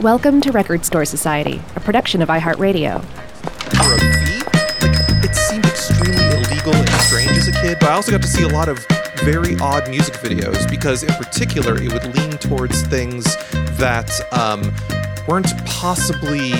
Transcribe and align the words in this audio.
Welcome 0.00 0.40
to 0.40 0.50
Record 0.50 0.86
Store 0.86 1.04
Society, 1.04 1.60
a 1.76 1.80
production 1.80 2.22
of 2.22 2.30
iHeartRadio. 2.30 3.04
for 3.04 3.94
a 3.94 3.98
fee. 3.98 4.40
Like, 4.80 5.22
it 5.22 5.34
seemed 5.36 5.66
extremely 5.66 6.24
illegal 6.24 6.74
and 6.74 6.88
strange 7.02 7.32
as 7.32 7.48
a 7.48 7.52
kid, 7.52 7.76
but 7.78 7.90
I 7.90 7.92
also 7.92 8.12
got 8.12 8.22
to 8.22 8.26
see 8.26 8.42
a 8.42 8.48
lot 8.48 8.70
of 8.70 8.78
very 9.24 9.58
odd 9.58 9.90
music 9.90 10.14
videos 10.14 10.70
because, 10.70 11.02
in 11.02 11.12
particular, 11.16 11.74
it 11.76 11.92
would 11.92 12.16
lean 12.16 12.30
towards 12.38 12.80
things 12.86 13.24
that 13.76 14.10
um, 14.32 14.62
weren't 15.28 15.54
possibly 15.66 16.52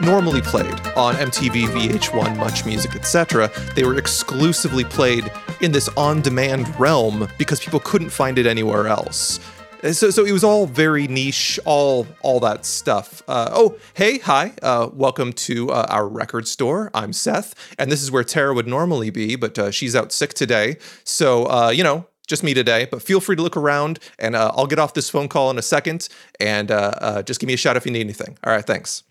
normally 0.00 0.40
played 0.40 0.80
on 0.96 1.16
MTV, 1.16 1.66
VH1, 1.66 2.38
Much 2.38 2.64
Music, 2.64 2.96
etc. 2.96 3.50
They 3.74 3.84
were 3.84 3.98
exclusively 3.98 4.84
played 4.84 5.30
in 5.60 5.72
this 5.72 5.90
on-demand 5.90 6.80
realm 6.80 7.28
because 7.36 7.60
people 7.60 7.80
couldn't 7.80 8.08
find 8.08 8.38
it 8.38 8.46
anywhere 8.46 8.86
else. 8.86 9.40
And 9.82 9.96
So, 9.96 10.10
so 10.10 10.24
it 10.26 10.32
was 10.32 10.44
all 10.44 10.66
very 10.66 11.08
niche, 11.08 11.58
all 11.64 12.06
all 12.20 12.40
that 12.40 12.66
stuff. 12.66 13.22
Uh, 13.26 13.48
oh, 13.52 13.78
hey, 13.94 14.18
hi, 14.18 14.52
uh, 14.62 14.90
welcome 14.92 15.32
to 15.32 15.70
uh, 15.70 15.86
our 15.88 16.06
record 16.06 16.46
store. 16.46 16.90
I'm 16.92 17.14
Seth, 17.14 17.54
and 17.78 17.90
this 17.90 18.02
is 18.02 18.10
where 18.10 18.24
Tara 18.24 18.52
would 18.52 18.66
normally 18.66 19.08
be, 19.08 19.36
but 19.36 19.58
uh, 19.58 19.70
she's 19.70 19.96
out 19.96 20.12
sick 20.12 20.34
today. 20.34 20.76
So, 21.04 21.46
uh, 21.46 21.70
you 21.70 21.82
know, 21.82 22.06
just 22.26 22.42
me 22.42 22.52
today. 22.52 22.88
But 22.90 23.02
feel 23.02 23.20
free 23.20 23.36
to 23.36 23.42
look 23.42 23.56
around, 23.56 24.00
and 24.18 24.36
uh, 24.36 24.52
I'll 24.54 24.66
get 24.66 24.78
off 24.78 24.92
this 24.92 25.08
phone 25.08 25.28
call 25.28 25.50
in 25.50 25.58
a 25.58 25.62
second, 25.62 26.08
and 26.38 26.70
uh, 26.70 26.92
uh, 26.98 27.22
just 27.22 27.40
give 27.40 27.46
me 27.46 27.54
a 27.54 27.58
shout 27.58 27.76
if 27.78 27.86
you 27.86 27.92
need 27.92 28.02
anything. 28.02 28.36
All 28.44 28.52
right, 28.52 28.64
thanks. 28.64 29.02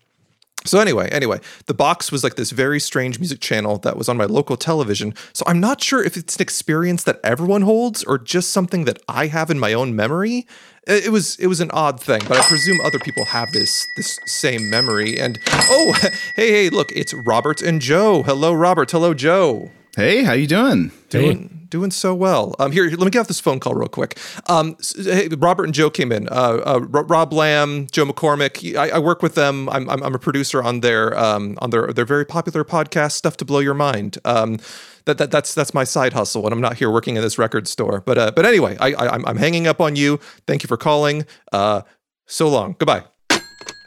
So 0.66 0.78
anyway, 0.78 1.08
anyway, 1.10 1.40
the 1.66 1.74
box 1.74 2.12
was 2.12 2.22
like 2.22 2.34
this 2.34 2.50
very 2.50 2.80
strange 2.80 3.18
music 3.18 3.40
channel 3.40 3.78
that 3.78 3.96
was 3.96 4.08
on 4.08 4.16
my 4.18 4.26
local 4.26 4.56
television. 4.56 5.14
So 5.32 5.42
I'm 5.46 5.58
not 5.58 5.82
sure 5.82 6.04
if 6.04 6.16
it's 6.16 6.36
an 6.36 6.42
experience 6.42 7.02
that 7.04 7.18
everyone 7.24 7.62
holds 7.62 8.04
or 8.04 8.18
just 8.18 8.50
something 8.50 8.84
that 8.84 9.00
I 9.08 9.28
have 9.28 9.50
in 9.50 9.58
my 9.58 9.72
own 9.72 9.96
memory. 9.96 10.46
It 10.86 11.12
was 11.12 11.36
it 11.38 11.46
was 11.46 11.60
an 11.60 11.70
odd 11.72 12.00
thing, 12.00 12.20
but 12.26 12.38
I 12.38 12.42
presume 12.42 12.80
other 12.80 12.98
people 12.98 13.24
have 13.26 13.52
this 13.52 13.86
this 13.96 14.18
same 14.26 14.68
memory. 14.68 15.18
And 15.18 15.38
oh, 15.50 15.92
hey 16.36 16.50
hey, 16.50 16.68
look, 16.68 16.92
it's 16.92 17.14
Robert 17.14 17.62
and 17.62 17.80
Joe. 17.80 18.22
Hello, 18.22 18.52
Robert. 18.52 18.90
Hello, 18.90 19.14
Joe. 19.14 19.70
Hey, 19.96 20.22
how 20.22 20.32
you 20.32 20.46
doing? 20.46 20.92
Doing 21.08 21.66
doing 21.68 21.90
so 21.90 22.14
well. 22.14 22.54
Um, 22.58 22.72
here, 22.72 22.88
here, 22.88 22.96
let 22.96 23.04
me 23.04 23.10
get 23.10 23.20
off 23.20 23.28
this 23.28 23.40
phone 23.40 23.58
call 23.58 23.74
real 23.74 23.88
quick. 23.88 24.18
Um, 24.48 24.76
hey, 24.96 25.28
Robert 25.28 25.64
and 25.64 25.74
Joe 25.74 25.90
came 25.90 26.12
in. 26.12 26.28
Uh, 26.28 26.62
uh, 26.64 26.80
Rob 26.80 27.32
Lamb, 27.32 27.88
Joe 27.90 28.04
McCormick. 28.04 28.76
I, 28.76 28.90
I 28.90 28.98
work 28.98 29.22
with 29.22 29.34
them. 29.34 29.68
I'm, 29.68 29.88
I'm, 29.90 30.02
I'm 30.02 30.14
a 30.14 30.18
producer 30.18 30.62
on 30.62 30.80
their 30.80 31.18
um, 31.18 31.58
on 31.60 31.70
their 31.70 31.88
their 31.92 32.04
very 32.04 32.24
popular 32.24 32.64
podcast, 32.64 33.12
Stuff 33.12 33.36
to 33.38 33.44
Blow 33.44 33.58
Your 33.58 33.74
Mind. 33.74 34.18
Um, 34.24 34.58
that, 35.06 35.18
that 35.18 35.30
that's 35.30 35.54
that's 35.54 35.74
my 35.74 35.84
side 35.84 36.12
hustle, 36.12 36.44
and 36.44 36.52
I'm 36.52 36.60
not 36.60 36.76
here 36.76 36.90
working 36.90 37.16
in 37.16 37.22
this 37.22 37.38
record 37.38 37.66
store. 37.66 38.02
But 38.06 38.18
uh, 38.18 38.32
but 38.34 38.46
anyway, 38.46 38.76
I, 38.78 38.92
I 38.92 39.14
I'm, 39.14 39.26
I'm 39.26 39.36
hanging 39.38 39.66
up 39.66 39.80
on 39.80 39.96
you. 39.96 40.18
Thank 40.46 40.62
you 40.62 40.68
for 40.68 40.76
calling. 40.76 41.26
Uh, 41.52 41.82
so 42.26 42.48
long. 42.48 42.76
Goodbye. 42.78 43.09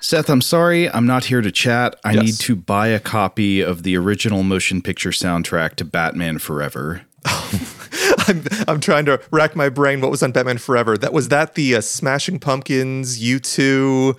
Seth, 0.03 0.29
I'm 0.29 0.41
sorry, 0.41 0.89
I'm 0.91 1.05
not 1.07 1.23
here 1.25 1.39
to 1.41 1.49
chat. 1.49 1.95
I 2.03 2.11
Yes. 2.11 2.23
need 2.25 2.35
to 2.39 2.57
buy 2.57 2.87
a 2.87 2.99
copy 2.99 3.61
of 3.61 3.83
the 3.83 3.95
original 3.95 4.43
motion 4.43 4.81
picture 4.81 5.11
soundtrack 5.11 5.75
to 5.75 5.85
Batman 5.85 6.39
Forever. 6.39 7.03
I'm 8.27 8.43
I'm 8.67 8.79
trying 8.81 9.05
to 9.05 9.21
rack 9.31 9.55
my 9.55 9.69
brain. 9.69 10.01
What 10.01 10.11
was 10.11 10.21
on 10.21 10.33
Batman 10.33 10.57
Forever? 10.57 10.97
That 10.97 11.13
was 11.13 11.29
that 11.29 11.55
the 11.55 11.75
uh, 11.75 11.81
Smashing 11.81 12.39
Pumpkins, 12.39 13.17
U 13.23 13.39
two. 13.39 14.15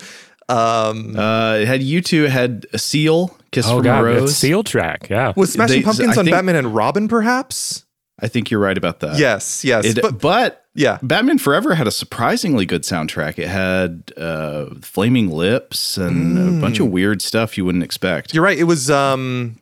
Um, 0.48 1.16
Uh, 1.18 1.58
it 1.60 1.66
had 1.68 1.82
U 1.82 2.00
two 2.00 2.24
had 2.24 2.66
a 2.72 2.78
seal, 2.78 3.36
Kiss 3.52 3.66
Oh 3.66 3.76
from 3.76 3.84
god, 3.84 4.04
a 4.04 4.08
it's 4.12 4.20
Rose. 4.20 4.36
seal 4.38 4.62
track. 4.64 5.08
Yeah. 5.10 5.34
Was 5.36 5.52
Smashing 5.52 5.80
They- 5.80 5.84
Pumpkins 5.84 6.16
I 6.16 6.20
on 6.20 6.24
think- 6.24 6.34
Batman 6.34 6.56
and 6.56 6.74
Robin, 6.74 7.08
perhaps? 7.08 7.84
I 8.19 8.28
think 8.28 8.50
you're 8.50 8.60
right 8.60 8.78
about 8.78 9.00
that. 9.00 9.19
Yes, 9.19 9.64
yes. 9.64 9.84
It, 9.84 10.00
but 10.00 10.19
but, 10.19 10.63
yeah. 10.75 10.98
Batman 11.03 11.39
Forever 11.39 11.75
had 11.75 11.86
a 11.86 11.91
surprisingly 11.91 12.67
good 12.67 12.83
soundtrack. 12.83 13.39
It 13.39 13.48
had 13.48 14.12
uh, 14.17 14.75
Flaming 14.83 15.31
Lips 15.31 15.97
and 15.97 16.36
a 16.39 16.61
bunch 16.61 16.78
Mm. 16.78 16.86
of 16.86 16.91
weird 16.92 17.22
stuff 17.22 17.56
you 17.56 17.64
wouldn't 17.64 17.84
expect. 17.84 18.34
you're 18.34 18.43
right. 18.44 18.59
It 18.59 18.65
was 18.65 18.91
um 18.91 19.56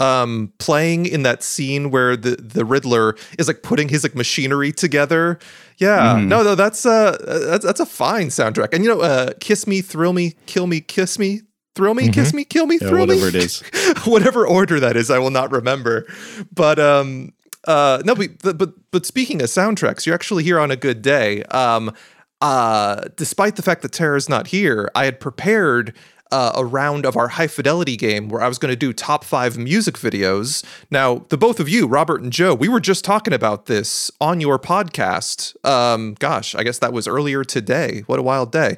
um 0.00 0.52
playing 0.58 1.06
in 1.06 1.24
that 1.24 1.42
scene 1.42 1.90
where 1.90 2.16
the 2.16 2.36
the 2.36 2.64
Riddler 2.64 3.16
is 3.38 3.48
like 3.48 3.62
putting 3.62 3.88
his 3.88 4.02
like 4.04 4.14
machinery 4.14 4.70
together. 4.72 5.38
Yeah. 5.78 6.14
Mm-hmm. 6.16 6.28
No, 6.28 6.42
no, 6.42 6.54
that's 6.54 6.86
uh 6.86 7.16
that's 7.48 7.64
that's 7.64 7.80
a 7.80 7.86
fine 7.86 8.28
soundtrack. 8.28 8.72
And 8.72 8.84
you 8.84 8.90
know, 8.90 9.00
uh 9.00 9.32
Kiss 9.40 9.66
Me, 9.66 9.80
Thrill 9.80 10.12
Me, 10.12 10.34
Kill 10.46 10.66
Me, 10.68 10.80
Kiss 10.80 11.18
Me, 11.18 11.40
Thrill 11.74 11.94
Me, 11.94 12.08
Kiss 12.10 12.32
Me, 12.32 12.44
Kill 12.44 12.66
Me, 12.66 12.76
Mm-hmm. 12.76 12.84
Yeah, 12.84 12.90
Thrill 12.90 13.06
whatever 13.06 13.22
Me. 13.22 13.28
it 13.28 13.34
is. 13.34 13.60
whatever 14.04 14.46
order 14.46 14.78
that 14.80 14.96
is, 14.96 15.10
I 15.10 15.18
will 15.18 15.30
not 15.30 15.50
remember. 15.50 16.06
But 16.54 16.78
um, 16.78 17.32
uh, 17.66 18.02
no, 18.04 18.14
but 18.14 18.58
but 18.58 18.70
but 18.90 19.06
speaking 19.06 19.42
of 19.42 19.48
soundtracks, 19.48 20.06
you're 20.06 20.14
actually 20.14 20.44
here 20.44 20.58
on 20.58 20.70
a 20.70 20.76
good 20.76 21.02
day. 21.02 21.42
Um, 21.44 21.92
uh, 22.40 23.02
despite 23.16 23.56
the 23.56 23.62
fact 23.62 23.82
that 23.82 23.92
Tara's 23.92 24.28
not 24.28 24.48
here, 24.48 24.90
I 24.94 25.04
had 25.04 25.20
prepared. 25.20 25.94
Uh, 26.30 26.52
a 26.56 26.62
round 26.62 27.06
of 27.06 27.16
our 27.16 27.28
high 27.28 27.46
fidelity 27.46 27.96
game 27.96 28.28
where 28.28 28.42
I 28.42 28.48
was 28.48 28.58
going 28.58 28.70
to 28.70 28.76
do 28.76 28.92
top 28.92 29.24
five 29.24 29.56
music 29.56 29.94
videos. 29.94 30.62
Now, 30.90 31.24
the 31.30 31.38
both 31.38 31.58
of 31.58 31.70
you, 31.70 31.86
Robert 31.86 32.20
and 32.20 32.30
Joe, 32.30 32.54
we 32.54 32.68
were 32.68 32.80
just 32.80 33.02
talking 33.02 33.32
about 33.32 33.64
this 33.64 34.10
on 34.20 34.38
your 34.38 34.58
podcast. 34.58 35.56
Um, 35.64 36.16
gosh, 36.18 36.54
I 36.54 36.64
guess 36.64 36.80
that 36.80 36.92
was 36.92 37.08
earlier 37.08 37.44
today. 37.44 38.02
What 38.04 38.18
a 38.18 38.22
wild 38.22 38.52
day. 38.52 38.76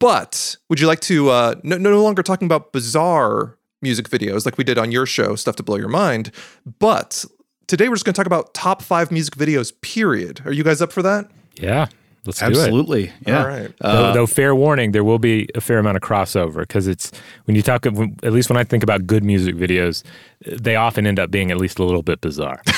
But 0.00 0.56
would 0.68 0.80
you 0.80 0.88
like 0.88 0.98
to 1.02 1.30
uh, 1.30 1.54
no, 1.62 1.76
no 1.76 2.02
longer 2.02 2.24
talking 2.24 2.46
about 2.46 2.72
bizarre 2.72 3.56
music 3.82 4.08
videos 4.08 4.44
like 4.44 4.58
we 4.58 4.64
did 4.64 4.78
on 4.78 4.90
your 4.90 5.06
show, 5.06 5.36
Stuff 5.36 5.54
to 5.56 5.62
Blow 5.62 5.76
Your 5.76 5.88
Mind, 5.88 6.32
but 6.80 7.24
today 7.70 7.88
we're 7.88 7.94
just 7.94 8.04
going 8.04 8.12
to 8.12 8.18
talk 8.18 8.26
about 8.26 8.52
top 8.52 8.82
five 8.82 9.12
music 9.12 9.36
videos, 9.36 9.72
period. 9.80 10.42
Are 10.44 10.52
you 10.52 10.64
guys 10.64 10.82
up 10.82 10.90
for 10.90 11.02
that? 11.02 11.30
Yeah. 11.54 11.86
Let's 12.26 12.40
do 12.40 12.46
it. 12.46 12.48
Absolutely. 12.48 13.12
Yeah. 13.26 13.42
All 13.42 13.48
right. 13.48 13.72
Uh, 13.80 13.92
though, 13.92 14.12
though 14.12 14.26
fair 14.26 14.54
warning, 14.54 14.90
there 14.92 15.04
will 15.04 15.20
be 15.20 15.48
a 15.54 15.60
fair 15.60 15.78
amount 15.78 15.96
of 15.96 16.02
crossover 16.02 16.58
because 16.58 16.88
it's 16.88 17.12
when 17.44 17.54
you 17.54 17.62
talk, 17.62 17.86
at 17.86 18.32
least 18.32 18.50
when 18.50 18.58
I 18.58 18.64
think 18.64 18.82
about 18.82 19.06
good 19.06 19.24
music 19.24 19.54
videos, 19.54 20.02
they 20.44 20.74
often 20.74 21.06
end 21.06 21.18
up 21.18 21.30
being 21.30 21.50
at 21.50 21.56
least 21.56 21.78
a 21.78 21.84
little 21.84 22.02
bit 22.02 22.20
bizarre. 22.20 22.60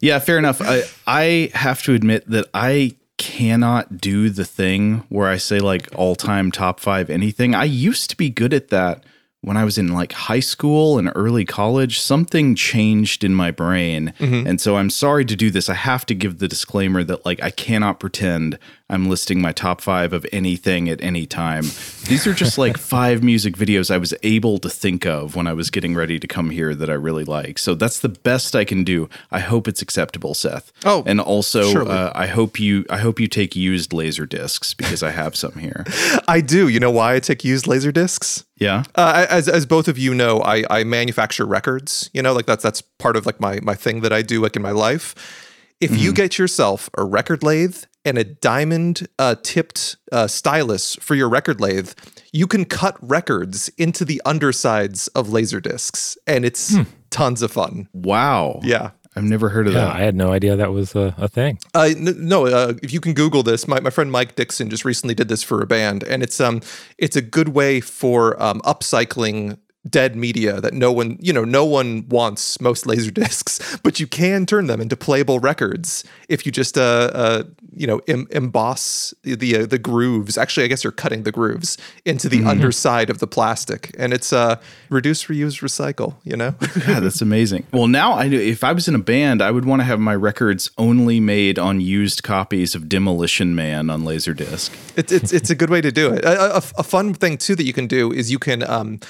Yeah, 0.00 0.18
fair 0.18 0.38
enough. 0.38 0.60
I 0.60 0.82
I 1.06 1.50
have 1.54 1.82
to 1.84 1.94
admit 1.94 2.28
that 2.30 2.46
I 2.54 2.94
cannot 3.16 3.98
do 3.98 4.28
the 4.28 4.44
thing 4.44 5.04
where 5.08 5.28
I 5.28 5.38
say 5.38 5.58
like 5.58 5.88
all 5.94 6.14
time 6.14 6.52
top 6.52 6.80
five 6.80 7.08
anything. 7.08 7.54
I 7.54 7.64
used 7.64 8.10
to 8.10 8.16
be 8.16 8.28
good 8.30 8.52
at 8.52 8.68
that 8.68 9.04
when 9.46 9.56
I 9.56 9.64
was 9.64 9.78
in 9.78 9.94
like 9.94 10.10
high 10.10 10.40
school 10.40 10.98
and 10.98 11.12
early 11.14 11.44
college. 11.44 12.00
Something 12.00 12.56
changed 12.56 13.22
in 13.22 13.32
my 13.32 13.52
brain. 13.52 14.12
Mm-hmm. 14.18 14.44
And 14.44 14.60
so 14.60 14.76
I'm 14.76 14.90
sorry 14.90 15.24
to 15.24 15.36
do 15.36 15.52
this. 15.52 15.68
I 15.68 15.74
have 15.74 16.04
to 16.06 16.16
give 16.16 16.40
the 16.40 16.48
disclaimer 16.48 17.04
that 17.04 17.24
like 17.24 17.40
I 17.40 17.50
cannot 17.50 18.00
pretend 18.00 18.58
I'm 18.88 19.08
listing 19.08 19.40
my 19.40 19.50
top 19.50 19.80
five 19.80 20.12
of 20.12 20.24
anything 20.32 20.88
at 20.88 21.02
any 21.02 21.26
time. 21.26 21.64
These 22.06 22.24
are 22.26 22.32
just 22.32 22.56
like 22.56 22.78
five 22.78 23.20
music 23.20 23.56
videos 23.56 23.90
I 23.90 23.98
was 23.98 24.14
able 24.22 24.58
to 24.58 24.70
think 24.70 25.04
of 25.04 25.34
when 25.34 25.48
I 25.48 25.54
was 25.54 25.70
getting 25.70 25.96
ready 25.96 26.20
to 26.20 26.26
come 26.28 26.50
here 26.50 26.72
that 26.72 26.88
I 26.88 26.92
really 26.92 27.24
like. 27.24 27.58
So 27.58 27.74
that's 27.74 27.98
the 27.98 28.08
best 28.08 28.54
I 28.54 28.64
can 28.64 28.84
do. 28.84 29.08
I 29.32 29.40
hope 29.40 29.66
it's 29.66 29.82
acceptable, 29.82 30.34
Seth. 30.34 30.70
Oh, 30.84 31.02
and 31.04 31.20
also 31.20 31.84
uh, 31.84 32.12
I 32.14 32.28
hope 32.28 32.60
you 32.60 32.86
I 32.88 32.98
hope 32.98 33.18
you 33.18 33.26
take 33.26 33.56
used 33.56 33.92
laser 33.92 34.24
discs 34.24 34.72
because 34.72 35.02
I 35.02 35.10
have 35.10 35.34
some 35.34 35.54
here. 35.54 35.84
I 36.28 36.40
do. 36.40 36.68
You 36.68 36.78
know 36.78 36.92
why 36.92 37.16
I 37.16 37.20
take 37.20 37.44
used 37.44 37.66
laser 37.66 37.90
discs? 37.90 38.44
Yeah. 38.56 38.84
Uh, 38.94 39.26
as 39.28 39.48
as 39.48 39.66
both 39.66 39.88
of 39.88 39.98
you 39.98 40.14
know, 40.14 40.42
I 40.42 40.62
I 40.70 40.84
manufacture 40.84 41.44
records. 41.44 42.08
You 42.12 42.22
know, 42.22 42.32
like 42.32 42.46
that's 42.46 42.62
that's 42.62 42.82
part 42.82 43.16
of 43.16 43.26
like 43.26 43.40
my 43.40 43.58
my 43.62 43.74
thing 43.74 44.02
that 44.02 44.12
I 44.12 44.22
do 44.22 44.40
like 44.40 44.54
in 44.54 44.62
my 44.62 44.70
life. 44.70 45.42
If 45.78 45.94
you 45.98 46.14
get 46.14 46.38
yourself 46.38 46.88
a 46.96 47.04
record 47.04 47.42
lathe 47.42 47.84
and 48.06 48.16
a 48.16 48.24
diamond 48.24 49.06
uh, 49.18 49.34
tipped 49.42 49.96
uh, 50.12 50.26
stylus 50.26 50.94
for 50.96 51.14
your 51.14 51.28
record 51.28 51.60
lathe, 51.60 51.92
you 52.32 52.46
can 52.46 52.64
cut 52.64 52.96
records 53.02 53.68
into 53.76 54.04
the 54.06 54.22
undersides 54.24 55.08
of 55.08 55.28
laser 55.30 55.60
discs, 55.60 56.16
and 56.26 56.44
it's 56.46 56.76
tons 57.10 57.42
of 57.42 57.50
fun. 57.52 57.88
Wow. 57.92 58.60
Yeah. 58.62 58.92
I've 59.18 59.24
never 59.24 59.48
heard 59.48 59.66
of 59.66 59.72
Yeah, 59.72 59.80
that. 59.86 59.96
I 59.96 60.00
had 60.00 60.14
no 60.14 60.30
idea 60.30 60.56
that 60.56 60.72
was 60.72 60.94
a, 60.94 61.14
a 61.16 61.26
thing. 61.26 61.58
Uh, 61.74 61.88
n- 61.96 62.28
no, 62.28 62.46
uh, 62.46 62.74
if 62.82 62.92
you 62.92 63.00
can 63.00 63.14
Google 63.14 63.42
this, 63.42 63.66
my, 63.66 63.80
my 63.80 63.88
friend 63.88 64.12
Mike 64.12 64.36
Dixon 64.36 64.68
just 64.68 64.84
recently 64.84 65.14
did 65.14 65.28
this 65.28 65.42
for 65.42 65.62
a 65.62 65.66
band, 65.66 66.04
and 66.04 66.22
it's 66.22 66.38
um 66.38 66.60
it's 66.98 67.16
a 67.16 67.22
good 67.22 67.48
way 67.48 67.80
for 67.80 68.40
um, 68.42 68.60
upcycling 68.60 69.56
dead 69.88 70.16
media 70.16 70.60
that 70.60 70.74
no 70.74 70.92
one 70.92 71.16
you 71.20 71.32
know 71.32 71.44
no 71.44 71.64
one 71.64 72.08
wants 72.08 72.60
most 72.60 72.86
laser 72.86 73.10
discs, 73.10 73.76
but 73.82 74.00
you 74.00 74.06
can 74.06 74.46
turn 74.46 74.66
them 74.66 74.80
into 74.80 74.96
playable 74.96 75.38
records 75.38 76.04
if 76.28 76.46
you 76.46 76.52
just 76.52 76.76
uh, 76.76 77.10
uh 77.14 77.42
you 77.74 77.86
know 77.86 78.00
em- 78.08 78.28
emboss 78.30 79.14
the 79.22 79.34
the, 79.34 79.56
uh, 79.58 79.66
the 79.66 79.78
grooves. 79.78 80.38
Actually, 80.38 80.64
I 80.64 80.66
guess 80.68 80.84
you're 80.84 80.92
cutting 80.92 81.22
the 81.22 81.32
grooves 81.32 81.78
into 82.04 82.28
the 82.28 82.44
underside 82.44 83.10
of 83.10 83.18
the 83.18 83.26
plastic, 83.26 83.94
and 83.98 84.12
it's 84.12 84.32
uh 84.32 84.56
reduce, 84.88 85.24
reuse, 85.24 85.62
recycle. 85.62 86.14
You 86.24 86.36
know. 86.36 86.50
God, 86.86 87.02
that's 87.02 87.22
amazing. 87.22 87.66
Well, 87.72 87.88
now 87.88 88.12
I 88.12 88.26
if 88.26 88.64
I 88.64 88.72
was 88.72 88.88
in 88.88 88.94
a 88.94 89.00
band, 89.00 89.42
I 89.42 89.50
would 89.50 89.64
want 89.64 89.80
to 89.80 89.84
have 89.84 90.00
my 90.00 90.14
records 90.14 90.70
only 90.78 91.20
made 91.20 91.58
on 91.58 91.80
used 91.80 92.22
copies 92.22 92.74
of 92.74 92.88
Demolition 92.88 93.54
Man 93.54 93.90
on 93.90 94.02
Laserdisc. 94.02 94.70
it's 94.96 95.12
it's 95.12 95.32
it's 95.32 95.50
a 95.50 95.54
good 95.54 95.70
way 95.70 95.80
to 95.80 95.92
do 95.92 96.12
it. 96.12 96.24
A, 96.24 96.56
a, 96.56 96.62
a 96.78 96.82
fun 96.82 97.14
thing 97.14 97.36
too 97.36 97.54
that 97.54 97.64
you 97.64 97.72
can 97.72 97.86
do 97.86 98.12
is 98.12 98.30
you 98.30 98.38
can 98.38 98.62
um, 98.68 99.00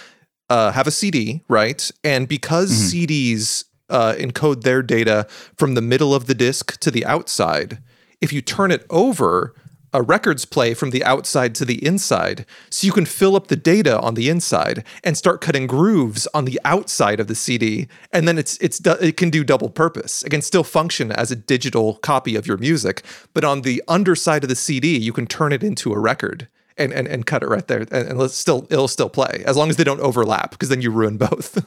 uh, 0.49 0.73
have 0.73 0.87
a 0.87 0.91
CD, 0.91 1.43
right? 1.49 1.91
And 2.05 2.29
because 2.29 2.71
CDs 2.71 3.65
uh, 3.89 4.15
encode 4.19 4.63
their 4.63 4.83
data 4.83 5.27
from 5.57 5.75
the 5.75 5.83
middle 5.83 6.15
of 6.15 6.27
the 6.27 6.35
disc 6.35 6.79
to 6.81 6.91
the 6.91 7.05
outside, 7.07 7.79
if 8.21 8.33
you 8.33 8.41
turn 8.41 8.71
it 8.71 8.85
over 8.91 9.55
uh, 9.97 10.03
records 10.03 10.45
play 10.45 10.75
from 10.75 10.91
the 10.91 11.03
outside 11.05 11.55
to 11.55 11.65
the 11.65 11.85
inside. 11.85 12.45
So 12.71 12.87
you 12.87 12.93
can 12.93 13.07
fill 13.07 13.35
up 13.35 13.47
the 13.47 13.57
data 13.57 13.99
on 14.01 14.15
the 14.15 14.29
inside 14.29 14.85
and 15.03 15.17
start 15.17 15.41
cutting 15.41 15.67
grooves 15.67 16.27
on 16.35 16.45
the 16.45 16.61
outside 16.65 17.19
of 17.21 17.29
the 17.29 17.35
CD, 17.35 17.89
and 18.13 18.29
then 18.29 18.39
it's 18.39 18.59
it's 18.59 18.81
it 18.85 19.17
can 19.17 19.31
do 19.31 19.45
double 19.45 19.71
purpose. 19.71 20.23
It 20.23 20.31
can 20.31 20.43
still 20.43 20.65
function 20.65 21.13
as 21.13 21.31
a 21.31 21.37
digital 21.37 21.95
copy 21.97 22.37
of 22.37 22.47
your 22.47 22.59
music, 22.59 23.03
but 23.33 23.45
on 23.45 23.63
the 23.63 23.83
underside 23.89 24.43
of 24.43 24.49
the 24.49 24.57
CD, 24.57 24.99
you 24.99 25.13
can 25.13 25.27
turn 25.27 25.53
it 25.53 25.63
into 25.63 25.93
a 25.93 25.99
record. 25.99 26.49
And, 26.79 26.93
and, 26.93 27.09
and 27.09 27.25
cut 27.25 27.43
it 27.43 27.49
right 27.49 27.67
there, 27.67 27.79
and, 27.79 27.91
and 27.91 28.19
let's 28.19 28.35
still 28.35 28.67
it'll 28.69 28.87
still 28.87 29.09
play 29.09 29.43
as 29.47 29.57
long 29.57 29.71
as 29.71 29.77
they 29.77 29.85
don't 29.85 30.01
overlap, 30.01 30.51
because 30.51 30.69
then 30.69 30.83
you 30.83 30.91
ruin 30.91 31.17
both. 31.17 31.57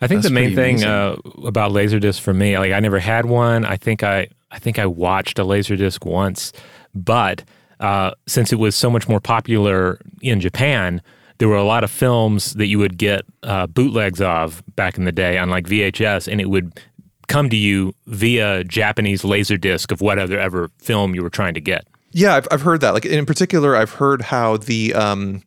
I 0.00 0.06
think 0.06 0.22
That's 0.22 0.28
the 0.28 0.34
main 0.34 0.54
thing 0.54 0.84
uh, 0.84 1.16
about 1.44 1.72
Laserdisc 1.72 2.20
for 2.20 2.32
me, 2.32 2.56
like 2.56 2.72
I 2.72 2.78
never 2.78 3.00
had 3.00 3.26
one. 3.26 3.64
I 3.64 3.76
think 3.76 4.04
I 4.04 4.28
I 4.52 4.60
think 4.60 4.78
I 4.78 4.86
watched 4.86 5.40
a 5.40 5.44
Laserdisc 5.44 6.04
once, 6.04 6.52
but 6.94 7.42
uh, 7.80 8.12
since 8.28 8.52
it 8.52 8.56
was 8.56 8.76
so 8.76 8.88
much 8.88 9.08
more 9.08 9.20
popular 9.20 10.00
in 10.20 10.40
Japan, 10.40 11.02
there 11.38 11.48
were 11.48 11.56
a 11.56 11.64
lot 11.64 11.82
of 11.82 11.90
films 11.90 12.52
that 12.54 12.66
you 12.66 12.78
would 12.78 12.96
get 12.96 13.24
uh, 13.42 13.66
bootlegs 13.66 14.20
of 14.20 14.62
back 14.76 14.96
in 14.96 15.04
the 15.04 15.12
day 15.12 15.38
on 15.38 15.50
like 15.50 15.66
VHS, 15.66 16.30
and 16.30 16.40
it 16.40 16.48
would 16.48 16.80
come 17.28 17.50
to 17.50 17.56
you 17.56 17.92
via 18.06 18.62
Japanese 18.64 19.22
Laserdisc 19.22 19.90
of 19.90 20.00
whatever 20.00 20.38
ever 20.38 20.68
film 20.78 21.14
you 21.14 21.22
were 21.22 21.30
trying 21.30 21.54
to 21.54 21.60
get. 21.60 21.86
Yeah, 22.12 22.36
I've, 22.36 22.48
I've 22.50 22.62
heard 22.62 22.80
that. 22.82 22.94
Like 22.94 23.06
in 23.06 23.26
particular, 23.26 23.74
I've 23.74 23.92
heard 23.92 24.22
how 24.22 24.58
the 24.58 24.94
um, 24.94 25.42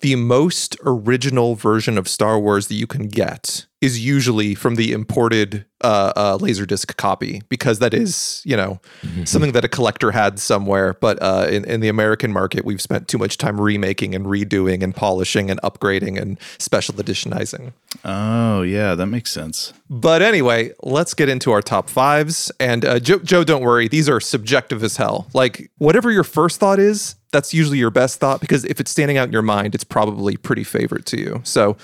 the 0.00 0.16
most 0.16 0.76
original 0.84 1.54
version 1.54 1.96
of 1.96 2.08
Star 2.08 2.38
Wars 2.38 2.68
that 2.68 2.74
you 2.74 2.86
can 2.86 3.08
get 3.08 3.66
is 3.80 4.04
usually 4.04 4.54
from 4.54 4.74
the 4.76 4.92
imported 4.92 5.64
uh, 5.82 6.12
uh, 6.16 6.38
laserdisc 6.38 6.96
copy 6.96 7.42
because 7.48 7.78
that 7.78 7.92
is 7.92 8.42
you 8.44 8.56
know 8.56 8.80
mm-hmm. 9.02 9.24
something 9.32 9.52
that 9.52 9.64
a 9.64 9.68
collector 9.68 10.10
had 10.10 10.38
somewhere. 10.38 10.94
But 10.94 11.22
uh, 11.22 11.46
in 11.48 11.64
in 11.64 11.80
the 11.80 11.88
American 11.88 12.32
market, 12.32 12.64
we've 12.64 12.80
spent 12.80 13.08
too 13.08 13.18
much 13.18 13.38
time 13.38 13.60
remaking 13.60 14.14
and 14.14 14.26
redoing 14.26 14.82
and 14.82 14.94
polishing 14.94 15.50
and 15.50 15.60
upgrading 15.62 16.20
and 16.20 16.38
special 16.58 16.94
editionizing. 16.94 17.72
Oh 18.04 18.62
yeah, 18.62 18.94
that 18.94 19.06
makes 19.06 19.30
sense. 19.30 19.72
But 19.88 20.20
anyway, 20.20 20.72
let's 20.82 21.14
get 21.14 21.28
into 21.28 21.52
our 21.52 21.62
top 21.62 21.88
fives. 21.88 22.50
And 22.58 22.84
uh, 22.84 22.98
Joe, 22.98 23.18
Joe, 23.20 23.44
don't 23.44 23.62
worry, 23.62 23.88
these 23.88 24.08
are 24.08 24.20
subjective 24.20 24.82
as 24.82 24.96
hell. 24.96 25.28
Like 25.32 25.70
whatever 25.78 26.10
your 26.10 26.24
first 26.24 26.58
thought 26.58 26.78
is, 26.78 27.14
that's 27.36 27.52
usually 27.52 27.76
your 27.76 27.90
best 27.90 28.18
thought 28.18 28.40
because 28.40 28.64
if 28.64 28.80
it's 28.80 28.90
standing 28.90 29.18
out 29.18 29.26
in 29.26 29.32
your 29.32 29.42
mind, 29.42 29.74
it's 29.74 29.84
probably 29.84 30.38
pretty 30.38 30.64
favorite 30.64 31.04
to 31.04 31.20
you. 31.20 31.42
So 31.44 31.76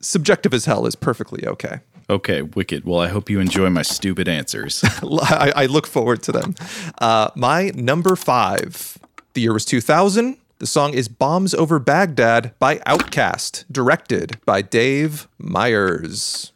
subjective 0.00 0.52
as 0.52 0.64
hell 0.64 0.86
is 0.86 0.96
perfectly 0.96 1.46
okay. 1.46 1.78
Okay, 2.10 2.42
wicked. 2.42 2.84
Well, 2.84 2.98
I 2.98 3.06
hope 3.06 3.30
you 3.30 3.38
enjoy 3.38 3.70
my 3.70 3.82
stupid 3.82 4.26
answers. 4.28 4.82
I, 5.02 5.52
I, 5.54 5.66
look 5.66 5.86
forward 5.86 6.22
to 6.24 6.32
them. 6.32 6.56
Uh, 7.00 7.30
my 7.36 7.70
number 7.74 8.16
five, 8.16 8.98
the 9.34 9.42
year 9.42 9.52
was 9.52 9.64
2000. 9.66 10.38
The 10.58 10.66
song 10.66 10.94
is 10.94 11.06
Bombs 11.06 11.54
Over 11.54 11.78
Baghdad 11.78 12.58
by 12.58 12.78
OutKast, 12.78 13.66
directed 13.70 14.40
by 14.44 14.62
Dave 14.62 15.28
Meyers. 15.38 16.52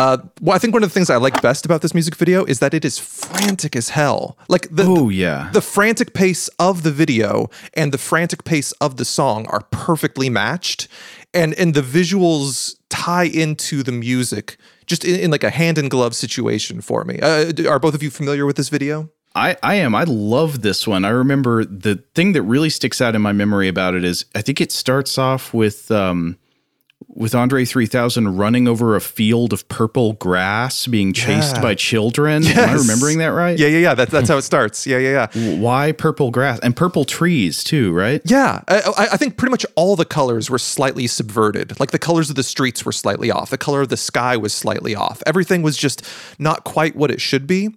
Uh, 0.00 0.16
well, 0.40 0.56
I 0.56 0.58
think 0.58 0.72
one 0.72 0.82
of 0.82 0.88
the 0.88 0.94
things 0.94 1.10
I 1.10 1.16
like 1.16 1.42
best 1.42 1.66
about 1.66 1.82
this 1.82 1.92
music 1.92 2.14
video 2.14 2.42
is 2.46 2.58
that 2.60 2.72
it 2.72 2.86
is 2.86 2.98
frantic 2.98 3.76
as 3.76 3.90
hell. 3.90 4.38
Like 4.48 4.66
the 4.70 4.84
oh 4.84 5.10
yeah, 5.10 5.50
the 5.52 5.60
frantic 5.60 6.14
pace 6.14 6.48
of 6.58 6.84
the 6.84 6.90
video 6.90 7.50
and 7.74 7.92
the 7.92 7.98
frantic 7.98 8.44
pace 8.44 8.72
of 8.80 8.96
the 8.96 9.04
song 9.04 9.46
are 9.48 9.60
perfectly 9.70 10.30
matched, 10.30 10.88
and 11.34 11.52
and 11.52 11.74
the 11.74 11.82
visuals 11.82 12.76
tie 12.88 13.24
into 13.24 13.82
the 13.82 13.92
music 13.92 14.56
just 14.86 15.04
in, 15.04 15.20
in 15.20 15.30
like 15.30 15.44
a 15.44 15.50
hand 15.50 15.76
in 15.76 15.90
glove 15.90 16.16
situation 16.16 16.80
for 16.80 17.04
me. 17.04 17.20
Uh, 17.20 17.52
are 17.68 17.78
both 17.78 17.94
of 17.94 18.02
you 18.02 18.08
familiar 18.08 18.46
with 18.46 18.56
this 18.56 18.70
video? 18.70 19.10
I, 19.34 19.56
I 19.62 19.74
am. 19.74 19.94
I 19.94 20.04
love 20.04 20.62
this 20.62 20.88
one. 20.88 21.04
I 21.04 21.10
remember 21.10 21.64
the 21.64 22.02
thing 22.14 22.32
that 22.32 22.42
really 22.42 22.70
sticks 22.70 23.02
out 23.02 23.14
in 23.14 23.22
my 23.22 23.32
memory 23.32 23.68
about 23.68 23.94
it 23.94 24.02
is 24.02 24.24
I 24.34 24.40
think 24.40 24.62
it 24.62 24.72
starts 24.72 25.18
off 25.18 25.54
with 25.54 25.90
um, 25.90 26.38
with 27.20 27.34
Andre 27.34 27.66
3000 27.66 28.38
running 28.38 28.66
over 28.66 28.96
a 28.96 29.00
field 29.00 29.52
of 29.52 29.68
purple 29.68 30.14
grass 30.14 30.86
being 30.86 31.12
chased 31.12 31.56
yeah. 31.56 31.62
by 31.62 31.74
children. 31.74 32.42
Yes. 32.42 32.56
Am 32.56 32.70
I 32.70 32.72
remembering 32.72 33.18
that 33.18 33.28
right? 33.28 33.58
Yeah, 33.58 33.68
yeah, 33.68 33.78
yeah. 33.78 33.94
That, 33.94 34.08
that's 34.08 34.30
how 34.30 34.38
it 34.38 34.42
starts. 34.42 34.86
Yeah, 34.86 34.96
yeah, 34.96 35.28
yeah. 35.34 35.56
Why 35.58 35.92
purple 35.92 36.30
grass 36.30 36.58
and 36.60 36.74
purple 36.74 37.04
trees 37.04 37.62
too, 37.62 37.92
right? 37.92 38.22
Yeah. 38.24 38.62
I, 38.68 39.08
I, 39.12 39.16
think 39.18 39.36
pretty 39.36 39.50
much 39.50 39.66
all 39.76 39.96
the 39.96 40.06
colors 40.06 40.48
were 40.48 40.58
slightly 40.58 41.06
subverted. 41.06 41.78
Like 41.78 41.90
the 41.90 41.98
colors 41.98 42.30
of 42.30 42.36
the 42.36 42.42
streets 42.42 42.86
were 42.86 42.92
slightly 42.92 43.30
off. 43.30 43.50
The 43.50 43.58
color 43.58 43.82
of 43.82 43.90
the 43.90 43.98
sky 43.98 44.38
was 44.38 44.54
slightly 44.54 44.94
off. 44.94 45.22
Everything 45.26 45.60
was 45.60 45.76
just 45.76 46.02
not 46.38 46.64
quite 46.64 46.96
what 46.96 47.10
it 47.10 47.20
should 47.20 47.46
be. 47.46 47.68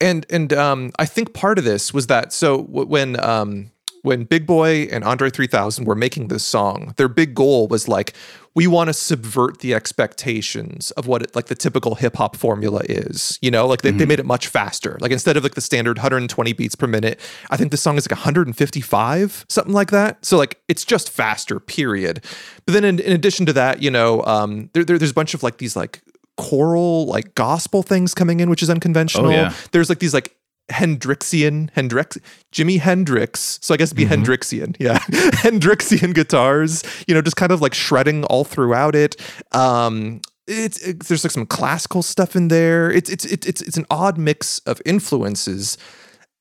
And 0.00 0.24
and 0.30 0.54
um, 0.54 0.92
I 0.98 1.04
think 1.04 1.34
part 1.34 1.58
of 1.58 1.64
this 1.64 1.92
was 1.92 2.06
that 2.06 2.32
so 2.32 2.62
when 2.62 3.22
um, 3.22 3.70
when 4.06 4.22
Big 4.24 4.46
Boy 4.46 4.82
and 4.92 5.02
Andre 5.02 5.30
3000 5.30 5.84
were 5.84 5.96
making 5.96 6.28
this 6.28 6.44
song, 6.44 6.94
their 6.96 7.08
big 7.08 7.34
goal 7.34 7.66
was 7.66 7.88
like, 7.88 8.14
we 8.56 8.66
want 8.66 8.88
to 8.88 8.94
subvert 8.94 9.60
the 9.60 9.74
expectations 9.74 10.90
of 10.92 11.06
what 11.06 11.22
it, 11.22 11.36
like 11.36 11.46
the 11.46 11.54
typical 11.54 11.94
hip 11.94 12.16
hop 12.16 12.34
formula 12.34 12.80
is. 12.88 13.38
You 13.42 13.50
know, 13.50 13.66
like 13.66 13.82
they, 13.82 13.90
mm-hmm. 13.90 13.98
they 13.98 14.06
made 14.06 14.18
it 14.18 14.24
much 14.24 14.48
faster. 14.48 14.96
Like 15.02 15.12
instead 15.12 15.36
of 15.36 15.42
like 15.42 15.54
the 15.54 15.60
standard 15.60 15.98
120 15.98 16.54
beats 16.54 16.74
per 16.74 16.86
minute, 16.86 17.20
I 17.50 17.58
think 17.58 17.70
the 17.70 17.76
song 17.76 17.98
is 17.98 18.10
like 18.10 18.16
155, 18.16 19.44
something 19.50 19.74
like 19.74 19.90
that. 19.90 20.24
So 20.24 20.38
like 20.38 20.58
it's 20.68 20.86
just 20.86 21.10
faster, 21.10 21.60
period. 21.60 22.24
But 22.64 22.72
then 22.72 22.84
in, 22.84 22.98
in 22.98 23.12
addition 23.12 23.44
to 23.44 23.52
that, 23.52 23.82
you 23.82 23.90
know, 23.90 24.24
um, 24.24 24.70
there, 24.72 24.84
there, 24.84 24.98
there's 24.98 25.10
a 25.10 25.14
bunch 25.14 25.34
of 25.34 25.42
like 25.42 25.58
these 25.58 25.76
like 25.76 26.00
choral 26.38 27.04
like 27.06 27.34
gospel 27.34 27.82
things 27.82 28.12
coming 28.12 28.40
in 28.40 28.50
which 28.50 28.62
is 28.62 28.68
unconventional 28.68 29.28
oh, 29.28 29.30
yeah. 29.30 29.54
there's 29.72 29.88
like 29.88 30.00
these 30.00 30.12
like 30.12 30.36
Hendrixian, 30.70 31.70
Hendrix, 31.74 32.18
Jimi 32.52 32.80
Hendrix. 32.80 33.58
So 33.62 33.74
I 33.74 33.76
guess 33.76 33.88
it'd 33.88 33.96
be 33.96 34.04
mm-hmm. 34.04 34.24
Hendrixian, 34.24 34.76
yeah, 34.78 34.98
Hendrixian 35.42 36.14
guitars. 36.14 36.82
You 37.06 37.14
know, 37.14 37.22
just 37.22 37.36
kind 37.36 37.52
of 37.52 37.60
like 37.60 37.74
shredding 37.74 38.24
all 38.24 38.44
throughout 38.44 38.94
it. 38.94 39.16
Um, 39.52 40.20
it's 40.46 40.84
it, 40.86 41.04
there's 41.04 41.24
like 41.24 41.30
some 41.30 41.46
classical 41.46 42.02
stuff 42.02 42.36
in 42.36 42.48
there. 42.48 42.90
It's 42.90 43.10
it's 43.10 43.24
it's 43.24 43.46
it's 43.46 43.62
it's 43.62 43.76
an 43.76 43.86
odd 43.90 44.18
mix 44.18 44.58
of 44.60 44.80
influences, 44.84 45.78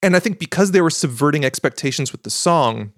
and 0.02 0.16
I 0.16 0.20
think 0.20 0.40
because 0.40 0.72
they 0.72 0.82
were 0.82 0.90
subverting 0.90 1.46
expectations 1.46 2.12
with 2.12 2.24
the 2.24 2.30
song. 2.30 2.94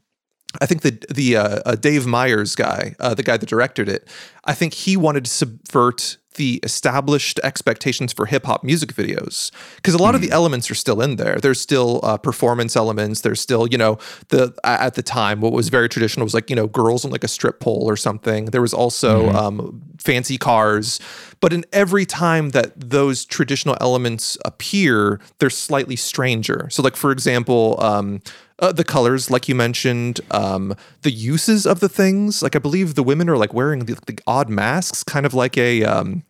I 0.61 0.65
think 0.65 0.81
the 0.81 0.97
the 1.13 1.35
uh, 1.35 1.59
uh, 1.65 1.75
Dave 1.75 2.07
Meyers 2.07 2.55
guy, 2.55 2.95
uh, 2.99 3.13
the 3.13 3.21
guy 3.21 3.35
that 3.35 3.49
directed 3.49 3.89
it, 3.89 4.07
I 4.45 4.53
think 4.53 4.73
he 4.73 4.95
wanted 4.95 5.25
to 5.25 5.31
subvert 5.31 6.17
the 6.37 6.59
established 6.63 7.39
expectations 7.43 8.13
for 8.13 8.25
hip 8.25 8.45
hop 8.45 8.63
music 8.63 8.93
videos 8.93 9.51
because 9.75 9.93
a 9.93 9.97
lot 9.97 10.13
mm. 10.13 10.15
of 10.15 10.21
the 10.21 10.27
hmm. 10.27 10.33
elements 10.33 10.71
are 10.71 10.75
still 10.75 11.01
in 11.01 11.17
there. 11.17 11.37
There's 11.39 11.59
still 11.59 11.99
uh, 12.03 12.17
performance 12.17 12.75
elements. 12.75 13.21
There's 13.21 13.41
still, 13.41 13.67
you 13.67 13.77
know, 13.77 13.99
the 14.29 14.55
at 14.63 14.95
the 14.95 15.03
time 15.03 15.41
what 15.41 15.51
was 15.51 15.69
very 15.69 15.89
traditional 15.89 16.25
was 16.25 16.33
like 16.33 16.49
you 16.49 16.55
know 16.55 16.67
girls 16.67 17.03
on 17.05 17.11
like 17.11 17.23
a 17.23 17.27
strip 17.27 17.59
pole 17.59 17.83
or 17.87 17.97
something. 17.97 18.45
There 18.45 18.61
was 18.61 18.73
also 18.73 19.29
mm. 19.29 19.35
um, 19.35 19.81
fancy 19.99 20.37
cars, 20.37 20.99
but 21.39 21.53
in 21.53 21.65
every 21.71 22.05
time 22.05 22.49
that 22.49 22.73
those 22.77 23.25
traditional 23.25 23.77
elements 23.79 24.37
appear, 24.45 25.19
they're 25.39 25.49
slightly 25.49 25.95
stranger. 25.95 26.67
So 26.69 26.81
like 26.81 26.95
for 26.95 27.11
example. 27.11 27.75
Um, 27.79 28.21
uh, 28.59 28.71
the 28.71 28.83
colors, 28.83 29.29
like 29.29 29.47
you 29.47 29.53
mentioned, 29.53 30.19
um, 30.31 30.75
the 31.03 31.11
uses 31.11 31.67
of 31.67 31.79
the 31.79 31.87
things. 31.87 32.41
Like 32.41 32.55
I 32.55 32.59
believe 32.59 32.95
the 32.95 33.03
women 33.03 33.29
are 33.29 33.37
like 33.37 33.53
wearing 33.53 33.85
the, 33.85 33.99
the 34.07 34.17
odd 34.25 34.49
masks, 34.49 35.03
kind 35.03 35.27
of 35.27 35.35
like 35.35 35.59
a 35.59 35.83
um, 35.83 36.23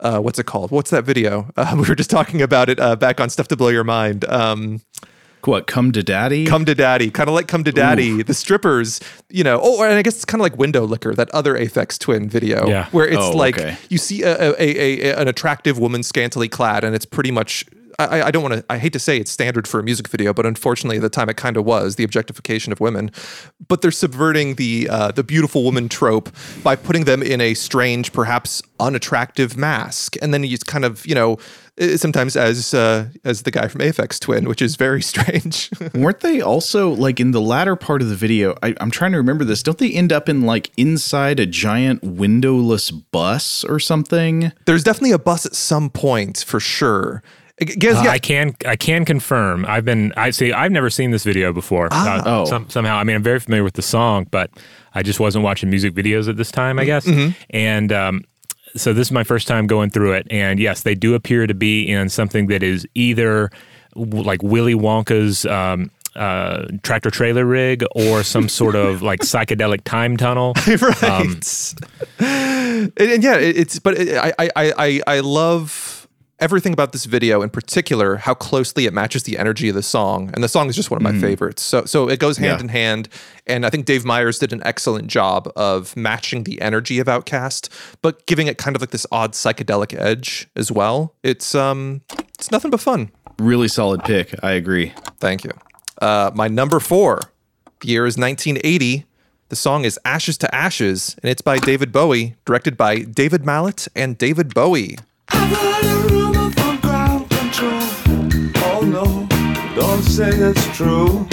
uh, 0.00 0.20
what's 0.20 0.38
it 0.38 0.46
called? 0.46 0.70
What's 0.70 0.90
that 0.90 1.04
video? 1.04 1.50
Uh, 1.56 1.74
we 1.74 1.88
were 1.88 1.94
just 1.94 2.10
talking 2.10 2.42
about 2.42 2.68
it 2.68 2.78
uh, 2.78 2.94
back 2.94 3.20
on 3.20 3.30
Stuff 3.30 3.48
to 3.48 3.56
Blow 3.56 3.68
Your 3.68 3.82
Mind. 3.82 4.24
What 5.46 5.66
come 5.66 5.92
to 5.92 6.02
daddy 6.02 6.46
come 6.46 6.64
to 6.64 6.74
daddy 6.74 7.10
kind 7.10 7.28
of 7.28 7.34
like 7.34 7.48
come 7.48 7.64
to 7.64 7.72
daddy 7.72 8.10
Ooh. 8.10 8.22
the 8.22 8.34
strippers 8.34 9.00
you 9.28 9.44
know 9.44 9.60
oh 9.62 9.82
and 9.82 9.94
i 9.94 10.02
guess 10.02 10.16
it's 10.16 10.24
kind 10.24 10.40
of 10.40 10.42
like 10.42 10.58
window 10.58 10.84
licker 10.84 11.14
that 11.14 11.30
other 11.30 11.54
Aphex 11.54 11.98
Twin 11.98 12.28
video 12.28 12.66
yeah. 12.66 12.88
where 12.90 13.06
it's 13.06 13.18
oh, 13.18 13.30
like 13.30 13.58
okay. 13.58 13.76
you 13.88 13.98
see 13.98 14.22
a, 14.22 14.52
a, 14.52 14.54
a, 14.58 15.20
an 15.20 15.28
attractive 15.28 15.78
woman 15.78 16.02
scantily 16.02 16.48
clad 16.48 16.84
and 16.84 16.94
it's 16.94 17.06
pretty 17.06 17.30
much 17.30 17.64
I, 17.98 18.24
I 18.24 18.30
don't 18.30 18.42
want 18.42 18.54
to. 18.54 18.64
I 18.68 18.78
hate 18.78 18.92
to 18.92 18.98
say 18.98 19.16
it's 19.18 19.30
standard 19.30 19.66
for 19.66 19.80
a 19.80 19.82
music 19.82 20.08
video, 20.08 20.34
but 20.34 20.44
unfortunately, 20.44 20.96
at 20.96 21.02
the 21.02 21.08
time 21.08 21.28
it 21.28 21.36
kind 21.36 21.56
of 21.56 21.64
was 21.64 21.96
the 21.96 22.04
objectification 22.04 22.72
of 22.72 22.80
women. 22.80 23.10
But 23.68 23.80
they're 23.80 23.90
subverting 23.90 24.56
the 24.56 24.88
uh, 24.90 25.12
the 25.12 25.24
beautiful 25.24 25.64
woman 25.64 25.88
trope 25.88 26.28
by 26.62 26.76
putting 26.76 27.04
them 27.04 27.22
in 27.22 27.40
a 27.40 27.54
strange, 27.54 28.12
perhaps 28.12 28.62
unattractive 28.80 29.56
mask, 29.56 30.16
and 30.20 30.34
then 30.34 30.44
you 30.44 30.58
kind 30.58 30.84
of 30.84 31.06
you 31.06 31.14
know 31.14 31.38
sometimes 31.96 32.36
as 32.36 32.72
uh, 32.74 33.08
as 33.24 33.42
the 33.42 33.50
guy 33.50 33.68
from 33.68 33.80
Aphex 33.80 34.18
Twin, 34.20 34.48
which 34.48 34.62
is 34.62 34.76
very 34.76 35.02
strange. 35.12 35.70
Weren't 35.94 36.20
they 36.20 36.40
also 36.40 36.90
like 36.90 37.20
in 37.20 37.30
the 37.32 37.40
latter 37.40 37.76
part 37.76 38.02
of 38.02 38.08
the 38.08 38.16
video? 38.16 38.56
I, 38.62 38.74
I'm 38.80 38.90
trying 38.90 39.12
to 39.12 39.18
remember 39.18 39.44
this. 39.44 39.62
Don't 39.62 39.78
they 39.78 39.92
end 39.92 40.12
up 40.12 40.28
in 40.28 40.42
like 40.42 40.70
inside 40.76 41.40
a 41.40 41.46
giant 41.46 42.02
windowless 42.02 42.90
bus 42.90 43.64
or 43.64 43.78
something? 43.78 44.52
There's 44.66 44.84
definitely 44.84 45.12
a 45.12 45.18
bus 45.18 45.46
at 45.46 45.54
some 45.54 45.90
point 45.90 46.44
for 46.46 46.60
sure 46.60 47.22
Gaz, 47.58 47.96
Uh, 47.96 48.02
yeah, 48.04 48.10
I 48.10 48.18
can 48.18 48.54
I 48.66 48.76
can 48.76 49.06
confirm. 49.06 49.64
I've 49.66 49.84
been 49.86 50.12
I 50.14 50.28
see 50.28 50.52
I've 50.52 50.72
never 50.72 50.90
seen 50.90 51.10
this 51.10 51.24
video 51.24 51.54
before. 51.54 51.88
Uh, 51.90 52.22
Oh. 52.26 52.44
some, 52.44 52.68
somehow 52.68 52.96
I 52.98 53.04
mean 53.04 53.16
I'm 53.16 53.22
very 53.22 53.40
familiar 53.40 53.64
with 53.64 53.72
the 53.74 53.82
song, 53.82 54.26
but 54.30 54.50
I 54.94 55.02
just 55.02 55.20
wasn't 55.20 55.42
watching 55.42 55.70
music 55.70 55.94
videos 55.94 56.28
at 56.28 56.36
this 56.36 56.50
time. 56.52 56.78
I 56.78 56.84
guess, 56.84 57.08
and 57.48 57.92
um, 57.92 58.24
so 58.76 58.92
this 58.92 59.08
is 59.08 59.12
my 59.12 59.24
first 59.24 59.48
time 59.48 59.66
going 59.66 59.90
through 59.90 60.12
it. 60.12 60.26
And 60.30 60.58
yes, 60.58 60.82
they 60.82 60.94
do 60.94 61.14
appear 61.14 61.46
to 61.46 61.54
be 61.54 61.88
in 61.88 62.08
something 62.08 62.46
that 62.48 62.62
is 62.62 62.86
either 62.94 63.50
w- 63.94 64.22
like 64.22 64.42
Willy 64.42 64.74
Wonka's. 64.74 65.46
Um, 65.46 65.90
uh, 66.14 66.66
tractor 66.82 67.10
trailer 67.10 67.44
rig 67.44 67.84
or 67.94 68.22
some 68.22 68.48
sort 68.48 68.74
of 68.74 69.02
like 69.10 69.20
psychedelic 69.20 69.82
time 69.84 70.16
tunnel. 70.16 70.54
right. 70.66 71.04
Um, 71.04 71.38
and, 72.18 72.92
and 72.98 73.22
yeah, 73.22 73.36
it, 73.36 73.58
it's 73.58 73.78
but 73.78 73.98
it, 73.98 74.16
I, 74.16 74.32
I 74.38 74.50
I 74.56 75.00
I 75.06 75.20
love 75.20 75.95
everything 76.38 76.72
about 76.72 76.92
this 76.92 77.04
video, 77.06 77.42
in 77.42 77.50
particular, 77.50 78.16
how 78.16 78.34
closely 78.34 78.84
it 78.86 78.92
matches 78.92 79.22
the 79.22 79.38
energy 79.38 79.68
of 79.68 79.74
the 79.74 79.82
song. 79.82 80.30
And 80.34 80.44
the 80.44 80.48
song 80.48 80.68
is 80.68 80.76
just 80.76 80.90
one 80.90 80.98
of 80.98 81.02
my 81.02 81.18
favorites. 81.18 81.62
So 81.62 81.84
so 81.84 82.08
it 82.08 82.18
goes 82.18 82.36
hand 82.36 82.58
Yeah. 82.58 82.64
in 82.64 82.68
hand. 82.68 83.08
And 83.46 83.64
I 83.64 83.70
think 83.70 83.86
Dave 83.86 84.04
Meyers 84.04 84.38
did 84.38 84.52
an 84.52 84.62
excellent 84.64 85.08
job 85.08 85.50
of 85.56 85.96
matching 85.96 86.44
the 86.44 86.60
energy 86.60 86.98
of 86.98 87.06
OutKast, 87.06 87.68
but 88.02 88.26
giving 88.26 88.46
it 88.48 88.58
kind 88.58 88.76
of 88.76 88.82
like 88.82 88.90
this 88.90 89.06
odd 89.10 89.32
psychedelic 89.32 89.98
edge 89.98 90.48
as 90.56 90.70
well. 90.70 91.14
It's 91.22 91.54
um 91.54 92.02
it's 92.38 92.50
nothing 92.50 92.70
but 92.70 92.80
fun. 92.80 93.10
Really 93.38 93.68
solid 93.68 94.02
pick. 94.04 94.34
I 94.42 94.52
agree. 94.52 94.92
Thank 95.18 95.44
you. 95.44 95.52
Uh, 96.00 96.30
my 96.34 96.48
number 96.48 96.80
four, 96.80 97.20
the 97.80 97.88
year 97.88 98.06
is 98.06 98.16
1980. 98.18 99.04
The 99.48 99.56
song 99.56 99.84
is 99.84 99.98
Ashes 100.04 100.36
to 100.38 100.52
Ashes, 100.54 101.14
and 101.22 101.30
it's 101.30 101.40
by 101.42 101.58
David 101.58 101.92
Bowie, 101.92 102.34
directed 102.44 102.76
by 102.76 102.98
David 103.00 103.44
Mallet 103.46 103.86
and 103.94 104.18
David 104.18 104.52
Bowie. 104.54 104.98
I've 105.30 105.50
heard 105.56 105.84
a 105.84 106.14
rumor 106.14 106.50
from 106.50 106.78
ground 106.80 107.28
control. 107.30 107.82
Oh 108.64 108.80
no, 108.84 109.26
don't 109.80 110.02
say 110.02 110.28
it's 110.30 110.76
true. 110.76 111.26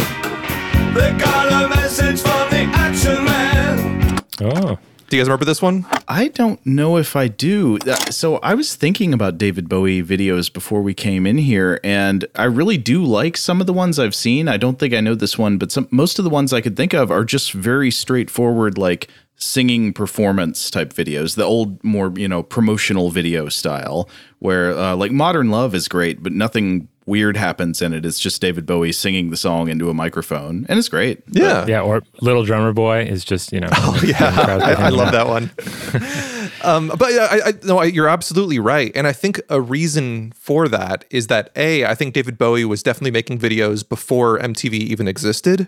They 0.94 1.12
got 1.18 1.52
a 1.52 1.70
message 1.70 2.22
from 2.22 2.50
the 2.50 2.70
action 2.74 3.26
man. 3.26 4.20
Oh, 4.42 4.78
Do 5.10 5.18
you 5.18 5.22
guys 5.22 5.28
remember 5.28 5.46
this 5.46 5.62
one? 5.62 5.86
I 6.08 6.28
don't 6.30 6.64
know 6.66 6.98
if 6.98 7.16
I 7.16 7.28
do. 7.28 7.78
Uh, 7.88 7.96
So 8.12 8.38
I 8.38 8.54
was 8.56 8.76
thinking 8.76 9.14
about 9.14 9.38
David 9.38 9.70
Bowie 9.70 10.04
videos 10.04 10.52
before 10.52 10.82
we 10.82 10.94
came 10.94 11.26
in 11.26 11.38
here, 11.38 11.80
and 11.84 12.26
I 12.36 12.44
really 12.46 12.78
do 12.78 13.04
like 13.04 13.38
some 13.38 13.62
of 13.62 13.68
the 13.68 13.74
ones 13.74 13.98
I've 14.00 14.16
seen. 14.16 14.48
I 14.48 14.58
don't 14.58 14.78
think 14.80 14.94
I 14.94 15.00
know 15.02 15.16
this 15.16 15.38
one, 15.38 15.58
but 15.58 15.72
some 15.72 15.88
most 15.92 16.20
of 16.20 16.26
the 16.26 16.30
ones 16.32 16.52
I 16.54 16.62
could 16.62 16.76
think 16.78 16.94
of 16.94 17.10
are 17.12 17.24
just 17.24 17.54
very 17.54 17.90
straightforward, 17.92 18.78
like 18.78 19.08
singing 19.44 19.94
performance 19.94 20.70
type 20.70 20.94
videos. 20.94 21.36
The 21.36 21.44
old, 21.44 21.84
more 21.84 22.12
you 22.16 22.28
know, 22.28 22.44
promotional 22.44 23.10
video 23.10 23.50
style, 23.50 24.10
where 24.40 24.72
uh, 24.72 24.96
like 24.96 25.12
Modern 25.12 25.52
Love 25.52 25.76
is 25.76 25.88
great, 25.88 26.24
but 26.24 26.32
nothing 26.32 26.88
weird 27.06 27.36
happens 27.36 27.82
in 27.82 27.94
it. 27.94 28.06
It's 28.06 28.20
just 28.20 28.42
David 28.42 28.66
Bowie 28.66 28.92
singing 28.92 29.30
the 29.30 29.38
song 29.38 29.70
into 29.70 29.90
a 29.90 29.94
microphone, 29.94 30.66
and 30.70 30.80
it's 30.80 30.90
great. 30.90 31.22
Yeah. 31.30 31.66
yeah. 31.68 31.82
Or 31.82 32.02
Little 32.22 32.46
Drummer 32.46 32.74
Boy 32.74 33.04
is 33.04 33.26
just 33.26 33.52
you 33.52 33.60
know. 33.60 33.70
Oh 33.86 34.02
Yeah, 34.04 34.60
I, 34.64 34.74
I 34.86 34.90
love 34.90 35.12
that 35.12 35.28
one. 35.28 35.52
um, 36.63 36.91
but 36.98 37.13
yeah, 37.13 37.27
I, 37.29 37.50
I, 37.50 37.53
no, 37.63 37.81
you're 37.83 38.07
absolutely 38.07 38.60
right, 38.60 38.91
and 38.95 39.07
I 39.07 39.13
think 39.13 39.41
a 39.50 39.60
reason 39.60 40.31
for 40.36 40.67
that 40.67 41.05
is 41.10 41.27
that 41.27 41.51
a, 41.55 41.86
I 41.86 41.95
think 41.95 42.13
David 42.13 42.38
Bowie 42.38 42.65
was 42.65 42.83
definitely 42.83 43.12
making 43.12 43.39
videos 43.39 43.88
before 43.88 44.39
MTV 44.39 44.74
even 44.74 45.07
existed, 45.07 45.67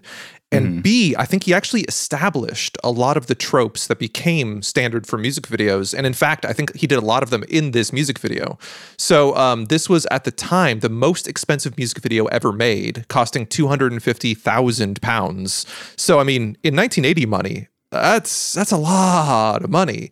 and 0.52 0.84
b, 0.84 1.16
I 1.18 1.26
think 1.26 1.44
he 1.44 1.54
actually 1.54 1.82
established 1.82 2.78
a 2.84 2.92
lot 2.92 3.18
of 3.18 3.28
the 3.28 3.36
tropes 3.36 3.88
that 3.88 4.00
became 4.00 4.62
standard 4.62 5.08
for 5.08 5.18
music 5.18 5.48
videos, 5.48 5.94
and 5.94 6.06
in 6.06 6.14
fact, 6.14 6.46
I 6.46 6.54
think 6.54 6.76
he 6.76 6.88
did 6.88 6.98
a 6.98 7.06
lot 7.06 7.24
of 7.24 7.30
them 7.30 7.44
in 7.50 7.72
this 7.72 7.92
music 7.92 8.20
video. 8.20 8.58
So 8.98 9.36
um, 9.36 9.66
this 9.66 9.90
was 9.90 10.06
at 10.12 10.24
the 10.24 10.32
time 10.32 10.80
the 10.80 10.90
most 10.90 11.28
expensive 11.28 11.78
music 11.78 12.02
video 12.02 12.26
ever 12.26 12.52
made, 12.52 13.08
costing 13.08 13.46
two 13.46 13.68
hundred 13.68 13.92
and 13.92 14.02
fifty 14.02 14.34
thousand 14.34 15.02
pounds. 15.02 15.66
So 15.98 16.20
I 16.20 16.24
mean, 16.24 16.58
in 16.64 16.76
1980 16.76 17.26
money, 17.26 17.68
that's 17.92 18.54
that's 18.54 18.72
a 18.72 18.78
lot 18.78 19.64
of 19.64 19.70
money 19.70 20.12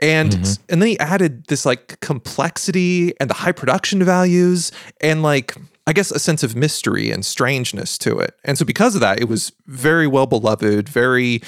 and 0.00 0.34
and 0.68 0.82
then 0.82 0.88
he 0.88 0.98
added 0.98 1.44
this 1.46 1.66
like 1.66 2.00
complexity 2.00 3.12
and 3.20 3.28
the 3.28 3.34
high 3.34 3.52
production 3.52 4.02
values 4.02 4.72
and 5.00 5.22
like 5.22 5.56
i 5.86 5.92
guess 5.92 6.10
a 6.10 6.18
sense 6.18 6.42
of 6.42 6.56
mystery 6.56 7.10
and 7.10 7.24
strangeness 7.24 7.98
to 7.98 8.18
it. 8.18 8.34
And 8.44 8.58
so 8.58 8.64
because 8.64 8.94
of 8.94 9.00
that 9.00 9.20
it 9.20 9.28
was 9.28 9.52
very 9.66 10.06
well 10.06 10.26
beloved 10.26 10.88
very 10.88 11.42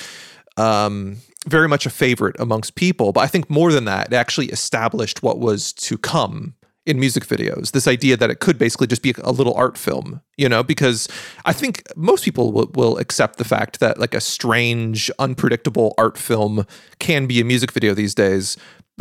um 0.56 1.16
very 1.46 1.66
much 1.66 1.86
a 1.86 1.90
favorite 1.90 2.36
amongst 2.38 2.74
people. 2.74 3.12
But 3.12 3.20
i 3.20 3.26
think 3.26 3.48
more 3.50 3.72
than 3.72 3.84
that 3.86 4.08
it 4.08 4.14
actually 4.14 4.46
established 4.46 5.22
what 5.22 5.38
was 5.38 5.72
to 5.74 5.98
come 5.98 6.54
in 6.84 6.98
music 6.98 7.24
videos 7.26 7.72
this 7.72 7.86
idea 7.86 8.16
that 8.16 8.30
it 8.30 8.40
could 8.40 8.58
basically 8.58 8.86
just 8.86 9.02
be 9.02 9.14
a 9.22 9.30
little 9.32 9.54
art 9.54 9.78
film 9.78 10.20
you 10.36 10.48
know 10.48 10.62
because 10.62 11.08
i 11.44 11.52
think 11.52 11.82
most 11.96 12.24
people 12.24 12.52
will, 12.52 12.70
will 12.74 12.98
accept 12.98 13.38
the 13.38 13.44
fact 13.44 13.78
that 13.80 13.98
like 13.98 14.14
a 14.14 14.20
strange 14.20 15.10
unpredictable 15.18 15.94
art 15.96 16.18
film 16.18 16.66
can 16.98 17.26
be 17.26 17.40
a 17.40 17.44
music 17.44 17.70
video 17.72 17.94
these 17.94 18.14
days 18.14 18.56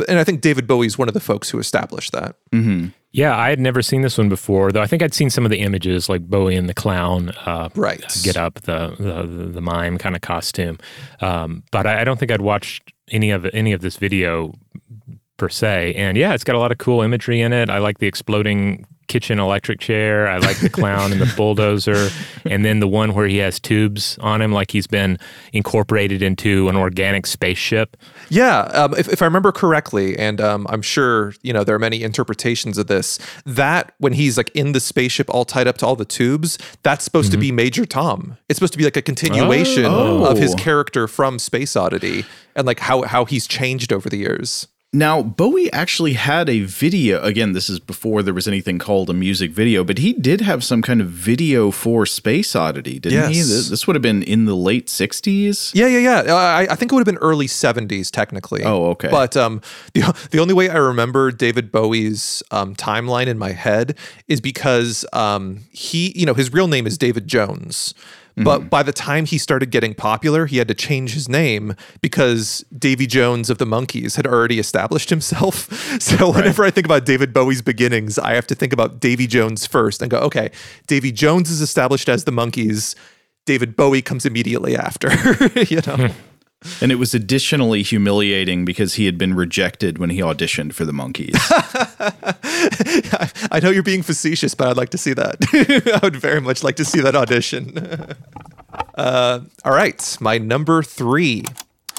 and 0.08 0.18
i 0.18 0.24
think 0.24 0.40
david 0.40 0.66
bowie's 0.66 0.96
one 0.96 1.08
of 1.08 1.14
the 1.14 1.20
folks 1.20 1.50
who 1.50 1.58
established 1.58 2.12
that 2.12 2.36
Yeah, 3.14 3.36
I 3.36 3.50
had 3.50 3.60
never 3.60 3.82
seen 3.82 4.00
this 4.00 4.16
one 4.16 4.30
before, 4.30 4.72
though. 4.72 4.80
I 4.80 4.86
think 4.86 5.02
I'd 5.02 5.12
seen 5.12 5.28
some 5.28 5.44
of 5.44 5.50
the 5.50 5.58
images, 5.58 6.08
like 6.08 6.22
Bowie 6.22 6.56
and 6.56 6.66
the 6.66 6.72
clown, 6.72 7.28
uh, 7.44 7.68
Right. 7.74 8.02
Get 8.22 8.38
up, 8.38 8.54
the 8.62 8.96
the, 8.98 9.48
the 9.52 9.60
mime 9.60 9.98
kind 9.98 10.16
of 10.16 10.22
costume. 10.22 10.78
Um, 11.20 11.62
but 11.72 11.86
I, 11.86 12.00
I 12.00 12.04
don't 12.04 12.18
think 12.18 12.32
I'd 12.32 12.40
watched 12.40 12.94
any 13.10 13.30
of 13.30 13.44
any 13.52 13.74
of 13.74 13.82
this 13.82 13.96
video 13.96 14.54
per 15.42 15.48
se. 15.48 15.92
And 15.94 16.16
yeah, 16.16 16.34
it's 16.34 16.44
got 16.44 16.54
a 16.54 16.58
lot 16.60 16.70
of 16.70 16.78
cool 16.78 17.02
imagery 17.02 17.40
in 17.40 17.52
it. 17.52 17.68
I 17.68 17.78
like 17.78 17.98
the 17.98 18.06
exploding 18.06 18.86
kitchen 19.08 19.40
electric 19.40 19.80
chair. 19.80 20.28
I 20.28 20.38
like 20.38 20.58
the 20.60 20.70
clown 20.70 21.10
and 21.10 21.20
the 21.20 21.30
bulldozer, 21.36 22.08
and 22.46 22.64
then 22.64 22.78
the 22.78 22.86
one 22.86 23.12
where 23.12 23.26
he 23.26 23.38
has 23.38 23.58
tubes 23.58 24.16
on 24.20 24.40
him, 24.40 24.52
like 24.52 24.70
he's 24.70 24.86
been 24.86 25.18
incorporated 25.52 26.22
into 26.22 26.68
an 26.68 26.76
organic 26.76 27.26
spaceship. 27.26 27.96
Yeah, 28.30 28.60
um, 28.72 28.94
if, 28.96 29.08
if 29.08 29.20
I 29.20 29.24
remember 29.24 29.50
correctly, 29.50 30.16
and 30.16 30.40
um, 30.40 30.64
I'm 30.70 30.80
sure 30.80 31.34
you 31.42 31.52
know 31.52 31.64
there 31.64 31.74
are 31.74 31.80
many 31.80 32.04
interpretations 32.04 32.78
of 32.78 32.86
this. 32.86 33.18
That 33.44 33.94
when 33.98 34.12
he's 34.12 34.36
like 34.36 34.50
in 34.54 34.72
the 34.72 34.80
spaceship, 34.80 35.28
all 35.28 35.44
tied 35.44 35.66
up 35.66 35.76
to 35.78 35.86
all 35.86 35.96
the 35.96 36.04
tubes, 36.04 36.56
that's 36.84 37.04
supposed 37.04 37.32
to 37.32 37.36
be 37.36 37.50
Major 37.50 37.84
Tom. 37.84 38.38
It's 38.48 38.58
supposed 38.58 38.74
to 38.74 38.78
be 38.78 38.84
like 38.84 38.96
a 38.96 39.02
continuation 39.02 39.86
Oh. 39.86 40.24
of 40.24 40.38
his 40.38 40.54
character 40.54 41.08
from 41.08 41.40
Space 41.40 41.74
Oddity, 41.76 42.24
and 42.54 42.64
like 42.66 42.78
how 42.78 43.02
how 43.02 43.24
he's 43.24 43.48
changed 43.48 43.92
over 43.92 44.08
the 44.08 44.18
years. 44.18 44.68
Now, 44.94 45.22
Bowie 45.22 45.72
actually 45.72 46.12
had 46.12 46.50
a 46.50 46.60
video. 46.60 47.22
Again, 47.22 47.52
this 47.52 47.70
is 47.70 47.80
before 47.80 48.22
there 48.22 48.34
was 48.34 48.46
anything 48.46 48.78
called 48.78 49.08
a 49.08 49.14
music 49.14 49.50
video, 49.50 49.84
but 49.84 49.96
he 49.96 50.12
did 50.12 50.42
have 50.42 50.62
some 50.62 50.82
kind 50.82 51.00
of 51.00 51.08
video 51.08 51.70
for 51.70 52.04
Space 52.04 52.54
Oddity, 52.54 52.98
didn't 52.98 53.32
he? 53.32 53.40
This, 53.40 53.70
this 53.70 53.86
would 53.86 53.96
have 53.96 54.02
been 54.02 54.22
in 54.22 54.44
the 54.44 54.54
late 54.54 54.88
60s. 54.88 55.74
Yeah, 55.74 55.86
yeah, 55.86 55.98
yeah. 55.98 56.34
Uh, 56.34 56.36
I, 56.36 56.66
I 56.70 56.74
think 56.74 56.92
it 56.92 56.94
would 56.94 57.00
have 57.00 57.14
been 57.14 57.22
early 57.22 57.46
'70s 57.46 58.10
technically. 58.10 58.64
Oh, 58.64 58.90
okay. 58.90 59.08
But 59.08 59.34
um, 59.34 59.62
the 59.94 60.02
the 60.30 60.38
only 60.38 60.52
way 60.52 60.68
I 60.68 60.76
remember 60.76 61.30
David 61.30 61.72
Bowie's 61.72 62.42
um, 62.50 62.74
timeline 62.74 63.28
in 63.28 63.38
my 63.38 63.52
head 63.52 63.96
is 64.28 64.42
because 64.42 65.06
um, 65.14 65.60
he, 65.70 66.12
you 66.14 66.26
know, 66.26 66.34
his 66.34 66.52
real 66.52 66.68
name 66.68 66.86
is 66.86 66.98
David 66.98 67.28
Jones. 67.28 67.94
But 68.36 68.60
mm-hmm. 68.60 68.68
by 68.68 68.82
the 68.82 68.92
time 68.92 69.26
he 69.26 69.38
started 69.38 69.70
getting 69.70 69.94
popular, 69.94 70.46
he 70.46 70.56
had 70.56 70.68
to 70.68 70.74
change 70.74 71.12
his 71.12 71.28
name 71.28 71.74
because 72.00 72.64
Davy 72.76 73.06
Jones 73.06 73.50
of 73.50 73.58
the 73.58 73.66
Monkees 73.66 74.16
had 74.16 74.26
already 74.26 74.58
established 74.58 75.10
himself. 75.10 75.68
So 76.02 76.32
whenever 76.32 76.64
I 76.64 76.70
think 76.70 76.86
about 76.86 77.04
David 77.04 77.32
Bowie's 77.32 77.62
beginnings, 77.62 78.18
I 78.18 78.34
have 78.34 78.46
to 78.48 78.54
think 78.54 78.72
about 78.72 78.98
Davy 78.98 79.26
Jones 79.26 79.66
first 79.66 80.02
and 80.02 80.10
go, 80.10 80.18
okay, 80.18 80.50
Davy 80.86 81.12
Jones 81.12 81.50
is 81.50 81.60
established 81.60 82.08
as 82.08 82.24
the 82.24 82.32
Monkees. 82.32 82.94
David 83.46 83.76
Bowie 83.76 84.02
comes 84.02 84.26
immediately 84.26 84.76
after, 84.76 85.10
you 85.68 85.80
know. 85.86 86.08
Hmm. 86.08 86.31
And 86.80 86.92
it 86.92 86.96
was 86.96 87.14
additionally 87.14 87.82
humiliating 87.82 88.64
because 88.64 88.94
he 88.94 89.06
had 89.06 89.18
been 89.18 89.34
rejected 89.34 89.98
when 89.98 90.10
he 90.10 90.18
auditioned 90.18 90.74
for 90.74 90.84
the 90.84 90.92
Monkees. 90.92 91.34
I 93.52 93.60
know 93.60 93.70
you're 93.70 93.82
being 93.82 94.02
facetious, 94.02 94.54
but 94.54 94.68
I'd 94.68 94.76
like 94.76 94.90
to 94.90 94.98
see 94.98 95.14
that. 95.14 95.36
I 95.94 96.00
would 96.02 96.16
very 96.16 96.40
much 96.40 96.62
like 96.62 96.76
to 96.76 96.84
see 96.84 97.00
that 97.00 97.14
audition. 97.14 97.76
uh, 98.94 99.40
all 99.64 99.72
right, 99.72 100.16
my 100.20 100.38
number 100.38 100.82
three. 100.82 101.44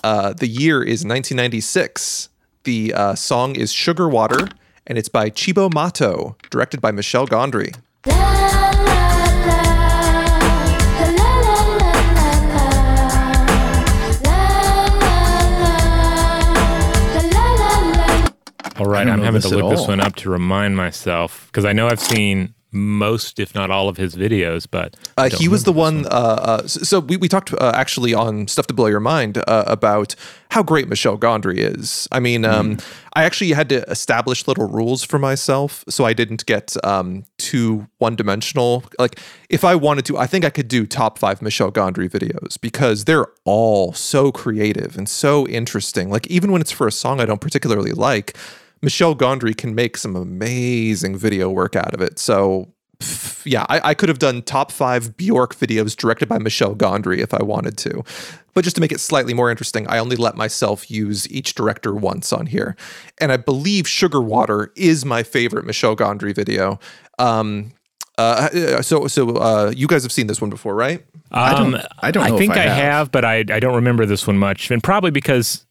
Uh, 0.04 0.34
the 0.34 0.48
year 0.48 0.84
is 0.84 1.06
1996. 1.06 2.30
The 2.64 2.94
uh, 2.94 3.16
song 3.16 3.56
is 3.56 3.72
Sugar 3.72 4.10
Water, 4.10 4.50
and 4.86 4.98
it's 4.98 5.10
by 5.10 5.30
Cibo 5.30 5.70
Matto, 5.70 6.36
directed 6.50 6.82
by 6.82 6.92
Michel 6.92 7.26
Gondry. 7.26 7.74
All 18.78 18.86
right, 18.86 19.08
I'm 19.08 19.22
having 19.22 19.42
to 19.42 19.50
look 19.50 19.70
this 19.70 19.88
one 19.88 20.00
up 20.00 20.16
to 20.18 20.30
remind 20.30 20.76
myself 20.76 21.48
because 21.48 21.66
I 21.66 21.74
know 21.74 21.88
I've 21.88 22.00
seen 22.00 22.56
most, 22.74 23.40
if 23.40 23.54
not 23.54 23.70
all, 23.70 23.88
of 23.88 23.98
his 23.98 24.16
videos. 24.16 24.66
But 24.70 24.98
Uh, 25.16 25.30
he 25.30 25.48
was 25.48 25.64
the 25.64 25.72
remember 25.72 26.10
one. 26.10 26.14
Uh, 26.14 26.36
uh, 26.42 26.68
so 26.68 27.00
we, 27.00 27.18
we 27.18 27.28
talked 27.28 27.54
uh, 27.54 27.72
actually 27.76 28.14
on 28.14 28.48
stuff 28.48 28.68
to 28.68 28.74
blow 28.74 28.88
your 28.88 29.00
mind 29.00 29.38
uh, 29.38 29.64
about 29.68 30.16
how 30.50 30.64
great 30.64 30.88
Michel 30.90 31.18
Gondry 31.18 31.58
is. 31.58 32.08
I 32.12 32.20
mean, 32.20 32.46
um, 32.46 32.78
I 33.14 33.24
actually 33.24 33.52
had 33.52 33.70
to 33.70 33.84
establish 33.90 34.48
little 34.48 34.68
rules 34.68 35.04
for 35.04 35.20
myself 35.20 35.84
so 35.88 36.06
I 36.06 36.14
didn't 36.14 36.46
get 36.46 36.76
um, 36.84 37.26
too 37.38 37.88
one 38.00 38.16
dimensional. 38.16 38.84
Like, 38.98 39.20
if 39.50 39.64
I 39.64 39.76
wanted 39.76 40.06
to, 40.06 40.18
I 40.18 40.26
think 40.26 40.44
I 40.44 40.50
could 40.50 40.68
do 40.68 40.86
top 40.86 41.20
five 41.20 41.42
Michel 41.42 41.72
Gondry 41.72 42.10
videos 42.10 42.60
because 42.60 43.06
they're 43.06 43.28
all 43.46 43.94
so 43.94 44.32
creative 44.32 44.98
and 44.98 45.08
so 45.08 45.48
interesting. 45.48 46.10
Like, 46.10 46.28
even 46.28 46.52
when 46.52 46.62
it's 46.62 46.72
for 46.72 46.88
a 46.88 46.92
song 46.92 47.22
I 47.22 47.26
don't 47.26 47.42
particularly 47.42 47.92
like. 47.92 48.36
Michel 48.84 49.16
Gondry 49.16 49.58
can 49.58 49.74
make 49.74 49.98
some 49.98 50.16
amazing 50.16 51.18
video 51.18 51.50
work 51.50 51.76
out 51.76 51.94
of 51.96 52.02
it. 52.02 52.20
So 52.20 52.72
pff, 53.00 53.42
yeah, 53.46 53.66
I, 53.70 53.90
I 53.90 53.94
could 53.96 54.10
have 54.10 54.20
done 54.20 54.42
top 54.44 54.72
five 54.72 55.18
Bjork 55.18 55.56
videos 55.56 55.96
directed 55.96 56.30
by 56.30 56.38
Michel 56.38 56.76
Gondry 56.76 57.18
if 57.20 57.34
I 57.34 57.42
wanted 57.42 57.78
to. 57.80 58.04
But 58.54 58.64
just 58.64 58.76
to 58.76 58.82
make 58.82 58.92
it 58.92 59.00
slightly 59.00 59.34
more 59.34 59.50
interesting, 59.50 59.88
I 59.88 59.98
only 59.98 60.16
let 60.16 60.36
myself 60.36 60.92
use 60.92 61.28
each 61.32 61.56
director 61.56 61.94
once 61.96 62.32
on 62.32 62.46
here. 62.46 62.76
And 63.20 63.32
I 63.32 63.38
believe 63.38 63.88
Sugar 63.88 64.22
Water 64.22 64.72
is 64.76 65.06
my 65.06 65.24
favorite 65.24 65.66
Michel 65.66 65.96
Gondry 65.96 66.36
video. 66.36 66.80
Um, 67.18 67.72
uh, 68.20 68.82
so 68.84 69.08
so 69.08 69.38
uh, 69.38 69.74
you 69.76 69.88
guys 69.88 70.04
have 70.04 70.12
seen 70.12 70.28
this 70.28 70.40
one 70.40 70.52
before, 70.52 70.76
right? 70.76 71.04
I 71.32 71.56
don't- 71.56 71.74
Um, 71.76 71.82
I 72.00 72.12
don't 72.12 72.28
know 72.28 72.34
I 72.34 72.36
if 72.36 72.40
think 72.40 72.54
I 72.54 72.66
I 72.66 72.68
have. 72.68 72.78
have, 72.78 73.12
but 73.12 73.26
I, 73.26 73.38
I 73.40 73.60
don't 73.60 73.74
remember 73.76 74.06
this 74.06 74.28
one 74.28 74.38
much, 74.38 74.70
and 74.70 74.84
probably 74.84 75.10
because 75.10 75.66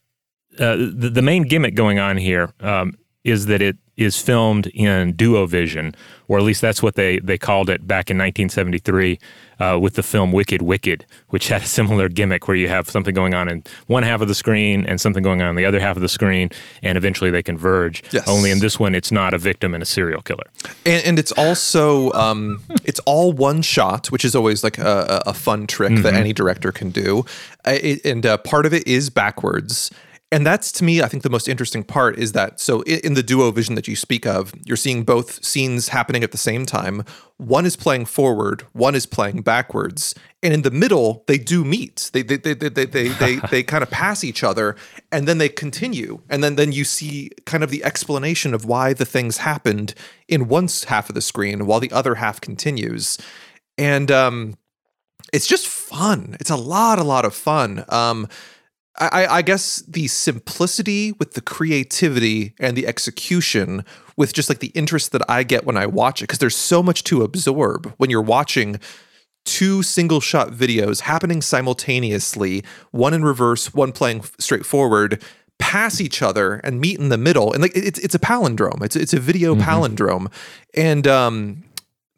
uh, 0.58 0.74
the, 0.76 1.08
the 1.08 1.22
main 1.22 1.44
gimmick 1.44 1.76
going 1.76 2.00
on 2.00 2.16
here 2.16 2.52
um, 2.60 2.98
is 3.24 3.46
that 3.46 3.62
it 3.62 3.76
is 3.96 4.20
filmed 4.20 4.66
in 4.68 5.12
Duovision, 5.14 5.94
or 6.26 6.38
at 6.38 6.44
least 6.44 6.60
that's 6.62 6.82
what 6.82 6.94
they, 6.94 7.18
they 7.20 7.36
called 7.38 7.68
it 7.68 7.86
back 7.86 8.10
in 8.10 8.16
1973 8.16 9.18
uh, 9.60 9.78
with 9.80 9.94
the 9.94 10.02
film 10.02 10.32
Wicked 10.32 10.62
Wicked, 10.62 11.04
which 11.28 11.48
had 11.48 11.62
a 11.62 11.66
similar 11.66 12.08
gimmick 12.08 12.48
where 12.48 12.56
you 12.56 12.68
have 12.68 12.88
something 12.88 13.14
going 13.14 13.34
on 13.34 13.48
in 13.48 13.62
one 13.86 14.02
half 14.02 14.22
of 14.22 14.28
the 14.28 14.34
screen 14.34 14.84
and 14.86 15.00
something 15.00 15.22
going 15.22 15.40
on 15.42 15.50
in 15.50 15.56
the 15.56 15.64
other 15.66 15.78
half 15.78 15.94
of 15.94 16.02
the 16.02 16.08
screen, 16.08 16.48
and 16.82 16.96
eventually 16.98 17.30
they 17.30 17.42
converge. 17.42 18.02
Yes. 18.12 18.26
Only 18.28 18.50
in 18.50 18.58
this 18.60 18.80
one, 18.80 18.94
it's 18.94 19.12
not 19.12 19.34
a 19.34 19.38
victim 19.38 19.74
and 19.74 19.82
a 19.82 19.86
serial 19.86 20.22
killer. 20.22 20.44
and, 20.86 21.04
and 21.04 21.18
it's 21.18 21.32
also 21.32 22.10
um, 22.12 22.60
it's 22.84 22.98
all 23.00 23.32
one 23.32 23.62
shot, 23.62 24.10
which 24.10 24.24
is 24.24 24.34
always 24.34 24.64
like 24.64 24.78
a, 24.78 25.22
a 25.26 25.34
fun 25.34 25.66
trick 25.66 25.94
that 26.02 26.14
any 26.14 26.32
director 26.32 26.72
can 26.72 26.90
do. 26.90 27.24
It- 27.66 28.04
and 28.04 28.24
uh, 28.26 28.38
part 28.38 28.66
of 28.66 28.72
it 28.74 28.86
is 28.88 29.10
backwards. 29.10 29.90
And 30.32 30.46
that's 30.46 30.72
to 30.72 30.84
me, 30.84 31.02
I 31.02 31.08
think 31.08 31.24
the 31.24 31.30
most 31.30 31.46
interesting 31.46 31.84
part 31.84 32.18
is 32.18 32.32
that 32.32 32.58
so 32.58 32.80
in 32.84 33.12
the 33.12 33.22
duo 33.22 33.50
vision 33.50 33.74
that 33.74 33.86
you 33.86 33.94
speak 33.94 34.26
of, 34.26 34.54
you're 34.64 34.78
seeing 34.78 35.04
both 35.04 35.44
scenes 35.44 35.88
happening 35.88 36.24
at 36.24 36.32
the 36.32 36.38
same 36.38 36.64
time. 36.64 37.04
One 37.36 37.66
is 37.66 37.76
playing 37.76 38.06
forward, 38.06 38.62
one 38.72 38.94
is 38.94 39.04
playing 39.04 39.42
backwards, 39.42 40.14
and 40.42 40.54
in 40.54 40.62
the 40.62 40.70
middle 40.70 41.22
they 41.26 41.36
do 41.36 41.64
meet. 41.64 42.08
They 42.14 42.22
they 42.22 42.38
they 42.38 42.54
they 42.54 42.70
they 42.70 42.86
they, 42.86 43.08
they, 43.08 43.36
they 43.50 43.62
kind 43.62 43.82
of 43.82 43.90
pass 43.90 44.24
each 44.24 44.42
other, 44.42 44.74
and 45.10 45.28
then 45.28 45.36
they 45.36 45.50
continue, 45.50 46.22
and 46.30 46.42
then 46.42 46.56
then 46.56 46.72
you 46.72 46.84
see 46.84 47.30
kind 47.44 47.62
of 47.62 47.68
the 47.68 47.84
explanation 47.84 48.54
of 48.54 48.64
why 48.64 48.94
the 48.94 49.04
things 49.04 49.36
happened 49.36 49.94
in 50.28 50.48
one 50.48 50.68
half 50.86 51.10
of 51.10 51.14
the 51.14 51.20
screen 51.20 51.66
while 51.66 51.80
the 51.80 51.92
other 51.92 52.14
half 52.14 52.40
continues, 52.40 53.18
and 53.76 54.10
um, 54.10 54.56
it's 55.30 55.46
just 55.46 55.66
fun. 55.66 56.38
It's 56.40 56.48
a 56.48 56.56
lot, 56.56 56.98
a 56.98 57.04
lot 57.04 57.26
of 57.26 57.34
fun. 57.34 57.84
Um, 57.90 58.28
I, 58.98 59.26
I- 59.26 59.42
guess 59.42 59.82
the 59.88 60.06
simplicity 60.08 61.12
with 61.12 61.32
the 61.34 61.40
creativity 61.40 62.54
and 62.58 62.76
the 62.76 62.86
execution 62.86 63.84
with 64.16 64.32
just 64.32 64.48
like 64.48 64.58
the 64.60 64.68
interest 64.68 65.12
that 65.12 65.22
I 65.30 65.42
get 65.42 65.64
when 65.64 65.76
I 65.76 65.86
watch 65.86 66.20
it, 66.20 66.24
because 66.24 66.38
there's 66.38 66.56
so 66.56 66.82
much 66.82 67.02
to 67.04 67.22
absorb 67.22 67.92
when 67.96 68.10
you're 68.10 68.20
watching 68.20 68.78
two 69.44 69.82
single 69.82 70.20
shot 70.20 70.50
videos 70.50 71.00
happening 71.00 71.40
simultaneously, 71.42 72.62
one 72.90 73.14
in 73.14 73.24
reverse, 73.24 73.72
one 73.74 73.92
playing 73.92 74.22
straight 74.38 74.66
forward, 74.66 75.22
pass 75.58 76.00
each 76.00 76.22
other 76.22 76.56
and 76.56 76.80
meet 76.80 76.98
in 76.98 77.08
the 77.08 77.18
middle. 77.18 77.52
And 77.52 77.62
like 77.62 77.72
it's 77.74 77.98
it's 78.00 78.14
a 78.14 78.18
palindrome. 78.20 78.82
It's 78.84 78.94
it's 78.96 79.14
a 79.14 79.20
video 79.20 79.54
palindrome. 79.54 80.30
And 80.74 81.06
um 81.06 81.64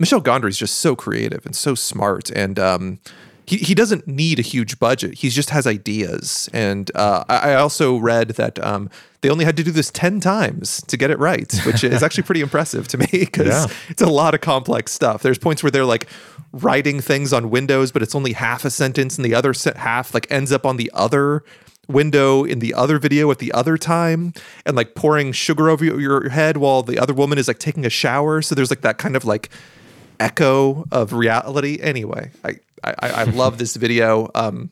Michel 0.00 0.20
Gondry 0.20 0.48
is 0.48 0.58
just 0.58 0.78
so 0.78 0.96
creative 0.96 1.46
and 1.46 1.54
so 1.54 1.76
smart, 1.76 2.28
and 2.30 2.58
um, 2.58 2.98
he 3.46 3.58
he 3.58 3.74
doesn't 3.74 4.06
need 4.08 4.38
a 4.38 4.42
huge 4.42 4.78
budget. 4.78 5.14
He 5.14 5.28
just 5.28 5.50
has 5.50 5.66
ideas. 5.66 6.48
And 6.52 6.90
uh, 6.94 7.24
I 7.28 7.52
I 7.52 7.54
also 7.56 7.96
read 7.96 8.28
that 8.30 8.62
um, 8.64 8.88
they 9.20 9.28
only 9.30 9.44
had 9.44 9.56
to 9.58 9.62
do 9.64 9.70
this 9.70 9.90
ten 9.90 10.20
times 10.20 10.80
to 10.86 10.96
get 10.96 11.10
it 11.10 11.18
right, 11.18 11.52
which 11.66 11.84
is 11.84 12.02
actually 12.06 12.24
pretty 12.24 12.40
impressive 12.40 12.88
to 12.88 12.98
me 12.98 13.06
because 13.10 13.46
Yeah. 13.46 13.66
it's 13.88 14.02
a 14.02 14.06
lot 14.10 14.34
of 14.34 14.40
complex 14.40 14.92
stuff. 14.92 15.22
There's 15.22 15.38
points 15.38 15.62
where 15.62 15.70
they're 15.70 15.84
like 15.84 16.06
writing 16.52 17.00
things 17.00 17.32
on 17.32 17.50
windows, 17.50 17.92
but 17.92 18.02
it's 18.02 18.14
only 18.14 18.32
half 18.32 18.64
a 18.64 18.70
sentence, 18.70 19.16
and 19.18 19.24
the 19.24 19.34
other 19.34 19.52
half 19.76 20.14
like 20.14 20.26
ends 20.30 20.50
up 20.52 20.64
on 20.64 20.76
the 20.76 20.90
other 20.94 21.42
window 21.86 22.44
in 22.44 22.60
the 22.60 22.72
other 22.72 22.98
video 22.98 23.30
at 23.30 23.40
the 23.40 23.52
other 23.52 23.76
time 23.76 24.32
and 24.64 24.74
like 24.74 24.94
pouring 24.94 25.32
sugar 25.32 25.68
over 25.68 25.84
your 25.84 26.30
head 26.30 26.56
while 26.56 26.82
the 26.82 26.98
other 26.98 27.12
woman 27.12 27.36
is 27.36 27.46
like 27.46 27.58
taking 27.58 27.84
a 27.84 27.90
shower 27.90 28.40
so 28.40 28.54
there's 28.54 28.70
like 28.70 28.80
that 28.80 28.96
kind 28.96 29.14
of 29.16 29.26
like 29.26 29.50
echo 30.24 30.84
of 30.90 31.12
reality. 31.12 31.78
Anyway 31.80 32.30
i 32.44 32.50
i, 32.82 32.94
I 33.22 33.24
love 33.42 33.58
this 33.58 33.76
video. 33.76 34.30
Um 34.34 34.70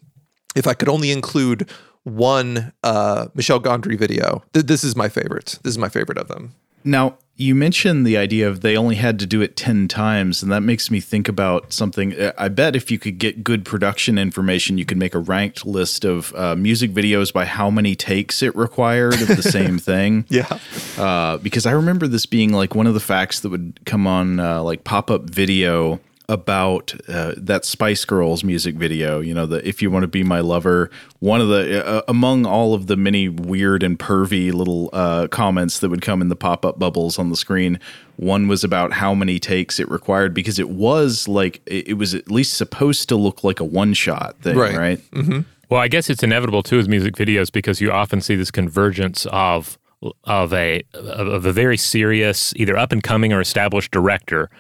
if 0.55 0.67
i 0.67 0.75
could 0.75 0.89
only 0.89 1.11
include 1.11 1.61
one 2.05 2.73
uh 2.83 3.29
michel 3.35 3.61
gondry 3.61 3.97
video 3.97 4.43
th- 4.53 4.67
this 4.67 4.83
is 4.83 4.97
my 4.97 5.09
favorite 5.09 5.59
this 5.63 5.73
is 5.77 5.79
my 5.79 5.89
favorite 5.89 6.19
of 6.19 6.29
them. 6.29 6.55
Now, 6.85 7.17
you 7.43 7.55
mentioned 7.55 8.07
the 8.07 8.17
idea 8.17 8.49
of 8.49 8.61
they 8.61 8.77
only 8.77 8.95
had 8.97 9.19
to 9.19 9.27
do 9.27 9.43
it 9.43 9.57
10 9.57 9.89
times, 9.89 10.43
and 10.43 10.53
that 10.53 10.61
makes 10.63 10.91
me 10.91 11.01
think 11.01 11.29
about 11.29 11.73
something. 11.73 12.19
uh, 12.19 12.33
I 12.39 12.49
bet 12.49 12.77
if 12.77 12.91
you 12.91 12.99
could 12.99 13.19
get 13.19 13.43
good 13.43 13.65
production 13.65 14.19
information, 14.19 14.79
you 14.79 14.85
could 14.85 14.99
make 14.99 15.15
a 15.15 15.19
ranked 15.19 15.67
list 15.67 16.05
of 16.05 16.33
uh, 16.35 16.55
music 16.57 16.93
videos 16.93 17.33
by 17.33 17.45
how 17.45 17.69
many 17.71 17.95
takes 17.95 18.43
it 18.43 18.55
required 18.55 19.21
of 19.21 19.29
the 19.29 19.43
same 19.43 19.79
thing. 19.91 20.25
yeah 20.29 20.59
Uh, 20.97 21.39
because 21.39 21.67
I 21.67 21.73
remember 21.73 22.07
this 22.07 22.27
being 22.27 22.53
like 22.53 22.75
one 22.75 22.87
of 22.87 22.95
the 22.95 23.01
facts 23.01 23.41
that 23.41 23.49
would 23.51 23.81
come 23.85 24.07
on 24.07 24.39
uh, 24.39 24.63
like 24.63 24.85
pop 24.85 25.11
up 25.11 25.23
video 25.29 26.01
about 26.29 26.95
uh, 27.09 27.33
that 27.37 27.65
Spice 27.65 28.05
Girls 28.05 28.43
music 28.45 28.75
video. 28.77 29.21
You 29.21 29.35
know, 29.35 29.47
the 29.47 29.67
"If 29.67 29.83
You 29.83 29.91
Want 29.91 30.03
to 30.05 30.09
Be 30.09 30.23
My 30.23 30.41
Lover." 30.41 30.91
One 31.21 31.41
of 31.41 31.49
the 31.49 31.87
uh, 31.87 32.03
among 32.09 32.47
all 32.47 32.75
of 32.75 32.87
the 32.87 32.97
many 32.97 33.29
weird 33.29 33.83
and 33.83 33.99
pervy 33.99 34.53
little 34.53 34.91
uh, 34.93 35.29
comments 35.29 35.81
that 35.81 35.89
would 35.91 36.03
come 36.03 36.21
in 36.23 36.29
the 36.29 36.37
pop 36.37 36.65
up 36.65 36.79
bubbles 36.79 37.19
on 37.19 37.31
the 37.31 37.37
screen. 37.37 37.79
One 38.17 38.47
was 38.49 38.63
about 38.65 38.93
how 38.93 39.15
many 39.15 39.39
takes 39.39 39.81
it 39.81 39.91
required 39.91 40.33
because 40.35 40.59
it 40.59 40.69
was 40.71 41.27
like 41.29 41.61
it, 41.67 41.89
it 41.89 41.95
was 41.95 42.15
at 42.15 42.31
least 42.31 42.55
supposed 42.55 43.09
to 43.09 43.17
look 43.17 43.43
like 43.45 43.61
a 43.61 43.65
one 43.65 43.95
shot 43.95 44.37
thing, 44.41 44.57
Right. 44.57 44.77
right? 44.77 45.45
Well, 45.71 45.81
I 45.81 45.89
guess 45.89 46.11
it's 46.11 46.23
inevitable 46.23 46.63
too 46.63 46.77
with 46.77 46.89
music 46.89 47.15
videos 47.15 47.51
because 47.51 47.81
you 47.81 47.91
often 47.91 48.21
see 48.21 48.35
this 48.37 48.51
convergence 48.51 49.27
of 49.33 49.79
of 50.25 50.53
a 50.53 50.83
of 50.95 51.47
a 51.47 51.53
very 51.53 51.77
serious, 51.77 52.53
either 52.57 52.77
up 52.77 52.91
and 52.93 53.03
coming 53.03 53.33
or 53.33 53.41
established 53.41 53.91
director, 53.93 54.51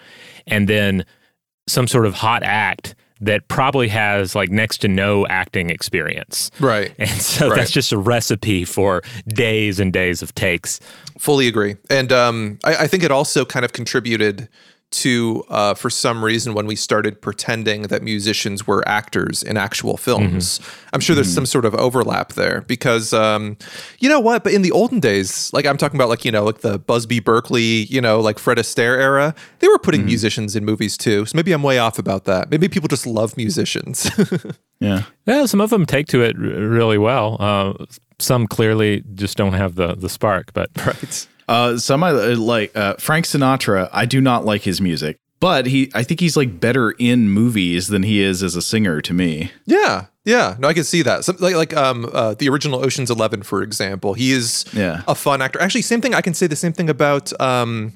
and 0.46 0.68
then 0.68 1.04
some 1.72 1.86
sort 1.88 2.06
of 2.06 2.14
hot 2.14 2.42
act 2.42 2.94
that 3.20 3.46
probably 3.46 3.86
has 3.86 4.34
like 4.34 4.50
next 4.50 4.78
to 4.78 4.88
no 4.88 5.24
acting 5.28 5.70
experience. 5.70 6.50
Right. 6.58 6.92
And 6.98 7.08
so 7.08 7.48
Right. 7.48 7.56
that's 7.56 7.70
just 7.70 7.92
a 7.92 7.98
recipe 7.98 8.64
for 8.64 9.02
days 9.28 9.78
and 9.78 9.92
days 9.92 10.22
of 10.22 10.34
takes. 10.34 10.80
fully 11.18 11.46
agree 11.46 11.76
and 11.88 12.10
um, 12.12 12.58
I, 12.64 12.74
I 12.84 12.86
think 12.88 13.04
it 13.04 13.12
also 13.12 13.44
kind 13.44 13.64
of 13.64 13.72
contributed 13.72 14.48
to 14.92 15.44
uh, 15.48 15.74
for 15.74 15.90
some 15.90 16.24
reason 16.24 16.54
when 16.54 16.66
we 16.66 16.76
started 16.76 17.20
pretending 17.20 17.82
that 17.82 18.02
musicians 18.02 18.66
were 18.66 18.86
actors 18.86 19.42
in 19.42 19.56
actual 19.56 19.96
films. 19.96 20.60
I'm 20.92 21.00
sure 21.00 21.14
there's 21.14 21.32
some 21.32 21.46
sort 21.46 21.64
of 21.64 21.74
overlap 21.74 22.34
there 22.34 22.62
because 22.62 23.12
um, 23.12 23.56
you 23.98 24.08
know 24.08 24.20
what? 24.20 24.44
But 24.44 24.52
in 24.52 24.62
the 24.62 24.70
olden 24.70 25.00
days 25.00 25.50
like 25.52 25.66
i'm 25.66 25.76
talking 25.76 25.96
about 25.96 26.08
like 26.08 26.24
you 26.24 26.32
know 26.32 26.44
like 26.44 26.58
the 26.60 26.78
busby 26.78 27.20
berkeley 27.20 27.84
you 27.84 28.00
know 28.00 28.20
like 28.20 28.38
fred 28.38 28.58
astaire 28.58 28.98
era 28.98 29.34
they 29.58 29.68
were 29.68 29.78
putting 29.78 30.04
musicians 30.04 30.54
in 30.56 30.64
movies 30.64 30.96
too. 30.96 31.26
So 31.26 31.36
maybe 31.36 31.52
i'm 31.52 31.62
way 31.62 31.78
off 31.78 31.98
about 31.98 32.24
that. 32.24 32.50
Maybe 32.50 32.68
people 32.68 32.88
just 32.88 33.06
love 33.06 33.36
musicians. 33.36 34.10
Yeah. 34.80 35.04
yeah. 35.26 35.46
some 35.46 35.60
of 35.60 35.70
them 35.70 35.86
take 35.86 36.08
to 36.08 36.22
it 36.22 36.34
r- 36.36 36.42
really 36.42 36.98
well. 36.98 37.36
Uh, 37.38 37.86
some 38.18 38.48
clearly 38.48 39.04
just 39.14 39.36
don't 39.36 39.52
have 39.52 39.76
the 39.76 39.94
the 39.94 40.08
spark, 40.08 40.52
but 40.54 40.70
right 40.84 41.28
Uh, 41.52 41.76
some 41.78 42.02
I 42.02 42.10
uh, 42.10 42.36
like 42.36 42.74
uh, 42.76 42.94
Frank 42.98 43.26
Sinatra. 43.26 43.88
I 43.92 44.06
do 44.06 44.20
not 44.20 44.44
like 44.44 44.62
his 44.62 44.80
music, 44.80 45.16
but 45.40 45.66
he. 45.66 45.90
I 45.94 46.02
think 46.02 46.20
he's 46.20 46.36
like 46.36 46.58
better 46.60 46.92
in 46.92 47.28
movies 47.28 47.88
than 47.88 48.02
he 48.04 48.20
is 48.22 48.42
as 48.42 48.56
a 48.56 48.62
singer 48.62 49.00
to 49.02 49.12
me. 49.12 49.50
Yeah, 49.66 50.06
yeah. 50.24 50.56
No, 50.58 50.68
I 50.68 50.72
can 50.74 50.84
see 50.84 51.02
that. 51.02 51.24
Some, 51.24 51.36
like 51.40 51.54
like 51.54 51.74
um 51.76 52.08
uh, 52.12 52.34
the 52.34 52.48
original 52.48 52.82
Ocean's 52.84 53.10
Eleven, 53.10 53.42
for 53.42 53.62
example. 53.62 54.14
He 54.14 54.32
is 54.32 54.64
Yeah. 54.72 55.02
a 55.06 55.14
fun 55.14 55.42
actor. 55.42 55.60
Actually, 55.60 55.82
same 55.82 56.00
thing. 56.00 56.14
I 56.14 56.22
can 56.22 56.32
say 56.34 56.46
the 56.46 56.56
same 56.56 56.72
thing 56.72 56.88
about 56.88 57.38
um 57.40 57.92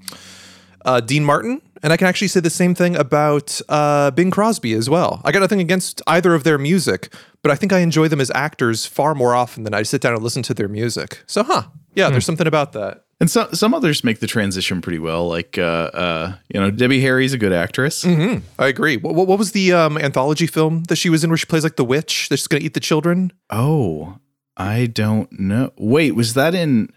uh, 0.85 1.01
Dean 1.01 1.25
Martin, 1.25 1.63
and 1.83 1.93
I 1.93 1.97
can 1.97 2.07
actually 2.07 2.29
say 2.29 2.41
the 2.41 2.51
same 2.51 2.75
thing 2.75 2.95
about 2.95 3.61
uh, 3.71 4.11
Bing 4.13 4.31
Crosby 4.31 4.73
as 4.75 4.89
well. 4.91 5.21
I 5.25 5.33
got 5.33 5.41
nothing 5.41 5.61
against 5.61 6.01
either 6.07 6.35
of 6.35 6.45
their 6.45 6.59
music, 6.59 7.13
but 7.43 7.51
I 7.51 7.57
think 7.57 7.73
I 7.73 7.79
enjoy 7.81 8.07
them 8.09 8.21
as 8.21 8.31
actors 8.35 8.87
far 8.87 9.15
more 9.15 9.35
often 9.35 9.65
than 9.65 9.75
I 9.75 9.83
sit 9.83 10.01
down 10.03 10.13
and 10.15 10.23
listen 10.23 10.43
to 10.45 10.55
their 10.55 10.69
music. 10.69 11.25
So, 11.27 11.43
huh? 11.43 11.63
Yeah, 11.95 12.11
there's 12.11 12.27
something 12.27 12.47
about 12.47 12.73
that. 12.75 13.06
And 13.19 13.31
some 13.31 13.55
some 13.55 13.73
others 13.73 14.05
make 14.05 14.21
the 14.21 14.27
transition 14.27 14.83
pretty 14.83 14.99
well. 14.99 15.27
Like 15.27 15.57
uh, 15.57 15.63
uh, 15.95 16.35
you 16.53 16.61
know, 16.61 16.71
Debbie 16.71 17.01
Harry's 17.01 17.33
a 17.33 17.39
good 17.39 17.53
actress. 17.53 18.05
I 18.05 18.43
agree. 18.59 18.99
What, 18.99 19.15
what 19.15 19.39
was 19.39 19.53
the 19.53 19.73
um, 19.73 19.97
anthology 19.97 20.47
film 20.47 20.85
that 20.85 20.97
she 20.97 21.09
was 21.09 21.25
in 21.25 21.31
where 21.31 21.39
she 21.39 21.47
plays 21.47 21.65
like 21.65 21.77
the 21.77 21.85
witch 21.85 22.29
that's 22.29 22.47
going 22.47 22.61
to 22.61 22.67
eat 22.67 22.75
the 22.75 22.81
children? 22.81 23.33
Oh, 23.49 24.19
I 24.57 24.85
don't 24.87 25.33
know. 25.41 25.73
Wait, 25.79 26.13
was 26.15 26.35
that 26.35 26.55
in? 26.55 26.91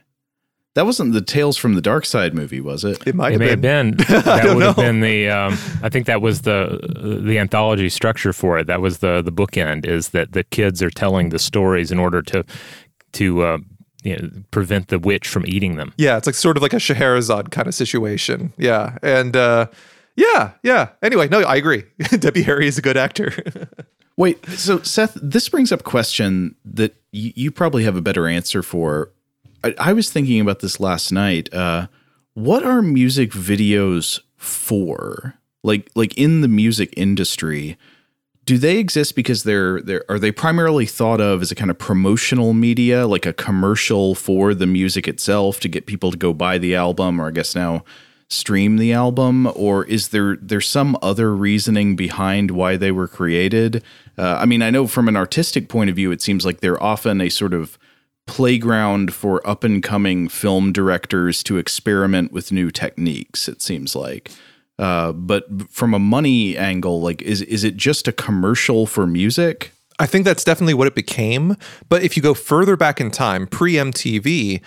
That 0.75 0.85
wasn't 0.85 1.13
the 1.13 1.21
Tales 1.21 1.57
from 1.57 1.73
the 1.73 1.81
Dark 1.81 2.05
Side 2.05 2.33
movie, 2.33 2.61
was 2.61 2.83
it? 2.83 3.05
It 3.07 3.15
might 3.15 3.29
It 3.29 3.31
have 3.33 3.39
may 3.39 3.55
been. 3.55 3.97
have 3.97 4.07
been. 4.07 4.21
That 4.23 4.43
don't 4.43 4.55
would 4.57 4.65
have 4.65 4.77
know. 4.77 4.83
been 4.83 4.99
the. 4.99 5.29
Um, 5.29 5.53
I 5.81 5.87
think 5.89 6.05
that 6.07 6.21
was 6.21 6.41
the 6.41 7.21
the 7.23 7.39
anthology 7.39 7.87
structure 7.89 8.33
for 8.33 8.59
it. 8.59 8.67
That 8.67 8.81
was 8.81 8.97
the 8.99 9.21
the 9.21 9.31
bookend. 9.31 9.85
Is 9.85 10.09
that 10.09 10.33
the 10.33 10.43
kids 10.43 10.83
are 10.83 10.89
telling 10.91 11.29
the 11.29 11.39
stories 11.39 11.93
in 11.93 11.97
order 11.99 12.21
to 12.23 12.43
to 13.13 13.41
uh, 13.41 13.57
you 14.03 14.15
know, 14.15 14.29
prevent 14.51 14.87
the 14.87 14.99
witch 14.99 15.27
from 15.27 15.45
eating 15.45 15.75
them. 15.75 15.93
Yeah, 15.97 16.17
it's 16.17 16.27
like 16.27 16.35
sort 16.35 16.57
of 16.57 16.63
like 16.63 16.73
a 16.73 16.79
Scheherazade 16.79 17.51
kind 17.51 17.67
of 17.67 17.75
situation. 17.75 18.53
Yeah, 18.57 18.97
and 19.01 19.35
uh, 19.35 19.67
yeah, 20.15 20.51
yeah. 20.63 20.89
Anyway, 21.01 21.27
no, 21.27 21.41
I 21.41 21.55
agree. 21.55 21.83
Debbie 22.19 22.43
Harry 22.43 22.67
is 22.67 22.77
a 22.77 22.81
good 22.81 22.97
actor. 22.97 23.33
Wait, 24.17 24.45
so 24.49 24.81
Seth, 24.81 25.17
this 25.21 25.47
brings 25.47 25.71
up 25.71 25.79
a 25.79 25.83
question 25.83 26.55
that 26.65 26.93
you, 27.11 27.31
you 27.35 27.51
probably 27.51 27.85
have 27.85 27.95
a 27.95 28.01
better 28.01 28.27
answer 28.27 28.61
for. 28.61 29.11
I, 29.63 29.73
I 29.79 29.93
was 29.93 30.09
thinking 30.09 30.41
about 30.41 30.59
this 30.59 30.79
last 30.79 31.13
night. 31.13 31.53
Uh, 31.53 31.87
what 32.33 32.63
are 32.63 32.81
music 32.81 33.31
videos 33.31 34.19
for? 34.35 35.35
Like, 35.63 35.89
like 35.95 36.17
in 36.17 36.41
the 36.41 36.47
music 36.49 36.93
industry, 36.97 37.77
do 38.49 38.57
they 38.57 38.79
exist 38.79 39.13
because 39.13 39.43
they're 39.43 39.79
they're 39.79 40.03
are 40.09 40.17
they 40.17 40.31
primarily 40.31 40.87
thought 40.87 41.21
of 41.21 41.43
as 41.43 41.51
a 41.51 41.55
kind 41.55 41.69
of 41.69 41.77
promotional 41.77 42.51
media, 42.51 43.05
like 43.05 43.27
a 43.27 43.31
commercial 43.31 44.15
for 44.15 44.55
the 44.55 44.65
music 44.65 45.07
itself 45.07 45.59
to 45.59 45.67
get 45.67 45.85
people 45.85 46.09
to 46.09 46.17
go 46.17 46.33
buy 46.33 46.57
the 46.57 46.73
album, 46.73 47.21
or 47.21 47.27
I 47.27 47.31
guess 47.31 47.53
now 47.53 47.83
stream 48.27 48.77
the 48.77 48.91
album, 48.91 49.51
or 49.53 49.85
is 49.85 50.07
there 50.07 50.35
there's 50.37 50.67
some 50.67 50.97
other 51.03 51.35
reasoning 51.35 51.95
behind 51.95 52.49
why 52.49 52.75
they 52.75 52.91
were 52.91 53.07
created? 53.07 53.83
Uh, 54.17 54.39
I 54.41 54.47
mean, 54.47 54.63
I 54.63 54.71
know 54.71 54.87
from 54.87 55.07
an 55.07 55.15
artistic 55.15 55.69
point 55.69 55.91
of 55.91 55.95
view, 55.95 56.11
it 56.11 56.23
seems 56.23 56.43
like 56.43 56.59
they're 56.59 56.81
often 56.81 57.21
a 57.21 57.29
sort 57.29 57.53
of 57.53 57.77
playground 58.25 59.13
for 59.13 59.47
up 59.47 59.63
and 59.63 59.83
coming 59.83 60.27
film 60.27 60.71
directors 60.71 61.43
to 61.43 61.57
experiment 61.57 62.31
with 62.31 62.51
new 62.51 62.71
techniques. 62.71 63.47
It 63.47 63.61
seems 63.61 63.95
like. 63.95 64.31
Uh, 64.79 65.11
but 65.11 65.45
from 65.69 65.93
a 65.93 65.99
money 65.99 66.57
angle, 66.57 67.01
like 67.01 67.21
is 67.21 67.41
is 67.43 67.63
it 67.63 67.75
just 67.75 68.07
a 68.07 68.11
commercial 68.11 68.85
for 68.85 69.05
music? 69.05 69.73
I 69.99 70.05
think 70.05 70.23
that's 70.23 70.45
definitely 70.45 70.73
what 70.73 70.87
it 70.87 70.95
became. 70.95 71.57
But 71.89 72.03
if 72.03 72.15
you 72.15 72.23
go 72.23 72.33
further 72.33 72.77
back 72.77 73.01
in 73.01 73.11
time, 73.11 73.45
pre 73.45 73.73
MTV, 73.73 74.61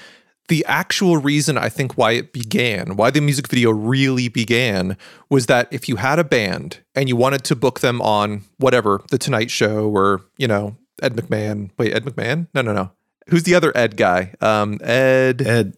the 0.49 0.65
actual 0.67 1.17
reason 1.17 1.57
I 1.57 1.71
think 1.71 1.97
why 1.97 2.13
it 2.13 2.33
began, 2.35 2.97
why 2.97 3.11
the 3.11 3.23
music 3.23 3.49
video 3.49 3.71
really 3.71 4.29
began, 4.29 4.99
was 5.31 5.47
that 5.47 5.69
if 5.71 5.89
you 5.89 5.97
had 5.97 6.19
a 6.19 6.25
band 6.25 6.81
and 6.95 7.09
you 7.09 7.17
wanted 7.17 7.43
to 7.45 7.57
book 7.57 7.81
them 7.81 8.03
on 8.03 8.43
whatever, 8.59 9.01
The 9.11 9.17
Tonight 9.17 9.51
Show 9.51 9.89
or, 9.89 10.21
you 10.37 10.47
know, 10.47 10.77
Ed 11.03 11.15
McMahon. 11.15 11.71
Wait, 11.79 11.95
Ed 11.95 12.05
McMahon? 12.05 12.49
No, 12.55 12.61
no, 12.61 12.75
no. 12.75 12.91
Who's 13.29 13.45
the 13.45 13.55
other 13.55 13.73
Ed 13.75 13.97
guy? 13.97 14.35
Um, 14.43 14.79
Ed. 14.83 15.41
Ed 15.41 15.77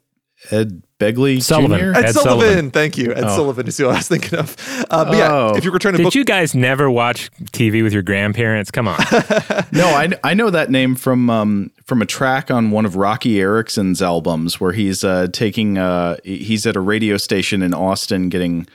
Ed 0.51 0.83
Begley 1.01 1.43
Sullivan. 1.43 1.79
Jr. 1.79 1.85
Ed, 1.99 2.05
Ed 2.07 2.13
Sullivan. 2.13 2.41
Sullivan. 2.41 2.71
Thank 2.71 2.97
you. 2.99 3.13
Ed 3.15 3.25
Oh. 3.25 3.37
Sullivan 3.37 3.67
is 3.67 3.77
who 3.79 3.89
I 3.89 3.97
was 3.97 4.09
thinking 4.09 4.39
of. 4.39 4.57
Uh, 4.91 5.05
but 5.07 5.17
yeah, 5.17 5.33
Oh. 5.33 5.55
if 5.57 5.65
you 5.65 5.73
were 5.73 5.79
trying 5.79 5.95
to 5.95 5.99
Did 5.99 6.05
book 6.05 6.15
you 6.15 6.25
guys 6.25 6.55
never 6.55 6.91
watch 6.91 7.31
TV 7.53 7.83
with 7.83 7.93
your 7.93 8.03
grandparents? 8.03 8.71
Come 8.71 8.89
on. 8.89 8.99
No, 9.73 9.87
I 9.87 10.11
I 10.23 10.35
know 10.35 10.51
that 10.51 10.71
name 10.71 10.95
from 10.95 11.29
um 11.31 11.71
from 11.85 12.01
a 12.03 12.07
track 12.07 12.51
on 12.51 12.71
one 12.71 12.85
of 12.87 12.95
Roky 12.97 13.41
Erickson's 13.41 14.01
albums 14.03 14.61
where 14.61 14.73
he's 14.73 15.03
uh 15.03 15.27
taking 15.33 15.79
uh 15.79 16.17
he's 16.25 16.67
at 16.67 16.77
a 16.77 16.81
radio 16.81 17.17
station 17.17 17.61
in 17.63 17.75
Austin 17.75 18.29
getting 18.29 18.67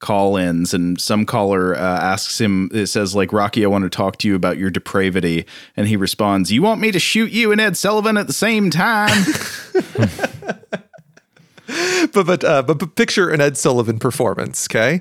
call-ins 0.00 0.72
and 0.72 1.00
some 1.00 1.26
caller 1.26 1.74
uh, 1.76 1.80
asks 1.80 2.40
him 2.40 2.70
it 2.72 2.86
says 2.86 3.16
like 3.16 3.32
Rocky 3.32 3.64
I 3.64 3.68
want 3.68 3.82
to 3.82 3.90
talk 3.90 4.16
to 4.18 4.28
you 4.28 4.36
about 4.36 4.56
your 4.56 4.70
depravity 4.70 5.44
and 5.76 5.88
he 5.88 5.96
responds 5.96 6.52
you 6.52 6.62
want 6.62 6.80
me 6.80 6.92
to 6.92 7.00
shoot 7.00 7.32
you 7.32 7.50
and 7.50 7.60
Ed 7.60 7.76
Sullivan 7.76 8.16
at 8.16 8.28
the 8.28 8.32
same 8.32 8.70
time 8.70 9.10
but 12.12 12.26
but, 12.26 12.44
uh, 12.44 12.62
but 12.62 12.94
picture 12.94 13.30
an 13.30 13.40
Ed 13.40 13.56
Sullivan 13.56 13.98
performance, 13.98 14.66
okay? 14.70 15.00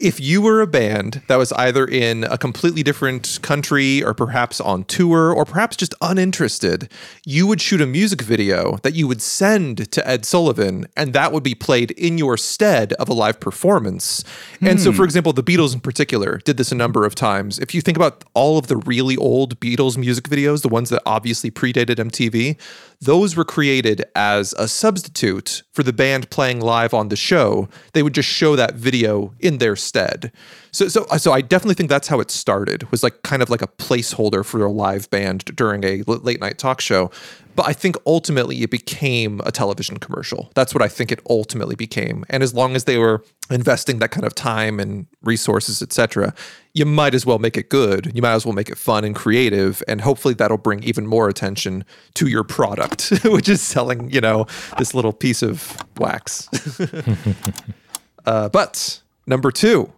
If 0.00 0.20
you 0.20 0.40
were 0.40 0.60
a 0.60 0.66
band 0.68 1.22
that 1.26 1.36
was 1.36 1.52
either 1.54 1.84
in 1.84 2.22
a 2.22 2.38
completely 2.38 2.84
different 2.84 3.40
country 3.42 4.00
or 4.04 4.14
perhaps 4.14 4.60
on 4.60 4.84
tour 4.84 5.32
or 5.32 5.44
perhaps 5.44 5.76
just 5.76 5.92
uninterested, 6.00 6.88
you 7.26 7.48
would 7.48 7.60
shoot 7.60 7.80
a 7.80 7.86
music 7.86 8.22
video 8.22 8.76
that 8.84 8.94
you 8.94 9.08
would 9.08 9.20
send 9.20 9.90
to 9.90 10.08
Ed 10.08 10.24
Sullivan 10.24 10.86
and 10.96 11.14
that 11.14 11.32
would 11.32 11.42
be 11.42 11.56
played 11.56 11.90
in 11.92 12.16
your 12.16 12.36
stead 12.36 12.92
of 12.92 13.08
a 13.08 13.12
live 13.12 13.40
performance. 13.40 14.22
And 14.60 14.80
so 14.80 14.92
for 14.92 15.02
example, 15.02 15.32
the 15.32 15.42
Beatles 15.42 15.74
in 15.74 15.80
particular 15.80 16.38
did 16.44 16.58
this 16.58 16.70
a 16.70 16.76
number 16.76 17.04
of 17.04 17.16
times. 17.16 17.58
If 17.58 17.74
you 17.74 17.80
think 17.80 17.96
about 17.96 18.22
all 18.34 18.56
of 18.56 18.68
the 18.68 18.76
really 18.76 19.16
old 19.16 19.58
Beatles 19.58 19.98
music 19.98 20.28
videos, 20.28 20.62
the 20.62 20.68
ones 20.68 20.90
that 20.90 21.02
obviously 21.06 21.50
predated 21.50 21.96
MTV, 21.96 22.56
those 23.00 23.36
were 23.36 23.44
created 23.44 24.04
as 24.14 24.52
a 24.54 24.66
substitute 24.66 25.62
for 25.72 25.82
the 25.82 25.92
band 25.92 26.30
playing 26.30 26.60
live 26.60 26.92
on 26.92 27.08
the 27.08 27.16
show. 27.16 27.68
They 27.92 28.02
would 28.02 28.14
just 28.14 28.28
show 28.28 28.56
that 28.56 28.74
video 28.74 29.34
in 29.38 29.58
their 29.58 29.76
stead. 29.76 30.32
So, 30.78 30.86
so, 30.86 31.04
so 31.16 31.32
I 31.32 31.40
definitely 31.40 31.74
think 31.74 31.88
that's 31.88 32.06
how 32.06 32.20
it 32.20 32.30
started. 32.30 32.88
Was 32.92 33.02
like 33.02 33.22
kind 33.22 33.42
of 33.42 33.50
like 33.50 33.62
a 33.62 33.66
placeholder 33.66 34.44
for 34.44 34.62
a 34.62 34.70
live 34.70 35.10
band 35.10 35.44
during 35.56 35.82
a 35.82 36.04
late 36.06 36.40
night 36.40 36.56
talk 36.56 36.80
show. 36.80 37.10
But 37.56 37.66
I 37.66 37.72
think 37.72 37.96
ultimately 38.06 38.62
it 38.62 38.70
became 38.70 39.40
a 39.44 39.50
television 39.50 39.96
commercial. 39.96 40.52
That's 40.54 40.72
what 40.72 40.80
I 40.80 40.86
think 40.86 41.10
it 41.10 41.18
ultimately 41.28 41.74
became. 41.74 42.24
And 42.30 42.44
as 42.44 42.54
long 42.54 42.76
as 42.76 42.84
they 42.84 42.96
were 42.96 43.24
investing 43.50 43.98
that 43.98 44.12
kind 44.12 44.24
of 44.24 44.36
time 44.36 44.78
and 44.78 45.08
resources, 45.24 45.82
etc., 45.82 46.32
you 46.74 46.86
might 46.86 47.12
as 47.12 47.26
well 47.26 47.40
make 47.40 47.56
it 47.56 47.70
good. 47.70 48.12
You 48.14 48.22
might 48.22 48.34
as 48.34 48.46
well 48.46 48.54
make 48.54 48.68
it 48.68 48.78
fun 48.78 49.02
and 49.02 49.16
creative, 49.16 49.82
and 49.88 50.00
hopefully 50.00 50.34
that'll 50.34 50.58
bring 50.58 50.84
even 50.84 51.08
more 51.08 51.28
attention 51.28 51.84
to 52.14 52.28
your 52.28 52.44
product, 52.44 53.08
which 53.24 53.48
is 53.48 53.60
selling, 53.60 54.12
you 54.12 54.20
know, 54.20 54.46
this 54.78 54.94
little 54.94 55.12
piece 55.12 55.42
of 55.42 55.76
wax. 55.98 56.48
uh, 58.26 58.48
but 58.50 59.02
number 59.26 59.50
two, 59.50 59.92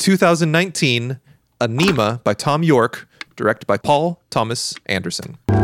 2019, 0.00 1.20
Anima 1.60 2.20
by 2.24 2.32
Thom 2.32 2.62
Yorke, 2.62 3.06
directed 3.36 3.66
by 3.66 3.76
Paul 3.76 4.18
Thomas 4.30 4.74
Anderson. 4.86 5.36
You 5.50 5.54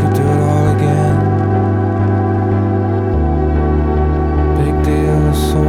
could 0.00 0.14
do 0.14 0.22
it 0.22 0.40
all 0.40 0.74
again. 0.74 1.18
Big 4.56 4.82
deal, 4.82 5.34
so 5.34 5.60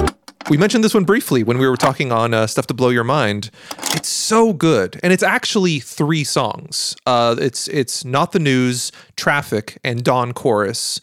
what? 0.00 0.48
We 0.48 0.56
mentioned 0.56 0.82
this 0.82 0.94
one 0.94 1.04
briefly 1.04 1.42
when 1.42 1.58
we 1.58 1.68
were 1.68 1.76
talking 1.76 2.10
on 2.10 2.32
uh, 2.32 2.46
Stuff 2.46 2.66
to 2.68 2.74
Blow 2.74 2.88
Your 2.88 3.04
Mind. 3.04 3.50
It's 3.92 4.08
so 4.08 4.54
good, 4.54 4.98
and 5.02 5.12
it's 5.12 5.22
actually 5.22 5.78
three 5.78 6.24
songs. 6.24 6.96
Uh, 7.04 7.36
it's 7.38 7.68
it's 7.68 8.02
not 8.02 8.32
the 8.32 8.38
news, 8.38 8.92
Traffic, 9.14 9.78
and 9.84 10.02
Dawn 10.02 10.32
Chorus. 10.32 11.02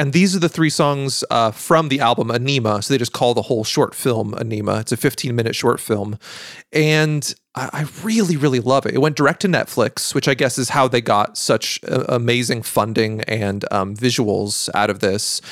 And 0.00 0.14
these 0.14 0.34
are 0.34 0.38
the 0.38 0.48
three 0.48 0.70
songs 0.70 1.22
uh, 1.30 1.50
from 1.50 1.90
the 1.90 2.00
album 2.00 2.30
Anima. 2.30 2.80
So 2.80 2.94
they 2.94 2.96
just 2.96 3.12
call 3.12 3.34
the 3.34 3.42
whole 3.42 3.64
short 3.64 3.94
film 3.94 4.34
Anima. 4.40 4.80
It's 4.80 4.92
a 4.92 4.96
15 4.96 5.36
minute 5.36 5.54
short 5.54 5.78
film. 5.78 6.18
And 6.72 7.34
I, 7.54 7.68
I 7.70 7.86
really, 8.02 8.38
really 8.38 8.60
love 8.60 8.86
it. 8.86 8.94
It 8.94 9.00
went 9.02 9.14
direct 9.14 9.42
to 9.42 9.48
Netflix, 9.48 10.14
which 10.14 10.26
I 10.26 10.32
guess 10.32 10.56
is 10.56 10.70
how 10.70 10.88
they 10.88 11.02
got 11.02 11.36
such 11.36 11.80
uh, 11.86 12.06
amazing 12.08 12.62
funding 12.62 13.20
and 13.24 13.70
um, 13.70 13.94
visuals 13.94 14.70
out 14.72 14.88
of 14.88 15.00
this. 15.00 15.42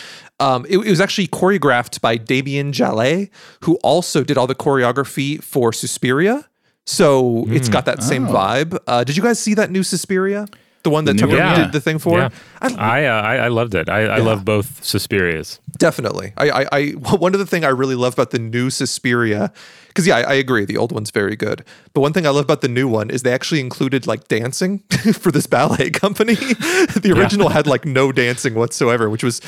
Um, 0.40 0.64
it, 0.66 0.78
it 0.78 0.88
was 0.88 1.00
actually 1.02 1.28
choreographed 1.28 2.00
by 2.00 2.16
Damien 2.16 2.72
Jalet, 2.72 3.28
who 3.64 3.74
also 3.82 4.24
did 4.24 4.38
all 4.38 4.46
the 4.46 4.54
choreography 4.54 5.44
for 5.44 5.74
Suspiria. 5.74 6.48
So 6.86 7.44
it's 7.48 7.68
got 7.68 7.84
that 7.84 8.02
same 8.02 8.26
vibe. 8.26 8.78
Uh, 8.86 9.04
did 9.04 9.14
you 9.14 9.22
guys 9.22 9.38
see 9.38 9.52
that 9.52 9.70
new 9.70 9.82
Suspiria? 9.82 10.48
The 10.84 10.90
one 10.90 11.04
that 11.06 11.14
new 11.14 11.20
Tony 11.20 11.40
one? 11.40 11.60
did 11.60 11.72
the 11.72 11.80
thing 11.80 11.98
for? 11.98 12.18
Yeah. 12.18 12.28
I, 12.60 12.74
I, 12.74 13.04
uh, 13.04 13.22
I 13.22 13.36
I 13.36 13.48
loved 13.48 13.74
it. 13.74 13.88
I, 13.88 14.02
I 14.04 14.18
love 14.18 14.44
both 14.44 14.80
Suspirias. 14.82 15.58
Definitely. 15.76 16.32
I, 16.36 16.50
I, 16.50 16.66
I 16.72 16.90
one 17.16 17.34
of 17.34 17.40
the 17.40 17.46
thing 17.46 17.64
I 17.64 17.68
really 17.68 17.94
love 17.94 18.14
about 18.14 18.30
the 18.30 18.38
new 18.38 18.70
Suspiria, 18.70 19.52
because 19.88 20.06
yeah, 20.06 20.18
I, 20.18 20.20
I 20.22 20.34
agree, 20.34 20.64
the 20.64 20.76
old 20.76 20.92
one's 20.92 21.10
very 21.10 21.36
good. 21.36 21.64
But 21.94 22.00
one 22.00 22.12
thing 22.12 22.26
I 22.26 22.30
love 22.30 22.44
about 22.44 22.60
the 22.60 22.68
new 22.68 22.88
one 22.88 23.10
is 23.10 23.22
they 23.22 23.32
actually 23.32 23.60
included 23.60 24.06
like 24.06 24.28
dancing 24.28 24.78
for 25.14 25.32
this 25.32 25.46
ballet 25.46 25.90
company. 25.90 26.34
the 26.34 27.12
original 27.16 27.48
had 27.48 27.66
like 27.66 27.84
no 27.84 28.12
dancing 28.12 28.54
whatsoever, 28.54 29.10
which 29.10 29.24
was 29.24 29.40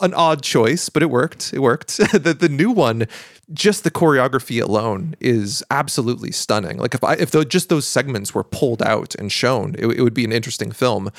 an 0.00 0.14
odd 0.14 0.42
choice, 0.42 0.88
but 0.88 1.02
it 1.02 1.10
worked. 1.10 1.52
It 1.52 1.60
worked. 1.60 1.96
the 2.12 2.36
the 2.38 2.48
new 2.48 2.70
one, 2.70 3.06
just 3.52 3.84
the 3.84 3.90
choreography 3.90 4.62
alone 4.62 5.14
is 5.20 5.62
absolutely 5.70 6.30
stunning. 6.30 6.78
Like 6.78 6.94
if 6.94 7.02
I 7.02 7.14
if 7.14 7.30
tho- 7.30 7.44
just 7.44 7.68
those 7.68 7.86
segments 7.86 8.34
were 8.34 8.44
pulled 8.44 8.82
out 8.82 9.14
and 9.16 9.30
shown, 9.30 9.74
it, 9.78 9.86
it 9.86 10.02
would 10.02 10.14
be 10.14 10.24
an 10.24 10.32
interesting 10.32 10.70
film. 10.70 11.10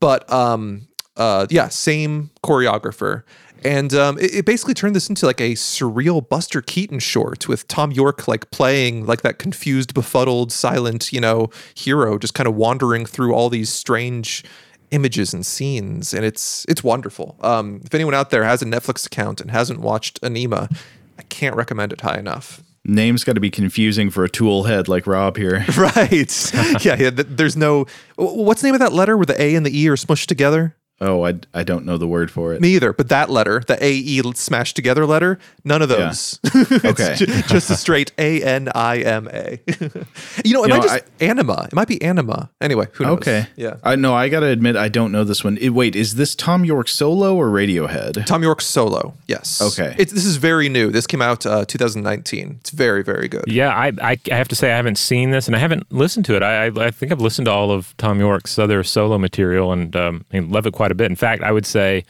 But 0.00 0.30
um 0.32 0.88
uh 1.16 1.46
yeah, 1.50 1.68
same 1.68 2.30
choreographer. 2.44 3.22
And 3.64 3.94
um, 3.94 4.18
it, 4.18 4.34
it 4.34 4.44
basically 4.44 4.74
turned 4.74 4.96
this 4.96 5.08
into 5.08 5.24
like 5.24 5.40
a 5.40 5.52
surreal 5.52 6.26
Buster 6.28 6.60
Keaton 6.60 6.98
short 6.98 7.46
with 7.48 7.68
Thom 7.68 7.92
Yorke 7.92 8.26
like 8.26 8.50
playing 8.50 9.06
like 9.06 9.22
that 9.22 9.38
confused, 9.38 9.94
befuddled, 9.94 10.50
silent, 10.50 11.12
you 11.12 11.20
know, 11.20 11.48
hero, 11.74 12.18
just 12.18 12.34
kind 12.34 12.48
of 12.48 12.56
wandering 12.56 13.06
through 13.06 13.34
all 13.34 13.48
these 13.48 13.70
strange 13.70 14.42
images 14.92 15.34
and 15.34 15.44
scenes, 15.44 16.14
and 16.14 16.24
it's 16.24 16.64
it's 16.68 16.84
wonderful. 16.84 17.36
Um, 17.40 17.80
if 17.84 17.92
anyone 17.94 18.14
out 18.14 18.30
there 18.30 18.44
has 18.44 18.62
a 18.62 18.64
Netflix 18.64 19.04
account 19.06 19.40
and 19.40 19.50
hasn't 19.50 19.80
watched 19.80 20.20
Anima, 20.22 20.68
I 21.18 21.22
can't 21.24 21.56
recommend 21.56 21.92
it 21.92 22.02
high 22.02 22.18
enough. 22.18 22.62
Name's 22.84 23.22
got 23.22 23.34
to 23.34 23.40
be 23.40 23.50
confusing 23.50 24.10
for 24.10 24.24
a 24.24 24.28
tool 24.28 24.64
head 24.64 24.88
like 24.88 25.06
Rob 25.06 25.36
here. 25.36 25.64
Right? 25.76 26.52
yeah, 26.84 26.96
yeah. 26.98 27.10
th- 27.10 27.28
There's 27.30 27.56
no. 27.56 27.86
What's 28.16 28.60
the 28.62 28.68
name 28.68 28.74
of 28.74 28.80
that 28.80 28.92
letter 28.92 29.16
where 29.16 29.26
the 29.26 29.40
A 29.40 29.54
and 29.54 29.64
the 29.64 29.76
E 29.76 29.88
are 29.88 29.96
smushed 29.96 30.26
together? 30.26 30.76
Oh, 31.04 31.26
I, 31.26 31.34
I 31.52 31.64
don't 31.64 31.84
know 31.84 31.98
the 31.98 32.06
word 32.06 32.30
for 32.30 32.54
it. 32.54 32.60
Me 32.60 32.74
either. 32.76 32.92
But 32.92 33.08
that 33.08 33.28
letter, 33.28 33.60
the 33.66 33.76
A 33.84 33.92
E 33.92 34.22
smashed 34.34 34.76
together 34.76 35.04
letter, 35.04 35.38
none 35.64 35.82
of 35.82 35.90
Yeah. 35.90 35.96
those. 35.96 36.38
It's 36.54 36.84
Okay. 36.84 37.14
ju- 37.16 37.26
just 37.48 37.70
a 37.70 37.76
straight 37.76 38.12
A 38.18 38.40
N 38.42 38.68
I 38.74 38.98
M 38.98 39.28
A. 39.32 39.58
You 40.44 40.54
know, 40.54 40.64
it 40.64 40.68
You 40.68 40.74
might 40.74 40.82
know, 40.82 40.82
just 40.82 41.04
anima. 41.20 41.64
It 41.70 41.74
might 41.74 41.88
be 41.88 42.00
anima. 42.02 42.50
Anyway, 42.60 42.86
who 42.92 43.04
knows? 43.04 43.18
Okay. 43.18 43.46
Yeah. 43.56 43.76
I 43.82 43.96
know. 43.96 44.14
I 44.14 44.28
gotta 44.28 44.46
admit, 44.46 44.76
I 44.76 44.88
don't 44.88 45.12
know 45.12 45.24
this 45.24 45.42
one. 45.44 45.56
It, 45.58 45.70
wait, 45.70 45.94
is 45.96 46.14
this 46.14 46.34
Thom 46.34 46.64
Yorke 46.64 46.88
solo 46.88 47.34
or 47.36 47.48
Radiohead? 47.48 48.24
Thom 48.26 48.42
Yorke 48.42 48.60
solo. 48.62 49.14
Yes. 49.26 49.60
Okay. 49.60 49.94
It's, 49.98 50.12
this 50.12 50.24
is 50.24 50.36
very 50.36 50.68
new. 50.68 50.90
This 50.90 51.06
came 51.06 51.20
out 51.22 51.44
uh, 51.46 51.64
2019. 51.64 52.58
It's 52.60 52.70
very, 52.70 53.02
very 53.02 53.28
good. 53.28 53.44
Yeah, 53.46 53.70
I, 53.74 53.92
I 54.00 54.16
I 54.30 54.34
have 54.36 54.48
to 54.48 54.54
say 54.56 54.72
I 54.72 54.76
haven't 54.76 54.98
seen 54.98 55.30
this 55.30 55.46
and 55.48 55.56
I 55.56 55.58
haven't 55.58 55.90
listened 55.92 56.24
to 56.26 56.36
it. 56.36 56.42
I 56.42 56.66
I, 56.66 56.86
I 56.86 56.90
think 56.92 57.10
I've 57.12 57.20
listened 57.20 57.46
to 57.46 57.52
all 57.52 57.70
of 57.72 57.94
Thom 57.98 58.20
Yorke's 58.20 58.58
other 58.58 58.82
solo 58.84 59.18
material 59.18 59.72
and 59.72 59.94
um, 59.96 60.24
I 60.32 60.38
love 60.38 60.66
it 60.66 60.72
quite 60.72 60.91
a 60.92 60.94
bit. 60.94 61.10
In 61.10 61.16
fact, 61.16 61.42
I 61.42 61.50
would 61.50 61.66
say 61.66 62.04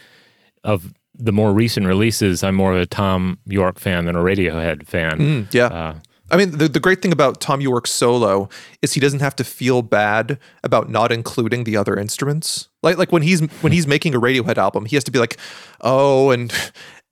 of 0.65 0.93
the 1.15 1.33
more 1.33 1.53
recent 1.53 1.87
releases, 1.87 2.43
I'm 2.43 2.55
more 2.55 2.75
of 2.75 2.81
a 2.81 2.87
Thom 2.87 3.39
Yorke 3.47 3.79
fan 3.79 4.05
than 4.05 4.17
a 4.17 4.21
Radiohead 4.21 4.87
fan. 4.87 5.49
Yeah. 5.53 5.67
Uh, 5.67 5.95
I 6.31 6.37
mean, 6.39 6.57
the, 6.57 6.67
the 6.69 6.81
great 6.81 7.03
thing 7.03 7.13
about 7.13 7.41
Thom 7.41 7.61
Yorke's 7.61 7.91
solo 7.91 8.49
is 8.81 8.95
he 8.95 9.01
doesn't 9.01 9.21
have 9.21 9.37
to 9.37 9.45
feel 9.45 9.83
bad 9.83 10.39
about 10.65 10.89
not 10.89 11.13
including 11.13 11.65
the 11.65 11.77
other 11.77 11.95
instruments. 11.99 12.69
Like 12.83 12.97
like 12.97 13.13
when 13.13 13.23
he's 13.23 13.41
when 13.61 13.73
he's 13.73 13.87
making 13.87 14.15
a 14.15 14.21
Radiohead 14.21 14.57
album, 14.57 14.87
he 14.87 14.97
has 14.97 15.05
to 15.05 15.11
be 15.11 15.19
like, 15.19 15.37
oh, 15.83 16.31
and 16.31 16.51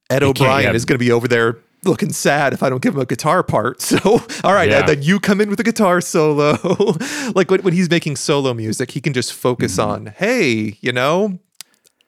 Ed 0.08 0.22
O'Brien 0.22 0.74
is 0.74 0.84
going 0.84 0.98
to 0.98 1.04
be 1.04 1.12
over 1.12 1.28
there 1.28 1.58
looking 1.84 2.12
sad 2.12 2.52
if 2.52 2.62
I 2.62 2.68
don't 2.68 2.82
give 2.82 2.94
him 2.94 3.00
a 3.00 3.06
guitar 3.06 3.42
part. 3.42 3.80
So, 3.90 3.98
all 4.44 4.54
right, 4.54 4.68
Yeah. 4.70 4.78
Ed, 4.80 4.86
then 4.86 5.02
you 5.02 5.18
come 5.20 5.40
in 5.40 5.50
with 5.50 5.58
a 5.60 5.64
guitar 5.64 6.00
solo. 6.00 6.56
like 7.34 7.50
when, 7.50 7.60
when 7.62 7.74
he's 7.74 7.90
making 7.90 8.16
solo 8.16 8.54
music, 8.54 8.90
he 8.92 9.00
can 9.00 9.12
just 9.12 9.32
focus 9.32 9.78
on, 9.78 10.06
hey, 10.06 10.76
you 10.80 10.92
know, 10.92 11.38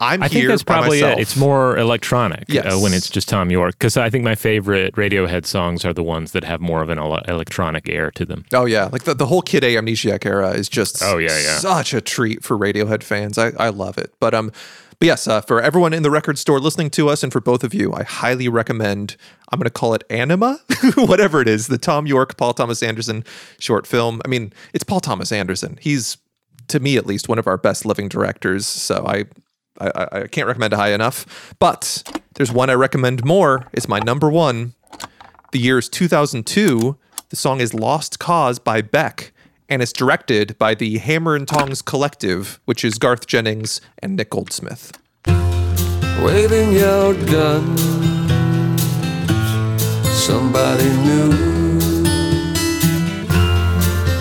I'm 0.02 0.22
I 0.22 0.28
here 0.28 0.40
think 0.40 0.48
that's 0.48 0.62
probably 0.64 1.00
myself. 1.00 1.18
it. 1.18 1.22
It's 1.22 1.36
more 1.36 1.78
electronic 1.78 2.54
uh, 2.54 2.76
when 2.78 2.92
it's 2.92 3.08
just 3.08 3.28
Thom 3.28 3.50
Yorke 3.50 3.72
because 3.78 3.96
I 3.96 4.10
think 4.10 4.24
my 4.24 4.34
favorite 4.34 4.94
Radiohead 4.96 5.46
songs 5.46 5.84
are 5.84 5.92
the 5.92 6.02
ones 6.02 6.32
that 6.32 6.44
have 6.44 6.60
more 6.60 6.82
of 6.82 6.88
an 6.88 6.98
ele- 6.98 7.22
electronic 7.28 7.88
air 7.88 8.10
to 8.12 8.24
them. 8.24 8.44
Oh 8.52 8.64
yeah, 8.64 8.86
like 8.92 9.04
the, 9.04 9.14
the 9.14 9.26
whole 9.26 9.42
Kid 9.42 9.62
A 9.64 9.76
Amnesiac 9.76 10.26
era 10.26 10.50
is 10.50 10.68
just 10.68 11.02
Oh, 11.02 11.18
yeah, 11.18 11.38
yeah. 11.40 11.58
such 11.58 11.94
a 11.94 12.00
treat 12.00 12.42
for 12.42 12.58
Radiohead 12.58 13.02
fans. 13.02 13.38
I, 13.38 13.52
I 13.58 13.68
love 13.68 13.96
it. 13.96 14.12
But 14.20 14.34
um, 14.34 14.50
but 14.98 15.06
yes, 15.06 15.26
uh, 15.26 15.40
for 15.40 15.60
everyone 15.60 15.92
in 15.92 16.02
the 16.02 16.10
record 16.10 16.38
store 16.38 16.60
listening 16.60 16.90
to 16.90 17.08
us, 17.08 17.22
and 17.22 17.32
for 17.32 17.40
both 17.40 17.64
of 17.64 17.72
you, 17.74 17.92
I 17.92 18.02
highly 18.02 18.48
recommend. 18.48 19.16
I'm 19.50 19.58
going 19.58 19.64
to 19.64 19.70
call 19.70 19.94
it 19.94 20.02
Anima, 20.08 20.60
whatever 20.96 21.40
it 21.42 21.48
is, 21.48 21.66
the 21.66 21.76
Thom 21.78 22.06
Yorke, 22.06 22.36
Paul 22.36 22.54
Thomas 22.54 22.82
Anderson 22.82 23.22
short 23.58 23.86
film. 23.86 24.20
I 24.24 24.28
mean, 24.28 24.52
it's 24.72 24.84
Paul 24.84 25.00
Thomas 25.00 25.30
Anderson. 25.30 25.78
He's 25.80 26.16
to 26.68 26.80
me 26.80 26.96
at 26.96 27.04
least 27.06 27.28
one 27.28 27.38
of 27.38 27.46
our 27.46 27.58
best 27.58 27.84
living 27.84 28.08
directors. 28.08 28.66
So 28.66 29.04
I. 29.06 29.24
I, 29.88 30.08
I- 30.22 30.26
can't 30.28 30.46
recommend 30.46 30.72
it 30.72 30.76
high 30.76 30.92
enough, 30.92 31.54
but 31.58 32.02
there's 32.34 32.52
one 32.52 32.70
I 32.70 32.74
recommend 32.74 33.24
more. 33.24 33.66
It's 33.72 33.88
my 33.88 33.98
number 34.00 34.30
one. 34.30 34.74
The 35.52 35.58
year 35.58 35.78
is 35.78 35.88
2002. 35.88 36.96
The 37.28 37.36
song 37.36 37.60
is 37.60 37.74
Lost 37.74 38.18
Cause 38.18 38.58
by 38.58 38.80
Beck, 38.82 39.32
and 39.68 39.82
it's 39.82 39.92
directed 39.92 40.56
by 40.58 40.74
the 40.74 40.98
Hammer 40.98 41.34
and 41.34 41.46
Tongs 41.48 41.82
Collective, 41.82 42.60
which 42.64 42.84
is 42.84 42.98
Garth 42.98 43.26
Jennings 43.26 43.80
and 43.98 44.16
Nick 44.16 44.30
Goldsmith. 44.30 44.92
waving 45.26 46.72
your 46.72 47.14
gun. 47.26 47.76
Somebody 50.06 50.88
new. 51.04 51.32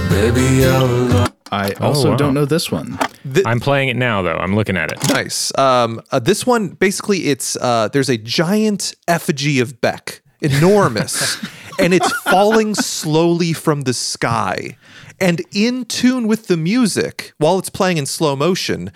Baby, 0.10 0.41
you're. 0.62 1.31
I 1.52 1.72
also 1.74 2.12
wow. 2.12 2.18
don't 2.18 2.34
know 2.34 2.46
this 2.46 2.72
one. 2.72 2.98
I'm 3.46 3.60
playing 3.60 3.90
it 3.90 3.98
now 3.98 4.22
though. 4.22 4.38
I'm 4.38 4.56
looking 4.56 4.78
at 4.78 4.92
it. 4.92 5.00
Nice. 5.10 5.56
Um, 5.58 6.02
uh, 6.12 6.20
this 6.20 6.46
one 6.48 6.70
basically, 6.70 7.28
it's 7.28 7.58
uh, 7.58 7.90
there's 7.90 8.10
a 8.10 8.18
giant 8.18 8.96
effigy 9.08 9.60
of 9.60 9.82
Beck, 9.82 10.22
enormous, 10.40 11.38
and 11.80 11.94
it's 11.94 12.12
falling 12.22 12.74
slowly 12.74 13.52
from 13.52 13.82
the 13.82 13.94
sky, 13.94 14.78
and 15.20 15.42
in 15.52 15.86
tune 15.86 16.28
with 16.28 16.48
the 16.48 16.58
music 16.58 17.34
while 17.38 17.60
it's 17.60 17.70
playing 17.70 17.98
in 17.98 18.06
slow 18.06 18.36
motion. 18.36 18.92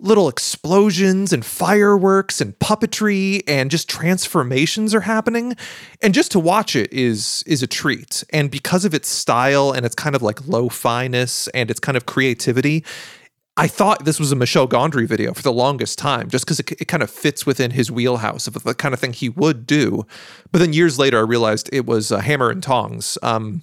Little 0.00 0.28
explosions 0.28 1.32
and 1.32 1.44
fireworks 1.44 2.40
and 2.40 2.56
puppetry 2.60 3.42
and 3.48 3.68
just 3.68 3.88
transformations 3.88 4.94
are 4.94 5.00
happening, 5.00 5.56
and 6.00 6.14
just 6.14 6.30
to 6.32 6.38
watch 6.38 6.76
it 6.76 6.92
is 6.92 7.42
is 7.46 7.64
a 7.64 7.66
treat. 7.66 8.22
And 8.32 8.48
because 8.48 8.84
of 8.84 8.94
its 8.94 9.08
style 9.08 9.72
and 9.72 9.84
its 9.84 9.96
kind 9.96 10.14
of 10.14 10.22
like 10.22 10.46
lo-fi-ness 10.46 11.48
and 11.48 11.68
its 11.68 11.80
kind 11.80 11.96
of 11.96 12.06
creativity, 12.06 12.84
I 13.56 13.66
thought 13.66 14.04
this 14.04 14.20
was 14.20 14.30
a 14.30 14.36
Michel 14.36 14.68
Gondry 14.68 15.04
video 15.04 15.34
for 15.34 15.42
the 15.42 15.52
longest 15.52 15.98
time, 15.98 16.30
just 16.30 16.44
because 16.44 16.60
it, 16.60 16.70
it 16.80 16.86
kind 16.86 17.02
of 17.02 17.10
fits 17.10 17.44
within 17.44 17.72
his 17.72 17.90
wheelhouse 17.90 18.46
of 18.46 18.54
the 18.62 18.74
kind 18.74 18.94
of 18.94 19.00
thing 19.00 19.12
he 19.12 19.28
would 19.28 19.66
do. 19.66 20.06
But 20.52 20.60
then 20.60 20.72
years 20.72 20.96
later, 20.96 21.18
I 21.18 21.22
realized 21.22 21.68
it 21.72 21.86
was 21.86 22.12
uh, 22.12 22.20
Hammer 22.20 22.50
and 22.50 22.62
Tongs. 22.62 23.18
Um, 23.20 23.62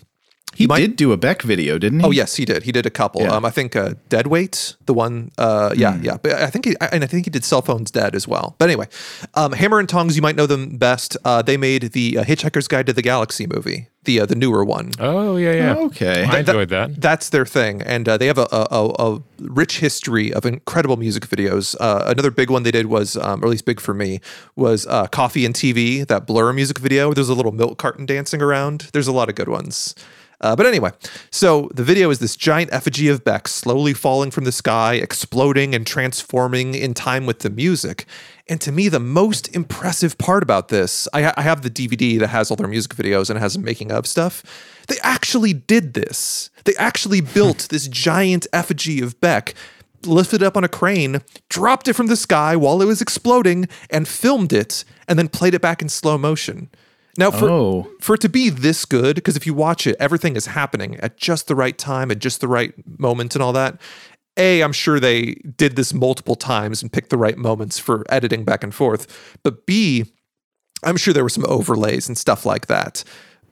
He 0.56 0.68
might- 0.68 0.80
did 0.80 0.96
do 0.96 1.12
a 1.12 1.18
Beck 1.18 1.42
video, 1.44 1.78
didn't 1.78 2.00
he? 2.00 2.06
oh 2.06 2.12
yes, 2.12 2.36
he 2.38 2.46
did. 2.46 2.64
He 2.64 2.72
did 2.72 2.86
a 2.86 2.90
couple. 2.90 3.22
Yeah. 3.22 3.32
Um, 3.36 3.46
I 3.46 3.50
think 3.52 3.76
uh, 3.76 3.94
Dead 4.10 4.28
Weight, 4.28 4.76
the 4.86 4.94
one. 4.94 5.32
Uh, 5.38 5.74
yeah, 5.76 6.00
yeah. 6.02 6.18
But 6.22 6.34
I 6.34 6.48
think 6.50 6.66
he, 6.66 6.76
and 6.92 7.04
I 7.04 7.08
think 7.08 7.26
he 7.26 7.30
did 7.30 7.44
Cell 7.44 7.62
Phones 7.62 7.92
Dead 7.92 8.16
as 8.16 8.28
well. 8.28 8.56
But 8.58 8.70
anyway, 8.70 8.88
um, 9.36 9.52
Hammer 9.54 9.80
and 9.80 9.88
Tongs, 9.90 10.16
you 10.16 10.22
might 10.22 10.36
know 10.36 10.46
them 10.48 10.78
best. 10.78 11.18
Uh, 11.26 11.42
they 11.42 11.58
made 11.58 11.92
the 11.94 12.18
uh, 12.18 12.24
Hitchhiker's 12.24 12.68
Guide 12.68 12.86
to 12.88 12.94
the 12.94 13.02
Galaxy 13.02 13.46
movie, 13.48 13.90
the 14.06 14.22
uh, 14.22 14.26
the 14.26 14.36
newer 14.36 14.64
one. 14.64 14.92
Oh 15.00 15.36
yeah, 15.38 15.54
yeah. 15.54 15.76
Okay. 15.76 16.24
I 16.24 16.40
enjoyed 16.40 16.70
that. 16.70 17.02
That's 17.02 17.30
their 17.30 17.46
thing, 17.46 17.82
and 17.82 18.08
uh, 18.08 18.18
they 18.18 18.28
have 18.28 18.38
a, 18.38 18.48
a, 18.52 18.68
a, 18.70 19.16
a 19.16 19.24
rich 19.40 19.80
history 19.80 20.34
of 20.34 20.46
incredible 20.46 20.98
music 20.98 21.28
videos. 21.28 21.76
Uh, 21.80 22.04
another 22.08 22.32
big 22.32 22.50
one 22.50 22.64
they 22.64 22.72
did 22.72 22.86
was, 22.86 23.18
um, 23.18 23.42
or 23.42 23.48
at 23.48 23.52
least 23.52 23.66
big 23.66 23.80
for 23.82 23.94
me, 23.94 24.22
was 24.56 24.88
uh, 24.88 25.08
"Coffee 25.08 25.46
and 25.46 25.54
TV," 25.54 26.06
that 26.08 26.26
Blur 26.26 26.54
music 26.54 26.80
video. 26.80 27.14
There's 27.14 27.30
a 27.30 27.34
little 27.36 27.52
milk 27.52 27.78
carton 27.78 28.06
dancing 28.06 28.42
around. 28.42 28.90
There's 28.94 29.08
a 29.08 29.12
lot 29.14 29.28
of 29.30 29.36
good 29.36 29.50
ones. 29.50 29.96
Uh, 30.42 30.56
but 30.56 30.66
anyway, 30.66 30.92
so 31.32 31.70
the 31.74 31.84
video 31.84 32.10
is 32.10 32.20
this 32.20 32.36
giant 32.36 32.72
effigy 32.74 33.08
of 33.08 33.24
Beck 33.24 33.48
slowly 33.48 33.94
falling 33.94 34.32
from 34.32 34.44
the 34.44 34.52
sky, 34.52 34.96
exploding 34.96 35.74
and 35.74 35.88
transforming 35.88 36.76
in 36.76 36.94
time 36.94 37.26
with 37.26 37.40
the 37.40 37.50
music. 37.50 38.06
And 38.48 38.62
to 38.62 38.72
me, 38.72 38.90
the 38.90 39.00
most 39.00 39.54
impressive 39.56 40.18
part 40.18 40.44
about 40.44 40.68
this, 40.68 41.08
I, 41.14 41.34
I 41.36 41.42
have 41.42 41.62
the 41.62 41.70
DVD 41.70 42.20
that 42.20 42.28
has 42.28 42.52
all 42.52 42.58
their 42.58 42.68
music 42.68 42.96
videos 42.96 43.30
and 43.30 43.40
has 43.40 43.58
making 43.58 43.92
of 43.92 44.06
stuff. 44.06 44.44
They 44.88 44.98
actually 45.02 45.54
did 45.54 45.94
this. 45.94 46.50
They 46.66 46.76
actually 46.76 47.22
built 47.34 47.68
this 47.70 47.88
giant 47.88 48.46
effigy 48.54 49.02
of 49.02 49.20
Beck, 49.20 49.56
lifted 50.06 50.42
it 50.42 50.46
up 50.46 50.58
on 50.58 50.64
a 50.64 50.70
crane, 50.70 51.22
dropped 51.50 51.88
it 51.88 51.94
from 51.94 52.08
the 52.08 52.16
sky 52.16 52.56
while 52.56 52.82
it 52.82 52.86
was 52.86 53.02
exploding, 53.02 53.68
and 53.90 54.08
filmed 54.08 54.54
it, 54.54 54.84
and 55.08 55.18
then 55.18 55.28
played 55.28 55.54
it 55.54 55.62
back 55.62 55.82
in 55.82 55.90
slow 55.90 56.18
motion. 56.18 56.70
Now, 57.18 57.32
for, 57.32 57.50
Oh. 57.50 57.88
for 58.02 58.16
it 58.16 58.22
to 58.22 58.30
be 58.30 58.50
this 58.50 58.86
good, 58.86 59.16
because 59.16 59.36
if 59.38 59.46
you 59.46 59.54
watch 59.54 59.88
it, 59.88 59.96
everything 60.00 60.36
is 60.36 60.48
happening 60.48 60.96
at 60.98 61.18
just 61.18 61.48
the 61.48 61.56
right 61.56 61.78
time, 61.78 62.12
at 62.12 62.20
just 62.20 62.42
the 62.42 62.48
right 62.48 62.74
moment, 63.00 63.36
and 63.36 63.42
all 63.44 63.54
that. 63.54 63.80
A, 64.38 64.62
I'm 64.62 64.74
sure 64.74 65.00
they 65.00 65.36
did 65.56 65.78
this 65.78 65.94
multiple 65.94 66.36
times 66.36 66.82
and 66.82 66.92
picked 66.92 67.10
the 67.10 67.18
right 67.18 67.38
moments 67.38 67.80
for 67.80 68.04
editing 68.10 68.44
back 68.44 68.64
and 68.64 68.76
forth. 68.76 69.38
But 69.44 69.66
B, 69.66 70.06
I'm 70.84 70.98
sure 70.98 71.14
there 71.14 71.24
were 71.24 71.30
some 71.30 71.46
overlays 71.48 72.10
and 72.10 72.18
stuff 72.18 72.46
like 72.46 72.68
that. 72.68 73.04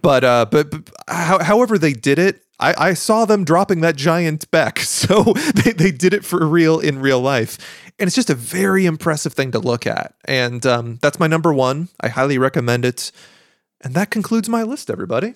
But 0.02 0.26
uh, 0.26 0.45
but, 0.52 0.69
but 0.69 0.89
how, 1.08 1.41
however 1.41 1.78
they 1.78 1.93
did 1.93 2.19
it, 2.19 2.41
I, 2.60 2.89
I 2.89 2.93
saw 2.95 3.23
them 3.23 3.45
dropping 3.45 3.80
that 3.82 3.95
giant 3.95 4.52
Beck, 4.52 4.80
so 4.82 5.23
they, 5.63 5.71
they 5.71 5.91
did 5.91 6.13
it 6.13 6.26
for 6.26 6.45
real 6.45 6.80
in 6.82 6.99
real 6.99 7.21
life, 7.21 7.58
and 7.97 8.08
it's 8.08 8.15
just 8.15 8.30
a 8.30 8.36
very 8.36 8.86
impressive 8.86 9.32
thing 9.32 9.52
to 9.52 9.60
look 9.60 9.88
at. 9.88 10.13
And 10.26 10.65
um, 10.65 10.99
that's 11.02 11.19
my 11.19 11.28
number 11.28 11.54
one. 11.54 11.88
I 12.02 12.10
highly 12.10 12.38
recommend 12.38 12.84
it. 12.84 13.13
And 13.83 13.93
that 13.93 14.09
concludes 14.09 14.47
my 14.49 14.63
list, 14.63 14.89
everybody. 14.89 15.33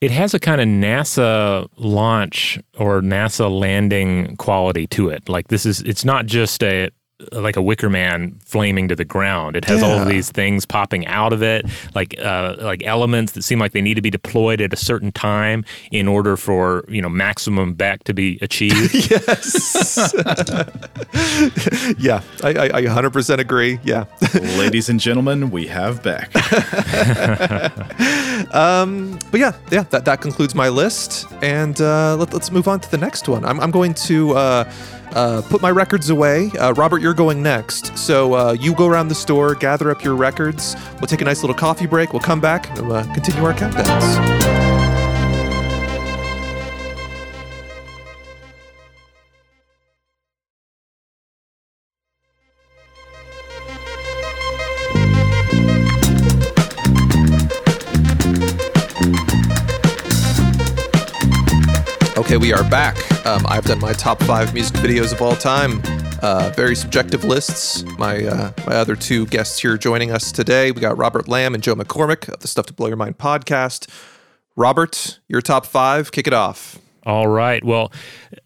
It 0.00 0.10
has 0.10 0.34
a 0.34 0.38
kind 0.38 0.60
of 0.60 0.66
NASA 0.66 1.68
launch 1.76 2.58
or 2.78 3.00
NASA 3.00 3.50
landing 3.50 4.36
quality 4.36 4.86
to 4.88 5.08
it. 5.08 5.28
Like 5.28 5.48
this 5.48 5.64
is 5.64 5.80
it's 5.82 6.04
not 6.04 6.26
just 6.26 6.62
a 6.62 6.90
like 7.32 7.56
a 7.56 7.62
wicker 7.62 7.88
man 7.88 8.38
flaming 8.44 8.88
to 8.88 8.96
the 8.96 9.04
ground. 9.04 9.56
It 9.56 9.64
has 9.64 9.82
all 9.82 9.98
of 9.98 10.08
these 10.08 10.30
things 10.30 10.66
popping 10.66 11.06
out 11.06 11.32
of 11.32 11.42
it, 11.42 11.64
like 11.94 12.14
uh, 12.20 12.56
like 12.60 12.82
elements 12.84 13.32
that 13.32 13.42
seem 13.42 13.58
like 13.58 13.72
they 13.72 13.80
need 13.80 13.94
to 13.94 14.02
be 14.02 14.10
deployed 14.10 14.60
at 14.60 14.72
a 14.72 14.76
certain 14.76 15.12
time 15.12 15.64
in 15.90 16.08
order 16.08 16.36
for 16.36 16.84
you 16.88 17.00
know 17.00 17.08
maximum 17.08 17.74
back 17.74 18.04
to 18.04 18.14
be 18.14 18.38
achieved. 18.42 18.94
Yes. 19.06 20.12
yeah, 21.98 22.20
I, 22.42 22.48
I, 22.48 22.64
I 22.74 22.82
100% 22.82 23.38
agree. 23.38 23.78
Yeah. 23.84 24.04
Ladies 24.58 24.88
and 24.88 24.98
gentlemen, 24.98 25.50
we 25.50 25.66
have 25.66 26.02
back 26.02 26.34
um, 28.52 29.18
but 29.30 29.40
yeah, 29.40 29.52
yeah, 29.70 29.84
that, 29.84 30.04
that 30.04 30.20
concludes 30.20 30.54
my 30.54 30.68
list, 30.68 31.26
and 31.42 31.80
uh, 31.80 32.16
let, 32.16 32.34
us 32.34 32.50
move 32.50 32.68
on 32.68 32.80
to 32.80 32.90
the 32.90 32.98
next 32.98 33.28
one. 33.28 33.44
I'm, 33.44 33.60
I'm 33.60 33.70
going 33.70 33.94
to 33.94 34.32
uh, 34.34 34.72
uh, 35.14 35.42
put 35.48 35.62
my 35.62 35.70
records 35.70 36.10
away. 36.10 36.50
Uh, 36.58 36.72
Robert, 36.72 37.00
you're 37.00 37.14
going 37.14 37.42
next, 37.42 37.96
so 37.96 38.34
uh, 38.34 38.52
you 38.52 38.74
go 38.74 38.86
around 38.86 39.08
the 39.08 39.14
store, 39.14 39.54
gather 39.54 39.90
up 39.90 40.02
your 40.02 40.16
records. 40.16 40.76
We'll 40.94 41.08
take 41.08 41.20
a 41.20 41.24
nice 41.24 41.42
little 41.42 41.56
coffee 41.56 41.86
break. 41.86 42.12
We'll 42.12 42.20
come 42.20 42.40
back 42.40 42.68
and 42.78 42.90
uh, 42.90 43.02
continue 43.14 43.44
our 43.44 43.54
countdowns. 43.54 44.65
Okay, 62.36 62.48
we 62.48 62.52
are 62.52 62.68
back. 62.68 62.96
Um, 63.24 63.46
I've 63.48 63.64
done 63.64 63.80
my 63.80 63.94
top 63.94 64.22
five 64.24 64.52
music 64.52 64.76
videos 64.76 65.10
of 65.10 65.22
all 65.22 65.34
time. 65.36 65.80
Uh, 66.20 66.52
very 66.54 66.76
subjective 66.76 67.24
lists. 67.24 67.82
My 67.98 68.26
uh, 68.26 68.52
my 68.66 68.74
other 68.74 68.94
two 68.94 69.24
guests 69.26 69.58
here 69.58 69.78
joining 69.78 70.10
us 70.10 70.32
today. 70.32 70.70
We 70.70 70.82
got 70.82 70.98
Robert 70.98 71.28
Lamb 71.28 71.54
and 71.54 71.62
Joe 71.62 71.74
McCormick 71.74 72.28
of 72.28 72.40
the 72.40 72.48
Stuff 72.48 72.66
to 72.66 72.74
Blow 72.74 72.88
Your 72.88 72.98
Mind 72.98 73.16
podcast. 73.16 73.88
Robert, 74.54 75.18
your 75.28 75.40
top 75.40 75.64
five. 75.64 76.12
Kick 76.12 76.26
it 76.26 76.34
off. 76.34 76.78
All 77.06 77.26
right. 77.26 77.64
Well, 77.64 77.90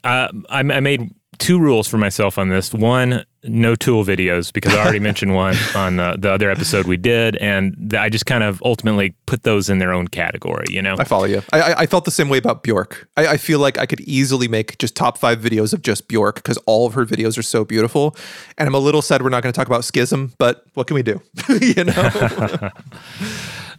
uh, 0.04 0.28
I, 0.48 0.60
I 0.60 0.78
made 0.78 1.12
two 1.38 1.58
rules 1.58 1.88
for 1.88 1.98
myself 1.98 2.38
on 2.38 2.48
this. 2.48 2.72
One, 2.72 3.24
no 3.44 3.74
tool 3.74 4.04
videos 4.04 4.52
because 4.52 4.74
I 4.74 4.82
already 4.82 4.98
mentioned 5.10 5.34
one 5.34 5.56
on 5.74 5.96
the, 5.96 6.16
the 6.18 6.30
other 6.30 6.50
episode 6.50 6.86
we 6.86 6.96
did, 6.96 7.36
and 7.36 7.74
th- 7.90 8.00
I 8.00 8.08
just 8.08 8.26
kind 8.26 8.42
of 8.42 8.62
ultimately 8.64 9.14
put 9.26 9.42
those 9.42 9.70
in 9.70 9.78
their 9.78 9.92
own 9.92 10.08
category. 10.08 10.66
You 10.68 10.82
know, 10.82 10.96
I 10.98 11.04
follow 11.04 11.24
you. 11.24 11.42
I, 11.52 11.60
I, 11.60 11.80
I 11.80 11.86
felt 11.86 12.04
the 12.04 12.10
same 12.10 12.28
way 12.28 12.38
about 12.38 12.62
Bjork. 12.62 13.08
I, 13.16 13.28
I 13.28 13.36
feel 13.36 13.58
like 13.58 13.78
I 13.78 13.86
could 13.86 14.00
easily 14.02 14.48
make 14.48 14.78
just 14.78 14.94
top 14.94 15.18
five 15.18 15.40
videos 15.40 15.72
of 15.72 15.82
just 15.82 16.08
Bjork 16.08 16.36
because 16.36 16.58
all 16.66 16.86
of 16.86 16.94
her 16.94 17.06
videos 17.06 17.38
are 17.38 17.42
so 17.42 17.64
beautiful. 17.64 18.16
And 18.58 18.66
I'm 18.66 18.74
a 18.74 18.78
little 18.78 19.02
sad 19.02 19.22
we're 19.22 19.30
not 19.30 19.42
going 19.42 19.52
to 19.52 19.56
talk 19.56 19.66
about 19.66 19.84
Schism, 19.84 20.32
but 20.38 20.64
what 20.74 20.86
can 20.86 20.94
we 20.94 21.02
do? 21.02 21.20
you 21.60 21.84
know. 21.84 22.70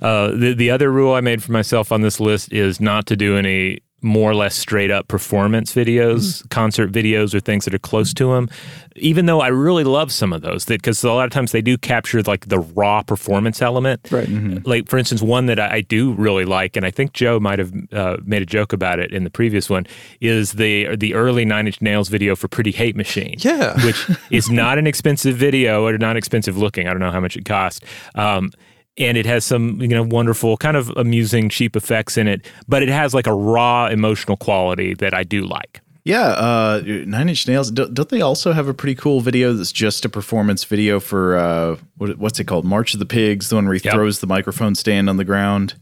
Uh, 0.02 0.32
the 0.32 0.56
the 0.56 0.72
other 0.72 0.92
rule 0.92 1.14
I 1.14 1.22
made 1.22 1.44
for 1.44 1.52
myself 1.52 1.92
on 1.92 2.02
this 2.02 2.20
list 2.20 2.52
is 2.52 2.82
not 2.82 3.06
to 3.06 3.16
do 3.16 3.38
any 3.38 3.82
more 4.02 4.32
or 4.32 4.36
less 4.36 4.56
straight 4.56 4.92
up 4.92 5.08
performance 5.08 5.74
videos, 5.74 6.48
concert 6.50 6.92
videos, 6.92 7.34
or 7.34 7.40
things 7.40 7.66
that 7.66 7.74
are 7.74 7.80
close 7.80 8.14
to 8.16 8.34
them. 8.34 8.50
Even 8.96 9.26
though 9.26 9.42
I 9.42 9.48
really 9.48 9.84
love 9.84 10.12
some 10.12 10.34
of 10.34 10.42
those, 10.42 10.66
because 10.66 11.04
a 11.04 11.12
lot 11.12 11.26
of 11.26 11.32
times 11.32 11.52
they 11.52 11.62
do 11.62 11.78
capture 11.78 12.22
like 12.24 12.48
the 12.48 12.60
raw 12.60 13.04
performance 13.04 13.62
element. 13.62 14.08
Right. 14.12 14.28
Like 14.66 14.90
for 14.90 14.98
instance, 14.98 15.22
one 15.22 15.46
that 15.46 15.60
I, 15.60 15.76
I 15.76 15.82
do 15.82 16.14
really 16.14 16.46
like, 16.46 16.76
and 16.76 16.86
I 16.86 16.92
think 16.92 17.14
Joe 17.14 17.40
might 17.40 17.60
have 17.60 17.72
uh, 17.94 18.18
made 18.26 18.42
a 18.42 18.46
joke 18.46 18.74
about 18.74 19.00
it 19.00 19.14
in 19.14 19.24
the 19.24 19.30
previous 19.30 19.70
one, 19.70 19.86
is 20.20 20.54
the 20.54 20.96
the 20.96 21.14
early 21.14 21.46
Nine 21.46 21.68
Inch 21.68 21.82
Nails 21.82 22.10
video 22.10 22.36
for 22.36 22.48
"Pretty 22.48 22.72
Hate 22.72 22.96
Machine." 22.96 23.36
Yeah. 23.38 23.76
which 23.86 24.10
is 24.30 24.50
not 24.50 24.78
an 24.78 24.88
expensive 24.88 25.36
video 25.36 25.86
or 25.86 25.98
not 25.98 26.18
expensive 26.18 26.58
looking. 26.58 26.88
I 26.88 26.92
don't 26.92 27.00
know 27.00 27.12
how 27.12 27.20
much 27.22 27.38
it 27.38 27.46
cost. 27.46 27.84
Um, 28.16 28.52
and 28.98 29.18
it 29.18 29.26
has 29.26 29.46
some 29.46 29.82
you 29.82 29.88
know 29.88 30.04
wonderful 30.04 30.58
kind 30.58 30.76
of 30.78 30.90
amusing 30.98 31.50
cheap 31.50 31.76
effects 31.76 32.18
in 32.18 32.28
it 32.28 32.46
but 32.68 32.84
it 32.84 32.90
has 32.90 33.14
like 33.14 33.28
a 33.28 33.34
raw 33.34 33.88
emotional 33.88 34.38
quality 34.38 34.94
that 34.96 35.14
i 35.14 35.24
do 35.24 35.42
like 35.44 35.82
Yeah, 36.04 36.30
uh, 36.34 36.82
Nine 37.06 37.30
Inch 37.30 37.48
Nails. 37.48 37.70
Don't, 37.70 38.10
they 38.10 38.22
also 38.22 38.54
have 38.54 38.68
a 38.68 38.74
pretty 38.74 38.96
cool 38.96 39.22
video 39.22 39.54
that's 39.54 39.72
just 39.72 40.04
a 40.04 40.10
performance 40.10 40.64
video 40.64 41.00
for 41.00 41.38
uh, 41.38 41.76
what, 41.98 42.18
what's 42.18 42.40
it 42.40 42.46
called? 42.48 42.66
March 42.66 42.96
of 42.96 43.00
the 43.00 43.06
Pigs, 43.06 43.50
the 43.50 43.56
one 43.56 43.66
where 43.66 43.76
he 43.76 43.82
Yep. 43.86 43.94
throws 43.94 44.20
the 44.20 44.26
microphone 44.26 44.74
stand 44.74 45.10
on 45.12 45.18
the 45.18 45.24
ground. 45.24 45.76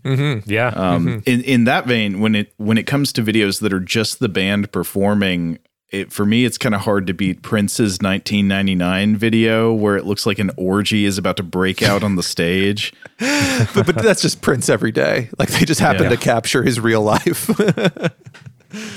yeah 0.45 0.73
Um, 0.75 1.23
in 1.25 1.39
in 1.43 1.63
that 1.71 1.87
vein, 1.87 2.19
when 2.19 2.35
it 2.35 2.51
when 2.57 2.77
it 2.77 2.85
comes 2.85 3.13
to 3.13 3.21
videos 3.23 3.61
that 3.61 3.71
are 3.71 3.79
just 3.79 4.19
the 4.19 4.27
band 4.27 4.73
performing, 4.73 5.57
it 5.91 6.11
for 6.13 6.25
me 6.25 6.45
it's 6.45 6.57
kind 6.57 6.75
of 6.75 6.81
hard 6.81 7.07
to 7.07 7.13
beat 7.13 7.41
Prince's 7.41 7.99
1999 8.01 9.15
video 9.15 9.73
where 9.73 9.97
it 9.97 10.05
looks 10.05 10.25
like 10.25 10.37
an 10.39 10.51
orgy 10.57 11.05
is 11.05 11.17
about 11.17 11.35
to 11.37 11.43
break 11.43 11.81
out 11.81 12.03
on 12.03 12.15
the 12.15 12.23
stage. 12.23 12.93
but, 13.19 13.85
but 13.85 13.95
that's 13.95 14.21
just 14.21 14.41
Prince 14.41 14.69
every 14.69 14.91
day. 14.91 15.29
Like 15.39 15.49
they 15.49 15.65
just 15.65 15.79
happen 15.79 16.03
Yeah. 16.03 16.09
to 16.09 16.17
capture 16.17 16.63
his 16.63 16.79
real 16.79 17.01
life. 17.01 17.49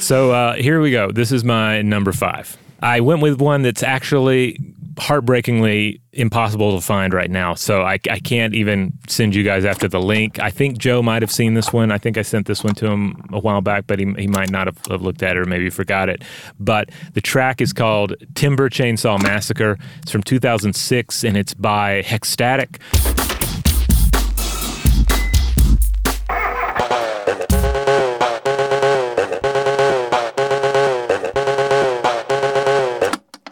So 0.00 0.32
uh, 0.32 0.54
here 0.56 0.82
we 0.82 0.90
go. 0.90 1.10
This 1.10 1.32
is 1.32 1.44
my 1.44 1.80
number 1.80 2.12
five. 2.12 2.58
I 2.82 3.00
went 3.00 3.22
with 3.22 3.40
one 3.40 3.62
that's 3.62 3.82
actually 3.82 4.58
heartbreakingly 4.98 6.00
impossible 6.12 6.76
to 6.76 6.84
find 6.84 7.14
right 7.14 7.30
now. 7.30 7.54
So 7.54 7.82
I, 7.82 7.98
I 8.10 8.18
can't 8.18 8.54
even 8.54 8.92
send 9.08 9.34
you 9.34 9.42
guys 9.42 9.64
after 9.64 9.88
the 9.88 10.00
link. 10.00 10.38
I 10.38 10.50
think 10.50 10.78
Joe 10.78 11.02
might 11.02 11.22
have 11.22 11.30
seen 11.30 11.54
this 11.54 11.72
one. 11.72 11.90
I 11.90 11.98
think 11.98 12.18
I 12.18 12.22
sent 12.22 12.46
this 12.46 12.62
one 12.62 12.74
to 12.76 12.90
him 12.90 13.24
a 13.32 13.38
while 13.38 13.62
back, 13.62 13.86
but 13.86 13.98
he, 13.98 14.12
he 14.18 14.26
might 14.26 14.50
not 14.50 14.66
have, 14.66 14.78
have 14.86 15.02
looked 15.02 15.22
at 15.22 15.36
it 15.36 15.40
or 15.40 15.46
maybe 15.46 15.70
forgot 15.70 16.08
it. 16.08 16.22
But 16.60 16.90
the 17.14 17.20
track 17.20 17.60
is 17.60 17.72
called 17.72 18.14
Timber 18.34 18.68
Chainsaw 18.68 19.22
Massacre. 19.22 19.78
It's 20.02 20.10
from 20.10 20.22
2006 20.22 21.24
and 21.24 21.36
it's 21.36 21.54
by 21.54 22.02
Hexstatic. 22.02 22.78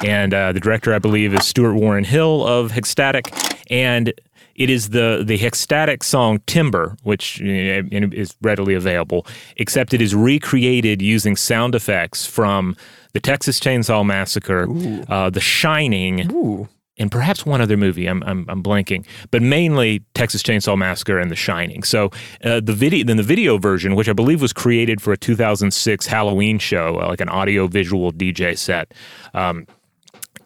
And 0.04 0.32
uh, 0.34 0.52
the 0.52 0.60
director, 0.60 0.94
I 0.94 0.98
believe, 0.98 1.34
is 1.34 1.46
Stuart 1.46 1.74
Warren 1.74 2.04
Hill 2.04 2.46
of 2.46 2.72
Hexstatic, 2.72 3.32
and 3.70 4.12
it 4.54 4.70
is 4.70 4.90
the 4.90 5.22
the 5.24 5.38
Hexstatic 5.38 6.02
song 6.02 6.40
"Timber," 6.46 6.96
which 7.02 7.40
is 7.40 8.36
readily 8.42 8.74
available, 8.74 9.26
except 9.56 9.94
it 9.94 10.02
is 10.02 10.14
recreated 10.14 11.00
using 11.00 11.36
sound 11.36 11.74
effects 11.74 12.26
from 12.26 12.76
the 13.12 13.20
Texas 13.20 13.58
Chainsaw 13.58 14.04
Massacre, 14.04 14.66
uh, 15.08 15.30
The 15.30 15.40
Shining. 15.40 16.68
And 16.98 17.10
perhaps 17.10 17.46
one 17.46 17.62
other 17.62 17.78
movie. 17.78 18.06
I'm, 18.06 18.22
I'm 18.24 18.44
I'm 18.50 18.62
blanking, 18.62 19.06
but 19.30 19.40
mainly 19.40 20.02
Texas 20.12 20.42
Chainsaw 20.42 20.76
Massacre 20.76 21.18
and 21.18 21.30
The 21.30 21.36
Shining. 21.36 21.82
So 21.82 22.10
uh, 22.44 22.60
the 22.60 22.74
video, 22.74 23.06
then 23.06 23.16
the 23.16 23.22
video 23.22 23.56
version, 23.56 23.94
which 23.94 24.10
I 24.10 24.12
believe 24.12 24.42
was 24.42 24.52
created 24.52 25.00
for 25.00 25.14
a 25.14 25.16
2006 25.16 26.06
Halloween 26.06 26.58
show, 26.58 27.00
uh, 27.00 27.08
like 27.08 27.22
an 27.22 27.30
audio 27.30 27.66
visual 27.68 28.12
DJ 28.12 28.58
set. 28.58 28.92
Um, 29.32 29.66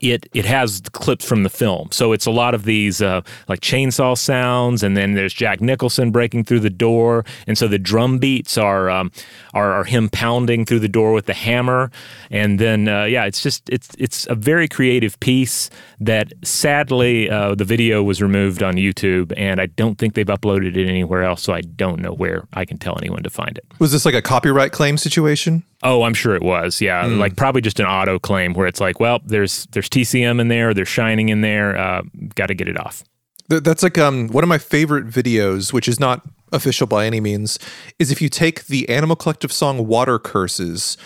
it 0.01 0.29
it 0.35 0.45
has 0.45 0.83
clips 0.93 1.25
from 1.25 1.43
the 1.43 1.51
film. 1.51 1.89
So 1.91 2.13
it's 2.13 2.27
a 2.27 2.31
lot 2.31 2.55
of 2.55 2.65
these 2.65 3.01
uh, 3.01 3.23
like 3.49 3.61
chainsaw 3.61 4.17
sounds, 4.17 4.83
and 4.83 4.97
then 4.97 5.15
there's 5.15 5.33
Jack 5.33 5.61
Nicholson 5.61 6.11
breaking 6.11 6.45
through 6.45 6.61
the 6.61 6.71
door, 6.71 7.25
and 7.47 7.57
so 7.57 7.69
the 7.69 7.79
drum 7.79 8.19
beats 8.19 8.59
are 8.59 8.91
um, 8.91 9.11
are, 9.53 9.73
are 9.73 9.85
him 9.85 10.09
pounding 10.09 10.65
through 10.65 10.81
the 10.81 10.89
door 10.89 11.13
with 11.13 11.27
the 11.27 11.35
hammer, 11.35 11.91
and 12.31 12.59
then 12.59 12.89
uh, 12.89 13.05
yeah, 13.05 13.25
it's 13.25 13.43
just 13.43 13.69
it's 13.71 13.91
it's 13.99 14.27
a 14.29 14.35
very 14.35 14.69
creative 14.69 15.19
piece 15.21 15.71
that 16.01 16.33
sadly 16.43 17.31
uh, 17.31 17.55
the 17.55 17.65
video 17.65 18.03
was 18.03 18.21
removed 18.21 18.63
on 18.63 18.75
YouTube, 18.75 19.33
and 19.37 19.61
I 19.61 19.67
don't 19.67 19.99
think 19.99 20.15
they've 20.15 20.27
uploaded 20.27 20.77
it 20.77 20.89
anywhere 20.89 21.23
else, 21.23 21.43
so 21.43 21.53
I 21.53 21.61
don't 21.63 22.01
know 22.01 22.13
where 22.13 22.47
I 22.53 22.65
can 22.65 22.79
tell 22.79 22.99
anyone 22.99 23.23
to 23.23 23.31
find 23.31 23.57
it. 23.57 23.65
Was 23.79 23.93
this 23.93 24.05
like 24.05 24.15
a 24.15 24.23
copyright 24.23 24.73
claim 24.73 24.97
situation? 24.97 25.63
Oh, 25.85 26.03
I'm 26.03 26.15
sure 26.15 26.35
it 26.35 26.43
was. 26.43 26.81
Yeah, 26.81 27.07
Hmm. 27.07 27.19
like 27.19 27.37
probably 27.37 27.61
just 27.61 27.79
an 27.79 27.87
auto 27.87 28.19
claim 28.19 28.55
where 28.55 28.67
it's 28.67 28.81
like, 28.81 28.99
well, 29.01 29.21
there's 29.25 29.67
there's 29.73 29.89
TCM 29.89 30.41
in 30.41 30.49
there, 30.49 30.73
there's 30.75 30.89
Shining 30.89 31.29
in 31.29 31.43
there. 31.43 31.77
Uh, 31.77 32.03
Got 32.35 32.47
to 32.47 32.55
get 32.55 32.69
it 32.69 32.81
off. 32.81 33.05
That's 33.49 33.83
like 33.83 33.99
um 33.99 34.29
one 34.29 34.43
of 34.43 34.49
my 34.49 34.59
favorite 34.59 35.07
videos, 35.07 35.73
which 35.73 35.87
is 35.87 36.01
not 36.01 36.23
official 36.53 36.87
by 36.87 37.05
any 37.07 37.21
means, 37.21 37.59
is 37.99 38.11
if 38.11 38.23
you 38.23 38.29
take 38.31 38.67
the 38.67 38.89
Animal 38.89 39.17
Collective 39.17 39.53
song 39.53 39.87
"Water 39.87 40.19
Curses" 40.19 40.97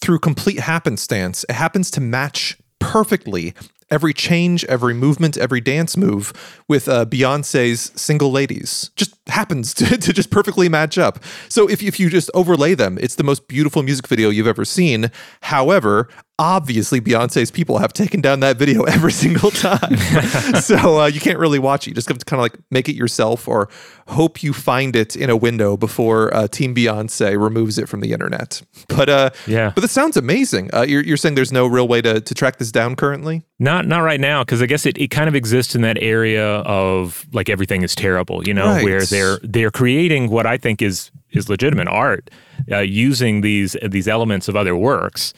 through 0.00 0.18
complete 0.18 0.58
happenstance, 0.58 1.44
it 1.48 1.52
happens 1.54 1.90
to 1.92 2.00
match 2.00 2.58
perfectly 2.80 3.54
every 3.94 4.12
change, 4.12 4.64
every 4.64 4.94
movement, 4.94 5.36
every 5.38 5.60
dance 5.60 5.96
move 5.96 6.32
with 6.68 6.88
uh, 6.88 7.04
Beyonce's 7.06 7.92
"Single 7.94 8.30
Ladies." 8.32 8.90
Just 8.96 9.14
happens 9.28 9.72
to, 9.78 9.96
to 9.96 10.12
just 10.12 10.30
perfectly 10.30 10.68
match 10.68 10.98
up. 10.98 11.22
So 11.48 11.68
if 11.68 11.82
if 11.82 11.98
you 12.00 12.10
just 12.10 12.30
overlay 12.34 12.74
them, 12.74 12.98
it's 13.00 13.14
the 13.14 13.24
most 13.24 13.48
beautiful 13.48 13.82
music 13.82 14.06
video 14.08 14.28
you've 14.30 14.46
ever 14.56 14.64
seen. 14.64 15.10
However, 15.42 16.08
obviously 16.38 17.00
Beyonce's 17.00 17.52
people 17.52 17.78
have 17.78 17.92
taken 17.92 18.20
down 18.20 18.40
that 18.40 18.56
video 18.58 18.82
every 18.96 19.12
single 19.12 19.50
time. 19.52 19.96
so 20.60 21.00
uh, 21.02 21.06
you 21.06 21.20
can't 21.20 21.38
really 21.38 21.60
watch 21.60 21.86
it. 21.86 21.90
You 21.90 21.94
just 21.94 22.08
have 22.08 22.18
to 22.18 22.24
kind 22.24 22.38
of 22.40 22.42
like 22.42 22.58
make 22.72 22.88
it 22.88 22.96
yourself 22.96 23.46
or 23.46 23.68
hope 24.08 24.42
you 24.42 24.52
find 24.52 24.96
it 24.96 25.14
in 25.14 25.30
a 25.30 25.36
window 25.36 25.76
before 25.76 26.34
uh, 26.34 26.48
Team 26.48 26.74
Beyonce 26.74 27.40
removes 27.40 27.78
it 27.78 27.88
from 27.88 28.00
the 28.00 28.12
internet. 28.12 28.62
But 28.88 29.08
uh, 29.08 29.30
Yeah. 29.46 29.70
but 29.74 29.82
this 29.82 29.92
sounds 29.92 30.16
amazing. 30.16 30.70
Uh, 30.74 30.82
you're, 30.82 31.04
you're 31.04 31.16
saying 31.16 31.36
there's 31.36 31.52
no 31.52 31.66
real 31.68 31.86
way 31.86 32.02
to, 32.02 32.20
to 32.20 32.34
track 32.34 32.56
this 32.58 32.72
down 32.72 32.96
currently? 32.96 33.44
Not 33.64 33.86
not 33.86 34.00
right 34.10 34.20
now 34.20 34.42
because 34.44 34.60
I 34.62 34.66
guess 34.66 34.84
it, 34.86 34.96
it 34.98 35.08
kind 35.08 35.28
of 35.28 35.34
exists 35.34 35.74
in 35.74 35.80
that 35.82 35.98
area 36.00 36.46
of 36.82 37.24
like 37.32 37.48
everything 37.48 37.82
is 37.82 37.94
terrible, 37.94 38.46
you 38.46 38.54
know, 38.54 38.66
Right. 38.66 38.84
where 38.84 39.04
they're 39.06 39.38
they're 39.42 39.70
creating 39.70 40.30
what 40.30 40.46
I 40.46 40.56
think 40.58 40.82
is 40.82 41.10
is 41.32 41.48
legitimate 41.48 41.88
art 41.88 42.30
uh, 42.70 42.78
using 42.80 43.40
these 43.40 43.76
these 43.96 44.06
elements 44.16 44.48
of 44.48 44.54
other 44.56 44.76
works. 44.76 45.32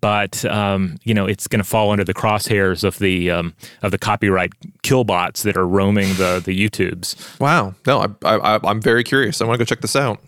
but 0.00 0.44
um, 0.46 0.96
you 1.04 1.14
know 1.14 1.24
it's 1.32 1.46
going 1.46 1.62
to 1.64 1.68
fall 1.74 1.90
under 1.92 2.04
the 2.04 2.14
crosshairs 2.14 2.82
of 2.82 2.98
the 2.98 3.30
um, 3.30 3.54
of 3.82 3.90
the 3.92 3.98
copyright 3.98 4.52
killbots 4.82 5.42
that 5.42 5.56
are 5.56 5.66
roaming 5.68 6.08
the 6.16 6.42
the 6.44 6.54
YouTubes. 6.68 7.38
Wow. 7.38 7.74
No, 7.86 7.94
I, 8.24 8.34
I, 8.36 8.60
I'm 8.64 8.80
very 8.82 9.04
curious. 9.04 9.40
I 9.40 9.44
want 9.44 9.54
to 9.58 9.64
go 9.64 9.68
check 9.68 9.80
this 9.82 9.94
out. 9.94 10.18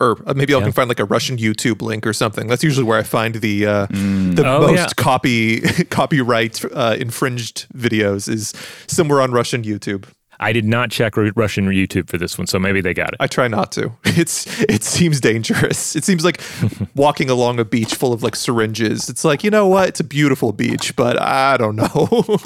Or 0.00 0.16
uh, 0.26 0.32
maybe 0.34 0.54
I 0.54 0.58
Yeah. 0.58 0.64
can 0.64 0.72
find 0.72 0.88
like 0.88 0.98
a 1.00 1.04
Russian 1.04 1.36
YouTube 1.36 1.82
link 1.82 2.06
or 2.06 2.12
something. 2.14 2.46
That's 2.48 2.64
usually 2.64 2.84
where 2.84 2.98
I 2.98 3.02
find 3.02 3.34
the 3.36 3.66
uh, 3.66 3.86
the 3.86 4.42
Oh, 4.46 4.60
most 4.68 4.76
yeah. 4.78 4.86
copy 4.96 5.60
copyright 5.90 6.64
uh, 6.72 6.96
infringed 6.98 7.66
videos 7.76 8.28
is 8.28 8.54
somewhere 8.86 9.20
on 9.20 9.30
Russian 9.32 9.62
YouTube. 9.62 10.06
I 10.42 10.52
did 10.54 10.64
not 10.64 10.90
check 10.90 11.18
Ru- 11.18 11.32
Russian 11.36 11.66
YouTube 11.66 12.08
for 12.08 12.16
this 12.16 12.38
one, 12.38 12.46
so 12.46 12.58
maybe 12.58 12.80
they 12.80 12.94
got 12.94 13.08
it. 13.12 13.16
I 13.20 13.26
try 13.26 13.46
not 13.46 13.72
to. 13.72 13.92
It's 14.06 14.46
it 14.62 14.82
seems 14.84 15.20
dangerous. 15.20 15.94
It 15.94 16.04
seems 16.04 16.24
like 16.24 16.40
walking 16.94 17.28
along 17.28 17.60
a 17.60 17.64
beach 17.66 17.94
full 17.94 18.14
of 18.14 18.22
like 18.22 18.34
syringes. 18.36 19.10
It's 19.10 19.22
like 19.24 19.44
you 19.44 19.50
know 19.50 19.68
what? 19.68 19.88
It's 19.90 20.00
a 20.00 20.04
beautiful 20.04 20.52
beach, 20.52 20.96
but 20.96 21.20
I 21.20 21.58
don't 21.58 21.76
know. 21.76 22.38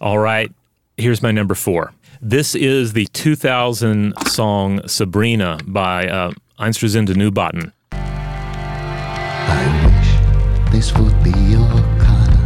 All 0.00 0.18
right, 0.18 0.50
here's 0.96 1.22
my 1.22 1.30
number 1.30 1.54
four. 1.54 1.92
This 2.20 2.54
is 2.54 2.92
the 2.94 3.06
2000 3.12 4.12
song 4.26 4.86
Sabrina 4.86 5.58
by 5.66 6.06
uh, 6.08 6.32
Einstürzende 6.60 7.16
Neubauten. 7.16 7.72
I 7.92 9.64
wish 9.86 10.72
this 10.72 10.92
would 10.98 11.22
be 11.24 11.30
your 11.30 11.66
color. 11.98 12.36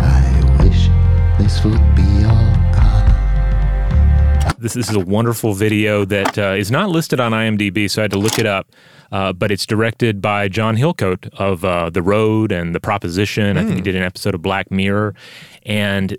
I 0.00 0.40
wish 0.62 0.88
this 1.38 1.62
would 1.62 1.94
be 1.94 2.02
your 2.22 2.30
color. 2.72 3.14
This 4.58 4.76
is 4.76 4.90
a 4.94 5.00
wonderful 5.00 5.52
video 5.52 6.06
that 6.06 6.38
uh, 6.38 6.54
is 6.56 6.70
not 6.70 6.88
listed 6.88 7.20
on 7.20 7.32
IMDb, 7.32 7.90
so 7.90 8.00
I 8.00 8.04
had 8.04 8.12
to 8.12 8.18
look 8.18 8.38
it 8.38 8.46
up. 8.46 8.68
Uh, 9.12 9.32
but 9.34 9.52
it's 9.52 9.66
directed 9.66 10.22
by 10.22 10.48
John 10.48 10.76
Hillcoat 10.76 11.28
of 11.34 11.64
uh, 11.66 11.90
The 11.90 12.02
Road 12.02 12.50
and 12.50 12.74
The 12.74 12.80
Proposition. 12.80 13.58
I 13.58 13.62
think 13.62 13.76
he 13.76 13.82
did 13.82 13.94
an 13.94 14.02
episode 14.02 14.34
of 14.34 14.40
Black 14.40 14.70
Mirror, 14.70 15.14
and 15.64 16.16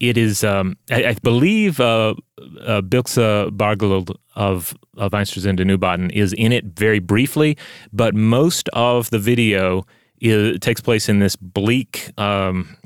it 0.00 0.16
is, 0.18 0.44
um, 0.44 0.76
I, 0.90 1.04
I 1.06 1.14
believe, 1.22 1.80
uh, 1.80 2.14
uh, 2.60 2.82
Blixa 2.82 3.50
Bargeld 3.50 4.14
of 4.34 4.74
of 4.96 5.12
Einstürzende 5.12 5.60
Neubauten 5.64 6.10
is 6.12 6.32
in 6.34 6.52
it 6.52 6.64
very 6.78 6.98
briefly, 6.98 7.56
but 7.92 8.14
most 8.14 8.68
of 8.72 9.10
the 9.10 9.18
video 9.18 9.86
is, 10.20 10.58
takes 10.60 10.80
place 10.80 11.08
in 11.08 11.18
this 11.18 11.36
bleak, 11.36 12.10
um, 12.18 12.76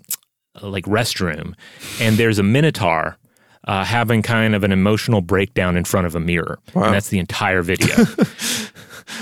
like 0.63 0.85
restroom, 0.87 1.55
and 2.01 2.17
there's 2.17 2.39
a 2.39 2.43
minotaur 2.43 3.17
uh, 3.69 3.85
having 3.85 4.23
kind 4.23 4.55
of 4.55 4.65
an 4.65 4.73
emotional 4.73 5.21
breakdown 5.21 5.77
in 5.77 5.85
front 5.85 6.07
of 6.07 6.15
a 6.15 6.21
mirror, 6.21 6.59
and 6.75 6.95
that's 6.95 7.09
the 7.09 7.19
entire 7.19 7.63
video. 7.63 7.95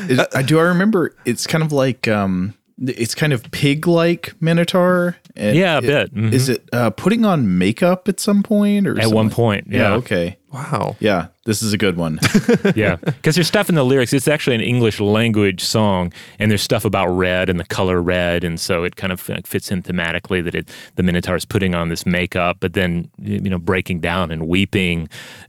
Is- 0.08 0.20
I 0.34 0.42
do. 0.42 0.58
I 0.58 0.62
remember 0.64 1.14
it's 1.24 1.46
kind 1.46 1.64
of 1.64 1.72
like 1.72 2.06
um, 2.08 2.54
it's 2.80 3.14
kind 3.14 3.32
of 3.32 3.42
pig-like 3.50 4.34
Minotaur. 4.40 5.16
And 5.36 5.56
Yeah, 5.56 5.76
a 5.76 5.78
it- 5.78 5.82
bit. 5.82 6.14
Mhm. 6.14 6.32
Is 6.32 6.48
it 6.48 6.68
uh, 6.72 6.90
putting 6.90 7.24
on 7.24 7.58
makeup 7.58 8.08
at 8.08 8.20
some 8.20 8.42
point 8.42 8.86
or 8.86 8.92
At 8.92 9.02
something? 9.04 9.14
one 9.14 9.30
point, 9.30 9.66
yeah. 9.70 9.94
Okay. 9.94 10.36
wow. 10.52 10.96
Yeah. 11.00 11.26
This 11.44 11.62
is 11.62 11.72
a 11.72 11.78
good 11.78 11.96
one. 11.96 12.18
yeah, 12.76 12.96
because 12.96 13.34
there's 13.36 13.46
stuff 13.48 13.68
in 13.70 13.74
the 13.74 13.84
lyrics. 13.84 14.12
It's 14.12 14.28
actually 14.28 14.54
an 14.56 14.60
English 14.60 15.00
language 15.00 15.64
song, 15.64 16.12
and 16.38 16.50
there's 16.50 16.60
stuff 16.62 16.84
about 16.84 17.06
red 17.08 17.48
and 17.48 17.58
the 17.58 17.64
color 17.64 18.02
red, 18.02 18.44
and 18.44 18.60
so 18.60 18.84
it 18.84 18.96
kind 18.96 19.12
of 19.12 19.20
fits 19.20 19.70
in 19.70 19.82
thematically 19.82 20.44
that 20.44 20.54
it, 20.54 20.68
the 20.96 21.02
Minotaur 21.02 21.36
is 21.36 21.46
putting 21.46 21.74
on 21.74 21.88
this 21.88 22.04
makeup, 22.04 22.58
but 22.60 22.74
then 22.74 23.08
you 23.18 23.40
know 23.48 23.58
breaking 23.58 24.00
down 24.00 24.30
and 24.30 24.46
weeping. 24.46 25.08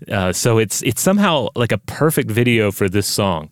Uh, 0.10 0.32
so 0.32 0.58
it's 0.58 0.82
it's 0.84 1.02
somehow 1.02 1.50
like 1.56 1.74
a 1.74 1.78
perfect 1.80 2.32
video 2.32 2.72
for 2.72 2.88
this 2.88 3.06
song. 3.08 3.50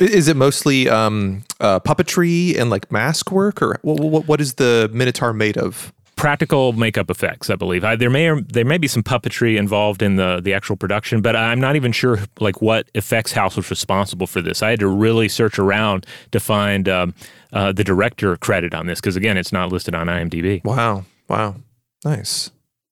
Is 0.00 0.28
it 0.28 0.36
mostly 0.36 0.88
um, 0.88 1.44
uh, 1.60 1.78
puppetry 1.80 2.58
and 2.58 2.70
like 2.70 2.90
mask 2.90 3.30
work, 3.30 3.62
or 3.62 3.78
what, 3.82 4.00
what, 4.00 4.28
what 4.28 4.40
is 4.40 4.54
the 4.54 4.90
Minotaur 4.92 5.32
made 5.32 5.56
of? 5.56 5.92
practical 6.20 6.74
makeup 6.74 7.10
effects, 7.10 7.48
I 7.48 7.56
believe. 7.56 7.82
I, 7.82 7.96
there 7.96 8.10
may 8.10 8.28
or, 8.28 8.42
there 8.42 8.64
may 8.66 8.76
be 8.76 8.86
some 8.86 9.02
puppetry 9.02 9.56
involved 9.56 10.02
in 10.02 10.16
the 10.16 10.40
the 10.42 10.52
actual 10.52 10.76
production, 10.76 11.22
but 11.22 11.34
I'm 11.34 11.58
not 11.58 11.76
even 11.76 11.92
sure 11.92 12.18
like 12.38 12.60
what 12.60 12.90
effects 12.94 13.32
house 13.32 13.56
was 13.56 13.70
responsible 13.70 14.26
for 14.26 14.42
this. 14.42 14.62
I 14.62 14.68
had 14.68 14.80
to 14.80 14.86
really 14.86 15.28
search 15.28 15.58
around 15.58 16.04
to 16.32 16.38
find 16.38 16.90
um, 16.90 17.14
uh, 17.54 17.72
the 17.72 17.84
director 17.84 18.36
credit 18.36 18.74
on 18.74 18.86
this 18.86 19.00
because 19.00 19.16
again, 19.16 19.38
it's 19.38 19.50
not 19.50 19.72
listed 19.72 19.94
on 19.94 20.08
IMDb. 20.08 20.62
Wow. 20.62 21.06
Wow. 21.28 21.56
Nice. 22.04 22.50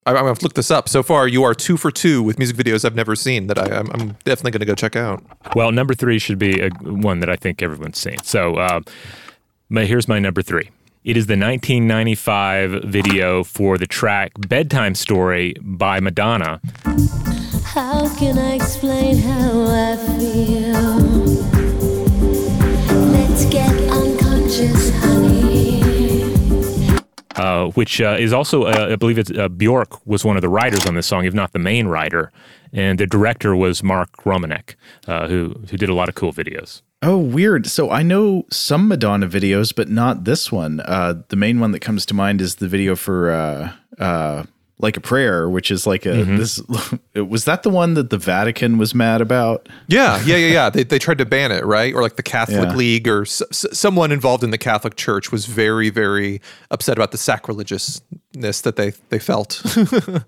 I, 0.09 0.18
I'm 0.18 0.24
going 0.24 0.34
to 0.34 0.42
look 0.44 0.54
this 0.54 0.70
up. 0.70 0.88
So 0.88 1.02
far, 1.02 1.28
you 1.28 1.44
are 1.44 1.54
two 1.54 1.76
for 1.76 1.90
two 1.90 2.22
with 2.22 2.38
music 2.38 2.56
videos 2.56 2.84
I've 2.84 2.94
never 2.94 3.14
seen 3.14 3.46
that 3.48 3.59
I, 3.59 3.78
I'm, 3.78 3.90
I'm 3.92 4.09
definitely 4.24 4.52
going 4.52 4.61
to 4.61 4.66
go 4.66 4.74
check 4.74 4.96
out. 4.96 5.22
Well, 5.54 5.70
number 5.70 5.94
three 5.94 6.18
should 6.18 6.38
be 6.38 6.61
a, 6.61 6.70
one 6.80 7.20
that 7.20 7.28
I 7.28 7.36
think 7.36 7.62
everyone's 7.62 7.98
seen. 7.98 8.16
So, 8.22 8.54
uh, 8.56 8.80
my, 9.68 9.84
here's 9.84 10.09
my 10.09 10.18
number 10.18 10.40
three. 10.40 10.70
It 11.04 11.16
is 11.16 11.26
the 11.26 11.34
1995 11.34 12.84
video 12.84 13.44
for 13.44 13.78
the 13.78 13.86
track 13.86 14.32
"Bedtime 14.36 14.94
Story" 14.94 15.54
by 15.61 16.00
Madonna. 16.00 16.61
How 17.64 18.14
can 18.16 18.38
I 18.38 18.54
explain 18.54 19.18
how 19.18 19.66
I 19.68 19.96
feel? 20.18 20.98
Let's 23.12 23.44
get 23.46 23.72
unconscious, 23.90 24.90
honey. 24.96 25.17
Uh, 27.39 27.70
which 27.70 28.01
uh, 28.01 28.16
is 28.18 28.32
also, 28.32 28.64
uh, 28.64 28.89
I 28.93 28.97
believe 28.97 29.18
it's 29.18 29.30
uh, 29.30 29.49
Bjork 29.49 30.07
was 30.07 30.24
one 30.24 30.36
of 30.36 30.43
the 30.43 30.49
writers 30.49 30.86
on 30.86 30.95
this 30.95 31.07
song, 31.07 31.24
if 31.24 31.34
not 31.34 31.53
the 31.53 31.59
main 31.59 31.86
writer, 31.86 32.32
and 32.72 32.99
the 32.99 33.07
director 33.07 33.55
was 33.57 33.82
Mark 33.82 34.11
Romanek, 34.24 34.74
who 35.07 35.55
who 35.70 35.76
did 35.76 35.89
a 35.89 35.95
lot 35.95 36.09
of 36.09 36.14
cool 36.14 36.32
videos. 36.32 36.82
oh, 37.03 37.18
weird. 37.18 37.66
So 37.66 37.91
I 37.91 38.03
know 38.03 38.45
some 38.51 38.89
Madonna 38.89 39.28
videos, 39.28 39.74
but 39.74 39.89
not 39.89 40.24
this 40.24 40.51
one. 40.53 40.76
The 40.76 41.36
main 41.36 41.61
one 41.61 41.72
that 41.72 41.80
comes 41.80 42.05
to 42.07 42.14
mind 42.14 42.41
is 42.41 42.57
the 42.57 42.68
video 42.68 42.97
for 42.97 43.72
like 44.80 44.96
a 44.96 45.00
prayer, 45.00 45.48
which 45.50 45.70
is 45.70 45.86
like 45.86 46.06
a 46.06 46.10
Mm-hmm. 46.10 46.36
this. 46.36 46.62
Was 47.28 47.44
that 47.46 47.62
the 47.64 47.70
one 47.70 47.94
that 47.94 48.10
the 48.10 48.18
Vatican 48.18 48.78
was 48.78 48.94
mad 48.94 49.20
about? 49.20 49.68
Yeah, 49.88 50.22
yeah, 50.24 50.36
yeah, 50.36 50.52
yeah. 50.52 50.70
They, 50.70 50.84
they 50.84 50.98
tried 51.00 51.18
to 51.18 51.26
ban 51.26 51.50
it, 51.50 51.64
right? 51.64 51.92
Or 51.94 52.00
like 52.02 52.14
the 52.16 52.22
Catholic 52.22 52.70
Yeah. 52.70 52.76
League 52.76 53.08
or 53.08 53.22
s- 53.22 53.42
s- 53.50 53.66
someone 53.72 54.12
involved 54.12 54.44
in 54.44 54.50
the 54.50 54.58
Catholic 54.58 54.94
Church 54.96 55.32
was 55.32 55.46
very, 55.46 55.90
very 55.90 56.40
upset 56.70 56.96
about 56.96 57.10
the 57.10 57.18
sacrilegiousness 57.18 58.62
that 58.62 58.76
they 58.76 58.92
they 59.08 59.18
felt. 59.18 59.62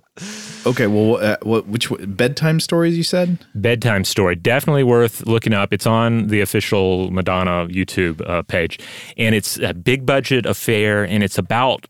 Okay, 0.67 0.87
well, 0.87 1.17
uh, 1.17 1.37
what 1.43 1.67
which 1.67 1.91
one- 1.91 2.13
bedtime 2.13 2.61
stories 2.61 2.95
you 2.97 3.03
said? 3.03 3.39
Bedtime 3.55 4.05
Story, 4.05 4.37
definitely 4.37 4.83
worth 4.85 5.27
looking 5.27 5.55
up. 5.55 5.73
It's 5.73 5.87
on 5.87 6.27
the 6.27 6.43
official 6.43 7.11
Madonna 7.11 7.67
YouTube 7.69 8.21
uh, 8.29 8.43
page, 8.43 8.79
and 9.17 9.35
it's 9.35 9.59
a 9.59 9.73
big 9.73 10.05
budget 10.05 10.45
affair, 10.45 11.05
and 11.05 11.23
it's 11.23 11.39
about 11.39 11.87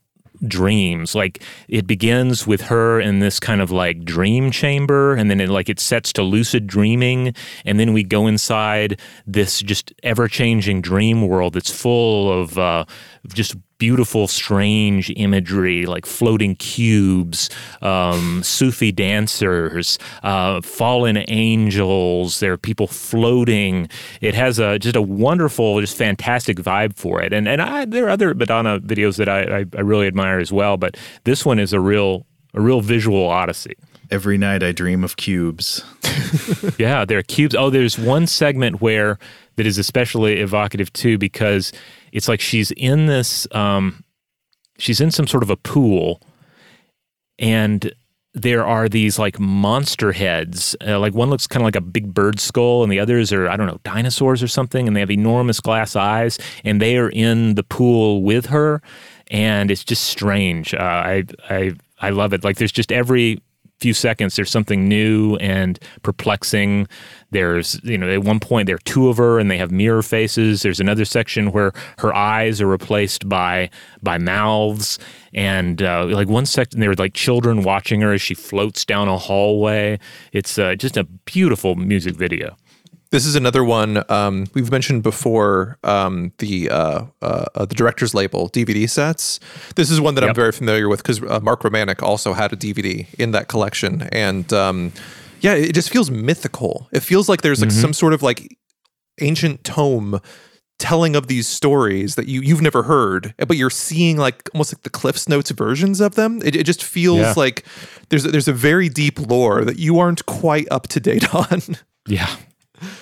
dreams. 0.47 1.15
Like 1.15 1.43
it 1.67 1.87
begins 1.87 2.47
with 2.47 2.61
her 2.61 2.99
in 2.99 3.19
this 3.19 3.39
kind 3.39 3.61
of 3.61 3.71
like 3.71 4.03
dream 4.03 4.51
chamber 4.51 5.15
and 5.15 5.29
then 5.29 5.39
it 5.39 5.49
like 5.49 5.69
it 5.69 5.79
sets 5.79 6.13
to 6.13 6.23
lucid 6.23 6.67
dreaming 6.67 7.33
and 7.65 7.79
then 7.79 7.93
we 7.93 8.03
go 8.03 8.27
inside 8.27 8.99
this 9.25 9.61
just 9.61 9.93
ever-changing 10.03 10.81
dream 10.81 11.27
world 11.27 11.53
that's 11.53 11.71
full 11.71 12.41
of 12.41 12.57
uh, 12.57 12.85
just 13.33 13.55
beautiful, 13.81 14.27
strange 14.27 15.11
imagery 15.15 15.87
like 15.87 16.05
floating 16.05 16.55
cubes, 16.55 17.49
um, 17.81 18.43
Sufi 18.43 18.91
dancers, 18.91 19.97
uh, 20.21 20.61
fallen 20.61 21.25
angels. 21.29 22.39
There 22.41 22.53
are 22.53 22.59
people 22.59 22.85
floating. 22.85 23.89
It 24.21 24.35
has 24.35 24.59
a 24.59 24.77
just 24.77 24.95
a 24.95 25.01
wonderful, 25.01 25.81
just 25.81 25.97
fantastic 25.97 26.57
vibe 26.57 26.95
for 26.95 27.23
it. 27.23 27.33
And 27.33 27.47
and 27.47 27.59
I, 27.59 27.85
there 27.85 28.05
are 28.05 28.11
other 28.11 28.35
Madonna 28.35 28.79
videos 28.79 29.17
that 29.17 29.27
I, 29.27 29.61
I, 29.61 29.65
I 29.75 29.81
really 29.81 30.05
admire 30.05 30.37
as 30.37 30.51
well, 30.51 30.77
but 30.77 30.95
this 31.23 31.43
one 31.43 31.57
is 31.57 31.73
a 31.73 31.79
real 31.79 32.27
a 32.53 32.61
real 32.61 32.81
visual 32.81 33.27
odyssey. 33.27 33.73
Every 34.11 34.37
night 34.37 34.61
I 34.61 34.73
dream 34.73 35.03
of 35.03 35.17
cubes. 35.17 35.83
Yeah, 36.77 37.05
there 37.05 37.17
are 37.17 37.23
cubes. 37.23 37.55
Oh, 37.55 37.69
there's 37.69 37.97
one 37.97 38.27
segment 38.27 38.81
where 38.81 39.17
that 39.55 39.65
is 39.65 39.77
especially 39.77 40.39
evocative 40.39 40.91
too 40.93 41.17
because 41.17 41.73
it's 42.11 42.27
like 42.27 42.41
she's 42.41 42.71
in 42.71 43.05
this 43.05 43.47
um 43.51 44.03
she's 44.77 45.01
in 45.01 45.11
some 45.11 45.27
sort 45.27 45.43
of 45.43 45.49
a 45.49 45.57
pool 45.57 46.21
and 47.39 47.93
there 48.33 48.65
are 48.65 48.87
these 48.87 49.19
like 49.19 49.39
monster 49.39 50.13
heads. 50.13 50.75
Uh, 50.85 50.99
like 50.99 51.13
one 51.13 51.29
looks 51.29 51.47
kind 51.47 51.61
of 51.61 51.65
like 51.65 51.75
a 51.75 51.81
big 51.81 52.13
bird 52.13 52.39
skull, 52.39 52.83
and 52.83 52.91
the 52.91 52.99
others 52.99 53.33
are 53.33 53.49
I 53.49 53.57
don't 53.57 53.67
know 53.67 53.79
dinosaurs 53.83 54.41
or 54.41 54.47
something, 54.47 54.87
and 54.87 54.95
they 54.95 55.01
have 55.01 55.11
enormous 55.11 55.59
glass 55.59 55.95
eyes, 55.95 56.39
and 56.63 56.81
they 56.81 56.97
are 56.97 57.09
in 57.09 57.55
the 57.55 57.63
pool 57.63 58.23
with 58.23 58.45
her, 58.47 58.81
and 59.29 59.69
it's 59.69 59.83
just 59.83 60.03
strange. 60.03 60.73
Uh, 60.73 60.77
I 60.79 61.23
I 61.49 61.73
I 61.99 62.09
love 62.11 62.33
it. 62.33 62.43
Like 62.43 62.57
there's 62.57 62.71
just 62.71 62.91
every 62.91 63.41
few 63.81 63.93
seconds 63.93 64.35
there's 64.35 64.51
something 64.51 64.87
new 64.87 65.35
and 65.37 65.79
perplexing. 66.03 66.87
There's 67.31 67.79
you 67.83 67.97
know 67.97 68.09
at 68.09 68.23
one 68.23 68.39
point 68.39 68.67
there 68.67 68.75
are 68.75 68.85
two 68.85 69.09
of 69.09 69.17
her 69.17 69.39
and 69.39 69.49
they 69.49 69.57
have 69.57 69.71
mirror 69.71 70.03
faces. 70.03 70.61
There's 70.61 70.79
another 70.79 71.03
section 71.05 71.51
where 71.51 71.73
her 71.97 72.15
eyes 72.15 72.61
are 72.61 72.67
replaced 72.67 73.27
by 73.27 73.69
by 74.03 74.17
mouths. 74.17 74.99
And 75.33 75.81
uh, 75.81 76.05
like 76.05 76.27
one 76.27 76.45
section 76.45 76.79
there 76.79 76.91
are 76.91 76.95
like 76.95 77.13
children 77.13 77.63
watching 77.63 78.01
her 78.01 78.13
as 78.13 78.21
she 78.21 78.35
floats 78.35 78.85
down 78.85 79.07
a 79.07 79.17
hallway. 79.17 79.99
It's 80.31 80.59
uh, 80.59 80.75
just 80.75 80.95
a 80.95 81.03
beautiful 81.03 81.75
music 81.75 82.15
video 82.15 82.55
This 83.11 83.25
is 83.25 83.35
another 83.35 83.63
one 83.63 84.03
um, 84.09 84.47
we've 84.53 84.71
mentioned 84.71 85.03
before. 85.03 85.77
Um, 85.83 86.31
the 86.37 86.69
uh, 86.69 87.05
uh, 87.21 87.45
uh, 87.55 87.65
the 87.65 87.75
director's 87.75 88.13
label 88.13 88.49
DVD 88.49 88.89
sets. 88.89 89.39
This 89.75 89.91
is 89.91 89.99
one 89.99 90.15
that 90.15 90.23
I'm 90.23 90.33
very 90.33 90.51
familiar 90.53 90.87
with 90.87 91.03
because 91.03 91.21
uh, 91.21 91.39
Mark 91.41 91.61
Romanek 91.63 92.01
also 92.01 92.31
had 92.33 92.53
a 92.53 92.55
DVD 92.55 93.05
in 93.19 93.31
that 93.31 93.49
collection, 93.49 94.03
and 94.13 94.51
um, 94.53 94.93
yeah, 95.41 95.53
it 95.55 95.73
just 95.73 95.89
feels 95.89 96.09
mythical. 96.09 96.87
It 96.93 97.01
feels 97.01 97.27
like 97.27 97.41
there's 97.41 97.61
like 97.61 97.71
some 97.71 97.91
sort 97.93 98.13
of 98.13 98.23
like 98.23 98.57
ancient 99.19 99.63
tome 99.65 100.19
telling 100.79 101.15
of 101.15 101.27
these 101.27 101.47
stories 101.49 102.15
that 102.15 102.27
you 102.27 102.39
you've 102.41 102.61
never 102.61 102.83
heard, 102.83 103.35
but 103.37 103.57
you're 103.57 103.69
seeing 103.69 104.15
like 104.17 104.49
almost 104.53 104.73
like 104.73 104.83
the 104.83 104.89
Cliff's 104.89 105.27
Notes 105.27 105.51
versions 105.51 105.99
of 105.99 106.15
them. 106.15 106.41
It, 106.45 106.55
it 106.55 106.63
just 106.65 106.81
feels 106.81 107.19
Yeah. 107.19 107.33
like 107.35 107.65
there's 108.07 108.23
there's 108.23 108.47
a 108.47 108.53
very 108.53 108.87
deep 108.87 109.19
lore 109.19 109.65
that 109.65 109.77
you 109.77 109.99
aren't 109.99 110.25
quite 110.25 110.67
up 110.71 110.87
to 110.87 110.99
date 111.01 111.35
on. 111.51 111.61
Yeah. 112.07 112.33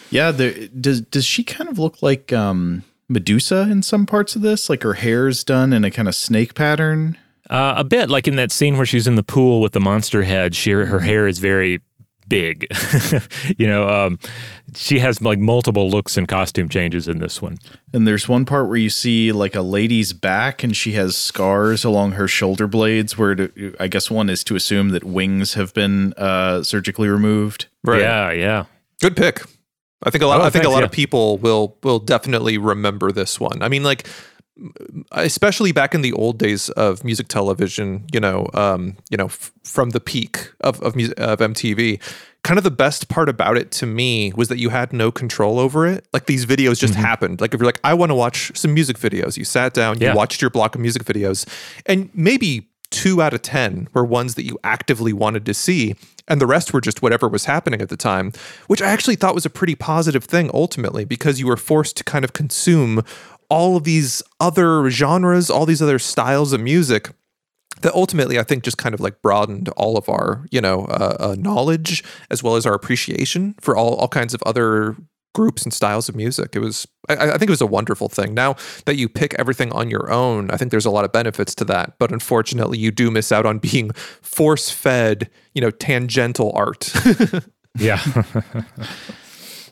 Yeah, 0.09 0.31
there, 0.31 0.53
does 0.67 1.01
does 1.01 1.25
she 1.25 1.43
kind 1.43 1.69
of 1.69 1.79
look 1.79 2.01
like 2.01 2.33
um, 2.33 2.83
Medusa 3.07 3.67
in 3.69 3.81
some 3.83 4.05
parts 4.05 4.35
of 4.35 4.41
this? 4.41 4.69
Like 4.69 4.83
her 4.83 4.93
hair's 4.93 5.43
done 5.43 5.73
in 5.73 5.83
a 5.83 5.91
kind 5.91 6.07
of 6.07 6.15
snake 6.15 6.55
pattern. 6.55 7.17
Uh, 7.49 7.73
a 7.77 7.83
bit 7.83 8.09
like 8.09 8.27
in 8.27 8.35
that 8.35 8.51
scene 8.51 8.77
where 8.77 8.85
she's 8.85 9.07
in 9.07 9.15
the 9.15 9.23
pool 9.23 9.59
with 9.61 9.73
the 9.73 9.79
monster 9.79 10.23
head. 10.23 10.55
She 10.55 10.71
her 10.71 10.99
hair 10.99 11.27
is 11.27 11.39
very 11.39 11.81
big. 12.29 12.67
you 13.57 13.67
know, 13.67 13.89
um, 13.89 14.19
she 14.75 14.99
has 14.99 15.21
like 15.21 15.39
multiple 15.39 15.89
looks 15.89 16.15
and 16.15 16.27
costume 16.27 16.69
changes 16.69 17.07
in 17.07 17.17
this 17.17 17.41
one. 17.41 17.57
And 17.91 18.07
there's 18.07 18.29
one 18.29 18.45
part 18.45 18.67
where 18.67 18.77
you 18.77 18.91
see 18.91 19.31
like 19.31 19.55
a 19.55 19.61
lady's 19.61 20.13
back 20.13 20.63
and 20.63 20.77
she 20.77 20.93
has 20.93 21.17
scars 21.17 21.83
along 21.83 22.11
her 22.11 22.27
shoulder 22.27 22.67
blades 22.67 23.17
where 23.17 23.35
to, 23.35 23.75
I 23.79 23.87
guess 23.87 24.09
one 24.09 24.29
is 24.29 24.43
to 24.45 24.55
assume 24.55 24.89
that 24.89 25.03
wings 25.03 25.55
have 25.55 25.73
been 25.73 26.13
uh, 26.13 26.63
surgically 26.63 27.09
removed. 27.09 27.65
Yeah, 28.01 28.31
yeah. 28.31 28.65
Good 29.01 29.17
pick. 29.17 29.41
I 30.03 30.09
think 30.09 30.23
a 30.23 30.27
lot. 30.27 30.41
Oh, 30.41 30.43
I 30.45 30.49
think 30.49 30.65
a 30.65 30.69
lot 30.69 30.79
yeah. 30.79 30.85
of 30.85 30.91
people 30.91 31.37
will 31.39 31.77
will 31.83 31.99
definitely 31.99 32.57
remember 32.57 33.11
this 33.11 33.39
one. 33.39 33.61
I 33.61 33.69
mean, 33.69 33.83
like 33.83 34.07
especially 35.11 35.71
back 35.71 35.95
in 35.95 36.01
the 36.01 36.11
old 36.13 36.37
days 36.37 36.69
of 36.69 37.03
music 37.03 37.27
television. 37.27 38.05
You 38.13 38.19
know, 38.19 38.47
um, 38.53 38.97
you 39.09 39.17
know, 39.17 39.25
f- 39.25 39.51
from 39.63 39.91
the 39.91 39.99
peak 39.99 40.51
of 40.61 40.81
of, 40.81 40.95
of 40.95 41.39
MTV. 41.39 42.01
Kind 42.41 42.57
of 42.57 42.63
the 42.63 42.71
best 42.71 43.09
part 43.09 43.27
about 43.27 43.57
it 43.57 43.69
to 43.71 43.85
me 43.85 44.31
was 44.33 44.47
that 44.47 44.57
you 44.59 44.69
had 44.69 44.93
no 44.93 45.11
control 45.11 45.59
over 45.59 45.85
it. 45.85 46.07
Like 46.13 46.25
these 46.25 46.45
videos 46.45 46.79
just 46.79 46.95
happened. 46.95 47.41
Like 47.41 47.53
if 47.53 47.59
you're 47.59 47.65
like, 47.65 47.81
I 47.83 47.93
want 47.93 48.11
to 48.11 48.15
watch 48.15 48.57
some 48.57 48.73
music 48.73 48.97
videos, 48.97 49.35
you 49.35 49.43
sat 49.43 49.73
down, 49.73 49.99
you 49.99 50.07
Yeah. 50.07 50.13
watched 50.15 50.41
your 50.41 50.49
block 50.49 50.73
of 50.73 50.79
music 50.79 51.03
videos, 51.03 51.45
and 51.85 52.09
maybe 52.13 52.69
two 52.91 53.21
out 53.21 53.33
of 53.33 53.41
10 53.41 53.89
were 53.93 54.05
ones 54.05 54.35
that 54.35 54.43
you 54.45 54.57
actively 54.63 55.11
wanted 55.11 55.45
to 55.47 55.53
see. 55.53 55.95
And 56.29 56.39
the 56.39 56.47
rest 56.47 56.73
were 56.73 56.81
just 56.81 57.01
whatever 57.01 57.27
was 57.27 57.45
happening 57.45 57.81
at 57.81 57.89
the 57.89 57.97
time, 57.97 58.31
which 58.67 58.81
I 58.81 58.87
actually 58.87 59.15
thought 59.15 59.35
was 59.35 59.45
a 59.45 59.49
pretty 59.49 59.75
positive 59.75 60.23
thing 60.23 60.51
ultimately, 60.53 61.03
because 61.03 61.39
you 61.39 61.47
were 61.47 61.57
forced 61.57 61.97
to 61.97 62.03
kind 62.03 62.23
of 62.23 62.33
consume 62.33 63.03
all 63.49 63.75
of 63.75 63.83
these 63.83 64.21
other 64.39 64.89
genres, 64.91 65.49
all 65.49 65.65
these 65.65 65.81
other 65.81 65.99
styles 65.99 66.53
of 66.53 66.61
music 66.61 67.09
that 67.81 67.93
ultimately 67.93 68.37
I 68.37 68.43
think 68.43 68.63
just 68.63 68.77
kind 68.77 68.93
of 68.93 68.99
like 68.99 69.21
broadened 69.21 69.69
all 69.69 69.97
of 69.97 70.09
our, 70.09 70.45
you 70.51 70.61
know, 70.61 70.85
uh, 70.85 71.17
uh, 71.19 71.35
knowledge 71.37 72.03
as 72.29 72.43
well 72.43 72.55
as 72.55 72.65
our 72.65 72.73
appreciation 72.73 73.55
for 73.59 73.75
all, 73.75 73.95
all 73.95 74.07
kinds 74.07 74.33
of 74.33 74.43
other 74.45 74.95
groups 75.35 75.63
and 75.63 75.73
styles 75.73 76.09
of 76.09 76.15
music. 76.15 76.55
It 76.55 76.59
was, 76.59 76.87
I, 77.07 77.13
I 77.13 77.37
think 77.37 77.43
it 77.43 77.49
was 77.49 77.61
a 77.61 77.67
wonderful 77.67 78.09
thing. 78.09 78.33
Now 78.33 78.55
that 78.85 78.95
you 78.95 79.07
pick 79.07 79.33
everything 79.35 79.71
on 79.73 79.89
your 79.89 80.11
own, 80.11 80.49
I 80.51 80.57
think 80.57 80.71
there's 80.71 80.85
a 80.85 80.91
lot 80.91 81.05
of 81.05 81.11
benefits 81.11 81.53
to 81.55 81.65
that. 81.65 81.97
But 81.99 82.11
unfortunately, 82.11 82.77
you 82.77 82.91
do 82.91 83.11
miss 83.11 83.31
out 83.31 83.45
on 83.45 83.59
being 83.59 83.91
force 84.21 84.69
fed, 84.69 85.29
you 85.53 85.61
know, 85.61 85.71
tangential 85.71 86.51
art. 86.55 86.93
Yeah. 87.77 88.01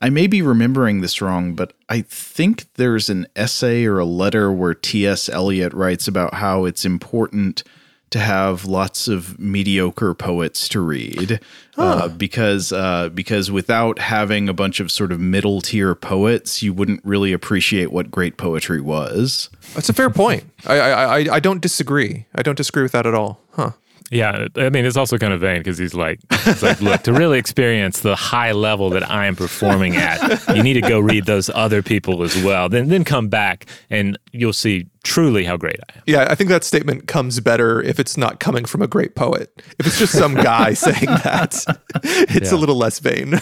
I 0.00 0.10
may 0.10 0.28
be 0.28 0.42
remembering 0.42 1.00
this 1.00 1.20
wrong, 1.20 1.54
but 1.54 1.72
I 1.88 2.02
think 2.02 2.72
there's 2.74 3.08
an 3.10 3.26
essay 3.34 3.84
or 3.84 3.98
a 3.98 4.04
letter 4.04 4.52
where 4.52 4.74
T.S. 4.74 5.28
Eliot 5.28 5.72
writes 5.72 6.06
about 6.06 6.34
how 6.34 6.64
it's 6.64 6.84
important 6.84 7.64
to 8.10 8.18
have 8.18 8.64
lots 8.64 9.08
of 9.08 9.38
mediocre 9.38 10.14
poets 10.14 10.68
to 10.70 10.80
read 10.80 11.40
uh, 11.76 12.08
because 12.08 12.72
uh, 12.72 13.08
because 13.10 13.50
without 13.50 13.98
having 13.98 14.48
a 14.48 14.54
bunch 14.54 14.80
of 14.80 14.90
sort 14.90 15.12
of 15.12 15.20
middle 15.20 15.60
tier 15.60 15.94
poets, 15.94 16.62
you 16.62 16.72
wouldn't 16.72 17.04
really 17.04 17.32
appreciate 17.32 17.92
what 17.92 18.10
great 18.10 18.36
poetry 18.36 18.80
was. 18.80 19.50
That's 19.74 19.88
a 19.88 19.92
fair 19.92 20.10
point. 20.10 20.44
I, 20.66 20.78
I, 20.78 20.90
I, 20.90 21.34
I 21.34 21.40
don't 21.40 21.60
disagree. 21.60 22.26
I 22.34 22.42
don't 22.42 22.56
disagree 22.56 22.82
with 22.82 22.92
that 22.92 23.06
at 23.06 23.14
all. 23.14 23.40
Huh. 23.52 23.72
Yeah, 24.10 24.48
I 24.56 24.70
mean, 24.70 24.86
it's 24.86 24.96
also 24.96 25.18
kind 25.18 25.32
of 25.32 25.40
vain 25.40 25.58
because 25.58 25.76
he's 25.76 25.94
like, 25.94 26.20
he's 26.44 26.62
like, 26.62 26.80
look, 26.80 27.02
to 27.02 27.12
really 27.12 27.38
experience 27.38 28.00
the 28.00 28.16
high 28.16 28.52
level 28.52 28.90
that 28.90 29.08
I 29.08 29.26
am 29.26 29.36
performing 29.36 29.96
at, 29.96 30.48
you 30.56 30.62
need 30.62 30.74
to 30.74 30.80
go 30.80 30.98
read 30.98 31.26
those 31.26 31.50
other 31.50 31.82
people 31.82 32.22
as 32.22 32.42
well. 32.42 32.68
Then, 32.68 32.88
then 32.88 33.04
come 33.04 33.28
back 33.28 33.66
and 33.90 34.18
you'll 34.32 34.52
see 34.54 34.86
truly 35.02 35.44
how 35.44 35.56
great 35.56 35.76
I 35.88 35.96
am. 35.96 36.02
Yeah, 36.06 36.26
I 36.30 36.34
think 36.34 36.48
that 36.50 36.64
statement 36.64 37.06
comes 37.06 37.40
better 37.40 37.82
if 37.82 38.00
it's 38.00 38.16
not 38.16 38.40
coming 38.40 38.64
from 38.64 38.82
a 38.82 38.86
great 38.86 39.14
poet. 39.14 39.62
If 39.78 39.86
it's 39.86 39.98
just 39.98 40.12
some 40.12 40.34
guy 40.34 40.72
saying 40.74 41.06
that, 41.06 41.64
it's 42.02 42.52
a 42.52 42.56
little 42.56 42.76
less 42.76 42.98
vain. 43.00 43.40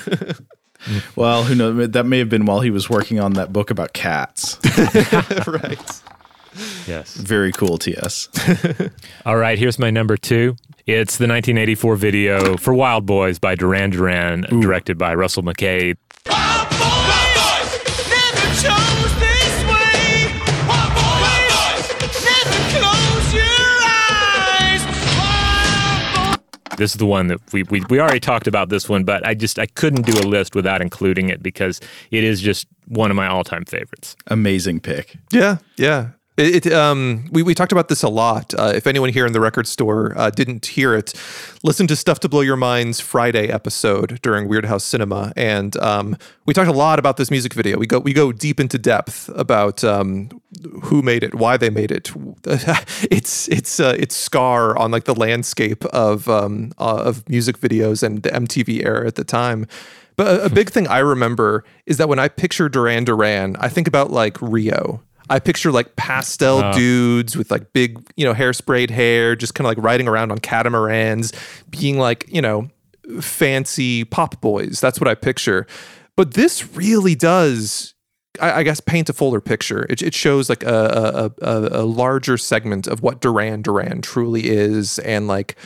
Well, 1.16 1.44
who 1.44 1.54
knows? 1.54 1.90
That 1.90 2.06
may 2.06 2.18
have 2.18 2.28
been 2.28 2.44
while 2.44 2.60
he 2.60 2.70
was 2.70 2.88
working 2.88 3.18
on 3.18 3.32
that 3.34 3.52
book 3.52 3.70
about 3.70 3.92
cats. 3.92 4.58
right. 5.46 6.02
Yes. 6.86 7.14
Very 7.14 7.52
cool, 7.52 7.78
T.S. 7.78 8.28
All 9.26 9.36
right, 9.36 9.58
here's 9.58 9.78
my 9.78 9.90
number 9.90 10.16
two. 10.16 10.56
It's 10.86 11.16
the 11.18 11.26
1984 11.26 11.96
video 11.96 12.56
for 12.56 12.72
Wild 12.72 13.06
Boys 13.06 13.38
by 13.38 13.54
Duran 13.56 13.90
Duran, 13.90 14.42
directed 14.60 14.96
by 14.98 15.14
Russell 15.14 15.42
Mulcahy. 15.42 15.96
This 26.76 26.90
is 26.90 26.98
the 26.98 27.06
one 27.06 27.28
that 27.28 27.40
we, 27.54 27.62
we 27.64 27.82
we 27.88 28.00
already 28.00 28.20
talked 28.20 28.46
about 28.46 28.68
this 28.68 28.86
one, 28.86 29.04
but 29.04 29.26
I 29.26 29.32
just 29.32 29.58
I 29.58 29.64
couldn't 29.64 30.02
do 30.02 30.12
a 30.20 30.26
list 30.28 30.54
without 30.54 30.82
including 30.82 31.30
it 31.30 31.42
because 31.42 31.80
it 32.10 32.22
is 32.22 32.42
just 32.42 32.66
one 32.86 33.10
of 33.10 33.16
my 33.16 33.26
all 33.26 33.44
time 33.44 33.64
favorites. 33.64 34.14
Amazing 34.26 34.80
pick. 34.80 35.16
Yeah, 35.32 35.56
yeah. 35.78 36.10
It, 36.36 36.66
it 36.66 36.72
um 36.72 37.28
we, 37.32 37.42
we 37.42 37.54
talked 37.54 37.72
about 37.72 37.88
this 37.88 38.02
a 38.02 38.08
lot. 38.08 38.52
Uh, 38.58 38.72
if 38.74 38.86
anyone 38.86 39.10
here 39.10 39.26
in 39.26 39.32
the 39.32 39.40
record 39.40 39.66
store 39.66 40.12
uh, 40.16 40.30
didn't 40.30 40.66
hear 40.66 40.94
it, 40.94 41.14
listen 41.62 41.86
to 41.86 41.96
Stuff 41.96 42.20
to 42.20 42.28
Blow 42.28 42.42
Your 42.42 42.56
Mind's 42.56 43.00
Friday 43.00 43.48
episode 43.48 44.20
during 44.22 44.46
Weird 44.46 44.66
House 44.66 44.84
Cinema, 44.84 45.32
and 45.34 45.76
um, 45.78 46.16
we 46.44 46.52
talked 46.52 46.68
a 46.68 46.72
lot 46.72 46.98
about 46.98 47.16
this 47.16 47.30
music 47.30 47.54
video. 47.54 47.78
We 47.78 47.86
go 47.86 47.98
we 47.98 48.12
go 48.12 48.32
deep 48.32 48.60
into 48.60 48.78
depth 48.78 49.30
about 49.34 49.82
um, 49.82 50.28
who 50.84 51.00
made 51.00 51.24
it, 51.24 51.34
why 51.34 51.56
they 51.56 51.70
made 51.70 51.90
it. 51.90 52.10
it's 53.10 53.48
it's 53.48 53.80
uh, 53.80 53.96
it's 53.98 54.14
scar 54.14 54.76
on 54.76 54.90
like 54.90 55.04
the 55.04 55.14
landscape 55.14 55.84
of 55.86 56.28
um, 56.28 56.72
uh, 56.78 57.02
of 57.04 57.26
music 57.30 57.58
videos 57.58 58.02
and 58.02 58.22
the 58.22 58.30
MTV 58.30 58.84
era 58.84 59.06
at 59.06 59.14
the 59.14 59.24
time. 59.24 59.66
But 60.16 60.26
a, 60.26 60.44
a 60.46 60.48
big 60.50 60.70
thing 60.70 60.86
I 60.86 60.98
remember 60.98 61.64
is 61.86 61.96
that 61.98 62.08
when 62.08 62.18
I 62.18 62.28
picture 62.28 62.68
Duran 62.68 63.04
Duran, 63.04 63.56
I 63.56 63.68
think 63.68 63.88
about 63.88 64.10
like 64.10 64.40
Rio. 64.42 65.02
I 65.28 65.38
picture 65.38 65.72
like 65.72 65.96
pastel 65.96 66.58
uh. 66.58 66.72
dudes 66.72 67.36
with 67.36 67.50
like 67.50 67.72
big, 67.72 67.98
you 68.16 68.24
know, 68.24 68.34
hairsprayed 68.34 68.90
hair, 68.90 69.36
just 69.36 69.54
kind 69.54 69.66
of 69.66 69.76
like 69.76 69.84
riding 69.84 70.08
around 70.08 70.30
on 70.32 70.38
catamarans, 70.38 71.32
being 71.70 71.98
like, 71.98 72.26
you 72.28 72.40
know, 72.40 72.68
fancy 73.20 74.04
pop 74.04 74.40
boys. 74.40 74.80
That's 74.80 75.00
what 75.00 75.08
I 75.08 75.14
picture. 75.14 75.66
But 76.16 76.34
this 76.34 76.74
really 76.74 77.14
does, 77.14 77.94
I, 78.40 78.52
I 78.52 78.62
guess, 78.62 78.80
paint 78.80 79.08
a 79.08 79.12
fuller 79.12 79.40
picture. 79.40 79.86
It, 79.90 80.00
it 80.02 80.14
shows 80.14 80.48
like 80.48 80.62
a, 80.62 81.32
a, 81.40 81.44
a, 81.46 81.82
a 81.82 81.84
larger 81.84 82.38
segment 82.38 82.86
of 82.86 83.02
what 83.02 83.20
Duran 83.20 83.62
Duran 83.62 84.02
truly 84.02 84.48
is, 84.48 84.98
and 85.00 85.28
like 85.28 85.56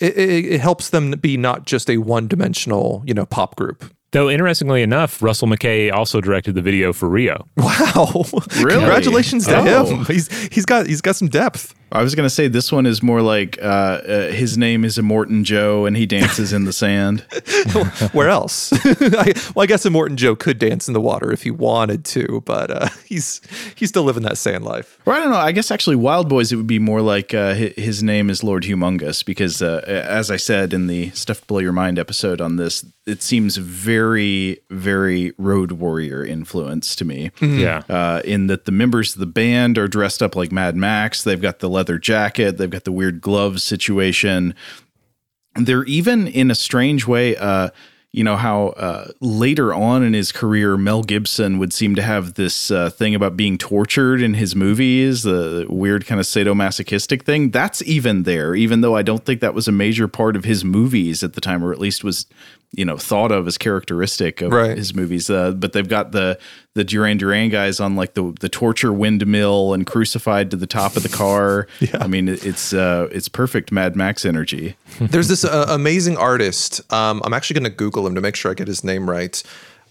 it, 0.00 0.16
it, 0.16 0.44
it 0.46 0.60
helps 0.60 0.90
them 0.90 1.10
be 1.12 1.36
not 1.36 1.66
just 1.66 1.90
a 1.90 1.98
one-dimensional, 1.98 3.02
you 3.04 3.14
know, 3.14 3.26
pop 3.26 3.56
group. 3.56 3.84
Though 4.12 4.28
interestingly 4.30 4.82
enough, 4.82 5.22
Russell 5.22 5.48
Mulcahy 5.48 5.90
also 5.90 6.20
directed 6.20 6.54
the 6.54 6.62
video 6.62 6.92
for 6.92 7.08
Rio. 7.08 7.48
Wow! 7.56 8.24
Really? 8.58 8.76
Congratulations 8.78 9.46
to 9.46 9.56
Oh. 9.56 9.84
him. 9.86 10.04
He's 10.04 10.28
he's 10.48 10.66
got 10.66 10.86
he's 10.86 11.00
got 11.00 11.16
some 11.16 11.28
depth. 11.28 11.74
I 11.92 12.02
was 12.02 12.14
going 12.14 12.24
to 12.26 12.30
say 12.30 12.48
this 12.48 12.72
one 12.72 12.86
is 12.86 13.02
more 13.02 13.20
like 13.22 13.58
uh, 13.62 13.66
uh, 13.66 14.28
his 14.32 14.56
name 14.56 14.84
is 14.84 14.96
Immortan 14.98 15.44
Joe 15.44 15.84
and 15.86 15.96
he 15.96 16.06
dances 16.06 16.52
in 16.52 16.64
the 16.64 16.72
sand. 16.72 17.20
Where 18.12 18.28
else? 18.28 18.72
I, 18.84 19.34
well, 19.54 19.62
I 19.62 19.66
guess 19.66 19.84
Immortan 19.84 20.16
Joe 20.16 20.34
could 20.34 20.58
dance 20.58 20.88
in 20.88 20.94
the 20.94 21.00
water 21.00 21.30
if 21.32 21.42
he 21.42 21.50
wanted 21.50 22.04
to, 22.06 22.42
but 22.46 22.70
uh, 22.70 22.88
he's 23.06 23.40
he's 23.76 23.90
still 23.90 24.04
living 24.04 24.22
that 24.22 24.38
sand 24.38 24.64
life. 24.64 24.98
Or 25.06 25.12
I 25.12 25.18
don't 25.20 25.30
know. 25.30 25.36
I 25.36 25.52
guess 25.52 25.70
actually 25.70 25.96
Wild 25.96 26.28
Boys, 26.28 26.50
it 26.52 26.56
would 26.56 26.66
be 26.66 26.78
more 26.78 27.02
like 27.02 27.34
uh, 27.34 27.54
hi- 27.54 27.74
his 27.76 28.02
name 28.02 28.30
is 28.30 28.42
Lord 28.42 28.64
Humungus 28.64 29.24
because, 29.24 29.60
uh, 29.60 29.82
as 29.86 30.30
I 30.30 30.36
said 30.36 30.72
in 30.72 30.86
the 30.86 31.10
Stuff 31.10 31.40
to 31.42 31.46
Blow 31.46 31.58
Your 31.58 31.72
Mind 31.72 31.98
episode 31.98 32.40
on 32.40 32.56
this, 32.56 32.84
it 33.06 33.20
seems 33.22 33.56
very, 33.56 34.58
very 34.70 35.32
Road 35.36 35.72
Warrior 35.72 36.24
influence 36.24 36.94
to 36.96 37.04
me. 37.04 37.30
Yeah. 37.40 37.82
uh, 37.88 38.22
in 38.24 38.46
that 38.46 38.64
the 38.64 38.72
members 38.72 39.14
of 39.14 39.20
the 39.20 39.26
band 39.26 39.76
are 39.76 39.88
dressed 39.88 40.22
up 40.22 40.36
like 40.36 40.52
Mad 40.52 40.76
Max. 40.76 41.22
They've 41.24 41.40
got 41.40 41.58
the 41.58 41.68
leather 41.82 41.98
jacket. 41.98 42.58
They've 42.58 42.70
got 42.70 42.84
the 42.84 42.92
weird 42.92 43.20
gloves 43.20 43.64
situation. 43.64 44.54
They're 45.56 45.84
even 45.84 46.28
in 46.28 46.48
a 46.48 46.54
strange 46.54 47.08
way. 47.08 47.36
Uh, 47.36 47.70
you 48.12 48.22
know 48.22 48.36
how 48.36 48.68
uh, 48.68 49.08
later 49.20 49.74
on 49.74 50.04
in 50.04 50.12
his 50.12 50.30
career, 50.30 50.76
Mel 50.76 51.02
Gibson 51.02 51.58
would 51.58 51.72
seem 51.72 51.96
to 51.96 52.02
have 52.02 52.34
this 52.34 52.70
uh, 52.70 52.90
thing 52.90 53.16
about 53.16 53.36
being 53.36 53.58
tortured 53.58 54.22
in 54.22 54.34
his 54.34 54.54
movies, 54.54 55.22
the 55.24 55.66
weird 55.68 56.06
kind 56.06 56.20
of 56.20 56.26
sadomasochistic 56.26 57.22
thing. 57.22 57.50
That's 57.50 57.82
even 57.82 58.22
there, 58.22 58.54
even 58.54 58.80
though 58.82 58.94
I 58.94 59.02
don't 59.02 59.24
think 59.24 59.40
that 59.40 59.54
was 59.54 59.66
a 59.66 59.72
major 59.72 60.08
part 60.08 60.36
of 60.36 60.44
his 60.44 60.62
movies 60.62 61.24
at 61.24 61.32
the 61.32 61.40
time, 61.40 61.64
or 61.64 61.72
at 61.72 61.80
least 61.80 62.04
was, 62.04 62.26
you 62.74 62.84
know, 62.86 62.96
thought 62.96 63.30
of 63.32 63.46
as 63.46 63.58
characteristic 63.58 64.40
of 64.40 64.50
Right. 64.52 64.76
his 64.78 64.94
movies. 64.94 65.28
Uh, 65.28 65.50
but 65.52 65.72
they've 65.74 65.88
got 65.88 66.12
the 66.12 66.38
the 66.74 66.84
Duran 66.84 67.18
Duran 67.18 67.50
guys 67.50 67.80
on 67.80 67.96
like 67.96 68.14
the 68.14 68.32
the 68.40 68.48
torture 68.48 68.92
windmill 68.92 69.74
and 69.74 69.86
crucified 69.86 70.50
to 70.52 70.56
the 70.56 70.66
top 70.66 70.96
of 70.96 71.02
the 71.02 71.08
car. 71.10 71.66
yeah. 71.80 71.98
I 72.00 72.06
mean, 72.06 72.28
it's 72.28 72.72
uh, 72.72 73.08
it's 73.12 73.28
perfect 73.28 73.72
Mad 73.72 73.94
Max 73.94 74.24
energy. 74.24 74.76
There's 75.00 75.28
this 75.28 75.44
uh, 75.44 75.66
amazing 75.68 76.16
artist. 76.16 76.80
Um, 76.92 77.20
I'm 77.24 77.34
actually 77.34 77.60
going 77.60 77.70
to 77.70 77.76
Google 77.76 78.06
him 78.06 78.14
to 78.14 78.20
make 78.22 78.36
sure 78.36 78.50
I 78.50 78.54
get 78.54 78.68
his 78.68 78.82
name 78.82 79.08
right. 79.10 79.42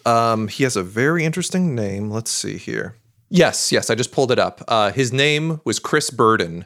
Um, 0.05 0.47
he 0.47 0.63
has 0.63 0.75
a 0.75 0.81
very 0.83 1.23
interesting 1.23 1.75
name. 1.75 2.09
Let's 2.09 2.31
see 2.31 2.57
here. 2.57 2.95
Yes, 3.29 3.71
yes, 3.71 3.89
I 3.89 3.95
just 3.95 4.11
pulled 4.11 4.31
it 4.31 4.39
up. 4.39 4.61
Uh, 4.67 4.91
his 4.91 5.13
name 5.13 5.61
was 5.63 5.77
Chris 5.79 6.09
Burden. 6.09 6.65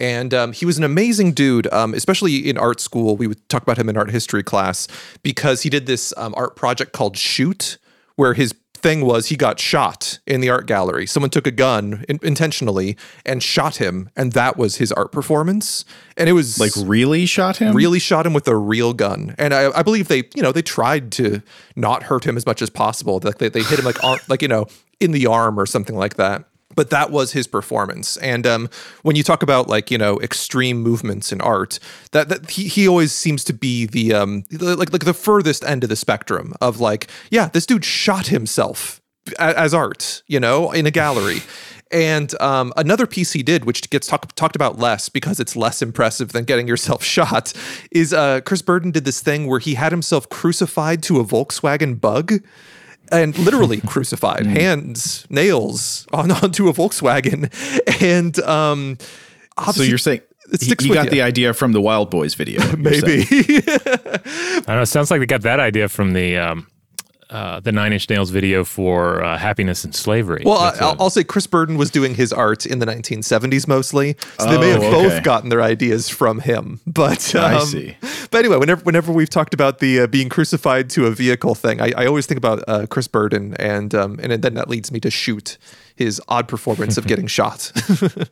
And 0.00 0.32
um, 0.32 0.52
he 0.52 0.64
was 0.64 0.78
an 0.78 0.84
amazing 0.84 1.32
dude, 1.32 1.70
um, 1.72 1.92
especially 1.94 2.48
in 2.48 2.56
art 2.56 2.80
school. 2.80 3.16
We 3.16 3.26
would 3.26 3.46
talk 3.50 3.62
about 3.62 3.76
him 3.78 3.88
in 3.88 3.96
art 3.96 4.10
history 4.10 4.42
class 4.42 4.88
because 5.22 5.62
he 5.62 5.68
did 5.70 5.86
this 5.86 6.12
um, 6.16 6.34
art 6.36 6.56
project 6.56 6.92
called 6.92 7.16
Shoot, 7.18 7.76
where 8.16 8.32
his 8.34 8.54
thing 8.74 9.04
was 9.04 9.26
he 9.26 9.36
got 9.36 9.60
shot 9.60 10.20
in 10.26 10.40
the 10.40 10.48
art 10.48 10.64
gallery. 10.66 11.06
Someone 11.06 11.28
took 11.28 11.46
a 11.46 11.50
gun 11.50 12.02
in- 12.08 12.18
intentionally 12.22 12.96
and 13.26 13.42
shot 13.42 13.76
him, 13.76 14.08
and 14.16 14.32
that 14.32 14.56
was 14.56 14.76
his 14.76 14.90
art 14.90 15.12
performance. 15.12 15.84
And 16.16 16.30
it 16.30 16.32
was 16.32 16.58
Like 16.58 16.72
really 16.76 17.26
shot 17.26 17.58
him. 17.58 17.76
really 17.76 17.98
shot 17.98 18.24
him 18.24 18.32
with 18.32 18.48
a 18.48 18.56
real 18.56 18.94
gun 18.94 19.34
and 19.38 19.52
I, 19.52 19.70
I 19.78 19.82
believe 19.82 20.08
they 20.08 20.24
you 20.34 20.42
know 20.42 20.50
they 20.52 20.62
tried 20.62 21.12
to 21.12 21.42
not 21.76 22.04
hurt 22.04 22.24
him 22.26 22.36
as 22.38 22.46
much 22.46 22.60
as 22.62 22.68
possible 22.70 23.20
like 23.22 23.36
they, 23.38 23.48
they 23.50 23.62
hit 23.62 23.78
him 23.78 23.84
like 23.84 24.02
on 24.02 24.18
like 24.28 24.40
you 24.42 24.48
know 24.48 24.66
in 24.98 25.12
the 25.12 25.26
arm 25.26 25.58
or 25.60 25.64
something 25.66 25.96
like 25.96 26.14
that 26.16 26.44
but 26.74 26.90
that 26.90 27.10
was 27.10 27.32
his 27.32 27.46
performance 27.46 28.16
and 28.18 28.46
um, 28.46 28.68
when 29.02 29.16
you 29.16 29.22
talk 29.22 29.42
about 29.42 29.68
like 29.68 29.90
you 29.90 29.98
know 29.98 30.20
extreme 30.20 30.80
movements 30.82 31.32
in 31.32 31.40
art 31.40 31.78
that, 32.12 32.28
that 32.28 32.50
he, 32.50 32.68
he 32.68 32.88
always 32.88 33.12
seems 33.12 33.44
to 33.44 33.52
be 33.52 33.86
the 33.86 34.12
um 34.14 34.44
the- 34.50 34.76
like 34.76 34.92
like 34.92 35.04
the 35.04 35.14
furthest 35.14 35.64
end 35.64 35.82
of 35.82 35.90
the 35.90 35.96
spectrum 35.96 36.54
of 36.60 36.80
like 36.80 37.08
yeah 37.30 37.48
this 37.48 37.66
dude 37.66 37.84
shot 37.84 38.28
himself 38.28 39.00
as 39.38 39.74
art, 39.74 40.22
you 40.26 40.40
know, 40.40 40.70
in 40.72 40.86
a 40.86 40.90
gallery. 40.90 41.42
And 41.92 42.40
um, 42.40 42.72
another 42.76 43.06
piece 43.06 43.32
he 43.32 43.42
did, 43.42 43.64
which 43.64 43.90
gets 43.90 44.06
talk, 44.06 44.32
talked 44.34 44.54
about 44.54 44.78
less 44.78 45.08
because 45.08 45.40
it's 45.40 45.56
less 45.56 45.82
impressive 45.82 46.32
than 46.32 46.44
getting 46.44 46.68
yourself 46.68 47.02
shot, 47.16 47.52
is 47.90 48.12
uh, 48.12 48.40
Chris 48.42 48.62
Burden 48.62 48.90
did 48.92 49.04
this 49.04 49.20
thing 49.20 49.46
where 49.46 49.58
he 49.58 49.74
had 49.74 49.92
himself 49.92 50.28
crucified 50.28 51.02
to 51.04 51.18
a 51.18 51.24
Volkswagen 51.24 52.00
bug. 52.00 52.34
And 53.12 53.36
literally 53.38 53.80
crucified, 53.86 54.46
hands, 54.46 55.26
nails 55.30 56.06
on 56.12 56.30
onto 56.42 56.68
a 56.68 56.72
Volkswagen, 56.72 57.50
and 58.02 58.38
um, 58.40 58.96
So 59.00 59.06
obviously 59.58 59.88
you're 59.88 59.98
saying 59.98 60.20
it 60.52 60.60
he, 60.60 60.66
sticks 60.66 60.84
he 60.84 60.90
with 60.90 60.96
got 60.96 61.04
you. 61.06 61.10
the 61.10 61.22
idea 61.22 61.52
from 61.52 61.72
the 61.72 61.80
Wild 61.80 62.10
Boys 62.10 62.34
video? 62.34 62.60
maybe. 62.76 63.22
I 63.30 64.62
don't 64.66 64.68
know. 64.68 64.82
It 64.82 64.86
sounds 64.86 65.10
like 65.10 65.20
they 65.20 65.26
got 65.26 65.42
that 65.42 65.60
idea 65.60 65.88
from 65.88 66.12
the 66.12 66.36
um, 66.38 66.66
uh, 67.30 67.60
the 67.60 67.72
Nine 67.72 67.92
Inch 67.92 68.10
Nails 68.10 68.30
video 68.30 68.64
for 68.64 69.22
uh, 69.22 69.38
Happiness 69.38 69.84
and 69.84 69.94
Slavery. 69.94 70.42
Well, 70.44 70.58
I, 70.58 70.70
That's 70.70 70.80
a- 70.80 70.84
I'll, 70.84 70.96
I'll 71.00 71.10
say 71.10 71.24
Chris 71.24 71.46
Burden 71.46 71.76
was 71.76 71.90
doing 71.90 72.14
his 72.16 72.32
art 72.32 72.66
in 72.66 72.80
the 72.80 72.86
1970s 72.86 73.66
mostly, 73.68 74.16
so 74.38 74.46
they 74.50 74.58
may 74.58 74.70
have 74.70 74.82
Oh, 74.82 74.90
both 74.90 75.22
gotten 75.22 75.48
their 75.48 75.62
ideas 75.62 76.08
from 76.08 76.40
him. 76.40 76.80
But 76.86 77.34
um, 77.34 77.44
I 77.56 77.58
see. 77.60 77.96
But 78.30 78.38
anyway, 78.38 78.56
whenever 78.58 78.82
whenever 78.82 79.12
we've 79.12 79.30
talked 79.30 79.54
about 79.54 79.78
the 79.78 80.00
uh, 80.00 80.06
being 80.06 80.28
crucified 80.28 80.90
to 80.90 81.06
a 81.06 81.10
vehicle 81.12 81.54
thing, 81.54 81.80
I, 81.80 81.92
I 81.96 82.06
always 82.06 82.26
think 82.26 82.38
about 82.38 82.62
uh, 82.68 82.86
Chris 82.86 83.08
Burden, 83.08 83.54
and 83.54 83.94
um, 83.94 84.18
and 84.22 84.42
then 84.42 84.54
that 84.54 84.68
leads 84.68 84.90
me 84.92 85.00
to 85.00 85.10
shoot 85.10 85.56
his 85.96 86.20
odd 86.28 86.48
performance 86.48 86.98
of 86.98 87.06
getting 87.06 87.26
shot. 87.38 87.72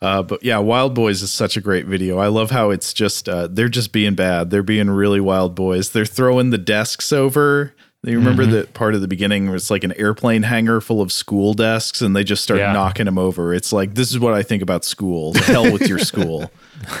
Uh, 0.00 0.22
but 0.22 0.40
yeah, 0.44 0.58
Wild 0.58 0.94
Boys 0.94 1.22
is 1.22 1.32
such 1.32 1.56
a 1.56 1.60
great 1.60 1.84
video. 1.86 2.18
I 2.18 2.28
love 2.28 2.52
how 2.52 2.70
it's 2.70 2.92
just 2.92 3.28
uh, 3.28 3.48
they're 3.48 3.68
just 3.68 3.90
being 3.92 4.14
bad. 4.14 4.50
They're 4.50 4.62
being 4.62 4.88
really 4.88 5.18
wild 5.20 5.56
boys. 5.56 5.90
They're 5.90 6.06
throwing 6.06 6.50
the 6.50 6.58
desks 6.58 7.12
over. 7.12 7.74
You 8.08 8.18
remember 8.18 8.42
Mm-hmm. 8.44 8.52
the 8.52 8.66
part 8.68 8.94
of 8.94 9.00
the 9.00 9.08
beginning 9.08 9.46
where 9.46 9.56
it's 9.56 9.70
like 9.70 9.84
an 9.84 9.92
airplane 9.98 10.42
hangar 10.42 10.80
full 10.80 11.00
of 11.00 11.12
school 11.12 11.54
desks, 11.54 12.00
and 12.00 12.14
they 12.16 12.24
just 12.24 12.42
start 12.42 12.60
Yeah. 12.60 12.72
knocking 12.72 13.04
them 13.06 13.18
over. 13.18 13.52
It's 13.54 13.72
like 13.72 13.94
this 13.94 14.10
is 14.10 14.18
what 14.18 14.34
I 14.34 14.42
think 14.42 14.62
about 14.62 14.84
school. 14.84 15.32
The 15.32 15.40
hell 15.40 15.70
with 15.72 15.88
your 15.88 15.98
school. 15.98 16.50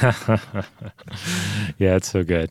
Yeah, 1.78 1.96
it's 1.96 2.10
so 2.10 2.24
good. 2.24 2.50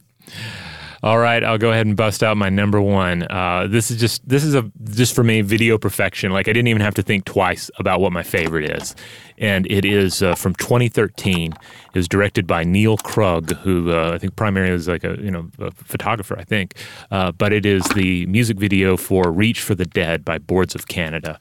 All 1.03 1.19
right, 1.19 1.43
I'll 1.43 1.57
go 1.59 1.71
ahead 1.71 1.85
and 1.85 1.95
bust 1.95 2.23
out 2.23 2.37
my 2.37 2.49
number 2.49 2.81
one. 2.81 3.23
Uh, 3.29 3.67
this 3.69 3.91
is 3.91 3.99
just 3.99 4.27
this 4.27 4.43
is 4.43 4.55
a 4.55 4.69
just 4.89 5.13
for 5.13 5.23
me 5.23 5.41
video 5.41 5.77
perfection. 5.77 6.31
Like 6.31 6.47
I 6.47 6.53
didn't 6.53 6.69
even 6.69 6.81
have 6.81 6.95
to 6.95 7.03
think 7.03 7.25
twice 7.25 7.69
about 7.77 8.01
what 8.01 8.11
my 8.11 8.23
favorite 8.23 8.71
is, 8.71 8.95
and 9.37 9.67
it 9.69 9.85
is 9.85 10.23
uh, 10.23 10.33
from 10.33 10.55
2013. 10.55 11.53
It 11.53 11.59
was 11.93 12.07
directed 12.07 12.47
by 12.47 12.63
Neil 12.63 12.97
Krug, 12.97 13.55
who 13.57 13.91
uh, 13.91 14.11
I 14.13 14.17
think 14.17 14.35
primarily 14.35 14.73
is 14.73 14.87
like 14.87 15.03
a 15.03 15.17
you 15.21 15.29
know 15.29 15.49
a 15.59 15.71
photographer, 15.71 16.37
I 16.37 16.43
think. 16.43 16.73
Uh, 17.11 17.31
but 17.31 17.53
it 17.53 17.65
is 17.65 17.83
the 17.89 18.25
music 18.25 18.57
video 18.57 18.97
for 18.97 19.31
"Reach 19.31 19.61
for 19.61 19.75
the 19.75 19.85
Dead" 19.85 20.25
by 20.25 20.39
Boards 20.39 20.73
of 20.73 20.87
Canada. 20.87 21.39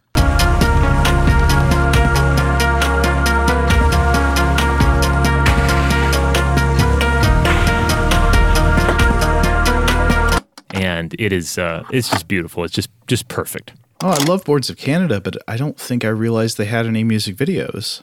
And 10.76 11.14
it 11.18 11.32
is 11.32 11.58
uh, 11.58 11.84
it's 11.90 12.08
just 12.10 12.28
beautiful. 12.28 12.64
It's 12.64 12.74
just 12.74 12.90
just 13.06 13.28
perfect. 13.28 13.72
Oh, 14.02 14.10
I 14.10 14.22
love 14.24 14.44
Boards 14.44 14.68
of 14.68 14.76
Canada, 14.76 15.20
but 15.20 15.36
I 15.48 15.56
don't 15.56 15.78
think 15.78 16.04
I 16.04 16.08
realized 16.08 16.58
they 16.58 16.66
had 16.66 16.86
any 16.86 17.02
music 17.02 17.36
videos. 17.36 18.02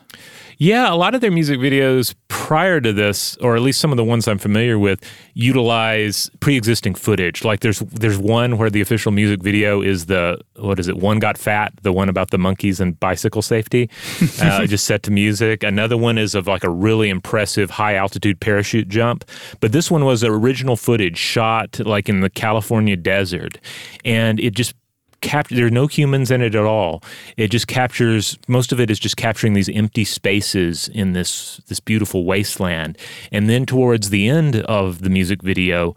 Yeah, 0.58 0.92
a 0.92 0.96
lot 0.96 1.16
of 1.16 1.22
their 1.22 1.32
music 1.32 1.60
videos 1.60 2.16
prior 2.28 2.82
to 2.82 2.92
this, 2.94 3.36
or 3.38 3.56
at 3.56 3.62
least 3.62 3.80
some 3.80 3.92
of 3.92 3.98
the 3.98 4.04
ones 4.04 4.28
I'm 4.28 4.38
familiar 4.38 4.78
with, 4.78 5.04
utilize 5.34 6.30
pre-existing 6.40 6.96
footage. 6.96 7.44
Like 7.44 7.62
there's 7.62 7.80
there's 7.80 8.18
one 8.18 8.58
where 8.58 8.70
the 8.70 8.82
official 8.82 9.12
music 9.12 9.42
video 9.42 9.82
is 9.82 10.08
the 10.08 10.40
what 10.58 10.80
is 10.80 10.88
it? 10.88 10.98
One 10.98 11.20
got 11.20 11.38
fat, 11.38 11.74
the 11.82 11.94
one 11.94 12.10
about 12.10 12.32
the 12.32 12.38
monkeys 12.38 12.80
and 12.80 13.00
bicycle 13.00 13.42
safety, 13.42 13.90
uh, 14.42 14.66
just 14.68 14.86
set 14.86 15.04
to 15.04 15.12
music. 15.12 15.64
Another 15.64 15.98
one 15.98 16.18
is 16.18 16.36
of 16.36 16.48
like 16.48 16.64
a 16.64 16.70
really 16.70 17.10
impressive 17.10 17.70
high 17.70 17.96
altitude 17.96 18.40
parachute 18.40 18.90
jump. 18.90 19.26
But 19.60 19.72
this 19.72 19.90
one 19.90 20.06
was 20.06 20.24
original 20.24 20.76
footage 20.76 21.18
shot 21.18 21.80
like 21.80 22.10
in 22.10 22.22
the 22.22 22.30
California 22.30 22.96
desert, 22.96 23.58
and 24.04 24.40
it 24.40 24.52
just 24.52 24.76
capture 25.24 25.56
there 25.56 25.66
are 25.66 25.72
no 25.72 25.88
humans 25.88 26.30
in 26.30 26.42
it 26.42 26.54
at 26.54 26.66
all. 26.66 27.02
It 27.38 27.48
just 27.48 27.68
captures 27.68 28.38
most 28.48 28.72
of 28.72 28.80
it 28.80 28.92
is 28.92 29.00
just 29.00 29.18
capturing 29.18 29.54
these 29.54 29.70
empty 29.70 30.06
spaces 30.06 30.90
in 30.90 31.14
this 31.14 31.62
this 31.68 31.80
beautiful 31.80 32.26
wasteland. 32.26 32.98
And 33.32 33.50
then 33.50 33.66
towards 33.66 34.12
the 34.12 34.30
end 34.30 34.58
of 34.58 35.02
the 35.02 35.10
music 35.10 35.42
video 35.42 35.96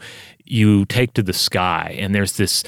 you 0.49 0.85
take 0.87 1.13
to 1.15 1.23
the 1.23 1.33
sky 1.33 1.95
and 1.99 2.15
there's 2.15 2.37
this 2.37 2.63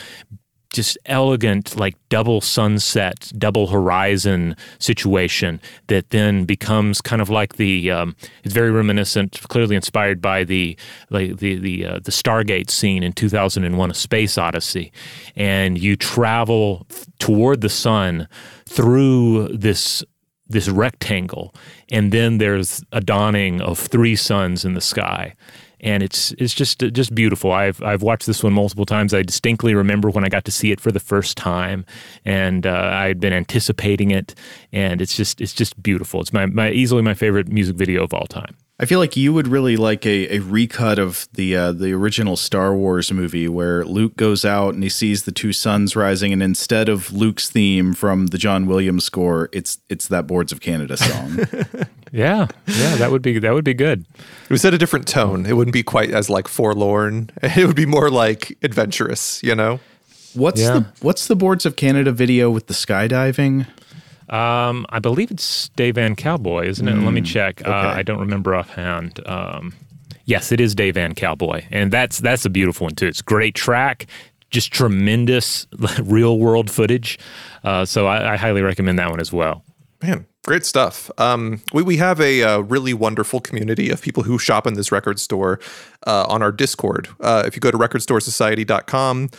just 0.73 0.99
elegant 1.07 1.77
like 1.77 1.97
double 2.09 2.41
sunset 2.41 3.33
double 3.39 3.69
horizon 3.69 4.55
situation 4.79 5.61
that 5.87 6.11
then 6.11 6.45
becomes 6.45 7.01
kind 7.01 7.23
of 7.23 7.31
like 7.31 7.57
the 7.57 7.91
um, 7.91 8.15
it's 8.45 8.55
very 8.55 8.71
reminiscent 8.71 9.41
clearly 9.49 9.77
inspired 9.77 10.21
by 10.21 10.45
the 10.45 10.77
like 11.11 11.39
the 11.39 11.57
the 11.57 11.87
uh, 11.87 11.99
the 12.01 12.11
stargate 12.11 12.71
scene 12.71 13.03
in 13.03 13.13
2001 13.13 13.91
a 13.91 13.95
space 13.95 14.37
odyssey. 14.37 14.93
And 15.37 15.79
you 15.79 15.97
travel 15.97 16.87
toward 17.19 17.61
the 17.61 17.69
sun 17.69 18.29
through 18.67 19.49
this 19.49 20.05
this 20.49 20.69
rectangle 20.69 21.55
and 21.91 22.11
then 22.11 22.39
there's 22.39 22.83
a 22.93 23.01
dawning 23.03 23.61
of 23.61 23.79
three 23.79 24.17
suns 24.17 24.65
in 24.65 24.75
the 24.75 24.81
sky 24.81 25.35
and 25.81 26.03
it's 26.03 26.33
it's 26.33 26.55
just 26.55 26.81
just 26.81 27.15
beautiful. 27.15 27.53
I've 27.53 27.83
I've 27.83 28.03
watched 28.03 28.27
this 28.27 28.43
one 28.43 28.53
multiple 28.53 28.87
times. 28.87 29.15
I 29.15 29.23
distinctly 29.23 29.75
remember 29.75 30.11
when 30.11 30.25
I 30.25 30.29
got 30.29 30.45
to 30.47 30.53
see 30.53 30.73
it 30.73 30.81
for 30.81 30.93
the 30.93 31.01
first 31.01 31.37
time, 31.37 31.85
and 32.25 32.67
uh, 32.67 32.91
I 32.93 33.07
had 33.09 33.21
been 33.21 33.33
anticipating 33.33 34.11
it, 34.11 34.35
and 34.73 35.01
it's 35.01 35.17
just 35.17 35.41
it's 35.41 35.53
just 35.53 35.81
beautiful. 35.83 36.21
It's 36.21 36.33
my, 36.33 36.47
my 36.47 36.71
easily 36.71 37.03
my 37.03 37.15
favorite 37.15 37.49
music 37.49 37.77
video 37.77 38.05
of 38.05 38.13
all 38.13 38.27
time. 38.27 38.57
I 38.81 38.85
feel 38.87 39.01
like 39.01 39.17
you 39.17 39.33
would 39.33 39.49
really 39.49 39.77
like 39.77 40.07
a, 40.07 40.37
a 40.37 40.39
recut 40.39 41.01
of 41.01 41.27
the 41.33 41.57
uh, 41.57 41.73
the 41.73 41.93
original 41.93 42.37
Star 42.37 42.75
Wars 42.75 43.11
movie 43.13 43.49
where 43.49 43.85
Luke 43.85 44.15
goes 44.17 44.45
out 44.45 44.73
and 44.75 44.83
he 44.85 44.89
sees 44.89 45.25
the 45.25 45.33
two 45.33 45.53
suns 45.53 45.97
rising, 45.97 46.33
and 46.33 46.43
instead 46.43 46.89
of 46.89 47.13
Luke's 47.13 47.49
theme 47.51 47.93
from 47.93 48.29
the 48.29 48.39
John 48.39 48.67
Williams 48.67 49.05
score, 49.05 49.49
it's 49.53 49.79
it's 49.89 50.07
that 50.09 50.27
Boards 50.29 50.53
of 50.53 50.61
Canada 50.61 50.97
song. 50.97 51.39
Yeah, 52.11 52.47
yeah, 52.67 52.97
that 52.97 53.11
would 53.11 53.21
be 53.21 53.39
that 53.39 53.53
would 53.53 53.65
be 53.67 53.75
good. 53.75 54.07
it 54.15 54.51
was 54.51 54.65
at 54.65 54.73
a 54.73 54.79
different 54.79 55.07
tone. 55.07 55.45
It 55.45 55.53
wouldn't 55.53 55.75
be 55.75 55.83
quite 55.83 56.11
as 56.11 56.31
like 56.31 56.49
forlorn. 56.49 57.29
It 57.43 57.67
would 57.67 57.77
be 57.77 57.85
more 57.85 58.09
like 58.11 58.57
adventurous, 58.63 59.43
you 59.43 59.55
know. 59.55 59.79
what's 60.33 60.59
Yeah. 60.63 60.73
the 60.79 60.87
what's 61.03 61.27
the 61.27 61.37
Boards 61.37 61.67
of 61.67 61.77
Canada 61.77 62.11
video 62.11 62.49
with 62.51 62.67
the 62.67 62.73
skydiving? 62.73 63.67
Um, 64.31 64.87
I 64.91 64.99
believe 64.99 65.31
it's 65.31 65.71
Dayvan 65.71 66.17
Cowboy, 66.17 66.67
isn't 66.67 66.87
it? 66.87 66.97
Let 66.97 67.13
me 67.13 67.23
check. 67.23 67.67
Uh, 67.67 67.73
I 67.73 68.03
don't 68.03 68.21
remember 68.21 68.55
offhand. 68.55 69.27
Um, 69.27 69.75
Yes, 70.29 70.53
it 70.53 70.61
is 70.61 70.75
Dayvan 70.75 71.17
Cowboy, 71.17 71.65
and 71.71 71.91
that's 71.91 72.19
that's 72.19 72.45
a 72.45 72.51
beautiful 72.51 72.85
one 72.85 72.95
too. 72.95 73.07
It's 73.07 73.23
great 73.23 73.55
track, 73.55 74.05
just 74.51 74.71
tremendous 74.71 75.67
real 76.03 76.39
world 76.39 76.71
footage. 76.71 77.19
Uh, 77.65 77.87
so 77.87 78.07
I, 78.07 78.35
I 78.35 78.37
highly 78.37 78.61
recommend 78.61 78.99
that 78.99 79.09
one 79.09 79.21
as 79.21 79.33
well. 79.33 79.65
Man, 80.03 80.27
great 80.45 80.67
stuff. 80.67 81.11
Um, 81.17 81.63
we, 81.73 81.83
we 81.83 81.97
have 81.97 82.21
a 82.21 82.43
uh, 82.43 82.59
really 82.59 82.93
wonderful 82.93 83.41
community 83.41 83.89
of 83.89 84.03
people 84.03 84.23
who 84.23 84.39
shop 84.39 84.67
in 84.67 84.75
this 84.75 84.93
record 84.93 85.19
store 85.19 85.61
uh, 86.07 86.27
on 86.29 86.43
our 86.43 86.53
Discord. 86.53 87.09
Uh, 87.21 87.45
if 87.47 87.57
you 87.57 87.61
go 87.61 87.71
to 87.71 87.79
recordstoresociety.com, 87.79 89.31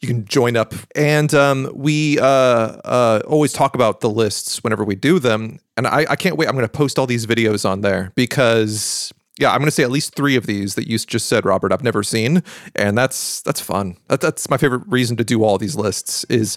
you 0.00 0.08
can 0.08 0.24
join 0.24 0.56
up. 0.56 0.74
And 0.94 1.32
um, 1.34 1.70
we 1.74 2.18
uh, 2.18 2.24
uh, 2.24 3.20
always 3.26 3.52
talk 3.52 3.74
about 3.74 4.00
the 4.00 4.10
lists 4.10 4.62
whenever 4.62 4.84
we 4.84 4.94
do 4.94 5.18
them. 5.18 5.58
And 5.76 5.86
I, 5.86 6.06
I 6.10 6.16
can't 6.16 6.36
wait. 6.36 6.48
I'm 6.48 6.54
going 6.54 6.66
to 6.66 6.72
post 6.72 6.98
all 6.98 7.06
these 7.06 7.26
videos 7.26 7.68
on 7.68 7.80
there 7.80 8.12
because. 8.14 9.12
Yeah, 9.40 9.52
I'm 9.52 9.58
going 9.58 9.66
to 9.66 9.70
say 9.70 9.84
at 9.84 9.92
least 9.92 10.16
three 10.16 10.34
of 10.34 10.46
these 10.46 10.74
that 10.74 10.88
you 10.88 10.98
just 10.98 11.28
said, 11.28 11.44
Robert. 11.44 11.72
I've 11.72 11.84
never 11.84 12.02
seen, 12.02 12.42
and 12.74 12.98
that's 12.98 13.40
that's 13.42 13.60
fun. 13.60 13.96
That, 14.08 14.20
that's 14.20 14.50
my 14.50 14.56
favorite 14.56 14.82
reason 14.88 15.16
to 15.16 15.22
do 15.22 15.44
all 15.44 15.58
these 15.58 15.76
lists. 15.76 16.24
Is 16.24 16.56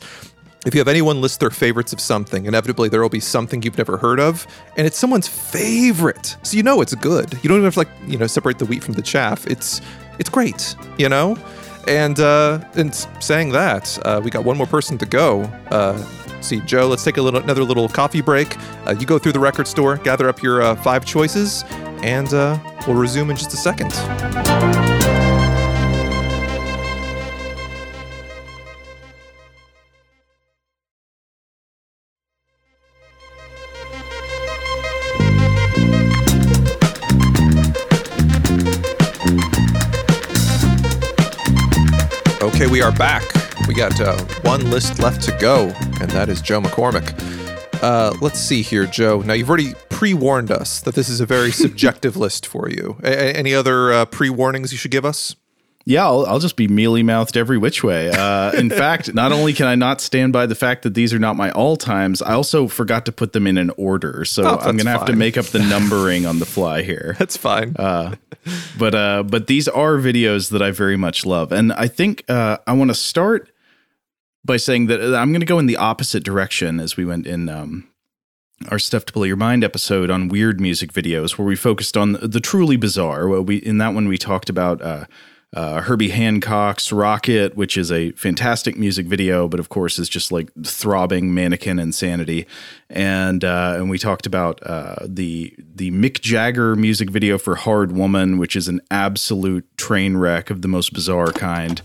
if 0.65 0.73
you 0.73 0.79
have 0.79 0.87
anyone 0.87 1.21
list 1.21 1.41
their 1.41 1.51
favorites 1.51 1.93
of 1.93 1.99
something, 1.99 2.47
inevitably 2.47 2.89
there 2.89 2.99
will 2.99 3.09
be 3.09 3.19
something 3.19 3.61
you've 3.61 3.77
never 3.77 3.97
heard 3.97 4.19
of, 4.19 4.47
and 4.77 4.87
it's 4.87 4.97
someone's 4.97 5.27
favorite. 5.27 6.35
So 6.41 6.57
you 6.57 6.63
know 6.63 6.81
it's 6.81 6.95
good. 6.95 7.31
You 7.43 7.49
don't 7.49 7.57
even 7.57 7.65
have 7.65 7.73
to 7.75 7.81
like, 7.81 7.89
you 8.07 8.17
know, 8.17 8.25
separate 8.25 8.57
the 8.57 8.65
wheat 8.65 8.83
from 8.83 8.95
the 8.95 9.03
chaff. 9.03 9.45
It's 9.45 9.79
it's 10.17 10.29
great, 10.29 10.75
you 10.97 11.07
know? 11.07 11.37
And 11.87 12.19
uh 12.19 12.63
and 12.75 12.93
saying 13.19 13.49
that, 13.51 13.97
uh, 14.05 14.21
we 14.23 14.29
got 14.29 14.43
one 14.43 14.57
more 14.57 14.67
person 14.67 14.97
to 14.99 15.05
go. 15.05 15.43
Uh 15.71 16.03
see, 16.41 16.59
Joe, 16.61 16.87
let's 16.87 17.03
take 17.03 17.17
a 17.17 17.21
little 17.21 17.41
another 17.41 17.63
little 17.63 17.87
coffee 17.87 18.21
break. 18.21 18.57
Uh, 18.85 18.95
you 18.99 19.05
go 19.05 19.17
through 19.17 19.33
the 19.33 19.39
record 19.39 19.67
store, 19.67 19.97
gather 19.97 20.27
up 20.27 20.41
your 20.41 20.61
uh, 20.61 20.75
five 20.75 21.05
choices, 21.05 21.63
and 22.03 22.33
uh, 22.33 22.57
we'll 22.87 22.97
resume 22.97 23.29
in 23.29 23.37
just 23.37 23.53
a 23.53 23.57
second. 23.57 23.91
We 42.71 42.81
are 42.81 42.93
back. 42.93 43.23
We 43.67 43.73
got 43.73 43.99
uh, 43.99 44.17
one 44.43 44.71
list 44.71 44.99
left 44.99 45.21
to 45.23 45.37
go, 45.39 45.67
and 45.99 46.09
that 46.11 46.29
is 46.29 46.41
Joe 46.41 46.61
McCormick. 46.61 47.13
Uh, 47.83 48.15
let's 48.21 48.39
see 48.39 48.61
here, 48.61 48.85
Joe. 48.85 49.21
Now, 49.21 49.33
you've 49.33 49.49
already 49.49 49.73
pre 49.89 50.13
warned 50.13 50.51
us 50.51 50.79
that 50.79 50.95
this 50.95 51.09
is 51.09 51.19
a 51.19 51.25
very 51.25 51.51
subjective 51.63 52.15
list 52.15 52.45
for 52.47 52.69
you. 52.69 52.97
A- 53.03 53.35
any 53.37 53.53
other 53.53 53.91
uh, 53.91 54.05
pre 54.05 54.29
warnings 54.29 54.71
you 54.71 54.77
should 54.77 54.91
give 54.91 55.03
us? 55.03 55.35
Yeah, 55.85 56.05
I'll, 56.05 56.25
I'll 56.25 56.39
just 56.39 56.55
be 56.55 56.67
mealy 56.67 57.01
mouthed 57.03 57.35
every 57.37 57.57
which 57.57 57.83
way. 57.83 58.09
Uh, 58.11 58.51
in 58.51 58.69
fact, 58.83 59.13
not 59.13 59.31
only 59.31 59.53
can 59.53 59.65
I 59.67 59.75
not 59.75 59.99
stand 60.01 60.31
by 60.31 60.45
the 60.45 60.55
fact 60.55 60.83
that 60.83 60.93
these 60.93 61.13
are 61.13 61.19
not 61.19 61.35
my 61.35 61.51
all 61.51 61.75
times, 61.75 62.21
I 62.21 62.33
also 62.33 62.67
forgot 62.67 63.05
to 63.07 63.11
put 63.11 63.33
them 63.33 63.47
in 63.47 63.57
an 63.57 63.71
order. 63.77 64.23
So 64.25 64.43
Oh, 64.43 64.57
I'm 64.57 64.77
going 64.77 64.85
to 64.85 64.91
have 64.91 65.05
to 65.05 65.15
make 65.15 65.37
up 65.37 65.45
the 65.47 65.59
numbering 65.69 66.25
on 66.25 66.39
the 66.39 66.45
fly 66.45 66.83
here. 66.83 67.15
That's 67.17 67.35
fine. 67.37 67.75
but 68.77 68.95
uh 68.95 69.23
but 69.23 69.47
these 69.47 69.67
are 69.67 69.97
videos 69.97 70.49
that 70.49 70.61
I 70.63 70.71
very 70.71 70.97
much 70.97 71.25
love 71.27 71.51
and 71.51 71.71
I 71.73 71.87
think 71.87 72.23
uh 72.27 72.57
I 72.65 72.73
want 72.73 72.89
to 72.89 72.95
start 72.95 73.51
by 74.43 74.57
saying 74.57 74.87
that 74.87 74.99
uh, 74.99 75.15
I'm 75.15 75.31
going 75.31 75.41
to 75.41 75.45
go 75.45 75.59
in 75.59 75.67
the 75.67 75.77
opposite 75.77 76.23
direction 76.23 76.79
as 76.79 76.97
we 76.97 77.05
went 77.05 77.27
in 77.27 77.49
um 77.49 77.87
our 78.69 78.79
stuff 78.79 79.05
to 79.05 79.13
blow 79.13 79.23
your 79.25 79.35
mind 79.37 79.63
episode 79.63 80.09
on 80.09 80.27
weird 80.27 80.59
music 80.59 80.91
videos 80.91 81.37
where 81.37 81.47
we 81.47 81.55
focused 81.55 81.95
on 81.97 82.13
the, 82.13 82.27
the 82.27 82.39
truly 82.39 82.77
bizarre 82.77 83.27
well 83.27 83.43
we 83.43 83.57
in 83.57 83.77
that 83.77 83.93
one 83.93 84.07
we 84.07 84.17
talked 84.17 84.49
about 84.49 84.81
uh 85.53 85.81
Herbie 85.81 86.09
Hancock's 86.09 86.91
Rockit, 86.91 87.55
which 87.55 87.77
is 87.77 87.91
a 87.91 88.11
fantastic 88.11 88.77
music 88.77 89.05
video, 89.05 89.47
but 89.47 89.59
of 89.59 89.69
course 89.69 89.99
is 89.99 90.07
just 90.07 90.31
like 90.31 90.49
throbbing 90.63 91.33
mannequin 91.33 91.79
insanity. 91.79 92.47
And 92.89 93.43
uh, 93.43 93.75
and 93.77 93.89
we 93.89 93.97
talked 93.97 94.25
about 94.25 94.61
uh, 94.63 94.95
the 95.05 95.53
the 95.57 95.91
Mick 95.91 96.21
Jagger 96.21 96.75
music 96.75 97.09
video 97.09 97.37
for 97.37 97.55
Hard 97.55 97.91
Woman, 97.91 98.37
which 98.37 98.55
is 98.55 98.67
an 98.67 98.81
absolute 98.89 99.65
train 99.77 100.17
wreck 100.17 100.49
of 100.49 100.61
the 100.61 100.67
most 100.67 100.93
bizarre 100.93 101.31
kind. 101.33 101.81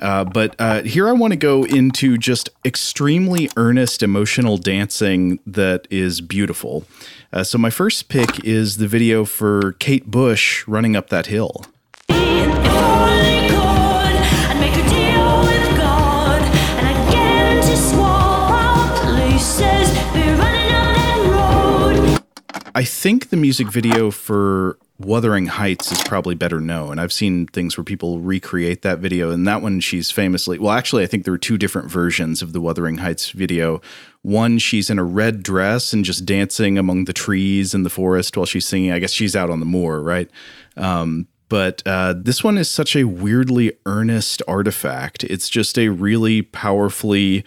Uh, 0.00 0.24
but 0.24 0.56
uh, 0.58 0.82
here 0.82 1.08
I 1.08 1.12
want 1.12 1.32
to 1.32 1.36
go 1.36 1.64
into 1.64 2.16
just 2.16 2.48
extremely 2.64 3.50
earnest 3.56 4.02
emotional 4.02 4.56
dancing 4.56 5.40
that 5.46 5.86
is 5.90 6.20
beautiful. 6.20 6.84
Uh, 7.32 7.44
so 7.44 7.58
my 7.58 7.70
first 7.70 8.08
pick 8.08 8.42
is 8.44 8.78
the 8.78 8.88
video 8.88 9.24
for 9.24 9.72
Kate 9.74 10.10
Bush 10.10 10.66
running 10.66 10.96
up 10.96 11.10
that 11.10 11.26
hill. 11.26 11.66
I 22.74 22.84
think 22.84 23.30
the 23.30 23.36
music 23.36 23.68
video 23.68 24.10
for 24.10 24.78
Wuthering 24.98 25.46
Heights 25.46 25.90
is 25.90 26.02
probably 26.04 26.34
better 26.34 26.60
known. 26.60 26.98
I've 26.98 27.12
seen 27.12 27.46
things 27.46 27.76
where 27.76 27.84
people 27.84 28.20
recreate 28.20 28.82
that 28.82 28.98
video, 28.98 29.30
and 29.30 29.46
that 29.48 29.62
one 29.62 29.80
she's 29.80 30.10
famously 30.10 30.58
well, 30.58 30.72
actually, 30.72 31.02
I 31.02 31.06
think 31.06 31.24
there 31.24 31.32
were 31.32 31.38
two 31.38 31.58
different 31.58 31.90
versions 31.90 32.42
of 32.42 32.52
the 32.52 32.60
Wuthering 32.60 32.98
Heights 32.98 33.30
video. 33.30 33.80
One, 34.22 34.58
she's 34.58 34.90
in 34.90 34.98
a 34.98 35.04
red 35.04 35.42
dress 35.42 35.92
and 35.92 36.04
just 36.04 36.26
dancing 36.26 36.78
among 36.78 37.06
the 37.06 37.12
trees 37.12 37.74
in 37.74 37.82
the 37.82 37.90
forest 37.90 38.36
while 38.36 38.46
she's 38.46 38.66
singing. 38.66 38.92
I 38.92 38.98
guess 38.98 39.12
she's 39.12 39.34
out 39.34 39.50
on 39.50 39.60
the 39.60 39.66
moor, 39.66 40.00
right? 40.00 40.30
Um, 40.76 41.26
but 41.48 41.82
uh, 41.86 42.14
this 42.16 42.44
one 42.44 42.58
is 42.58 42.70
such 42.70 42.94
a 42.94 43.04
weirdly 43.04 43.72
earnest 43.84 44.42
artifact. 44.46 45.24
It's 45.24 45.48
just 45.48 45.76
a 45.76 45.88
really 45.88 46.42
powerfully 46.42 47.44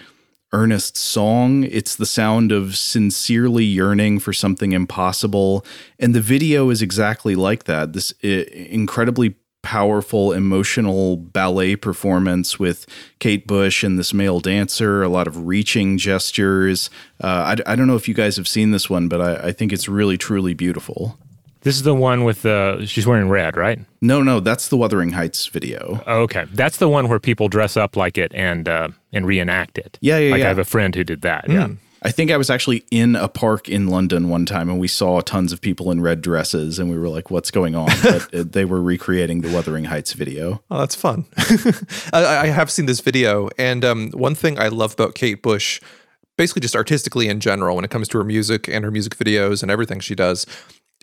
earnest 0.54 0.96
song. 0.96 1.64
It's 1.66 1.96
the 1.96 2.06
sound 2.06 2.52
of 2.52 2.78
sincerely 2.78 3.66
yearning 3.66 4.20
for 4.20 4.32
something 4.32 4.72
impossible. 4.72 5.66
And 6.00 6.16
the 6.16 6.22
video 6.22 6.70
is 6.70 6.82
exactly 6.82 7.36
like 7.36 7.66
that. 7.66 7.94
This 7.94 8.12
incredibly 8.22 9.36
powerful, 9.64 10.34
emotional 10.34 11.18
ballet 11.18 11.76
performance 11.76 12.60
with 12.60 12.86
Kate 13.20 13.48
Bush 13.48 13.84
and 13.84 13.98
this 13.98 14.14
male 14.14 14.40
dancer, 14.40 15.02
a 15.02 15.10
lot 15.10 15.26
of 15.26 15.48
reaching 15.48 15.98
gestures. 15.98 16.90
Uh, 17.24 17.56
I, 17.68 17.72
I 17.72 17.76
don't 17.76 17.88
know 17.88 17.96
if 17.96 18.08
you 18.08 18.14
guys 18.14 18.38
have 18.38 18.48
seen 18.48 18.72
this 18.72 18.90
one, 18.90 19.08
but 19.08 19.22
I, 19.22 19.48
I 19.48 19.52
think 19.52 19.74
it's 19.74 19.90
really, 19.90 20.18
truly 20.18 20.54
beautiful. 20.54 21.18
This 21.62 21.78
is 21.78 21.84
the 21.84 21.96
one 21.96 22.26
with 22.26 22.42
the 22.42 22.84
she's 22.86 23.08
wearing 23.08 23.30
red, 23.30 23.56
right? 23.56 23.80
No, 24.02 24.22
no, 24.22 24.42
that's 24.42 24.68
the 24.68 24.76
Wuthering 24.76 25.14
Heights 25.14 25.48
video. 25.48 26.04
Oh, 26.06 26.24
okay, 26.24 26.46
that's 26.52 26.76
the 26.76 26.90
one 26.90 27.08
where 27.08 27.22
people 27.22 27.48
dress 27.48 27.78
up 27.78 27.96
like 27.96 28.18
it 28.18 28.34
and 28.36 28.68
uh, 28.68 28.90
and 29.14 29.26
reenact 29.26 29.78
it. 29.78 29.98
Yeah, 30.02 30.18
yeah, 30.18 30.32
Like 30.32 30.40
yeah. 30.40 30.46
I 30.46 30.48
have 30.50 30.60
a 30.60 30.66
friend 30.66 30.94
who 30.96 31.04
did 31.04 31.22
that. 31.22 31.50
Yeah. 31.50 31.70
I 32.06 32.12
think 32.12 32.32
I 32.32 32.38
was 32.38 32.50
actually 32.50 32.84
in 32.92 33.16
a 33.16 33.30
park 33.30 33.70
in 33.70 33.88
London 33.88 34.28
one 34.28 34.46
time 34.46 34.70
and 34.70 34.78
we 34.78 34.90
saw 34.90 35.22
tons 35.22 35.54
of 35.54 35.62
people 35.62 35.90
in 35.90 36.02
red 36.02 36.22
dresses 36.22 36.78
and 36.78 36.90
we 36.92 36.98
were 36.98 37.08
like, 37.08 37.32
what's 37.32 37.50
going 37.50 37.76
on? 37.76 37.90
But 38.04 38.36
uh, 38.36 38.44
they 38.46 38.66
were 38.66 38.82
recreating 38.82 39.40
the 39.40 39.54
Wuthering 39.54 39.86
Heights 39.86 40.12
video. 40.12 40.62
Oh, 40.70 40.80
that's 40.80 40.96
fun. 40.96 41.26
I, 42.12 42.26
I 42.26 42.46
have 42.48 42.70
seen 42.70 42.88
this 42.88 43.00
video, 43.00 43.50
and 43.58 43.86
um, 43.86 44.12
one 44.12 44.36
thing 44.36 44.60
I 44.60 44.68
love 44.68 44.94
about 44.94 45.16
Kate 45.16 45.42
Bush, 45.42 45.80
basically 46.38 46.60
just 46.60 46.76
artistically 46.76 47.30
in 47.30 47.40
general, 47.40 47.76
when 47.78 47.86
it 47.86 47.92
comes 47.92 48.10
to 48.10 48.18
her 48.18 48.26
music 48.26 48.68
and 48.68 48.84
her 48.84 48.92
music 48.92 49.16
videos 49.16 49.62
and 49.62 49.72
everything 49.72 50.02
she 50.02 50.16
does, 50.16 50.46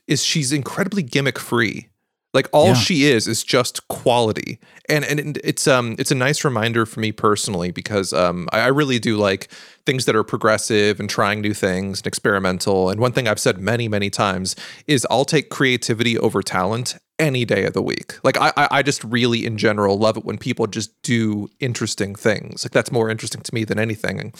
is 0.07 0.23
she's 0.23 0.53
incredibly 0.53 1.03
gimmick 1.03 1.39
free. 1.39 1.89
Like 2.33 2.49
all 2.53 2.69
Yeah. 2.69 2.75
she 2.75 3.05
is 3.05 3.27
is 3.27 3.43
just 3.43 3.87
quality, 3.89 4.61
and 4.89 5.05
and 5.05 5.39
it's 5.43 5.67
um 5.67 5.97
it's 5.99 6.11
a 6.13 6.15
nice 6.15 6.45
reminder 6.45 6.87
for 6.87 7.01
me 7.01 7.11
personally 7.13 7.73
because 7.73 8.13
um 8.13 8.49
I, 8.53 8.61
I 8.61 8.67
really 8.69 8.99
do 9.01 9.17
like 9.17 9.49
things 9.87 10.05
that 10.05 10.15
are 10.17 10.25
progressive 10.25 11.01
and 11.01 11.09
trying 11.09 11.41
new 11.41 11.55
things 11.55 12.01
and 12.01 12.07
experimental. 12.07 12.91
And 12.91 13.01
one 13.01 13.13
thing 13.13 13.27
I've 13.29 13.41
said 13.41 13.59
many 13.59 13.89
many 13.89 14.11
times 14.11 14.57
is 14.87 15.07
I'll 15.11 15.25
take 15.25 15.51
creativity 15.51 16.19
over 16.19 16.43
talent 16.43 16.97
any 17.19 17.45
day 17.45 17.65
of 17.65 17.75
the 17.75 17.83
week. 17.83 18.15
Like 18.25 18.37
I 18.41 18.53
I 18.57 18.83
just 18.83 19.03
really 19.05 19.45
in 19.47 19.59
general 19.59 19.99
love 19.99 20.17
it 20.17 20.25
when 20.25 20.39
people 20.39 20.67
just 20.67 20.91
do 21.03 21.49
interesting 21.61 22.15
things. 22.15 22.65
Like 22.65 22.73
that's 22.73 22.93
more 22.93 23.11
interesting 23.11 23.43
to 23.43 23.55
me 23.55 23.65
than 23.65 23.79
anything. 23.79 24.33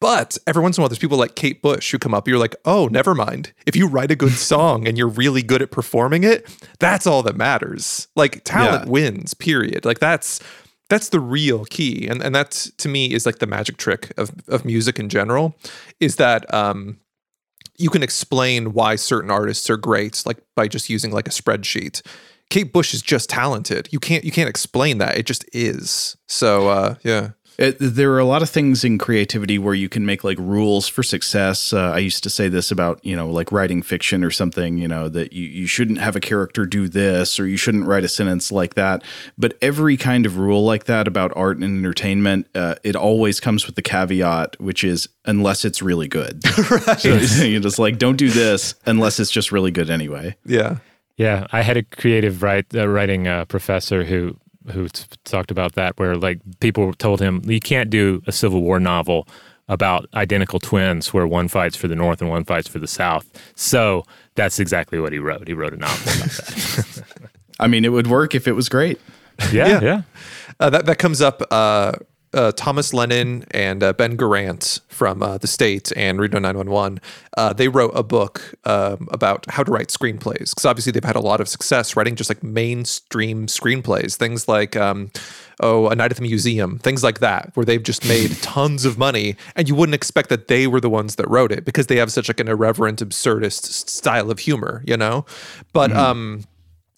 But 0.00 0.36
every 0.48 0.62
once 0.62 0.76
in 0.76 0.80
a 0.80 0.82
while, 0.82 0.88
there's 0.88 0.98
people 0.98 1.16
like 1.18 1.36
Kate 1.36 1.62
Bush 1.62 1.92
who 1.92 1.98
come 1.98 2.12
up. 2.12 2.26
You're 2.26 2.38
like, 2.38 2.56
oh, 2.64 2.88
never 2.88 3.14
mind. 3.14 3.52
If 3.66 3.76
you 3.76 3.86
write 3.86 4.10
a 4.10 4.16
good 4.16 4.32
song 4.52 4.88
and 4.88 4.98
you're 4.98 5.06
really 5.08 5.42
good 5.44 5.62
at 5.62 5.70
performing 5.70 6.24
it, 6.24 6.48
that's 6.80 7.06
all 7.06 7.22
that 7.22 7.36
matters. 7.36 8.08
Like 8.16 8.42
talent 8.42 8.86
Yeah. 8.86 8.90
wins. 8.90 9.32
Period. 9.34 9.84
Like 9.84 10.00
that's 10.00 10.40
that's 10.92 11.08
the 11.08 11.20
real 11.20 11.64
key, 11.64 12.06
and 12.06 12.22
and 12.22 12.34
that's 12.34 12.70
to 12.72 12.86
me 12.86 13.12
is 13.14 13.24
like 13.24 13.38
the 13.38 13.46
magic 13.46 13.78
trick 13.78 14.12
of 14.18 14.30
of 14.46 14.66
music 14.66 14.98
in 14.98 15.08
general, 15.08 15.56
is 16.00 16.16
that 16.16 16.52
um 16.52 16.98
you 17.78 17.88
can 17.88 18.02
explain 18.02 18.74
why 18.74 18.96
certain 18.96 19.30
artists 19.30 19.70
are 19.70 19.78
great, 19.78 20.22
like 20.26 20.36
by 20.54 20.68
just 20.68 20.90
using 20.90 21.10
like 21.10 21.26
a 21.26 21.30
spreadsheet. 21.30 22.02
Kate 22.50 22.74
Bush 22.74 22.92
is 22.92 23.00
just 23.00 23.30
talented. 23.30 23.88
You 23.90 23.98
can't 23.98 24.22
you 24.22 24.30
can't 24.30 24.50
explain 24.50 24.98
that. 24.98 25.16
It 25.16 25.24
just 25.24 25.46
is. 25.54 26.18
So 26.28 26.68
uh, 26.68 26.96
yeah. 27.02 27.30
It, 27.58 27.76
there 27.78 28.12
are 28.12 28.18
a 28.18 28.24
lot 28.24 28.42
of 28.42 28.50
things 28.50 28.84
in 28.84 28.98
creativity 28.98 29.58
where 29.58 29.74
you 29.74 29.88
can 29.88 30.06
make 30.06 30.24
like 30.24 30.38
rules 30.38 30.88
for 30.88 31.02
success. 31.02 31.72
Uh, 31.72 31.90
I 31.90 31.98
used 31.98 32.22
to 32.24 32.30
say 32.30 32.48
this 32.48 32.70
about, 32.70 33.04
you 33.04 33.14
know, 33.14 33.30
like 33.30 33.52
writing 33.52 33.82
fiction 33.82 34.24
or 34.24 34.30
something, 34.30 34.78
you 34.78 34.88
know, 34.88 35.08
that 35.08 35.32
you, 35.32 35.46
you 35.46 35.66
shouldn't 35.66 35.98
have 35.98 36.16
a 36.16 36.20
character 36.20 36.66
do 36.66 36.88
this 36.88 37.38
or 37.38 37.46
you 37.46 37.56
shouldn't 37.56 37.86
write 37.86 38.04
a 38.04 38.08
sentence 38.08 38.50
like 38.50 38.74
that. 38.74 39.02
But 39.36 39.56
every 39.60 39.96
kind 39.96 40.26
of 40.26 40.38
rule 40.38 40.64
like 40.64 40.84
that 40.84 41.06
about 41.06 41.32
art 41.36 41.58
and 41.58 41.64
entertainment, 41.64 42.46
uh, 42.54 42.76
it 42.82 42.96
always 42.96 43.40
comes 43.40 43.66
with 43.66 43.76
the 43.76 43.82
caveat, 43.82 44.60
which 44.60 44.82
is 44.84 45.08
unless 45.24 45.64
it's 45.64 45.82
really 45.82 46.08
good. 46.08 46.42
So 46.98 47.08
you're 47.44 47.60
just 47.60 47.78
like, 47.78 47.98
don't 47.98 48.16
do 48.16 48.28
this 48.28 48.74
unless 48.86 49.18
it's 49.18 49.30
just 49.30 49.50
really 49.52 49.70
good 49.70 49.90
anyway. 49.90 50.36
Yeah. 50.44 50.78
Yeah, 51.16 51.46
I 51.52 51.62
had 51.62 51.76
a 51.76 51.82
creative 51.82 52.42
write, 52.42 52.74
uh, 52.74 52.88
writing 52.88 53.28
uh, 53.28 53.44
professor 53.44 54.04
who 54.04 54.36
who 54.70 54.88
t- 54.88 55.04
talked 55.24 55.50
about 55.50 55.72
that, 55.74 55.98
where 55.98 56.16
like 56.16 56.38
people 56.60 56.92
told 56.94 57.20
him 57.20 57.42
you 57.44 57.60
can't 57.60 57.90
do 57.90 58.22
a 58.26 58.32
Civil 58.32 58.62
War 58.62 58.78
novel 58.80 59.26
about 59.68 60.06
identical 60.14 60.58
twins 60.60 61.12
where 61.14 61.26
one 61.26 61.48
fights 61.48 61.76
for 61.76 61.88
the 61.88 61.94
North 61.96 62.20
and 62.20 62.28
one 62.30 62.44
fights 62.44 62.68
for 62.68 62.78
the 62.78 62.86
South. 62.86 63.26
So 63.54 64.04
that's 64.34 64.58
exactly 64.58 64.98
what 64.98 65.12
he 65.12 65.18
wrote. 65.18 65.46
He 65.48 65.54
wrote 65.54 65.72
a 65.72 65.76
novel 65.76 65.96
about 66.12 66.30
that. 66.30 67.02
I 67.60 67.68
mean, 67.68 67.84
it 67.84 67.90
would 67.90 68.06
work 68.08 68.34
if 68.34 68.46
it 68.48 68.52
was 68.52 68.68
great. 68.68 69.00
yeah, 69.52 69.66
Yeah. 69.66 69.80
yeah, 69.82 70.02
Uh, 70.60 70.70
that 70.70 70.86
that 70.86 70.98
comes 70.98 71.20
up. 71.22 71.42
Uh, 71.50 71.92
uh, 72.34 72.52
Thomas 72.52 72.92
Lennon 72.92 73.44
and 73.50 73.82
uh, 73.82 73.92
Ben 73.92 74.16
Garant 74.16 74.80
from 74.88 75.22
uh, 75.22 75.38
the 75.38 75.46
State 75.46 75.92
and 75.96 76.20
Reno 76.20 76.38
911. 76.38 77.00
Uh, 77.36 77.52
they 77.52 77.68
wrote 77.68 77.92
a 77.94 78.02
book 78.02 78.54
um, 78.64 79.08
about 79.10 79.46
how 79.50 79.62
to 79.62 79.70
write 79.70 79.88
screenplays 79.88 80.50
because 80.50 80.64
obviously 80.64 80.92
they've 80.92 81.04
had 81.04 81.16
a 81.16 81.20
lot 81.20 81.40
of 81.40 81.48
success 81.48 81.96
writing 81.96 82.16
just 82.16 82.30
like 82.30 82.42
mainstream 82.42 83.46
screenplays, 83.46 84.16
things 84.16 84.48
like. 84.48 84.76
Um, 84.76 85.10
Oh, 85.60 85.86
a 85.88 85.94
night 85.94 86.10
at 86.10 86.16
the 86.16 86.22
museum, 86.22 86.78
things 86.78 87.04
like 87.04 87.20
that, 87.20 87.52
where 87.54 87.64
they've 87.64 87.82
just 87.82 88.04
made 88.08 88.32
tons 88.42 88.84
of 88.84 88.98
money, 88.98 89.36
and 89.54 89.68
you 89.68 89.76
wouldn't 89.76 89.94
expect 89.94 90.28
that 90.28 90.48
they 90.48 90.66
were 90.66 90.80
the 90.80 90.90
ones 90.90 91.14
that 91.16 91.28
wrote 91.28 91.52
it 91.52 91.64
because 91.64 91.86
they 91.86 91.96
have 91.96 92.10
such 92.10 92.28
like 92.28 92.40
an 92.40 92.48
irreverent, 92.48 92.98
absurdist 92.98 93.88
style 93.88 94.28
of 94.30 94.40
humor, 94.40 94.82
you 94.84 94.96
know. 94.96 95.24
But 95.72 95.92
um, 95.92 96.42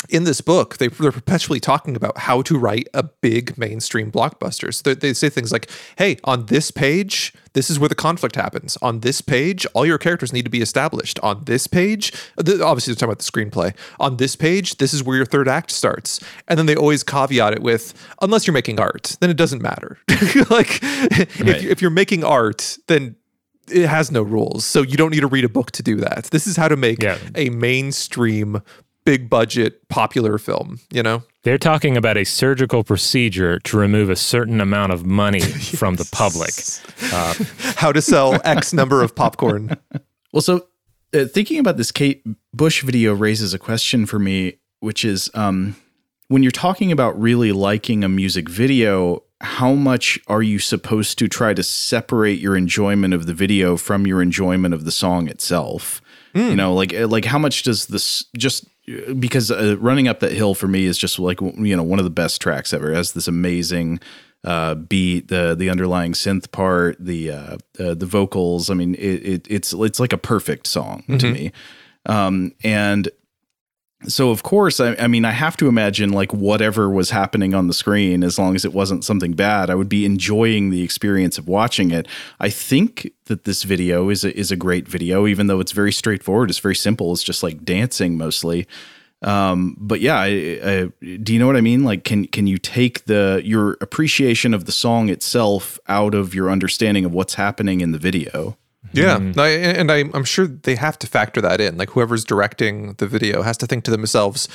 in 0.09 0.25
this 0.25 0.41
book, 0.41 0.79
they, 0.79 0.89
they're 0.89 1.13
perpetually 1.13 1.61
talking 1.61 1.97
about 1.97 2.19
how 2.19 2.43
to 2.43 2.59
write 2.59 2.89
a 2.95 3.03
big 3.03 3.57
mainstream 3.59 4.11
blockbuster. 4.13 4.73
So 4.75 4.83
they, 4.83 4.95
they 4.95 5.13
say 5.15 5.29
things 5.29 5.53
like, 5.53 5.71
hey, 5.97 6.19
on 6.25 6.47
this 6.47 6.71
page, 6.71 7.33
this 7.55 7.71
is 7.71 7.79
where 7.79 7.89
the 7.89 7.95
conflict 7.95 8.37
happens. 8.37 8.77
On 8.83 9.01
this 9.01 9.21
page, 9.21 9.65
all 9.75 9.87
your 9.87 9.99
characters 9.99 10.33
need 10.33 10.45
to 10.45 10.51
be 10.51 10.61
established. 10.61 11.19
On 11.21 11.43
this 11.45 11.67
page, 11.67 12.13
th- 12.45 12.61
obviously, 12.61 12.93
they're 12.93 12.99
talking 12.99 13.13
about 13.13 13.19
the 13.19 13.25
screenplay. 13.31 13.75
On 14.01 14.17
this 14.17 14.35
page, 14.37 14.77
this 14.79 14.93
is 14.93 15.03
where 15.03 15.17
your 15.17 15.27
third 15.27 15.49
act 15.49 15.71
starts. 15.71 16.21
And 16.49 16.59
then 16.59 16.67
they 16.67 16.75
always 16.75 17.03
caveat 17.03 17.53
it 17.53 17.63
with, 17.63 17.95
unless 18.21 18.47
you're 18.47 18.55
making 18.55 18.81
art, 18.81 19.17
then 19.21 19.31
it 19.31 19.37
doesn't 19.37 19.63
matter. 19.63 19.99
like, 20.51 20.81
if, 20.83 21.39
you- 21.63 21.71
if 21.71 21.81
you're 21.81 21.91
making 21.91 22.25
art, 22.25 22.79
then 22.89 23.17
it 23.71 23.87
has 23.87 24.11
no 24.11 24.21
rules. 24.23 24.65
So 24.65 24.83
you 24.83 24.97
don't 24.99 25.11
need 25.11 25.21
to 25.21 25.27
read 25.27 25.45
a 25.45 25.49
book 25.49 25.71
to 25.73 25.83
do 25.83 25.97
that. 25.97 26.25
This 26.33 26.47
is 26.47 26.57
how 26.57 26.69
to 26.69 26.77
make 26.77 27.03
Yeah. 27.03 27.17
a 27.35 27.49
mainstream, 27.51 28.61
big 29.05 29.29
budget, 29.29 29.89
popular 29.89 30.39
film, 30.39 30.81
you 30.91 31.03
know? 31.03 31.23
They're 31.43 31.59
talking 31.59 31.97
about 31.97 32.17
a 32.17 32.25
surgical 32.25 32.85
procedure 32.85 33.59
to 33.61 33.77
remove 33.77 34.09
a 34.09 34.17
certain 34.17 34.61
amount 34.61 34.93
of 34.93 35.05
money 35.05 35.41
from 35.77 35.97
the 35.97 36.09
public. 36.11 36.55
How 37.77 37.93
to 37.93 38.01
sell 38.01 38.41
X 38.45 38.73
number 38.73 39.03
of 39.03 39.15
popcorn. 39.15 39.77
Well, 40.33 40.41
so 40.41 40.69
uh, 41.15 41.27
thinking 41.27 41.59
about 41.59 41.77
this 41.77 41.93
Kate 41.93 42.25
Bush 42.53 42.83
video 42.83 43.15
raises 43.15 43.55
a 43.55 43.59
question 43.59 44.07
for 44.07 44.19
me, 44.19 44.59
which 44.81 45.05
is 45.05 45.31
um, 45.35 45.77
when 46.29 46.43
you're 46.43 46.51
talking 46.51 46.91
about 46.91 47.21
really 47.21 47.53
liking 47.53 48.05
a 48.05 48.09
music 48.09 48.49
video, 48.49 49.23
how 49.41 49.75
much 49.75 50.19
are 50.27 50.43
you 50.43 50.59
supposed 50.59 51.19
to 51.19 51.29
try 51.29 51.53
to 51.53 51.63
separate 51.63 52.41
your 52.41 52.57
enjoyment 52.57 53.13
of 53.13 53.27
the 53.27 53.35
video 53.35 53.77
from 53.77 54.07
your 54.07 54.23
enjoyment 54.23 54.73
of 54.73 54.85
the 54.85 54.91
song 54.91 55.29
itself? 55.29 56.01
You 56.49 56.57
know, 56.57 56.75
like 56.75 56.93
uh, 56.93 57.07
like 57.07 57.27
how 57.27 57.39
much 57.39 57.63
does 57.63 57.87
this 57.87 58.25
just 58.37 58.67
because 59.19 59.51
uh, 59.51 59.77
running 59.79 60.09
up 60.09 60.21
that 60.21 60.33
hill 60.33 60.55
for 60.55 60.69
me 60.69 60.85
is 60.85 60.99
just 60.99 61.19
like 61.19 61.41
you 61.41 61.77
know 61.77 61.83
one 61.83 61.99
of 61.99 62.05
the 62.05 62.11
best 62.11 62.41
tracks 62.41 62.73
ever. 62.73 62.93
It 62.93 62.97
has 62.97 63.13
this 63.13 63.29
amazing 63.29 64.01
uh, 64.45 64.75
beat, 64.75 65.29
the 65.29 65.55
the 65.55 65.71
underlying 65.71 66.13
synth 66.13 66.51
part, 66.51 66.97
the 67.01 67.31
uh, 67.31 67.57
uh, 67.79 67.95
the 67.95 68.07
vocals. 68.07 68.71
I 68.71 68.75
mean, 68.75 68.95
it, 68.97 69.27
it 69.27 69.47
it's 69.49 69.73
it's 69.73 70.01
like 70.01 70.13
a 70.13 70.19
perfect 70.19 70.67
song 70.67 71.05
to 71.19 71.31
me. 71.33 71.53
Um, 72.07 72.53
and 72.63 73.09
so 74.07 74.31
of 74.31 74.43
course, 74.43 74.81
I, 74.81 74.95
I 74.97 75.07
mean, 75.07 75.25
I 75.25 75.31
have 75.31 75.57
to 75.59 75.69
imagine 75.69 76.11
like 76.11 76.33
whatever 76.33 76.89
was 76.91 77.11
happening 77.11 77.55
on 77.55 77.67
the 77.69 77.75
screen, 77.75 78.23
as 78.23 78.39
long 78.39 78.55
as 78.55 78.65
it 78.65 78.73
wasn't 78.73 79.05
something 79.05 79.33
bad, 79.33 79.71
I 79.71 79.75
would 79.75 79.89
be 79.89 80.05
enjoying 80.05 80.71
the 80.71 80.83
experience 80.83 81.39
of 81.39 81.49
watching 81.49 81.91
it. 81.91 82.07
I 82.41 82.51
think 82.51 83.11
that 83.27 83.45
this 83.45 83.63
video 83.63 84.11
is 84.11 84.25
a, 84.25 84.37
is 84.37 84.51
a 84.51 84.57
great 84.57 84.89
video, 84.89 85.27
even 85.27 85.47
though 85.47 85.61
it's 85.61 85.73
very 85.73 85.93
straightforward. 85.93 86.51
It's 86.51 86.59
very 86.59 86.77
simple. 86.77 87.13
It's 87.13 87.23
just 87.23 87.43
like 87.43 87.65
dancing 87.65 88.17
mostly. 88.19 88.67
Um, 89.23 89.77
but 89.79 90.01
yeah, 90.01 90.19
I, 90.19 90.27
I, 90.27 90.91
do 91.01 91.33
you 91.33 91.39
know 91.39 91.47
what 91.47 91.57
I 91.57 91.63
mean? 91.63 91.83
Like, 91.85 92.05
can 92.05 92.27
can 92.27 92.47
you 92.47 92.59
take 92.59 93.07
the 93.07 93.41
your 93.43 93.79
appreciation 93.81 94.53
of 94.53 94.67
the 94.67 94.73
song 94.73 95.09
itself 95.09 95.79
out 95.89 96.15
of 96.15 96.35
your 96.35 96.51
understanding 96.51 97.07
of 97.07 97.15
what's 97.15 97.35
happening 97.35 97.81
in 97.81 97.93
the 97.93 97.99
video? 97.99 98.59
Yeah. 98.93 99.17
Mm-hmm. 99.19 99.33
No, 99.33 99.43
I- 99.43 99.49
and 99.49 99.91
I, 99.91 100.05
I'm 100.15 100.25
sure 100.25 100.47
they 100.47 100.77
have 100.77 100.99
to 101.01 101.07
factor 101.07 101.41
that 101.41 101.61
in. 101.61 101.77
Like 101.77 101.91
whoever's 101.91 102.25
directing 102.25 102.95
the 102.95 103.07
video 103.07 103.43
has 103.43 103.57
to 103.59 103.67
think 103.67 103.85
to 103.85 103.91
themselves, 103.91 104.49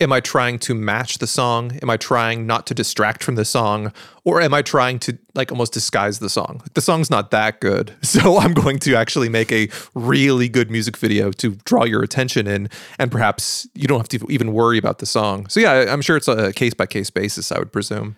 am 0.00 0.12
I 0.12 0.20
trying 0.20 0.58
to 0.60 0.74
match 0.74 1.18
the 1.18 1.26
song? 1.26 1.78
Am 1.82 1.88
I 1.90 1.96
trying 1.96 2.46
not 2.46 2.66
to 2.66 2.74
distract 2.74 3.22
from 3.22 3.36
the 3.36 3.44
song? 3.44 3.92
Or 4.24 4.40
am 4.40 4.52
I 4.54 4.62
trying 4.62 4.98
to 5.00 5.16
like 5.34 5.52
almost 5.52 5.72
disguise 5.72 6.18
the 6.18 6.28
song? 6.30 6.62
The 6.74 6.80
song's 6.80 7.10
not 7.10 7.30
that 7.30 7.60
good. 7.60 7.92
So 8.02 8.38
I'm 8.38 8.54
going 8.54 8.78
to 8.80 8.94
actually 8.96 9.28
make 9.28 9.50
a 9.52 9.68
really 9.94 10.48
good 10.48 10.70
music 10.70 10.96
video 10.96 11.30
to 11.32 11.56
draw 11.64 11.84
your 11.84 12.02
attention 12.02 12.46
in. 12.46 12.68
And 12.98 13.10
perhaps 13.12 13.68
you 13.74 13.86
don't 13.86 13.98
have 13.98 14.08
to 14.20 14.26
even 14.30 14.52
worry 14.52 14.78
about 14.78 14.98
the 14.98 15.06
song. 15.06 15.48
So 15.48 15.60
yeah, 15.60 15.92
I'm 15.92 16.00
sure 16.02 16.16
it's 16.16 16.28
a 16.28 16.52
case 16.52 16.74
by 16.74 16.86
case 16.86 17.10
basis, 17.10 17.52
I 17.52 17.58
would 17.58 17.72
presume. 17.72 18.16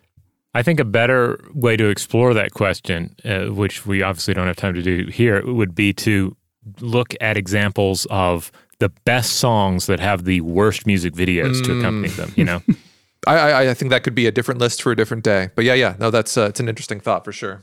I 0.56 0.62
think 0.62 0.80
a 0.80 0.86
better 0.86 1.38
way 1.52 1.76
to 1.76 1.90
explore 1.90 2.32
that 2.32 2.54
question, 2.54 3.14
uh, 3.26 3.52
which 3.52 3.84
we 3.84 4.00
obviously 4.00 4.32
don't 4.32 4.46
have 4.46 4.56
time 4.56 4.72
to 4.72 4.80
do 4.80 5.06
here, 5.08 5.44
would 5.44 5.74
be 5.74 5.92
to 5.92 6.34
look 6.80 7.14
at 7.20 7.36
examples 7.36 8.06
of 8.08 8.50
the 8.78 8.88
best 8.88 9.34
songs 9.34 9.84
that 9.84 10.00
have 10.00 10.24
the 10.24 10.40
worst 10.40 10.86
music 10.86 11.12
videos 11.12 11.62
to 11.62 11.78
accompany 11.78 12.08
them. 12.08 12.32
You 12.36 12.44
know, 12.44 12.62
I, 13.26 13.36
I, 13.36 13.70
I 13.70 13.74
think 13.74 13.90
that 13.90 14.02
could 14.02 14.14
be 14.14 14.26
a 14.26 14.32
different 14.32 14.58
list 14.58 14.80
for 14.80 14.90
a 14.90 14.96
different 14.96 15.24
day. 15.24 15.50
But 15.54 15.66
yeah, 15.66 15.74
yeah, 15.74 15.94
no, 15.98 16.10
that's 16.10 16.38
uh, 16.38 16.46
it's 16.46 16.58
an 16.58 16.70
interesting 16.70 17.00
thought 17.00 17.22
for 17.26 17.32
sure. 17.32 17.62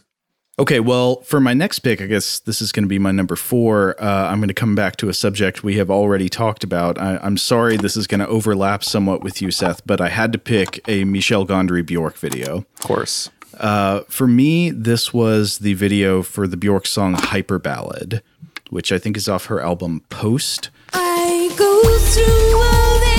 Okay, 0.60 0.80
well, 0.80 1.22
for 1.22 1.40
my 1.40 1.56
next 1.56 1.80
pick, 1.80 2.00
I 2.00 2.06
guess 2.06 2.38
this 2.40 2.62
is 2.62 2.72
going 2.72 2.84
to 2.84 2.88
be 2.88 3.00
my 3.00 3.12
number 3.12 3.36
four. 3.36 3.96
Uh, 4.00 4.28
I'm 4.28 4.38
going 4.38 4.50
to 4.50 4.54
come 4.54 4.76
back 4.76 4.98
to 4.98 5.10
a 5.10 5.14
subject 5.14 5.64
we 5.64 5.78
have 5.78 5.90
already 5.90 6.30
talked 6.30 6.64
about. 6.64 7.00
I, 7.00 7.18
I'm 7.24 7.38
sorry 7.38 7.76
this 7.76 7.98
is 7.98 8.06
going 8.06 8.20
to 8.20 8.28
overlap 8.28 8.84
somewhat 8.84 9.24
with 9.24 9.42
you, 9.42 9.50
Seth, 9.50 9.86
but 9.88 10.00
I 10.00 10.10
had 10.10 10.32
to 10.34 10.38
pick 10.38 10.88
a 10.88 11.06
Michel 11.06 11.48
Gondry 11.48 11.84
Bjork 11.84 12.18
video. 12.18 12.58
Of 12.58 12.82
course. 12.82 13.32
Uh, 13.58 14.02
for 14.02 14.28
me, 14.28 14.70
this 14.70 15.12
was 15.12 15.58
the 15.60 15.74
video 15.74 16.22
for 16.22 16.48
the 16.48 16.58
Bjork 16.58 16.86
song 16.86 17.16
Hyper 17.16 17.58
Ballad, 17.58 18.22
which 18.70 18.92
I 18.92 19.00
think 19.00 19.18
is 19.18 19.28
off 19.28 19.46
her 19.48 19.60
album 19.60 20.04
Post. 20.10 20.70
I 20.94 21.52
go 21.58 21.98
through 21.98 22.60
all 22.62 23.00
this 23.00 23.13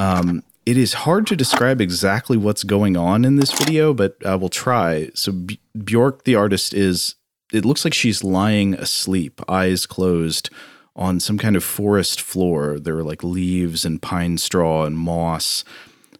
happier. 0.00 0.42
it 0.66 0.76
is 0.76 0.92
hard 0.92 1.26
to 1.28 1.36
describe 1.36 1.80
exactly 1.80 2.36
what's 2.36 2.64
going 2.64 2.96
on 2.96 3.24
in 3.24 3.36
this 3.36 3.52
video, 3.52 3.94
but 3.94 4.16
I 4.24 4.34
will 4.34 4.48
try. 4.48 5.10
So 5.14 5.32
B- 5.32 5.60
Bjork, 5.84 6.24
the 6.24 6.34
artist, 6.34 6.74
is 6.74 7.16
it 7.52 7.64
looks 7.64 7.84
like 7.84 7.94
she's 7.94 8.22
lying 8.22 8.74
asleep, 8.74 9.40
eyes 9.48 9.86
closed, 9.86 10.50
on 10.94 11.18
some 11.20 11.38
kind 11.38 11.56
of 11.56 11.64
forest 11.64 12.20
floor. 12.20 12.78
There 12.78 12.98
are 12.98 13.02
like 13.02 13.24
leaves 13.24 13.84
and 13.84 14.02
pine 14.02 14.38
straw 14.38 14.84
and 14.84 14.96
moss. 14.96 15.64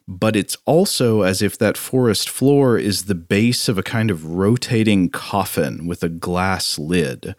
But 0.07 0.35
it's 0.35 0.57
also 0.65 1.21
as 1.21 1.41
if 1.41 1.57
that 1.57 1.77
forest 1.77 2.29
floor 2.29 2.77
is 2.77 3.03
the 3.03 3.15
base 3.15 3.69
of 3.69 3.77
a 3.77 3.83
kind 3.83 4.11
of 4.11 4.25
rotating 4.25 5.09
coffin 5.09 5.87
with 5.87 6.03
a 6.03 6.09
glass 6.09 6.77
lid. 6.77 7.35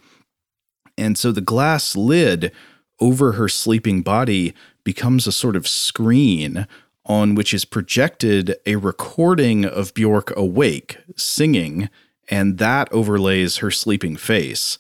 And 0.97 1.18
so 1.18 1.32
the 1.32 1.40
glass 1.40 1.97
lid 1.97 2.53
over 3.01 3.32
her 3.32 3.49
sleeping 3.49 4.03
body 4.03 4.55
becomes 4.85 5.26
a 5.26 5.33
sort 5.33 5.57
of 5.57 5.68
screen 5.68 6.66
on 7.05 7.35
which 7.35 7.53
is 7.53 7.64
projected 7.64 8.57
a 8.64 8.76
recording 8.76 9.64
of 9.64 9.93
Bjork 9.95 10.33
awake, 10.37 10.99
singing, 11.16 11.89
and 12.28 12.59
that 12.59 12.93
overlays 12.93 13.57
her 13.59 13.70
sleeping 13.70 14.16
face. 14.16 14.78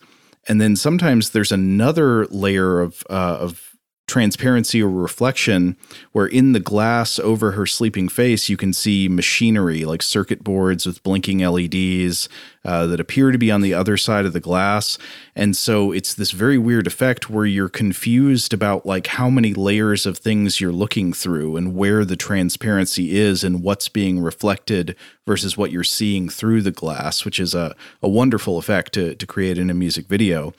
And 0.48 0.60
then 0.60 0.76
sometimes 0.76 1.30
there's 1.30 1.52
another 1.52 2.26
layer 2.26 2.80
of, 2.80 3.04
uh, 3.10 3.38
of 3.40 3.71
transparency 4.12 4.82
or 4.82 4.90
reflection 4.90 5.74
where 6.12 6.26
in 6.26 6.52
the 6.52 6.60
glass 6.60 7.18
over 7.18 7.52
her 7.52 7.64
sleeping 7.64 8.10
face 8.10 8.46
you 8.50 8.58
can 8.58 8.70
see 8.70 9.08
machinery 9.08 9.86
like 9.86 10.02
circuit 10.02 10.44
boards 10.44 10.84
with 10.84 11.02
blinking 11.02 11.38
LEDs 11.38 12.28
uh, 12.62 12.86
that 12.86 13.00
appear 13.00 13.30
to 13.30 13.38
be 13.38 13.50
on 13.50 13.62
the 13.62 13.72
other 13.72 13.96
side 13.96 14.26
of 14.26 14.34
the 14.34 14.38
glass. 14.38 14.98
And 15.34 15.56
so 15.56 15.92
it's 15.92 16.12
this 16.12 16.30
very 16.30 16.58
weird 16.58 16.86
effect 16.86 17.30
where 17.30 17.46
you're 17.46 17.70
confused 17.70 18.52
about 18.52 18.84
like 18.84 19.06
how 19.06 19.30
many 19.30 19.54
layers 19.54 20.04
of 20.04 20.18
things 20.18 20.60
you're 20.60 20.72
looking 20.72 21.14
through 21.14 21.56
and 21.56 21.74
where 21.74 22.04
the 22.04 22.14
transparency 22.14 23.16
is 23.18 23.42
and 23.42 23.62
what's 23.62 23.88
being 23.88 24.20
reflected 24.20 24.94
versus 25.26 25.56
what 25.56 25.72
you're 25.72 25.84
seeing 25.84 26.28
through 26.28 26.60
the 26.60 26.70
glass 26.70 27.24
which 27.24 27.40
is 27.40 27.54
a, 27.54 27.74
a 28.02 28.10
wonderful 28.10 28.58
effect 28.58 28.92
to, 28.92 29.14
to 29.14 29.26
create 29.26 29.56
in 29.56 29.70
a 29.70 29.74
music 29.74 30.06
video. 30.06 30.52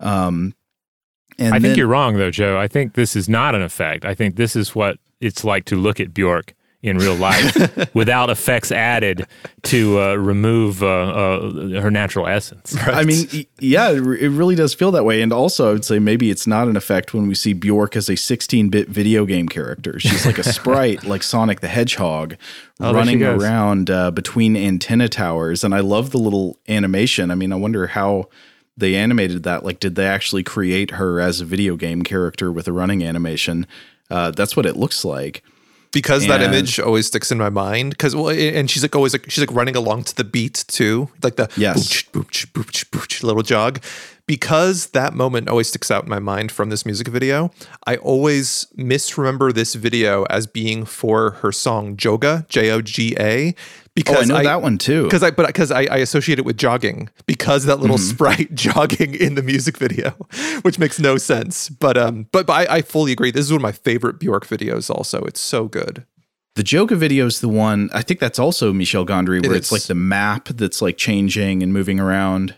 Um, 0.00 0.54
and 1.40 1.48
I 1.54 1.58
think 1.58 1.62
then- 1.62 1.78
you're 1.78 1.88
wrong, 1.88 2.16
though, 2.16 2.30
Joe. 2.30 2.58
I 2.58 2.68
think 2.68 2.94
this 2.94 3.16
is 3.16 3.28
not 3.28 3.54
an 3.54 3.62
effect. 3.62 4.04
I 4.04 4.14
think 4.14 4.36
this 4.36 4.54
is 4.54 4.74
what 4.74 4.98
it's 5.20 5.44
like 5.44 5.64
to 5.66 5.76
look 5.76 6.00
at 6.00 6.14
Bjork 6.14 6.54
in 6.82 6.96
real 6.96 7.14
life 7.14 7.54
without 7.94 8.30
effects 8.30 8.72
added 8.72 9.26
to 9.64 10.00
uh, 10.00 10.14
remove 10.14 10.82
uh, 10.82 10.86
uh, 10.86 11.80
her 11.82 11.90
natural 11.90 12.26
essence. 12.26 12.74
I 12.86 13.04
mean, 13.04 13.26
yeah, 13.58 13.90
it 13.90 13.98
really 14.00 14.54
does 14.54 14.72
feel 14.72 14.90
that 14.92 15.04
way. 15.04 15.20
And 15.20 15.30
also, 15.30 15.68
I 15.68 15.72
would 15.72 15.84
say 15.84 15.98
maybe 15.98 16.30
it's 16.30 16.46
not 16.46 16.68
an 16.68 16.76
effect 16.78 17.12
when 17.12 17.28
we 17.28 17.34
see 17.34 17.52
Bjork 17.52 17.96
as 17.96 18.08
a 18.08 18.16
16 18.16 18.70
bit 18.70 18.88
video 18.88 19.26
game 19.26 19.46
character. 19.46 20.00
She's 20.00 20.24
like 20.24 20.38
a 20.38 20.42
sprite, 20.54 21.04
like 21.04 21.22
Sonic 21.22 21.60
the 21.60 21.68
Hedgehog, 21.68 22.36
Oh, 22.80 22.94
running 22.94 23.22
around 23.22 23.90
uh, 23.90 24.10
between 24.10 24.56
antenna 24.56 25.10
towers. 25.10 25.62
And 25.62 25.74
I 25.74 25.80
love 25.80 26.12
the 26.12 26.18
little 26.18 26.56
animation. 26.66 27.30
I 27.30 27.34
mean, 27.34 27.52
I 27.52 27.56
wonder 27.56 27.88
how 27.88 28.30
they 28.80 28.96
animated 28.96 29.42
that. 29.44 29.64
Like, 29.64 29.78
did 29.80 29.94
they 29.94 30.06
actually 30.06 30.42
create 30.42 30.90
her 30.92 31.20
as 31.20 31.40
a 31.40 31.44
video 31.44 31.76
game 31.76 32.02
character 32.02 32.50
with 32.50 32.66
a 32.68 32.72
running 32.72 33.04
animation? 33.04 33.66
Uh, 34.10 34.30
that's 34.32 34.56
what 34.56 34.66
it 34.66 34.76
looks 34.76 35.04
like. 35.04 35.42
because 35.92 36.26
that 36.28 36.40
image 36.42 36.78
always 36.80 37.06
sticks 37.08 37.32
in 37.32 37.38
my 37.38 37.48
mind 37.50 37.90
because 37.90 38.14
well 38.14 38.30
and 38.30 38.70
she's 38.70 38.82
like 38.82 38.94
always 38.94 39.12
like 39.12 39.28
she's 39.28 39.42
like 39.44 39.52
running 39.56 39.74
along 39.74 40.04
to 40.04 40.14
the 40.14 40.22
beat 40.22 40.64
too 40.68 41.08
like 41.24 41.34
the 41.34 41.48
Yes. 41.56 41.74
booch, 41.76 42.12
booch, 42.12 42.52
booch, 42.52 42.88
booch, 42.92 43.22
little 43.24 43.42
jog 43.42 43.82
because 44.26 44.88
that 44.98 45.14
moment 45.14 45.48
always 45.48 45.66
sticks 45.68 45.90
out 45.90 46.04
in 46.04 46.08
my 46.08 46.20
mind 46.20 46.52
from 46.52 46.70
this 46.70 46.86
music 46.86 47.08
video 47.08 47.50
i 47.88 47.96
always 47.96 48.68
misremember 48.76 49.50
this 49.52 49.74
video 49.74 50.22
as 50.30 50.46
being 50.46 50.84
for 50.84 51.32
her 51.42 51.50
song 51.50 51.96
joga 51.96 52.46
j-o-g-a 52.48 53.54
Oh, 53.90 54.00
I 54.00 54.02
because 54.02 54.28
know 54.28 54.42
that 54.42 54.62
one 54.62 54.78
too. 54.78 55.04
because 55.04 55.22
I 55.22 55.30
but 55.30 55.46
because 55.48 55.70
I, 55.70 55.82
I 55.82 55.96
associate 55.96 56.38
it 56.38 56.44
with 56.44 56.56
jogging 56.56 57.10
because 57.26 57.64
that 57.64 57.80
little 57.80 57.98
sprite 57.98 58.54
jogging 58.54 59.14
in 59.14 59.34
the 59.34 59.42
music 59.42 59.76
video, 59.76 60.10
which 60.62 60.78
makes 60.78 60.98
no 60.98 61.18
sense. 61.18 61.68
But 61.68 61.98
um, 61.98 62.26
but, 62.32 62.46
but 62.46 62.70
I, 62.70 62.76
I 62.76 62.82
fully 62.82 63.12
agree. 63.12 63.30
This 63.30 63.46
is 63.46 63.52
one 63.52 63.58
of 63.58 63.62
my 63.62 63.72
favorite 63.72 64.18
Bjork 64.18 64.46
videos. 64.46 64.90
Also, 64.90 65.22
it's 65.22 65.40
so 65.40 65.66
good. 65.66 66.06
The 66.56 66.62
Joga 66.62 66.96
video 66.96 67.26
is 67.26 67.40
the 67.40 67.48
one, 67.48 67.90
I 67.92 68.02
think 68.02 68.18
that's 68.20 68.38
also 68.38 68.72
Michel 68.72 69.06
Gondry, 69.06 69.40
where 69.40 69.54
It 69.54 69.56
it's 69.56 69.72
like 69.72 69.84
the 69.84 69.94
map 69.94 70.48
that's 70.48 70.82
like 70.82 70.96
changing 70.96 71.62
and 71.62 71.72
moving 71.72 72.00
around. 72.00 72.56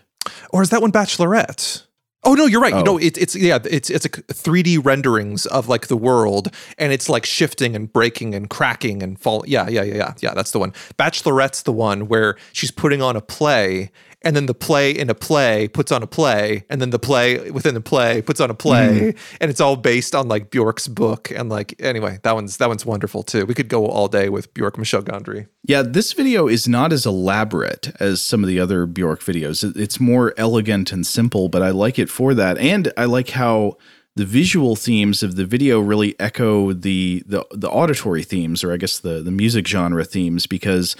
Or 0.49 0.61
is 0.61 0.69
that 0.71 0.81
one 0.81 0.91
Bachelorette? 0.91 1.85
Oh 2.25 2.35
no, 2.35 2.45
you're 2.45 2.61
right. 2.61 2.73
Oh. 2.73 2.81
No, 2.81 2.97
it, 2.97 3.17
it's 3.17 3.35
yeah, 3.35 3.59
it's 3.69 3.89
it's 3.89 4.05
a 4.05 4.09
3D 4.09 4.83
renderings 4.83 5.45
of 5.47 5.67
like 5.67 5.87
the 5.87 5.97
world, 5.97 6.53
and 6.77 6.93
it's 6.93 7.09
like 7.09 7.25
shifting 7.25 7.75
and 7.75 7.91
breaking 7.91 8.33
and 8.33 8.49
cracking 8.49 9.03
and 9.03 9.19
fall. 9.19 9.43
Yeah, 9.45 9.67
yeah, 9.67 9.83
yeah, 9.83 9.95
yeah, 9.95 10.13
yeah. 10.21 10.33
That's 10.33 10.51
the 10.51 10.59
one. 10.59 10.71
Bachelorette's 10.97 11.63
the 11.63 11.73
one 11.73 12.07
where 12.07 12.35
she's 12.53 12.71
putting 12.71 13.01
on 13.01 13.17
a 13.17 13.21
play, 13.21 13.91
and 14.23 14.35
then 14.35 14.45
the 14.45 14.53
play 14.53 14.91
in 14.91 15.09
a 15.09 15.15
play 15.15 15.67
puts 15.67 15.91
on 15.91 16.01
a 16.03 16.07
play, 16.07 16.63
and 16.69 16.81
then 16.81 16.91
the 16.91 16.99
play 16.99 17.51
within 17.51 17.73
the 17.73 17.81
play 17.81 18.21
puts 18.21 18.39
on 18.39 18.49
a 18.49 18.53
play, 18.53 19.13
mm-hmm. 19.13 19.37
and 19.41 19.51
it's 19.51 19.59
all 19.59 19.75
based 19.75 20.15
on 20.15 20.27
like 20.27 20.49
Bjork's 20.49 20.87
book. 20.87 21.31
And 21.31 21.49
like 21.49 21.75
anyway, 21.79 22.19
that 22.23 22.33
one's 22.33 22.57
that 22.57 22.69
one's 22.69 22.85
wonderful 22.85 23.23
too. 23.23 23.45
We 23.45 23.53
could 23.53 23.67
go 23.67 23.85
all 23.87 24.07
day 24.07 24.29
with 24.29 24.53
Bjork 24.53 24.77
Michel 24.77 25.01
Gondry. 25.01 25.47
Yeah, 25.65 25.81
this 25.81 26.13
video 26.13 26.47
is 26.47 26.67
not 26.67 26.93
as 26.93 27.05
elaborate 27.05 27.91
as 27.99 28.21
some 28.21 28.43
of 28.43 28.47
the 28.47 28.59
other 28.59 28.85
Bjork 28.85 29.21
videos. 29.21 29.75
It's 29.77 29.99
more 29.99 30.33
elegant 30.37 30.91
and 30.91 31.05
simple, 31.05 31.49
but 31.49 31.61
I 31.61 31.71
like 31.71 31.99
it 31.99 32.09
for 32.09 32.33
that. 32.33 32.57
And 32.57 32.91
I 32.97 33.05
like 33.05 33.29
how 33.29 33.77
the 34.15 34.25
visual 34.25 34.75
themes 34.75 35.23
of 35.23 35.35
the 35.35 35.45
video 35.45 35.79
really 35.79 36.15
echo 36.19 36.73
the 36.73 37.23
the, 37.25 37.45
the 37.51 37.69
auditory 37.69 38.23
themes, 38.23 38.63
or 38.63 38.71
I 38.71 38.77
guess 38.77 38.99
the, 38.99 39.21
the 39.21 39.31
music 39.31 39.67
genre 39.67 40.05
themes, 40.05 40.45
because 40.45 40.95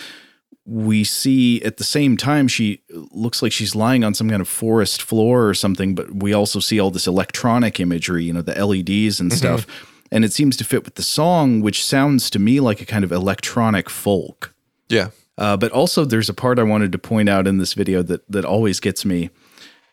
we 0.65 1.03
see 1.03 1.61
at 1.63 1.77
the 1.77 1.83
same 1.83 2.15
time 2.15 2.47
she 2.47 2.81
looks 3.11 3.41
like 3.41 3.51
she's 3.51 3.75
lying 3.75 4.03
on 4.03 4.13
some 4.13 4.29
kind 4.29 4.41
of 4.41 4.47
forest 4.47 5.01
floor 5.01 5.47
or 5.47 5.53
something, 5.53 5.93
but 5.93 6.15
we 6.15 6.33
also 6.33 6.59
see 6.59 6.79
all 6.79 6.89
this 6.89 7.07
electronic 7.07 7.79
imagery, 7.79 8.23
you 8.23 8.33
know, 8.33 8.41
the 8.41 8.65
LEDs 8.65 9.19
and 9.19 9.33
stuff. 9.33 9.65
And 10.11 10.23
it 10.23 10.31
seems 10.31 10.55
to 10.57 10.63
fit 10.63 10.85
with 10.85 10.95
the 10.95 11.03
song, 11.03 11.61
which 11.61 11.83
sounds 11.83 12.29
to 12.29 12.39
me 12.39 12.59
like 12.59 12.81
a 12.81 12.85
kind 12.85 13.03
of 13.03 13.11
electronic 13.11 13.89
folk. 13.89 14.53
Yeah. 14.87 15.09
Uh, 15.37 15.57
but 15.57 15.71
also, 15.71 16.05
there's 16.05 16.29
a 16.29 16.33
part 16.33 16.59
I 16.59 16.63
wanted 16.63 16.91
to 16.91 16.99
point 16.99 17.27
out 17.27 17.47
in 17.47 17.57
this 17.57 17.73
video 17.73 18.03
that 18.03 18.29
that 18.31 18.45
always 18.45 18.79
gets 18.79 19.03
me, 19.03 19.31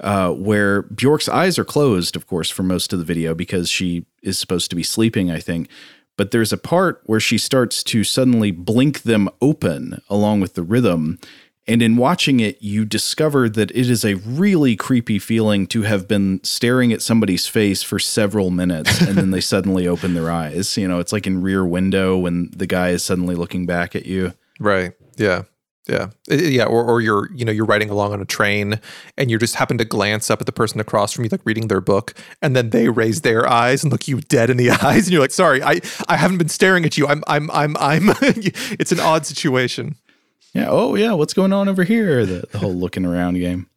uh, 0.01 0.31
where 0.33 0.83
Bjork's 0.83 1.29
eyes 1.29 1.59
are 1.59 1.65
closed, 1.65 2.15
of 2.15 2.27
course, 2.27 2.51
for 2.51 2.63
most 2.63 2.93
of 2.93 2.99
the 2.99 3.05
video 3.05 3.35
because 3.35 3.71
she 3.71 4.05
is 4.23 4.39
supposed 4.39 4.69
to 4.71 4.77
be 4.77 4.83
sleeping, 4.83 5.31
I 5.31 5.41
think. 5.41 5.69
But 6.17 6.31
there's 6.31 6.53
a 6.53 6.59
part 6.59 7.01
where 7.05 7.21
she 7.21 7.39
starts 7.39 7.83
to 7.85 8.05
suddenly 8.05 8.51
blink 8.51 9.03
them 9.03 9.29
open 9.41 10.03
along 10.11 10.41
with 10.41 10.55
the 10.55 10.63
rhythm. 10.63 11.19
And 11.67 11.83
in 11.83 11.97
watching 11.97 12.41
it, 12.41 12.61
you 12.61 12.85
discover 12.85 13.49
that 13.49 13.71
it 13.71 13.89
is 13.89 14.05
a 14.05 14.15
really 14.15 14.77
creepy 14.77 15.19
feeling 15.19 15.67
to 15.69 15.83
have 15.83 16.09
been 16.09 16.43
staring 16.43 16.93
at 16.93 17.01
somebody's 17.01 17.47
face 17.47 17.83
for 17.83 17.99
several 17.99 18.51
minutes 18.51 19.01
and 19.01 19.17
then 19.17 19.31
they 19.31 19.41
suddenly 19.41 19.87
open 19.87 20.15
their 20.15 20.31
eyes. 20.31 20.77
You 20.77 20.89
know, 20.89 20.99
it's 20.99 21.13
like 21.13 21.27
in 21.27 21.43
Rear 21.43 21.65
Window 21.65 22.19
when 22.19 22.51
the 22.55 22.67
guy 22.67 22.89
is 22.91 23.05
suddenly 23.05 23.35
looking 23.35 23.67
back 23.67 23.95
at 23.95 24.05
you. 24.05 24.35
Right. 24.59 24.95
Yeah. 25.17 25.43
Yeah. 25.91 26.11
Yeah. 26.29 26.65
Or, 26.67 26.85
or 26.85 27.01
you're, 27.01 27.29
you 27.35 27.45
know, 27.45 27.51
you're 27.51 27.67
riding 27.67 27.91
along 27.91 28.13
on 28.13 28.21
a 28.21 28.25
train 28.25 28.81
and 29.19 29.29
you 29.29 29.39
just 29.39 29.57
happen 29.57 29.77
to 29.79 29.85
glance 29.85 30.31
up 30.31 30.41
at 30.41 30.47
the 30.47 30.53
person 30.53 30.79
across 30.79 31.13
from 31.13 31.25
you, 31.25 31.31
like 31.31 31.41
reading 31.45 31.67
their 31.67 31.81
book, 31.81 32.15
and 32.41 32.55
then 32.55 32.71
they 32.71 32.89
raise 32.89 33.23
their 33.23 33.49
eyes 33.49 33.83
and 33.83 33.91
look 33.91 34.07
you 34.07 34.21
dead 34.21 34.51
in 34.51 34.57
the 34.57 34.71
eyes, 34.83 35.07
and 35.07 35.11
you're 35.11 35.21
like, 35.21 35.33
sorry, 35.33 35.63
I, 35.63 35.81
I 36.09 36.17
haven't 36.17 36.39
been 36.39 36.49
staring 36.49 36.85
at 36.85 36.97
you. 36.97 37.09
I'm, 37.09 37.25
I'm, 37.27 37.51
I'm, 37.51 37.77
I'm. 37.79 38.11
it's 38.23 38.93
an 38.93 39.01
odd 39.01 39.27
situation. 39.27 39.97
Yeah. 40.55 40.67
Oh, 40.69 40.95
yeah. 40.95 41.13
What's 41.13 41.35
going 41.35 41.53
on 41.53 41.69
over 41.69 41.83
here? 41.85 42.25
The, 42.25 42.45
the 42.53 42.59
whole 42.59 42.75
looking 42.75 43.05
around 43.05 43.35
game. 43.35 43.69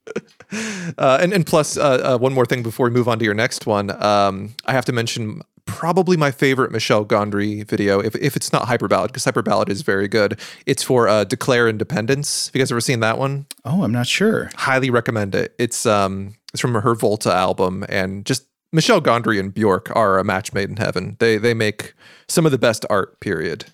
Uh, 0.97 1.18
and 1.20 1.34
and 1.34 1.45
plus, 1.47 1.78
uh, 1.78 2.14
uh, 2.16 2.18
one 2.18 2.34
more 2.34 2.45
thing 2.45 2.61
before 2.61 2.88
we 2.88 2.91
move 2.91 3.07
on 3.07 3.18
to 3.18 3.26
your 3.26 3.34
next 3.34 3.66
one, 3.66 3.89
um, 4.03 4.53
I 4.66 4.74
have 4.74 4.86
to 4.86 4.91
mention 4.91 5.41
probably 5.66 6.18
my 6.18 6.32
favorite 6.32 6.72
Michel 6.72 7.05
Gondry 7.05 7.68
video, 7.68 7.99
if, 7.99 8.16
if 8.16 8.36
it's 8.36 8.51
not 8.51 8.68
Hyper 8.68 8.88
Ballad, 8.88 9.11
because 9.11 9.26
Hyper 9.26 9.41
Ballad 9.41 9.70
is 9.70 9.82
very 9.82 10.07
good. 10.07 10.39
It's 10.66 10.84
for 10.84 11.07
uh, 11.07 11.24
Declare 11.24 11.70
Independence. 11.70 12.47
Have 12.47 12.55
you 12.55 12.59
guys 12.59 12.72
ever 12.72 12.82
seen 12.82 12.99
that 13.01 13.18
one? 13.18 13.45
Oh, 13.66 13.84
I'm 13.84 13.91
not 13.91 14.07
sure. 14.07 14.49
highly 14.55 14.89
recommend 14.89 15.36
it. 15.36 15.53
It's 15.57 15.86
um 15.86 16.36
it's 16.53 16.61
from 16.61 16.74
her 16.74 16.95
Volta 16.95 17.34
album 17.34 17.86
and 17.89 18.26
just 18.26 18.47
Michel 18.72 19.01
Gondry 19.01 19.39
and 19.39 19.53
Bjork 19.53 19.95
are 19.95 20.20
a 20.20 20.24
match 20.24 20.53
made 20.53 20.70
in 20.70 20.78
heaven. 20.78 21.16
They 21.20 21.38
they 21.38 21.53
make 21.53 21.93
some 22.28 22.45
of 22.45 22.51
the 22.51 22.57
best 22.57 22.86
art. 22.89 23.20
Period. 23.20 23.66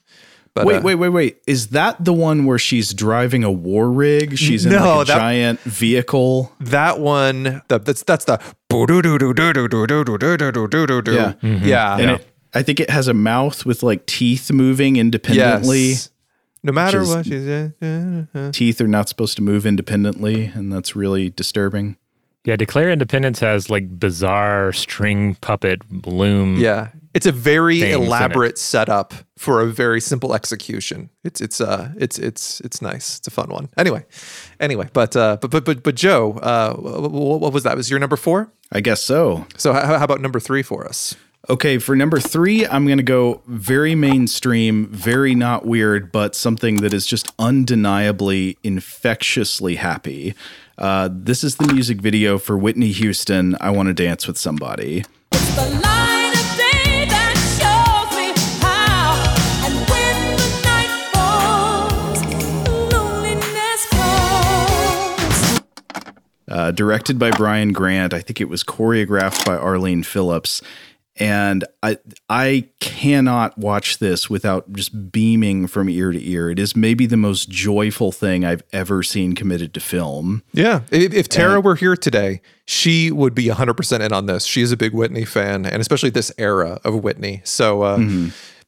But 0.55 0.65
wait, 0.65 0.77
uh, 0.77 0.81
wait, 0.81 0.95
wait, 0.95 1.09
wait. 1.09 1.37
Is 1.47 1.67
that 1.69 2.03
the 2.03 2.13
one 2.13 2.45
where 2.45 2.57
she's 2.59 2.93
driving 2.93 3.43
a 3.43 3.51
war 3.51 3.91
rig? 3.91 4.37
She's 4.37 4.65
in 4.65 4.71
No, 4.71 4.97
like 4.97 5.03
a 5.07 5.11
that- 5.11 5.17
giant 5.17 5.59
vehicle. 5.61 6.51
That 6.59 6.99
one, 6.99 7.61
the, 7.67 7.79
that's 7.79 8.03
that's 8.03 8.25
the 8.25 8.39
Yeah. 11.13 11.33
yeah. 11.41 11.97
And 11.97 12.11
it, 12.11 12.27
I 12.53 12.63
think 12.63 12.79
it 12.79 12.89
has 12.89 13.07
a 13.07 13.13
mouth 13.13 13.65
with 13.65 13.83
like 13.83 14.05
teeth 14.05 14.51
moving 14.51 14.95
independently. 14.97 15.85
Yes. 15.89 16.09
No 16.63 16.73
matter 16.73 17.05
what 17.05 17.25
she's 17.25 17.47
uh, 17.47 17.69
uh, 17.81 18.23
uh. 18.37 18.51
Teeth 18.51 18.81
are 18.81 18.87
not 18.87 19.07
supposed 19.07 19.37
to 19.37 19.41
move 19.41 19.65
independently, 19.65 20.45
and 20.45 20.73
that's 20.73 20.93
really 20.95 21.29
disturbing. 21.29 21.95
Yeah, 22.49 22.55
Declare 22.55 22.89
Independence 22.89 23.39
has 23.41 23.69
like 23.69 23.99
bizarre 23.99 24.73
string 24.73 25.35
puppet 25.35 25.81
loom. 26.07 26.57
yeah, 26.57 26.87
it's 27.13 27.27
a 27.27 27.31
very 27.31 27.79
Things 27.79 27.95
in 27.95 28.01
it. 28.01 28.05
elaborate 28.07 28.57
setup 28.57 29.13
for 29.37 29.61
a 29.61 29.67
very 29.67 30.01
simple 30.01 30.33
execution. 30.33 31.11
It's 31.23 31.41
it's 31.41 31.61
uh 31.61 31.91
it's 31.97 32.17
it's 32.17 32.59
it's 32.61 32.81
nice. 32.81 33.19
It's 33.19 33.27
a 33.27 33.31
fun 33.31 33.49
one. 33.49 33.69
Anyway, 33.77 34.03
anyway, 34.59 34.89
but 34.93 35.15
uh 35.15 35.37
but 35.39 35.51
but 35.51 35.63
but 35.63 35.83
but 35.83 35.93
Joe, 35.93 36.39
uh, 36.41 36.73
what, 36.73 37.11
what 37.39 37.53
was 37.53 37.61
that? 37.65 37.77
Was 37.77 37.91
your 37.91 37.99
number 37.99 38.15
four? 38.17 38.51
I 38.71 38.79
guess 38.81 39.03
so. 39.03 39.45
So 39.57 39.71
how, 39.73 39.99
how 39.99 40.03
about 40.03 40.19
number 40.19 40.39
three 40.39 40.63
for 40.63 40.87
us? 40.87 41.15
Okay, 41.49 41.77
for 41.77 41.95
number 41.95 42.19
three, 42.19 42.65
I'm 42.67 42.85
going 42.85 42.97
to 42.97 43.03
go 43.03 43.41
very 43.47 43.95
mainstream, 43.95 44.87
very 44.87 45.33
not 45.35 45.65
weird, 45.65 46.11
but 46.11 46.35
something 46.35 46.77
that 46.77 46.93
is 46.93 47.07
just 47.07 47.31
undeniably 47.39 48.57
infectiously 48.61 49.75
happy. 49.75 50.35
Uh, 50.79 51.09
this 51.11 51.43
is 51.43 51.57
the 51.57 51.73
music 51.73 51.99
video 51.99 52.37
for 52.39 52.57
Whitney 52.57 52.93
Houston, 52.93 53.57
I 53.59 53.69
Want 53.69 53.87
to 53.87 53.93
Dance 53.93 54.25
with 54.27 54.37
Somebody. 54.37 55.03
It's 55.33 55.55
the 55.55 55.69
light 55.83 56.31
of 56.33 56.55
day 56.55 57.03
that 57.03 57.35
shows 57.59 58.15
me 58.15 58.31
how. 58.61 59.19
And 59.65 59.75
when 59.89 60.37
the 60.37 60.49
night 60.63 60.93
falls, 61.11 62.23
loneliness 62.93 63.81
falls. 65.51 65.61
uh, 66.47 66.71
directed 66.71 67.19
by 67.19 67.31
Brian 67.31 67.73
Grant. 67.73 68.13
I 68.13 68.21
think 68.21 68.39
it 68.39 68.47
was 68.47 68.63
choreographed 68.63 69.45
by 69.45 69.57
Arlene 69.57 70.03
Phillips. 70.03 70.61
And 71.19 71.65
I 71.83 71.97
I 72.29 72.69
cannot 72.79 73.57
watch 73.57 73.99
this 73.99 74.29
without 74.29 74.71
just 74.73 75.11
beaming 75.11 75.67
from 75.67 75.89
ear 75.89 76.11
to 76.11 76.29
ear. 76.29 76.49
It 76.49 76.59
is 76.59 76.75
maybe 76.75 77.05
the 77.05 77.17
most 77.17 77.49
joyful 77.49 78.11
thing 78.11 78.45
I've 78.45 78.63
ever 78.71 79.03
seen 79.03 79.35
committed 79.35 79.73
to 79.73 79.79
film. 79.81 80.43
Yeah. 80.53 80.81
If, 80.91 81.13
if 81.13 81.27
Tara 81.27 81.59
were 81.59 81.75
here 81.75 81.97
today, 81.97 82.41
she 82.65 83.11
would 83.11 83.35
be 83.35 83.45
100% 83.45 83.99
in 83.99 84.13
on 84.13 84.25
this. 84.27 84.45
She 84.45 84.61
is 84.61 84.71
a 84.71 84.77
big 84.77 84.93
Whitney 84.93 85.25
fan, 85.25 85.65
and 85.65 85.81
especially 85.81 86.09
this 86.09 86.31
era 86.37 86.79
of 86.83 87.03
Whitney. 87.03 87.41
So, 87.43 87.81
uh, 87.81 87.97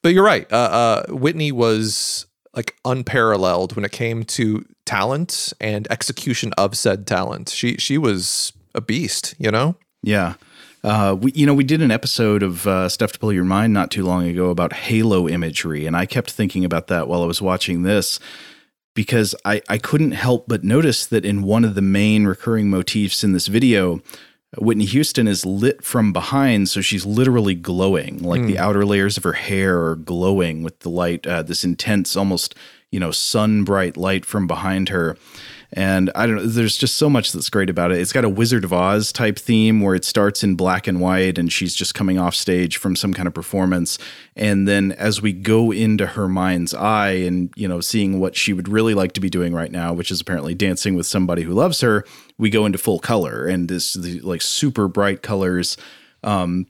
but 0.01 0.09
you're 0.09 0.25
right. 0.25 0.51
Uh, 0.51 0.55
uh, 0.55 1.13
Whitney 1.13 1.51
was 1.51 2.25
like 2.53 2.75
unparalleled 2.83 3.75
when 3.75 3.85
it 3.85 3.91
came 3.91 4.23
to 4.25 4.65
talent 4.85 5.53
and 5.61 5.87
execution 5.89 6.51
of 6.57 6.77
said 6.77 7.07
talent. 7.07 7.49
She 7.49 7.77
she 7.77 7.97
was 7.97 8.51
a 8.75 8.81
beast, 8.81 9.35
you 9.37 9.51
know? 9.51 9.75
Yeah. 10.03 10.33
Uh, 10.83 11.15
we, 11.19 11.31
you 11.33 11.45
know, 11.45 11.53
we 11.53 11.63
did 11.63 11.81
an 11.81 11.91
episode 11.91 12.41
of 12.41 12.65
uh, 12.65 12.89
Stuff 12.89 13.11
to 13.13 13.19
Blow 13.19 13.29
Your 13.29 13.43
Mind 13.43 13.73
not 13.73 13.91
too 13.91 14.03
long 14.03 14.27
ago 14.27 14.49
about 14.49 14.73
halo 14.73 15.29
imagery, 15.29 15.85
and 15.85 15.95
I 15.95 16.05
kept 16.05 16.31
thinking 16.31 16.65
about 16.65 16.87
that 16.87 17.07
while 17.07 17.21
I 17.21 17.27
was 17.27 17.41
watching 17.41 17.83
this 17.83 18.19
because 18.93 19.35
I, 19.45 19.61
I 19.69 19.77
couldn't 19.77 20.11
help 20.11 20.45
but 20.47 20.63
notice 20.63 21.05
that 21.05 21.23
in 21.23 21.43
one 21.43 21.63
of 21.63 21.75
the 21.75 21.81
main 21.81 22.25
recurring 22.25 22.69
motifs 22.69 23.23
in 23.23 23.31
this 23.31 23.47
video, 23.47 24.01
Whitney 24.57 24.85
Houston 24.85 25.27
is 25.27 25.45
lit 25.45 25.83
from 25.83 26.11
behind, 26.11 26.67
so 26.67 26.81
she's 26.81 27.05
literally 27.05 27.55
glowing. 27.55 28.17
Like 28.21 28.43
the 28.43 28.57
outer 28.57 28.85
layers 28.85 29.17
of 29.17 29.23
her 29.23 29.33
hair 29.33 29.81
are 29.85 29.95
glowing 29.95 30.61
with 30.61 30.79
the 30.79 30.89
light, 30.89 31.25
uh, 31.25 31.43
this 31.43 31.63
intense, 31.63 32.17
almost 32.17 32.55
you 32.91 32.99
know, 32.99 33.11
sun 33.11 33.63
bright 33.63 33.97
light 33.97 34.25
from 34.25 34.47
behind 34.47 34.89
her. 34.89 35.17
And 35.73 36.11
I 36.15 36.27
don't 36.27 36.35
know, 36.35 36.45
there's 36.45 36.75
just 36.75 36.97
so 36.97 37.09
much 37.09 37.31
that's 37.31 37.49
great 37.49 37.69
about 37.69 37.93
it. 37.93 37.99
It's 37.99 38.11
got 38.11 38.25
a 38.25 38.29
Wizard 38.29 38.65
of 38.65 38.73
Oz 38.73 39.13
type 39.13 39.39
theme 39.39 39.79
where 39.79 39.95
it 39.95 40.03
starts 40.03 40.43
in 40.43 40.55
black 40.55 40.85
and 40.85 40.99
white 40.99 41.37
and 41.37 41.51
she's 41.51 41.73
just 41.73 41.95
coming 41.95 42.19
off 42.19 42.35
stage 42.35 42.75
from 42.75 42.97
some 42.97 43.13
kind 43.13 43.25
of 43.25 43.33
performance. 43.33 43.97
And 44.35 44.67
then 44.67 44.91
as 44.91 45.21
we 45.21 45.31
go 45.31 45.71
into 45.71 46.07
her 46.07 46.27
mind's 46.27 46.73
eye 46.73 47.11
and, 47.11 47.53
you 47.55 47.69
know, 47.69 47.79
seeing 47.79 48.19
what 48.19 48.35
she 48.35 48.51
would 48.51 48.67
really 48.67 48.93
like 48.93 49.13
to 49.13 49.21
be 49.21 49.29
doing 49.29 49.53
right 49.53 49.71
now, 49.71 49.93
which 49.93 50.11
is 50.11 50.19
apparently 50.19 50.53
dancing 50.53 50.95
with 50.95 51.05
somebody 51.05 51.43
who 51.43 51.53
loves 51.53 51.79
her, 51.79 52.03
we 52.37 52.49
go 52.49 52.65
into 52.65 52.77
full 52.77 52.99
color 52.99 53.47
and 53.47 53.69
this 53.69 53.95
like 53.95 54.41
super 54.41 54.89
bright 54.89 55.21
colors. 55.21 55.77
Um, 56.21 56.67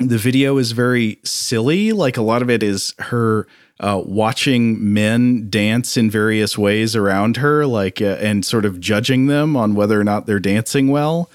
the 0.00 0.18
video 0.18 0.58
is 0.58 0.72
very 0.72 1.18
silly. 1.24 1.92
Like 1.92 2.16
a 2.16 2.22
lot 2.22 2.42
of 2.42 2.50
it 2.50 2.62
is 2.62 2.94
her 2.98 3.46
uh, 3.80 4.02
watching 4.04 4.92
men 4.92 5.48
dance 5.50 5.96
in 5.96 6.10
various 6.10 6.56
ways 6.58 6.94
around 6.96 7.36
her, 7.38 7.66
like 7.66 8.00
uh, 8.00 8.16
and 8.20 8.44
sort 8.44 8.64
of 8.64 8.80
judging 8.80 9.26
them 9.26 9.56
on 9.56 9.74
whether 9.74 10.00
or 10.00 10.04
not 10.04 10.26
they're 10.26 10.40
dancing 10.40 10.88
well. 10.88 11.30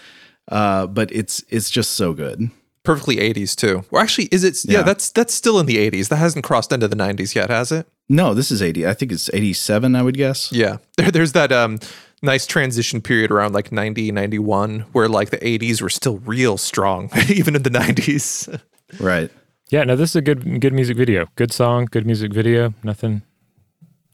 Uh, 0.47 0.87
but 0.87 1.11
it's 1.11 1.43
it's 1.49 1.69
just 1.69 1.91
so 1.91 2.13
good. 2.13 2.49
Perfectly 2.83 3.17
80s 3.17 3.55
too. 3.55 3.83
Or 3.91 3.99
actually, 3.99 4.29
is 4.31 4.43
it? 4.43 4.63
Yeah. 4.65 4.79
Yeah. 4.79 4.83
that's 4.83 5.11
that's 5.11 5.33
still 5.33 5.59
in 5.59 5.65
the 5.65 5.77
80s. 5.91 6.07
That 6.07 6.15
hasn't 6.15 6.43
crossed 6.45 6.71
into 6.71 6.87
the 6.87 6.95
90s 6.95 7.35
yet, 7.35 7.49
has 7.49 7.71
it? 7.71 7.87
No, 8.11 8.33
this 8.33 8.49
is 8.49 8.61
eighty. 8.61 8.87
I 8.87 8.95
think 8.95 9.11
it's 9.11 9.29
eighty-seven. 9.33 9.95
I 9.95 10.01
would 10.01 10.17
guess. 10.17 10.51
Yeah. 10.51 10.77
There, 10.97 11.11
there's 11.11 11.31
that 11.33 11.51
um, 11.51 11.79
nice 12.21 12.45
transition 12.45 13.01
period 13.01 13.31
around 13.31 13.53
like 13.53 13.71
90, 13.71 14.11
91 14.11 14.81
where 14.91 15.07
like 15.09 15.29
the 15.29 15.37
80s 15.37 15.81
were 15.81 15.89
still 15.89 16.17
real 16.19 16.57
strong, 16.57 17.09
even 17.29 17.55
in 17.55 17.63
the 17.63 17.69
90s. 17.69 18.61
Right. 18.99 19.31
Yeah, 19.69 19.83
no, 19.83 19.95
this 19.95 20.11
is 20.11 20.15
a 20.15 20.21
good 20.21 20.61
good 20.61 20.73
music 20.73 20.97
video. 20.97 21.27
Good 21.35 21.53
song, 21.53 21.85
good 21.91 22.05
music 22.05 22.33
video. 22.33 22.73
Nothing 22.83 23.21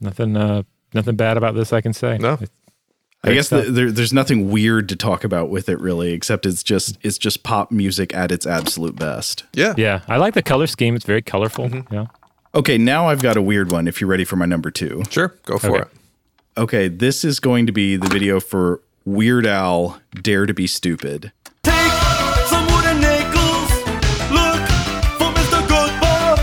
nothing 0.00 0.36
uh 0.36 0.62
nothing 0.92 1.16
bad 1.16 1.36
about 1.36 1.54
this 1.54 1.72
I 1.72 1.80
can 1.80 1.92
say. 1.92 2.18
No. 2.18 2.38
It's 2.40 2.52
I 3.24 3.32
guess 3.32 3.46
stuff. 3.46 3.64
the, 3.64 3.70
there, 3.72 3.90
there's 3.90 4.12
nothing 4.12 4.50
weird 4.50 4.88
to 4.90 4.96
talk 4.96 5.24
about 5.24 5.48
with 5.48 5.68
it 5.68 5.80
really, 5.80 6.12
except 6.12 6.46
it's 6.46 6.62
just 6.62 6.98
it's 7.02 7.18
just 7.18 7.42
pop 7.42 7.72
music 7.72 8.14
at 8.14 8.30
its 8.30 8.46
absolute 8.46 8.94
best. 8.96 9.44
yeah. 9.52 9.74
yeah, 9.76 10.02
I 10.06 10.18
like 10.18 10.34
the 10.34 10.42
color 10.42 10.66
scheme. 10.68 10.94
It's 10.94 11.06
very 11.06 11.22
colorful. 11.22 11.70
Yeah. 11.90 12.06
Okay, 12.54 12.78
now 12.78 13.08
I've 13.08 13.22
got 13.22 13.36
a 13.36 13.42
weird 13.42 13.72
one. 13.72 13.88
If 13.88 14.00
you're 14.00 14.08
ready 14.08 14.24
for 14.24 14.36
my 14.36 14.46
number 14.46 14.70
two. 14.70 15.02
Sure. 15.10 15.34
Go 15.44 15.58
for 15.58 15.70
Okay. 15.70 15.80
it. 15.82 15.88
Okay, 16.58 16.88
this 16.88 17.22
is 17.22 17.38
going 17.38 17.66
to 17.66 17.72
be 17.72 17.96
the 17.96 18.08
video 18.08 18.40
for 18.40 18.80
Weird 19.04 19.44
Al 19.44 20.00
Dare 20.22 20.46
to 20.46 20.54
Be 20.54 20.66
Stupid. 20.66 21.30
Take 21.62 21.92
some 22.48 22.64
wooden 22.68 22.98
nickels. 22.98 23.70
Look 24.32 24.64
for 25.18 25.28
Mr. 25.36 25.60
Goodbar. 25.68 26.38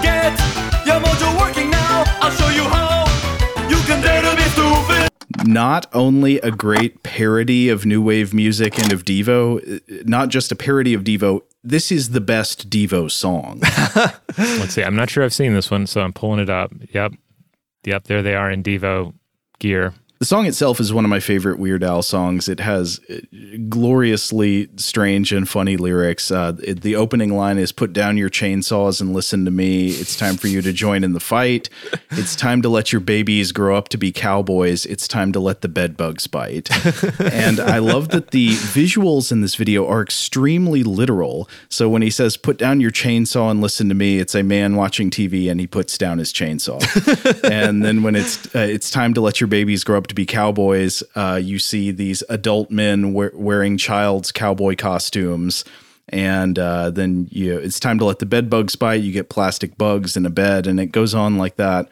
Get 0.00 0.38
your 0.86 1.00
mojo 1.00 1.40
working 1.40 1.70
now. 1.70 2.04
I'll 2.20 2.30
show 2.30 2.50
you 2.50 2.62
how. 2.68 3.06
You 3.68 3.78
can 3.78 4.00
dare 4.00 4.22
to 4.22 4.36
be 4.36 4.42
stupid. 4.42 5.08
Not 5.44 5.92
only 5.92 6.38
a 6.38 6.52
great 6.52 7.02
parody 7.02 7.68
of 7.68 7.84
new 7.84 8.00
wave 8.00 8.32
music 8.32 8.78
and 8.78 8.92
of 8.92 9.04
Devo, 9.04 9.58
uh, 9.58 10.02
not 10.06 10.28
just 10.28 10.52
a 10.52 10.56
parody 10.56 10.94
of 10.94 11.02
Devo, 11.02 11.42
this 11.64 11.90
is 11.90 12.10
the 12.10 12.20
best 12.20 12.70
Devo 12.70 13.10
song. 13.10 13.58
Let's 14.38 14.74
see. 14.74 14.84
I'm 14.84 14.94
not 14.94 15.10
sure 15.10 15.24
I've 15.24 15.34
seen 15.34 15.54
this 15.54 15.68
one, 15.68 15.88
so 15.88 16.02
I'm 16.02 16.12
pulling 16.12 16.38
it 16.38 16.48
up. 16.48 16.72
Yep. 16.94 17.14
Yep, 17.84 18.04
there 18.04 18.22
they 18.22 18.36
are 18.36 18.50
in 18.52 18.62
Devo 18.62 19.14
gear. 19.58 19.92
The 20.18 20.24
song 20.24 20.46
itself 20.46 20.80
is 20.80 20.92
one 20.92 21.04
of 21.04 21.10
my 21.10 21.20
favorite 21.20 21.60
Weird 21.60 21.84
Al 21.84 22.02
songs. 22.02 22.48
It 22.48 22.58
has 22.58 22.98
uh, 23.08 23.18
gloriously 23.68 24.68
strange 24.74 25.32
and 25.32 25.48
funny 25.48 25.76
lyrics. 25.76 26.32
Uh, 26.32 26.54
it- 26.62 26.80
the 26.80 26.96
opening 26.96 27.36
line 27.36 27.56
is 27.56 27.70
"Put 27.70 27.92
down 27.92 28.16
your 28.16 28.28
chainsaws 28.28 29.00
and 29.00 29.12
listen 29.14 29.44
to 29.44 29.52
me. 29.52 29.90
It's 29.90 30.16
time 30.16 30.36
for 30.36 30.48
you 30.48 30.60
to 30.62 30.72
join 30.72 31.04
in 31.04 31.12
the 31.12 31.20
fight. 31.20 31.70
It's 32.10 32.34
time 32.34 32.62
to 32.62 32.68
let 32.68 32.92
your 32.92 32.98
babies 33.00 33.52
grow 33.52 33.76
up 33.76 33.88
to 33.90 33.96
be 33.98 34.10
cowboys. 34.10 34.86
It's 34.86 35.06
time 35.06 35.30
to 35.32 35.40
let 35.40 35.60
the 35.60 35.68
bedbugs 35.68 36.26
bite." 36.26 36.68
and 37.20 37.60
I 37.60 37.78
love 37.78 38.08
that 38.08 38.32
the 38.32 38.48
visuals 38.48 39.30
in 39.30 39.40
this 39.40 39.54
video 39.54 39.86
are 39.86 40.02
extremely 40.02 40.82
literal. 40.82 41.48
So 41.68 41.88
when 41.88 42.02
he 42.02 42.10
says 42.10 42.36
"Put 42.36 42.58
down 42.58 42.80
your 42.80 42.90
chainsaw 42.90 43.52
and 43.52 43.60
listen 43.60 43.88
to 43.88 43.94
me," 43.94 44.18
it's 44.18 44.34
a 44.34 44.42
man 44.42 44.74
watching 44.74 45.10
TV 45.10 45.48
and 45.48 45.60
he 45.60 45.68
puts 45.68 45.96
down 45.96 46.18
his 46.18 46.32
chainsaw. 46.32 46.80
and 47.48 47.84
then 47.84 48.02
when 48.02 48.16
it's 48.16 48.52
uh, 48.52 48.58
it's 48.58 48.90
time 48.90 49.14
to 49.14 49.20
let 49.20 49.40
your 49.40 49.46
babies 49.46 49.84
grow 49.84 49.98
up 49.98 50.07
to 50.08 50.14
be 50.14 50.26
cowboys, 50.26 51.02
uh, 51.14 51.40
you 51.42 51.58
see 51.58 51.90
these 51.90 52.22
adult 52.28 52.70
men 52.70 53.14
we- 53.14 53.30
wearing 53.32 53.76
child's 53.78 54.32
cowboy 54.32 54.76
costumes. 54.76 55.64
And 56.10 56.58
uh, 56.58 56.90
then 56.90 57.28
you, 57.30 57.58
it's 57.58 57.78
time 57.78 57.98
to 57.98 58.04
let 58.06 58.18
the 58.18 58.26
bed 58.26 58.48
bugs 58.48 58.76
bite. 58.76 59.02
You 59.02 59.12
get 59.12 59.28
plastic 59.28 59.76
bugs 59.76 60.16
in 60.16 60.24
a 60.24 60.30
bed, 60.30 60.66
and 60.66 60.80
it 60.80 60.86
goes 60.86 61.14
on 61.14 61.36
like 61.36 61.56
that. 61.56 61.88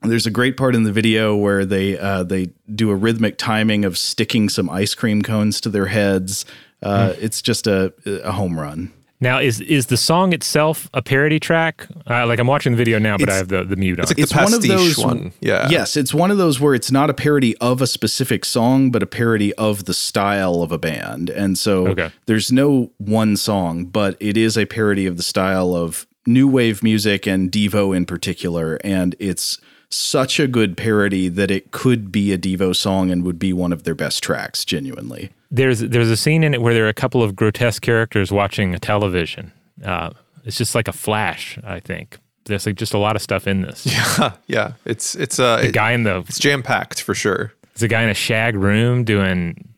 There's 0.00 0.26
a 0.26 0.30
great 0.30 0.56
part 0.56 0.74
in 0.74 0.84
the 0.84 0.92
video 0.92 1.36
where 1.36 1.66
they 1.66 1.98
uh, 1.98 2.22
they 2.22 2.50
do 2.74 2.90
a 2.90 2.94
rhythmic 2.94 3.36
timing 3.36 3.84
of 3.84 3.98
sticking 3.98 4.48
some 4.48 4.70
ice 4.70 4.94
cream 4.94 5.22
cones 5.22 5.60
to 5.60 5.68
their 5.68 5.86
heads. 5.86 6.46
Uh, 6.82 7.14
It's 7.20 7.42
just 7.42 7.66
a, 7.66 7.92
a 8.06 8.32
home 8.32 8.58
run. 8.58 8.92
Now, 9.20 9.40
is 9.40 9.60
is 9.60 9.86
the 9.86 9.96
song 9.96 10.32
itself 10.32 10.88
a 10.94 11.02
parody 11.02 11.40
track? 11.40 11.86
Uh, 12.08 12.24
like 12.26 12.38
I'm 12.38 12.46
watching 12.46 12.72
the 12.72 12.76
video 12.78 12.98
now, 13.00 13.16
but 13.18 13.28
I 13.28 13.34
have 13.36 13.48
the, 13.48 13.64
the 13.64 13.74
mute 13.74 13.98
on. 13.98 14.04
It's 14.04 14.10
like 14.16 14.28
the 14.28 14.32
pastiche 14.32 14.96
one. 14.96 15.32
Yeah. 15.40 15.68
Yes, 15.68 15.96
it's 15.96 16.14
one 16.14 16.30
of 16.30 16.38
those 16.38 16.60
where 16.60 16.72
it's 16.74 16.92
not 16.92 17.10
a 17.10 17.14
parody 17.14 17.56
of 17.58 17.82
a 17.82 17.86
specific 17.88 18.44
song, 18.44 18.90
but 18.92 19.02
a 19.02 19.06
parody 19.06 19.52
of 19.54 19.86
the 19.86 19.94
style 19.94 20.62
of 20.62 20.70
a 20.70 20.78
band. 20.78 21.30
And 21.30 21.58
so 21.58 21.88
Okay. 21.88 22.12
there's 22.26 22.52
no 22.52 22.92
one 22.98 23.36
song, 23.36 23.86
but 23.86 24.16
it 24.20 24.36
is 24.36 24.56
a 24.56 24.66
parody 24.66 25.06
of 25.06 25.16
the 25.16 25.22
style 25.24 25.74
of 25.74 26.06
new 26.26 26.46
wave 26.46 26.82
music 26.82 27.26
and 27.26 27.50
Devo 27.50 27.96
in 27.96 28.06
particular. 28.06 28.78
And 28.84 29.16
it's 29.18 29.58
such 29.90 30.38
a 30.38 30.46
good 30.46 30.76
parody 30.76 31.28
that 31.28 31.50
it 31.50 31.70
could 31.72 32.12
be 32.12 32.32
a 32.32 32.38
Devo 32.38 32.76
song 32.76 33.10
and 33.10 33.24
would 33.24 33.38
be 33.38 33.52
one 33.52 33.72
of 33.72 33.82
their 33.84 33.94
best 33.94 34.22
tracks, 34.22 34.64
genuinely. 34.64 35.30
There's 35.50 35.80
there's 35.80 36.10
a 36.10 36.16
scene 36.16 36.44
in 36.44 36.54
it 36.54 36.60
where 36.62 36.74
there 36.74 36.84
are 36.84 36.88
a 36.90 36.94
couple 36.94 37.22
of 37.22 37.34
grotesque 37.36 37.82
characters 37.82 38.30
watching 38.30 38.74
a 38.74 38.78
television. 38.78 39.52
Uh, 39.84 40.10
it's 40.44 40.56
just 40.58 40.74
like 40.74 40.88
a 40.88 40.92
flash. 40.92 41.58
I 41.64 41.80
think 41.80 42.18
there's 42.44 42.66
like 42.66 42.76
just 42.76 42.94
a 42.94 42.98
lot 42.98 43.16
of 43.16 43.22
stuff 43.22 43.46
in 43.46 43.62
this. 43.62 43.86
Yeah. 44.18 44.32
Yeah. 44.46 44.72
It's 44.84 45.14
it's 45.14 45.38
uh 45.38 45.58
The 45.58 45.68
it- 45.68 45.72
guy 45.74 45.92
in 45.92 46.02
the 46.04 46.18
it's 46.18 46.38
jam 46.38 46.62
packed 46.62 47.02
for 47.02 47.14
sure. 47.14 47.52
there's 47.74 47.82
a 47.82 47.88
guy 47.88 48.02
in 48.02 48.08
a 48.08 48.14
shag 48.14 48.56
room 48.56 49.04
doing 49.04 49.68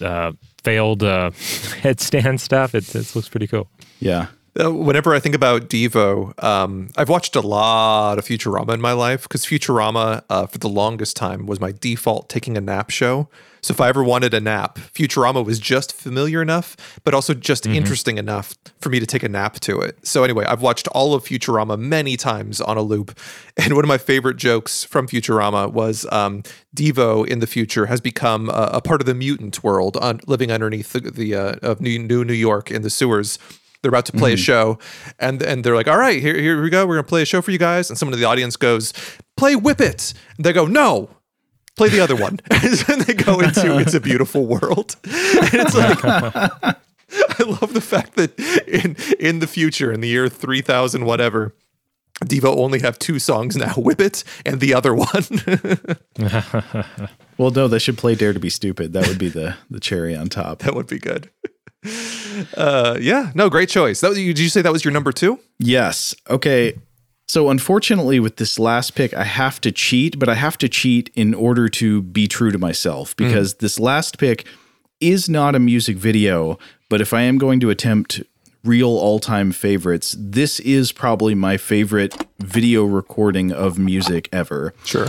uh, 0.00 0.32
failed 0.62 1.02
uh, 1.02 1.30
headstand 1.82 2.40
stuff. 2.40 2.74
It, 2.74 2.94
it 2.94 3.14
looks 3.14 3.28
pretty 3.28 3.46
cool. 3.46 3.68
Yeah. 4.00 4.26
Uh, 4.60 4.72
whenever 4.74 5.14
I 5.14 5.20
think 5.20 5.36
about 5.36 5.68
Devo, 5.68 6.32
um, 6.42 6.90
I've 6.96 7.08
watched 7.08 7.36
a 7.36 7.40
lot 7.40 8.18
of 8.18 8.24
Futurama 8.24 8.74
in 8.74 8.80
my 8.80 8.90
life 8.92 9.22
because 9.22 9.44
Futurama, 9.46 10.22
uh, 10.28 10.46
for 10.46 10.58
the 10.58 10.68
longest 10.68 11.16
time, 11.16 11.46
was 11.46 11.60
my 11.60 11.70
default 11.70 12.28
taking 12.28 12.56
a 12.56 12.60
nap 12.60 12.90
show. 12.90 13.28
So 13.62 13.72
if 13.72 13.80
I 13.80 13.88
ever 13.88 14.02
wanted 14.02 14.34
a 14.34 14.40
nap, 14.40 14.76
Futurama 14.78 15.44
was 15.44 15.58
just 15.58 15.92
familiar 15.92 16.42
enough, 16.42 16.76
but 17.04 17.14
also 17.14 17.34
just 17.34 17.66
interesting 17.66 18.18
enough 18.18 18.54
for 18.80 18.88
me 18.88 19.00
to 19.00 19.06
take 19.06 19.22
a 19.22 19.28
nap 19.28 19.60
to 19.60 19.80
it. 19.80 19.98
So 20.06 20.24
anyway, 20.24 20.44
I've 20.46 20.62
watched 20.62 20.88
all 20.88 21.14
of 21.14 21.24
Futurama 21.24 21.78
many 21.78 22.16
times 22.16 22.60
on 22.60 22.76
a 22.76 22.82
loop, 22.82 23.18
and 23.56 23.74
one 23.74 23.84
of 23.84 23.88
my 23.88 23.98
favorite 23.98 24.36
jokes 24.36 24.84
from 24.84 25.08
Futurama 25.08 25.72
was 25.72 26.06
um, 26.12 26.42
Devo 26.74 27.26
in 27.26 27.40
the 27.40 27.46
future 27.46 27.86
has 27.86 28.00
become 28.00 28.48
a, 28.50 28.70
a 28.74 28.80
part 28.80 29.00
of 29.00 29.06
the 29.06 29.14
mutant 29.14 29.62
world, 29.64 29.96
on, 29.96 30.20
living 30.26 30.50
underneath 30.50 30.92
the, 30.92 31.00
the 31.00 31.34
uh, 31.34 31.54
of 31.62 31.80
New, 31.80 31.98
New 31.98 32.24
New 32.24 32.34
York 32.34 32.70
in 32.70 32.82
the 32.82 32.90
sewers. 32.90 33.38
They're 33.82 33.90
about 33.90 34.06
to 34.06 34.12
play 34.12 34.32
a 34.32 34.36
show 34.36 34.78
and 35.20 35.40
and 35.40 35.62
they're 35.62 35.76
like 35.76 35.86
all 35.86 35.96
right 35.96 36.20
here 36.20 36.36
here 36.36 36.60
we 36.60 36.68
go. 36.68 36.84
We're 36.84 36.96
gonna 36.96 37.06
play 37.06 37.22
a 37.22 37.24
show 37.24 37.40
for 37.40 37.52
you 37.52 37.58
guys. 37.58 37.88
And 37.88 37.96
someone 37.96 38.14
in 38.14 38.20
the 38.20 38.26
audience 38.26 38.56
goes 38.56 38.92
play 39.36 39.54
whip 39.54 39.80
it. 39.80 40.14
And 40.36 40.44
they 40.44 40.52
go 40.52 40.66
no 40.66 41.10
play 41.78 41.88
the 41.88 42.00
other 42.00 42.16
one 42.16 42.38
and 42.50 42.74
then 42.74 42.98
they 43.06 43.14
go 43.14 43.40
into 43.40 43.78
it's 43.78 43.94
a 43.94 44.00
beautiful 44.00 44.46
world 44.46 44.96
and 45.04 45.54
it's 45.54 45.74
like 45.74 46.04
I 47.40 47.42
love 47.44 47.72
the 47.72 47.80
fact 47.80 48.16
that 48.16 48.38
in 48.68 48.96
in 49.18 49.38
the 49.38 49.46
future, 49.46 49.90
in 49.90 50.00
the 50.02 50.08
year 50.08 50.28
three 50.28 50.60
thousand 50.60 51.06
whatever, 51.06 51.54
Devo 52.24 52.58
only 52.58 52.80
have 52.80 52.98
two 52.98 53.18
songs 53.18 53.56
now: 53.56 53.72
"Whip 53.76 54.00
It" 54.00 54.24
and 54.44 54.60
the 54.60 54.74
other 54.74 54.94
one. 54.94 55.24
Well, 57.38 57.50
no, 57.50 57.68
they 57.68 57.78
should 57.78 57.96
play 57.96 58.14
"Dare 58.14 58.34
to 58.34 58.40
Be 58.40 58.50
Stupid." 58.50 58.92
That 58.92 59.08
would 59.08 59.18
be 59.18 59.28
the 59.28 59.56
the 59.70 59.80
cherry 59.80 60.14
on 60.14 60.28
top. 60.28 60.58
that 60.60 60.74
would 60.74 60.86
be 60.88 60.98
good. 60.98 61.30
Uh, 62.56 62.98
yeah, 63.00 63.30
no, 63.34 63.48
great 63.48 63.68
choice. 63.68 64.00
That 64.00 64.08
was, 64.08 64.18
did 64.18 64.38
you 64.38 64.48
say 64.48 64.60
that 64.62 64.72
was 64.72 64.84
your 64.84 64.92
number 64.92 65.12
two? 65.12 65.38
Yes. 65.58 66.14
Okay. 66.28 66.76
So 67.28 67.50
unfortunately, 67.50 68.20
with 68.20 68.36
this 68.36 68.58
last 68.58 68.94
pick, 68.94 69.12
I 69.12 69.24
have 69.24 69.60
to 69.60 69.70
cheat, 69.70 70.18
but 70.18 70.30
I 70.30 70.34
have 70.34 70.56
to 70.58 70.68
cheat 70.68 71.10
in 71.14 71.34
order 71.34 71.68
to 71.68 72.00
be 72.00 72.26
true 72.26 72.50
to 72.50 72.58
myself 72.58 73.14
because 73.16 73.56
this 73.56 73.78
last 73.78 74.18
pick 74.18 74.46
is 74.98 75.28
not 75.28 75.54
a 75.54 75.58
music 75.58 75.98
video. 75.98 76.58
But 76.88 77.02
if 77.02 77.12
I 77.12 77.22
am 77.22 77.36
going 77.36 77.60
to 77.60 77.68
attempt 77.68 78.22
real 78.64 78.88
all 78.88 79.18
time 79.18 79.52
favorites, 79.52 80.16
this 80.18 80.58
is 80.60 80.90
probably 80.90 81.34
my 81.34 81.58
favorite 81.58 82.16
video 82.38 82.84
recording 82.84 83.52
of 83.52 83.78
music 83.78 84.30
ever. 84.32 84.72
Sure. 84.84 85.08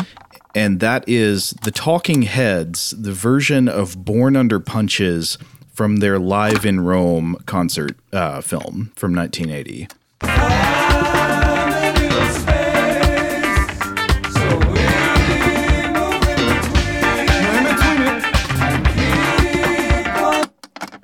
And 0.54 0.82
that 0.82 1.08
is 1.08 1.52
the 1.64 1.72
Talking 1.72 2.24
Heads, 2.24 2.92
the 2.92 3.14
version 3.14 3.70
of 3.70 4.04
Born 4.04 4.36
Under 4.36 4.60
Punches 4.60 5.38
from 5.72 5.98
their 5.98 6.20
Live 6.20 6.66
in 6.66 6.82
Rome 6.82 7.38
concert 7.46 7.96
uh, 8.12 8.42
film 8.42 8.92
from 8.98 9.16
1980. 9.16 9.88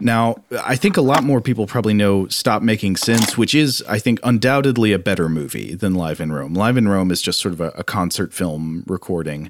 Now, 0.06 0.36
I 0.64 0.76
think 0.76 0.98
a 0.98 1.02
lot 1.02 1.24
more 1.24 1.42
people 1.42 1.66
probably 1.66 1.96
know 1.96 2.28
Stop 2.28 2.62
Making 2.62 2.96
Sense, 2.96 3.40
which 3.40 3.56
is, 3.56 3.84
I 3.90 3.98
think, 3.98 4.20
undoubtedly 4.24 4.94
a 4.94 5.00
better 5.00 5.28
movie 5.28 5.74
than 5.74 5.96
Live 5.96 6.20
in 6.22 6.32
Rome. 6.32 6.54
Live 6.54 6.78
in 6.78 6.88
Rome 6.88 7.10
is 7.10 7.24
just 7.24 7.40
sort 7.40 7.56
of 7.56 7.60
a, 7.60 7.70
a 7.70 7.84
concert 7.84 8.32
film 8.32 8.84
recording. 8.86 9.50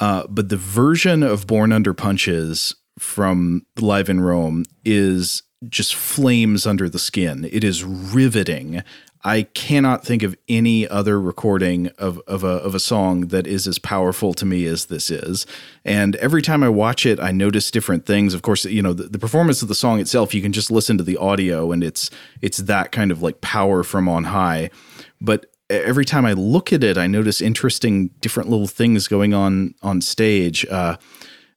Uh, 0.00 0.26
but 0.28 0.48
the 0.48 0.56
version 0.56 1.22
of 1.22 1.46
Born 1.46 1.70
Under 1.70 1.94
Punches 1.94 2.74
from 2.98 3.64
Live 3.78 4.08
in 4.08 4.20
Rome 4.20 4.64
is 4.84 5.44
just 5.68 5.94
flames 5.94 6.66
under 6.66 6.88
the 6.88 6.98
skin. 6.98 7.48
It 7.52 7.62
is 7.62 7.84
riveting. 7.84 8.82
I 9.24 9.42
cannot 9.42 10.04
think 10.04 10.24
of 10.24 10.36
any 10.48 10.88
other 10.88 11.20
recording 11.20 11.88
of, 11.98 12.20
of 12.26 12.42
a 12.42 12.48
of 12.48 12.74
a 12.74 12.80
song 12.80 13.28
that 13.28 13.46
is 13.46 13.68
as 13.68 13.78
powerful 13.78 14.34
to 14.34 14.44
me 14.44 14.66
as 14.66 14.86
this 14.86 15.10
is. 15.10 15.46
And 15.84 16.16
every 16.16 16.42
time 16.42 16.62
I 16.64 16.68
watch 16.68 17.06
it, 17.06 17.20
I 17.20 17.30
notice 17.30 17.70
different 17.70 18.04
things. 18.04 18.34
Of 18.34 18.42
course, 18.42 18.64
you 18.64 18.82
know 18.82 18.92
the, 18.92 19.04
the 19.04 19.20
performance 19.20 19.62
of 19.62 19.68
the 19.68 19.74
song 19.74 20.00
itself. 20.00 20.34
You 20.34 20.42
can 20.42 20.52
just 20.52 20.70
listen 20.70 20.98
to 20.98 21.04
the 21.04 21.16
audio, 21.16 21.70
and 21.70 21.84
it's 21.84 22.10
it's 22.40 22.58
that 22.58 22.90
kind 22.90 23.12
of 23.12 23.22
like 23.22 23.40
power 23.40 23.84
from 23.84 24.08
on 24.08 24.24
high. 24.24 24.70
But 25.20 25.46
every 25.70 26.04
time 26.04 26.26
I 26.26 26.32
look 26.32 26.72
at 26.72 26.82
it, 26.82 26.98
I 26.98 27.06
notice 27.06 27.40
interesting, 27.40 28.08
different 28.20 28.50
little 28.50 28.66
things 28.66 29.06
going 29.06 29.34
on 29.34 29.74
on 29.82 30.00
stage. 30.00 30.66
Uh, 30.66 30.96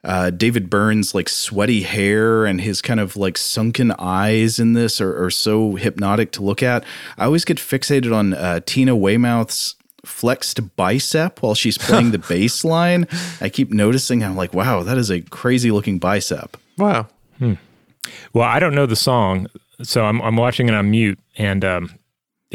uh, 0.06 0.30
David 0.30 0.70
Byrne's 0.70 1.16
like 1.16 1.28
sweaty 1.28 1.82
hair 1.82 2.46
and 2.46 2.62
his 2.62 2.82
kind 2.82 3.00
of 3.00 3.18
like 3.18 3.38
sunken 3.38 3.92
eyes 3.98 4.60
in 4.60 4.74
this 4.74 5.02
are, 5.02 5.26
are 5.26 5.32
so 5.32 5.76
hypnotic 5.76 6.32
to 6.34 6.44
look 6.44 6.62
at. 6.62 6.84
I 7.18 7.26
always 7.26 7.44
get 7.44 7.58
fixated 7.58 8.16
on 8.16 8.34
uh, 8.36 8.60
Tina 8.66 8.96
Weymouth's 8.96 9.76
flexed 10.06 10.76
bicep 10.76 11.42
while 11.42 11.56
she's 11.56 11.78
playing 11.78 12.12
the 12.12 12.20
bass 12.30 12.64
line. 12.64 13.08
I 13.42 13.50
keep 13.50 13.72
noticing, 13.72 14.24
I'm 14.24 14.36
like, 14.36 14.54
wow, 14.54 14.84
that 14.84 14.98
is 14.98 15.10
a 15.10 15.22
crazy 15.22 15.72
looking 15.72 15.98
bicep. 15.98 16.56
Wow. 16.78 17.08
Well, 18.34 18.48
I 18.48 18.60
don't 18.60 18.76
know 18.76 18.86
the 18.86 18.96
song, 18.96 19.48
so 19.82 20.06
I'm 20.06 20.22
I'm 20.22 20.36
watching 20.36 20.70
it 20.70 20.76
on 20.76 20.92
mute, 20.92 21.20
and 21.38 21.66
um, 21.66 21.96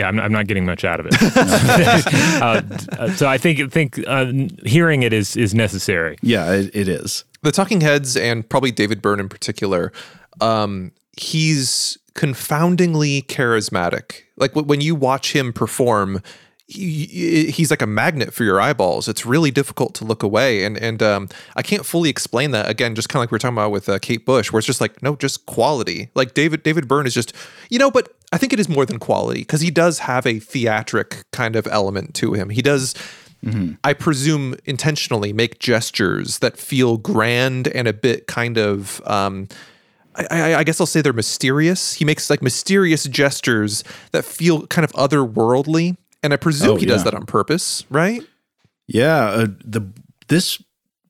yeah, 0.00 0.08
I'm, 0.08 0.18
I'm 0.18 0.32
not 0.32 0.46
getting 0.46 0.64
much 0.64 0.84
out 0.84 1.00
of 1.00 1.06
it. 1.06 1.14
uh, 2.42 2.62
uh, 2.98 3.12
so 3.12 3.28
I 3.28 3.38
think 3.38 3.70
think 3.70 4.02
uh, 4.06 4.32
hearing 4.64 5.02
it 5.02 5.12
is 5.12 5.36
is 5.36 5.54
necessary. 5.54 6.16
Yeah, 6.22 6.52
it, 6.52 6.70
it 6.74 6.88
is. 6.88 7.24
the 7.42 7.52
Talking 7.52 7.80
Heads 7.80 8.16
and 8.16 8.48
probably 8.48 8.72
David 8.72 9.02
Byrne 9.02 9.20
in 9.20 9.28
particular, 9.28 9.92
um, 10.40 10.92
he's 11.16 11.98
confoundingly 12.14 13.22
charismatic. 13.22 14.22
Like 14.36 14.56
when 14.56 14.80
you 14.80 14.94
watch 14.94 15.34
him 15.34 15.52
perform, 15.52 16.22
he, 16.70 17.50
he's 17.50 17.70
like 17.70 17.82
a 17.82 17.86
magnet 17.86 18.32
for 18.32 18.44
your 18.44 18.60
eyeballs. 18.60 19.08
It's 19.08 19.26
really 19.26 19.50
difficult 19.50 19.94
to 19.96 20.04
look 20.04 20.22
away, 20.22 20.64
and 20.64 20.76
and 20.76 21.02
um, 21.02 21.28
I 21.56 21.62
can't 21.62 21.84
fully 21.84 22.08
explain 22.08 22.52
that. 22.52 22.68
Again, 22.68 22.94
just 22.94 23.08
kind 23.08 23.20
of 23.20 23.22
like 23.24 23.32
we 23.32 23.36
are 23.36 23.38
talking 23.40 23.56
about 23.56 23.72
with 23.72 23.88
uh, 23.88 23.98
Kate 23.98 24.24
Bush, 24.24 24.52
where 24.52 24.58
it's 24.58 24.66
just 24.66 24.80
like 24.80 25.02
no, 25.02 25.16
just 25.16 25.46
quality. 25.46 26.10
Like 26.14 26.34
David 26.34 26.62
David 26.62 26.86
Byrne 26.86 27.06
is 27.06 27.14
just 27.14 27.34
you 27.68 27.78
know, 27.78 27.90
but 27.90 28.14
I 28.32 28.38
think 28.38 28.52
it 28.52 28.60
is 28.60 28.68
more 28.68 28.86
than 28.86 28.98
quality 28.98 29.40
because 29.40 29.60
he 29.60 29.70
does 29.70 30.00
have 30.00 30.26
a 30.26 30.38
theatric 30.38 31.24
kind 31.32 31.56
of 31.56 31.66
element 31.66 32.14
to 32.16 32.34
him. 32.34 32.50
He 32.50 32.62
does. 32.62 32.94
I 33.84 33.94
presume 33.94 34.54
intentionally 34.66 35.32
make 35.32 35.60
gestures 35.60 36.40
that 36.40 36.58
feel 36.58 36.98
grand 36.98 37.68
and 37.68 37.88
a 37.88 37.94
bit 37.94 38.26
kind 38.26 38.58
of 38.58 39.00
um, 39.06 39.48
I, 40.14 40.26
I, 40.30 40.58
I 40.58 40.64
guess 40.64 40.80
I'll 40.80 40.86
say 40.86 41.00
they're 41.00 41.12
mysterious. 41.12 41.94
He 41.94 42.04
makes 42.04 42.30
like 42.30 42.42
mysterious 42.42 43.04
gestures 43.04 43.84
that 44.12 44.24
feel 44.24 44.66
kind 44.66 44.84
of 44.84 44.92
otherworldly, 44.92 45.96
and 46.22 46.32
I 46.32 46.36
presume 46.36 46.70
Oh, 46.70 46.76
he 46.76 46.86
does 46.86 47.00
yeah. 47.00 47.04
that 47.10 47.14
on 47.14 47.26
purpose, 47.26 47.84
right? 47.90 48.22
Yeah, 48.86 49.26
uh, 49.26 49.46
the 49.64 49.82
this 50.28 50.62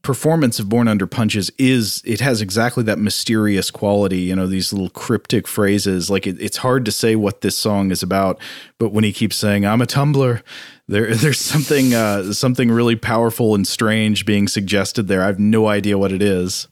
performance 0.02 0.58
of 0.58 0.66
Born 0.68 0.88
Under 0.88 1.06
Punches 1.06 1.50
is 1.58 2.00
it 2.06 2.20
has 2.20 2.40
exactly 2.40 2.82
that 2.84 2.98
mysterious 2.98 3.70
quality. 3.70 4.20
You 4.20 4.34
know, 4.36 4.46
these 4.46 4.72
little 4.72 4.90
cryptic 4.90 5.46
phrases. 5.46 6.08
Like 6.10 6.26
it, 6.26 6.40
it's 6.40 6.58
hard 6.58 6.84
to 6.86 6.92
say 6.92 7.16
what 7.16 7.40
this 7.42 7.56
song 7.56 7.90
is 7.90 8.02
about, 8.02 8.38
but 8.78 8.92
when 8.92 9.04
he 9.04 9.12
keeps 9.12 9.36
saying 9.36 9.66
"I'm 9.66 9.80
a 9.82 9.86
tumbler," 9.86 10.42
there 10.88 11.14
there's 11.14 11.38
something 11.40 11.94
uh, 11.94 12.32
something 12.32 12.70
really 12.70 12.96
powerful 12.96 13.54
and 13.54 13.66
strange 13.66 14.24
being 14.26 14.48
suggested 14.48 15.08
there. 15.08 15.22
I 15.22 15.26
have 15.26 15.38
no 15.38 15.66
idea 15.68 15.98
what 15.98 16.12
it 16.12 16.22
is. 16.22 16.68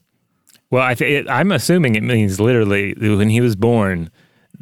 Well, 0.71 0.83
I 0.83 0.93
th- 0.93 1.25
I'm 1.27 1.51
assuming 1.51 1.95
it 1.95 2.03
means 2.03 2.39
literally 2.39 2.93
when 2.93 3.29
he 3.29 3.41
was 3.41 3.55
born, 3.55 4.11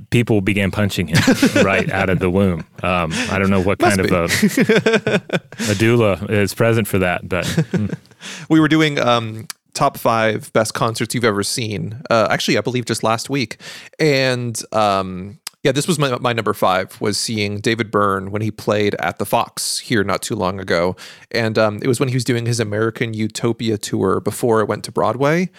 people 0.10 0.41
began 0.41 0.72
punching 0.72 1.07
him 1.07 1.18
right 1.64 1.90
out 1.91 2.10
of 2.10 2.19
the 2.19 2.30
womb. 2.30 2.65
Um, 2.84 3.11
I 3.30 3.40
don't 3.40 3.49
know 3.49 3.61
what 3.61 3.80
kind 3.80 3.99
of 3.99 4.11
a, 4.11 4.24
a 4.26 5.76
doula 5.76 6.30
is 6.30 6.53
present 6.53 6.88
for 6.88 6.99
that, 6.99 7.28
but 7.28 7.45
mm, 7.45 7.98
We 8.49 8.60
were 8.60 8.68
doing 8.68 8.99
um, 8.99 9.48
top 9.74 9.98
five 9.98 10.52
best 10.53 10.74
concerts 10.74 11.14
you've 11.14 11.24
ever 11.24 11.44
seen. 11.44 12.02
Uh, 12.10 12.28
actually, 12.30 12.57
I 12.57 12.61
believe 12.61 12.86
just 12.86 13.03
last 13.03 13.30
week, 13.30 13.57
and 13.99 14.60
um, 14.72 15.40
yeah, 15.64 15.72
this 15.72 15.88
was 15.88 15.99
my, 15.99 16.18
my 16.19 16.34
number 16.34 16.53
five 16.53 16.99
was 17.02 17.18
seeing 17.18 17.60
David 17.60 17.91
Byrne 17.91 18.32
when 18.32 18.41
he 18.41 18.52
played 18.52 18.95
at 18.95 19.18
the 19.18 19.26
Fox 19.26 19.80
here 19.80 20.03
not 20.03 20.22
too 20.22 20.36
long 20.36 20.60
ago, 20.60 20.95
and 21.32 21.57
um, 21.57 21.80
it 21.82 21.88
was 21.88 21.99
when 21.99 22.10
he 22.10 22.15
was 22.15 22.24
doing 22.24 22.45
his 22.45 22.60
American 22.60 23.14
Utopia 23.14 23.78
tour 23.78 24.19
before 24.19 24.61
it 24.61 24.68
went 24.68 24.84
to 24.86 24.91
Broadway. 24.91 25.49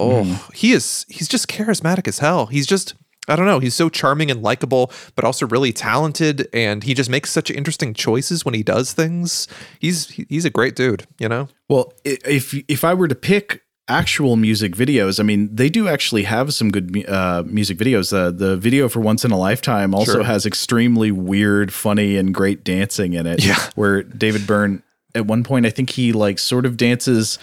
Oh, 0.00 0.48
he 0.54 0.72
is 0.72 1.04
he's 1.08 1.26
just 1.26 1.48
charismatic 1.48 2.06
as 2.06 2.20
hell. 2.20 2.46
He's 2.46 2.66
just 2.66 2.94
I 3.28 3.36
don't 3.36 3.46
know. 3.46 3.58
He's 3.58 3.74
so 3.74 3.88
charming 3.88 4.30
and 4.30 4.42
likable, 4.42 4.90
but 5.16 5.24
also 5.24 5.46
really 5.46 5.72
talented, 5.72 6.48
and 6.52 6.82
he 6.84 6.94
just 6.94 7.10
makes 7.10 7.30
such 7.30 7.50
interesting 7.50 7.94
choices 7.94 8.44
when 8.44 8.54
he 8.54 8.62
does 8.62 8.92
things. 8.92 9.46
He's 9.78 10.08
he's 10.08 10.44
a 10.44 10.50
great 10.50 10.74
dude, 10.76 11.06
you 11.18 11.28
know. 11.28 11.48
Well, 11.68 11.92
if 12.04 12.54
if 12.68 12.84
I 12.84 12.94
were 12.94 13.08
to 13.08 13.14
pick 13.14 13.62
actual 13.90 14.36
music 14.36 14.74
videos, 14.76 15.18
I 15.18 15.22
mean, 15.22 15.48
they 15.54 15.70
do 15.70 15.88
actually 15.88 16.24
have 16.24 16.52
some 16.52 16.70
good 16.70 17.06
uh, 17.08 17.42
music 17.46 17.78
videos. 17.78 18.12
Uh, 18.12 18.30
the 18.30 18.56
video 18.56 18.88
for 18.88 19.00
Once 19.00 19.24
in 19.24 19.30
a 19.30 19.38
Lifetime 19.38 19.94
also 19.94 20.12
Sure. 20.16 20.24
has 20.24 20.44
extremely 20.44 21.10
weird, 21.10 21.72
funny, 21.72 22.16
and 22.16 22.34
great 22.34 22.64
dancing 22.64 23.14
in 23.14 23.26
it. 23.26 23.42
Yeah. 23.44 23.56
where 23.76 24.02
David 24.02 24.46
Byrne 24.46 24.82
at 25.14 25.24
one 25.26 25.42
point, 25.42 25.64
I 25.64 25.70
think 25.70 25.90
he 25.90 26.12
like 26.12 26.38
sort 26.38 26.66
of 26.66 26.76
dances 26.76 27.38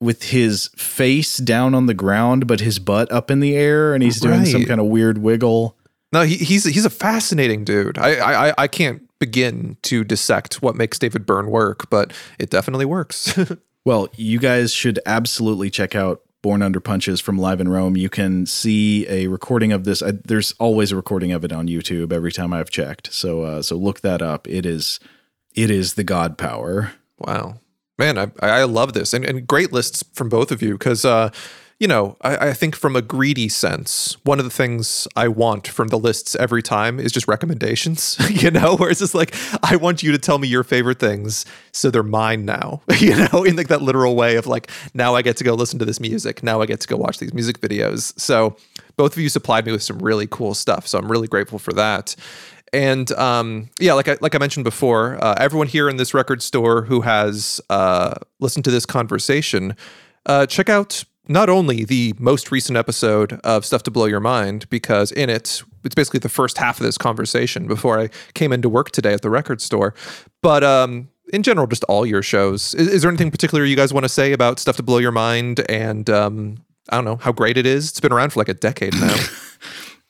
with 0.00 0.24
his 0.24 0.68
face 0.76 1.36
down 1.38 1.74
on 1.74 1.86
the 1.86 1.94
ground, 1.94 2.46
but 2.46 2.60
his 2.60 2.78
butt 2.78 3.10
up 3.10 3.30
in 3.30 3.40
the 3.40 3.54
air, 3.56 3.94
and 3.94 4.02
he's 4.02 4.20
doing 4.20 4.44
some 4.46 4.64
kind 4.64 4.80
of 4.80 4.86
weird 4.86 5.18
wiggle. 5.18 5.76
No, 6.12 6.22
he, 6.22 6.36
he's 6.36 6.64
he's 6.64 6.84
a 6.84 6.90
fascinating 6.90 7.64
dude. 7.64 7.98
I, 7.98 8.14
I 8.16 8.48
I- 8.50 8.54
I 8.58 8.68
can't 8.68 9.02
begin 9.18 9.76
to 9.82 10.04
dissect 10.04 10.60
what 10.62 10.76
makes 10.76 10.98
David 10.98 11.24
Byrne 11.26 11.46
work, 11.50 11.88
but 11.90 12.12
it 12.38 12.50
definitely 12.50 12.86
works. 12.86 13.38
Well, 13.86 14.08
you 14.16 14.40
guys 14.40 14.72
should 14.74 14.98
absolutely 15.06 15.70
check 15.70 15.94
out 15.94 16.20
Born 16.42 16.60
Under 16.60 16.80
Punches 16.80 17.20
from 17.20 17.38
Live 17.38 17.60
in 17.60 17.68
Rome. 17.68 17.96
You 17.96 18.08
can 18.08 18.44
see 18.44 19.06
a 19.08 19.28
recording 19.28 19.70
of 19.72 19.84
this. 19.84 20.02
I, 20.02 20.10
there's 20.24 20.50
always 20.58 20.90
a 20.90 20.96
recording 20.96 21.30
of 21.30 21.44
it 21.44 21.52
on 21.52 21.68
YouTube 21.68 22.12
every 22.12 22.32
time 22.32 22.52
I've 22.52 22.68
checked. 22.68 23.12
So 23.14 23.42
uh, 23.42 23.62
so 23.62 23.76
look 23.76 24.00
that 24.00 24.22
up. 24.22 24.48
It 24.48 24.66
is 24.66 24.98
it 25.54 25.70
is 25.70 25.94
the 25.94 26.02
god 26.02 26.36
power. 26.36 26.94
wow, 27.20 27.60
man, 27.98 28.18
I 28.18 28.30
I 28.40 28.64
love 28.64 28.92
this 28.92 29.12
and 29.12 29.24
and 29.24 29.46
great 29.46 29.72
lists 29.72 30.04
from 30.12 30.28
both 30.28 30.50
of 30.50 30.62
you 30.62 30.72
because 30.72 31.04
uh, 31.04 31.30
you 31.78 31.88
know 31.88 32.16
I, 32.22 32.48
I 32.48 32.52
think 32.52 32.76
from 32.76 32.96
a 32.96 33.02
greedy 33.02 33.48
sense, 33.48 34.16
one 34.24 34.38
of 34.38 34.44
the 34.44 34.50
things 34.50 35.08
I 35.16 35.28
want 35.28 35.68
from 35.68 35.88
the 35.88 35.98
lists 35.98 36.34
every 36.36 36.62
time 36.62 36.98
is 36.98 37.12
just 37.12 37.28
recommendations. 37.28 38.16
you 38.42 38.50
know, 38.50 38.76
where 38.76 38.90
it's 38.90 39.00
just 39.00 39.14
like 39.14 39.34
I 39.62 39.76
want 39.76 40.02
you 40.02 40.12
to 40.12 40.18
tell 40.18 40.38
me 40.38 40.48
your 40.48 40.64
favorite 40.64 40.98
things, 40.98 41.46
so 41.72 41.90
they're 41.90 42.02
mine 42.02 42.44
now. 42.44 42.82
you 42.98 43.14
know, 43.14 43.44
in 43.44 43.56
like 43.56 43.68
that 43.68 43.82
literal 43.82 44.16
way 44.16 44.36
of 44.36 44.46
like 44.46 44.70
now 44.94 45.14
I 45.14 45.22
get 45.22 45.36
to 45.38 45.44
go 45.44 45.54
listen 45.54 45.78
to 45.78 45.84
this 45.84 46.00
music. 46.00 46.42
Now 46.42 46.60
I 46.60 46.66
get 46.66 46.80
to 46.80 46.88
go 46.88 46.96
watch 46.96 47.18
these 47.18 47.34
music 47.34 47.60
videos. 47.60 48.18
So 48.18 48.56
both 48.96 49.12
of 49.12 49.18
you 49.18 49.28
supplied 49.28 49.66
me 49.66 49.72
with 49.72 49.82
some 49.82 49.98
really 49.98 50.26
cool 50.26 50.54
stuff. 50.54 50.86
So 50.86 50.98
I'm 50.98 51.10
really 51.10 51.28
grateful 51.28 51.58
for 51.58 51.72
that. 51.74 52.16
And 52.76 53.10
um, 53.12 53.70
yeah, 53.80 53.94
like 53.94 54.06
I 54.06 54.18
like 54.20 54.34
I 54.34 54.38
mentioned 54.38 54.64
before, 54.64 55.16
uh, 55.24 55.34
everyone 55.38 55.66
here 55.66 55.88
in 55.88 55.96
this 55.96 56.12
record 56.12 56.42
store 56.42 56.82
who 56.82 57.00
has 57.00 57.58
uh, 57.70 58.16
listened 58.38 58.66
to 58.66 58.70
this 58.70 58.84
conversation, 58.84 59.74
uh, 60.26 60.44
check 60.44 60.68
out 60.68 61.02
not 61.26 61.48
only 61.48 61.86
the 61.86 62.12
most 62.18 62.52
recent 62.52 62.76
episode 62.76 63.40
of 63.44 63.64
Stuff 63.64 63.82
to 63.84 63.90
Blow 63.90 64.04
Your 64.04 64.20
Mind, 64.20 64.68
because 64.68 65.10
in 65.10 65.30
it, 65.30 65.62
it's 65.84 65.94
basically 65.94 66.20
the 66.20 66.28
first 66.28 66.58
half 66.58 66.78
of 66.78 66.84
this 66.84 66.98
conversation 66.98 67.66
before 67.66 67.98
I 67.98 68.10
came 68.34 68.52
into 68.52 68.68
work 68.68 68.90
today 68.90 69.14
at 69.14 69.22
the 69.22 69.30
record 69.30 69.62
store, 69.62 69.94
but 70.42 70.62
um, 70.62 71.08
in 71.32 71.42
general, 71.42 71.66
just 71.66 71.82
all 71.84 72.04
your 72.04 72.22
shows. 72.22 72.74
Is, 72.74 72.88
is 72.88 73.02
there 73.02 73.08
anything 73.10 73.30
particular 73.30 73.64
you 73.64 73.74
guys 73.74 73.94
want 73.94 74.04
to 74.04 74.10
say 74.10 74.32
about 74.32 74.58
Stuff 74.58 74.76
to 74.76 74.82
Blow 74.82 74.98
Your 74.98 75.12
Mind 75.12 75.64
and 75.70 76.10
um, 76.10 76.58
I 76.90 76.96
don't 76.96 77.06
know 77.06 77.16
how 77.16 77.32
great 77.32 77.56
it 77.56 77.64
is? 77.64 77.88
It's 77.88 78.00
been 78.00 78.12
around 78.12 78.34
for 78.34 78.40
like 78.40 78.50
a 78.50 78.54
decade 78.54 78.92
now. 78.94 79.16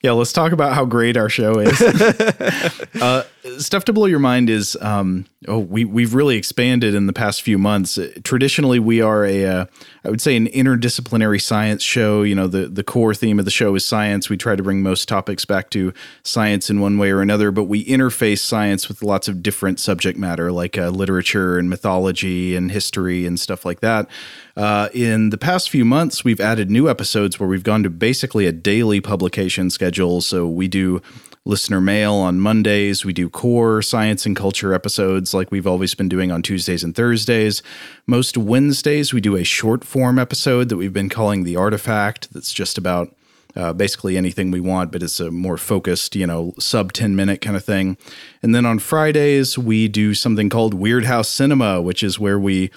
Yeah, 0.03 0.13
let's 0.13 0.33
talk 0.33 0.53
about 0.53 0.75
how 0.75 0.85
great 0.85 1.17
our 1.17 1.29
show 1.29 1.59
is. 1.59 1.81
uh, 3.01 3.25
Stuff 3.59 3.85
to 3.85 3.93
blow 3.93 4.07
your 4.07 4.19
mind 4.19 4.51
is 4.51 4.77
um, 4.81 5.27
oh 5.47 5.59
we 5.59 5.85
we've 5.85 6.15
really 6.15 6.37
expanded 6.37 6.95
in 6.95 7.07
the 7.07 7.13
past 7.13 7.43
few 7.43 7.59
months. 7.59 7.99
Traditionally, 8.25 8.79
we 8.79 9.01
are 9.01 9.25
a 9.25 9.45
uh, 9.45 9.67
I 10.05 10.11
would 10.11 10.21
say 10.21 10.37
an 10.37 10.47
interdisciplinary 10.49 11.41
science 11.41 11.83
show. 11.83 12.23
You 12.23 12.35
know, 12.35 12.47
the 12.47 12.67
the 12.67 12.83
core 12.83 13.15
theme 13.15 13.39
of 13.39 13.45
the 13.45 13.51
show 13.51 13.75
is 13.75 13.85
science. 13.85 14.29
We 14.29 14.37
try 14.37 14.57
to 14.57 14.63
bring 14.63 14.83
most 14.83 15.09
topics 15.09 15.45
back 15.45 15.71
to 15.71 15.93
science 16.23 16.71
in 16.71 16.81
one 16.81 16.99
way 16.99 17.11
or 17.11 17.21
another, 17.21 17.51
but 17.51 17.65
we 17.65 17.85
interface 17.85 18.41
science 18.41 18.89
with 18.89 19.03
lots 19.03 19.29
of 19.29 19.43
different 19.43 19.81
subject 19.81 20.19
matter 20.19 20.51
like 20.51 20.77
uh, 20.77 20.89
literature 20.89 21.59
and 21.59 21.71
mythology 21.71 22.57
and 22.57 22.71
history 22.71 23.27
and 23.27 23.39
stuff 23.39 23.65
like 23.65 23.81
that. 23.81 24.09
Uh, 24.57 24.89
in 24.95 25.31
the 25.31 25.39
past 25.39 25.69
few 25.69 25.85
months, 25.85 26.25
we've 26.25 26.41
added 26.41 26.71
new 26.71 26.89
episodes 26.89 27.39
where 27.39 27.49
we've 27.49 27.63
gone 27.63 27.83
to 27.83 27.91
basically 27.91 28.47
a 28.47 28.53
daily 28.53 29.01
publication 29.01 29.69
schedule. 29.69 30.21
So 30.21 30.49
we 30.49 30.67
do 30.67 31.03
listener 31.47 31.81
mail 31.81 32.15
on 32.15 32.41
Mondays. 32.41 33.05
We 33.05 33.13
do 33.13 33.31
core 33.31 33.81
science 33.81 34.27
and 34.27 34.35
culture 34.35 34.75
episodes 34.75 35.33
like 35.33 35.51
we've 35.51 35.67
always 35.67 35.95
been 35.95 36.09
doing 36.09 36.33
on 36.33 36.43
Tuesdays 36.43 36.83
and 36.83 36.95
Thursdays. 36.95 37.63
Most 38.07 38.37
Wednesdays, 38.37 39.15
we 39.15 39.21
do 39.21 39.37
a 39.37 39.45
short 39.45 39.85
form 39.85 40.19
episode 40.19 40.69
that 40.69 40.77
we've 40.77 40.93
been 40.93 41.09
calling 41.09 41.45
The 41.45 41.57
Artifact, 41.57 42.33
that's 42.33 42.53
just 42.53 42.77
about 42.77 43.15
uh, 43.55 43.73
basically 43.73 44.17
anything 44.17 44.51
we 44.51 44.61
want, 44.61 44.93
but 44.93 45.03
it's 45.03 45.21
a 45.21 45.31
more 45.31 45.57
focused, 45.57 46.15
you 46.17 46.27
know, 46.27 46.53
sub 46.59 46.93
10 46.93 47.17
minute 47.17 47.41
kind 47.41 47.57
of 47.57 47.65
thing. 47.65 47.97
And 48.43 48.55
then 48.55 48.67
on 48.67 48.79
Fridays, 48.79 49.57
we 49.57 49.89
do 49.89 50.15
something 50.15 50.51
called 50.51 50.75
Weird 50.75 51.05
House 51.05 51.29
Cinema, 51.29 51.81
which 51.81 52.03
is 52.03 52.19
where 52.19 52.39
we 52.39 52.71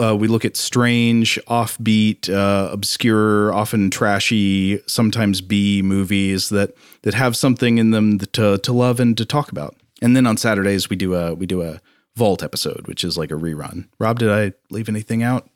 uh, 0.00 0.16
we 0.16 0.28
look 0.28 0.44
at 0.44 0.56
strange, 0.56 1.38
offbeat, 1.46 2.30
uh, 2.30 2.70
obscure, 2.72 3.52
often 3.52 3.90
trashy, 3.90 4.80
sometimes 4.86 5.40
B 5.40 5.82
movies 5.82 6.48
that 6.48 6.74
that 7.02 7.14
have 7.14 7.36
something 7.36 7.78
in 7.78 7.90
them 7.90 8.18
to 8.18 8.58
to 8.58 8.72
love 8.72 9.00
and 9.00 9.16
to 9.16 9.24
talk 9.24 9.52
about. 9.52 9.76
And 10.02 10.16
then 10.16 10.26
on 10.26 10.36
Saturdays 10.36 10.88
we 10.88 10.96
do 10.96 11.14
a 11.14 11.34
we 11.34 11.46
do 11.46 11.62
a 11.62 11.80
Vault 12.16 12.44
episode, 12.44 12.86
which 12.86 13.02
is 13.02 13.18
like 13.18 13.32
a 13.32 13.34
rerun. 13.34 13.88
Rob, 13.98 14.20
did 14.20 14.30
I 14.30 14.52
leave 14.70 14.88
anything 14.88 15.24
out? 15.24 15.50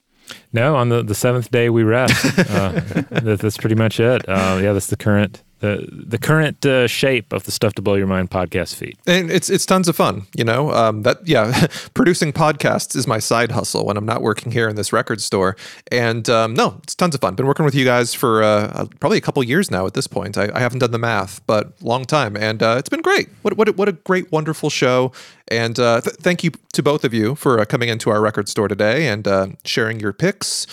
No, 0.52 0.74
on 0.74 0.88
the, 0.88 1.04
the 1.04 1.14
seventh 1.14 1.50
day 1.50 1.70
we 1.70 1.84
rest. 1.84 2.24
Uh, 2.48 2.70
that, 3.10 3.38
that's 3.40 3.58
pretty 3.58 3.74
much 3.74 4.00
it. 4.00 4.26
Uh, 4.28 4.58
yeah, 4.60 4.72
that's 4.72 4.86
the 4.88 4.96
current 4.96 5.42
the 5.60 5.88
the 5.90 6.18
current 6.18 6.64
uh, 6.64 6.86
shape 6.86 7.32
of 7.32 7.44
the 7.44 7.50
Stuff 7.50 7.74
to 7.74 7.82
Blow 7.82 7.94
Your 7.94 8.06
Mind 8.06 8.30
podcast 8.30 8.74
feed. 8.74 8.96
and 9.06 9.30
it's 9.30 9.50
it's 9.50 9.66
tons 9.66 9.88
of 9.88 9.96
fun 9.96 10.26
you 10.34 10.44
know? 10.44 10.72
Um, 10.72 11.02
that 11.02 11.26
yeah 11.26 11.66
producing 11.94 12.32
podcasts 12.32 12.96
is 12.96 13.06
my 13.06 13.18
side 13.18 13.52
hustle 13.52 13.84
when 13.84 13.96
i'm 13.96 14.06
not 14.06 14.22
working 14.22 14.52
here 14.52 14.68
in 14.68 14.76
this 14.76 14.92
record 14.92 15.20
store. 15.20 15.56
And 15.90 16.28
um, 16.28 16.54
no 16.54 16.80
it's 16.82 16.94
tons 16.94 17.14
of 17.14 17.20
fun. 17.20 17.34
Been 17.34 17.46
working 17.46 17.64
with 17.64 17.74
you 17.74 17.84
guys 17.84 18.14
for 18.14 18.42
uh, 18.42 18.48
uh, 18.48 18.86
probably 19.00 19.18
a 19.18 19.20
couple 19.20 19.42
years 19.42 19.70
now 19.70 19.86
at 19.86 19.94
this 19.94 20.06
point. 20.06 20.38
I, 20.38 20.50
I 20.54 20.60
haven't 20.60 20.80
done 20.80 20.90
the 20.92 20.98
math 20.98 21.44
but 21.46 21.80
long 21.82 22.04
time. 22.04 22.36
And 22.36 22.62
uh, 22.62 22.76
it's 22.78 22.88
been 22.88 23.02
great. 23.02 23.28
What, 23.42 23.56
what, 23.56 23.76
what 23.76 23.88
a 23.88 23.92
great 23.92 24.30
wonderful 24.32 24.70
show. 24.70 25.12
And 25.48 25.78
uh, 25.78 26.00
th- 26.00 26.16
thank 26.16 26.44
you 26.44 26.52
to 26.72 26.82
both 26.82 27.04
of 27.04 27.12
you 27.14 27.34
for 27.34 27.60
uh, 27.60 27.64
coming 27.64 27.88
into 27.88 28.10
our 28.10 28.20
record 28.20 28.48
store 28.48 28.68
today 28.68 29.08
and 29.08 29.56
sharing 29.64 30.00
your 30.00 30.12
picks 30.12 30.66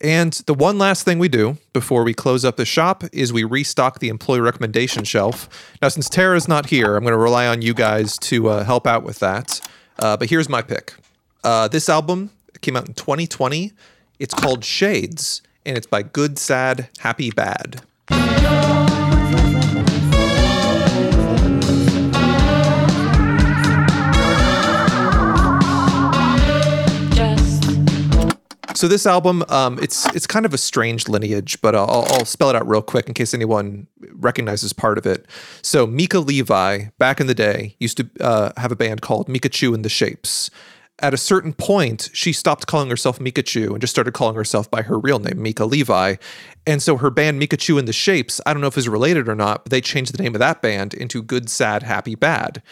and 0.00 0.32
the 0.46 0.54
one 0.54 0.78
last 0.78 1.04
thing 1.04 1.18
we 1.18 1.28
do 1.28 1.58
before 1.72 2.04
we 2.04 2.14
close 2.14 2.44
up 2.44 2.56
the 2.56 2.64
shop 2.64 3.04
is 3.12 3.32
we 3.32 3.44
restock 3.44 3.98
the 3.98 4.08
employee 4.08 4.40
recommendation 4.40 5.04
shelf. 5.04 5.48
Now, 5.82 5.88
since 5.88 6.08
Tara's 6.08 6.48
not 6.48 6.66
here, 6.66 6.96
I'm 6.96 7.02
going 7.02 7.12
to 7.12 7.18
rely 7.18 7.46
on 7.46 7.60
you 7.60 7.74
guys 7.74 8.16
to 8.18 8.48
uh, 8.48 8.64
help 8.64 8.86
out 8.86 9.02
with 9.02 9.18
that. 9.18 9.60
Uh, 9.98 10.16
but 10.16 10.30
here's 10.30 10.48
my 10.48 10.62
pick. 10.62 10.94
Uh, 11.44 11.68
this 11.68 11.88
album 11.88 12.30
came 12.62 12.76
out 12.76 12.88
in 12.88 12.94
2020. 12.94 13.72
It's 14.18 14.34
called 14.34 14.64
Shades, 14.64 15.42
and 15.66 15.76
it's 15.76 15.86
by 15.86 16.02
Good, 16.02 16.38
Sad, 16.38 16.88
Happy, 16.98 17.30
Bad. 17.30 17.82
So 28.80 28.88
this 28.88 29.04
album, 29.04 29.44
um, 29.50 29.78
it's 29.82 30.06
it's 30.14 30.26
kind 30.26 30.46
of 30.46 30.54
a 30.54 30.56
strange 30.56 31.06
lineage, 31.06 31.60
but 31.60 31.74
I'll, 31.74 32.06
I'll 32.08 32.24
spell 32.24 32.48
it 32.48 32.56
out 32.56 32.66
real 32.66 32.80
quick 32.80 33.08
in 33.08 33.12
case 33.12 33.34
anyone 33.34 33.88
recognizes 34.12 34.72
part 34.72 34.96
of 34.96 35.04
it. 35.04 35.26
So 35.60 35.86
Mika 35.86 36.18
Levi, 36.18 36.86
back 36.96 37.20
in 37.20 37.26
the 37.26 37.34
day, 37.34 37.76
used 37.78 37.98
to 37.98 38.08
uh, 38.22 38.52
have 38.56 38.72
a 38.72 38.76
band 38.76 39.02
called 39.02 39.28
Micachu 39.28 39.74
and 39.74 39.84
the 39.84 39.90
Shapes. 39.90 40.50
At 40.98 41.12
a 41.12 41.18
certain 41.18 41.52
point, 41.52 42.08
she 42.14 42.32
stopped 42.32 42.66
calling 42.68 42.88
herself 42.88 43.18
Micachu 43.18 43.68
and 43.68 43.82
just 43.82 43.90
started 43.90 44.14
calling 44.14 44.34
herself 44.34 44.70
by 44.70 44.80
her 44.80 44.98
real 44.98 45.18
name, 45.18 45.42
Mika 45.42 45.66
Levi. 45.66 46.16
And 46.66 46.82
so 46.82 46.96
her 46.96 47.10
band 47.10 47.38
Micachu 47.38 47.78
and 47.78 47.86
the 47.86 47.92
Shapes, 47.92 48.40
I 48.46 48.54
don't 48.54 48.62
know 48.62 48.68
if 48.68 48.78
it's 48.78 48.86
related 48.86 49.28
or 49.28 49.34
not, 49.34 49.64
but 49.64 49.72
they 49.72 49.82
changed 49.82 50.14
the 50.14 50.22
name 50.22 50.34
of 50.34 50.38
that 50.38 50.62
band 50.62 50.94
into 50.94 51.22
Good, 51.22 51.50
Sad, 51.50 51.82
Happy, 51.82 52.14
Bad. 52.14 52.62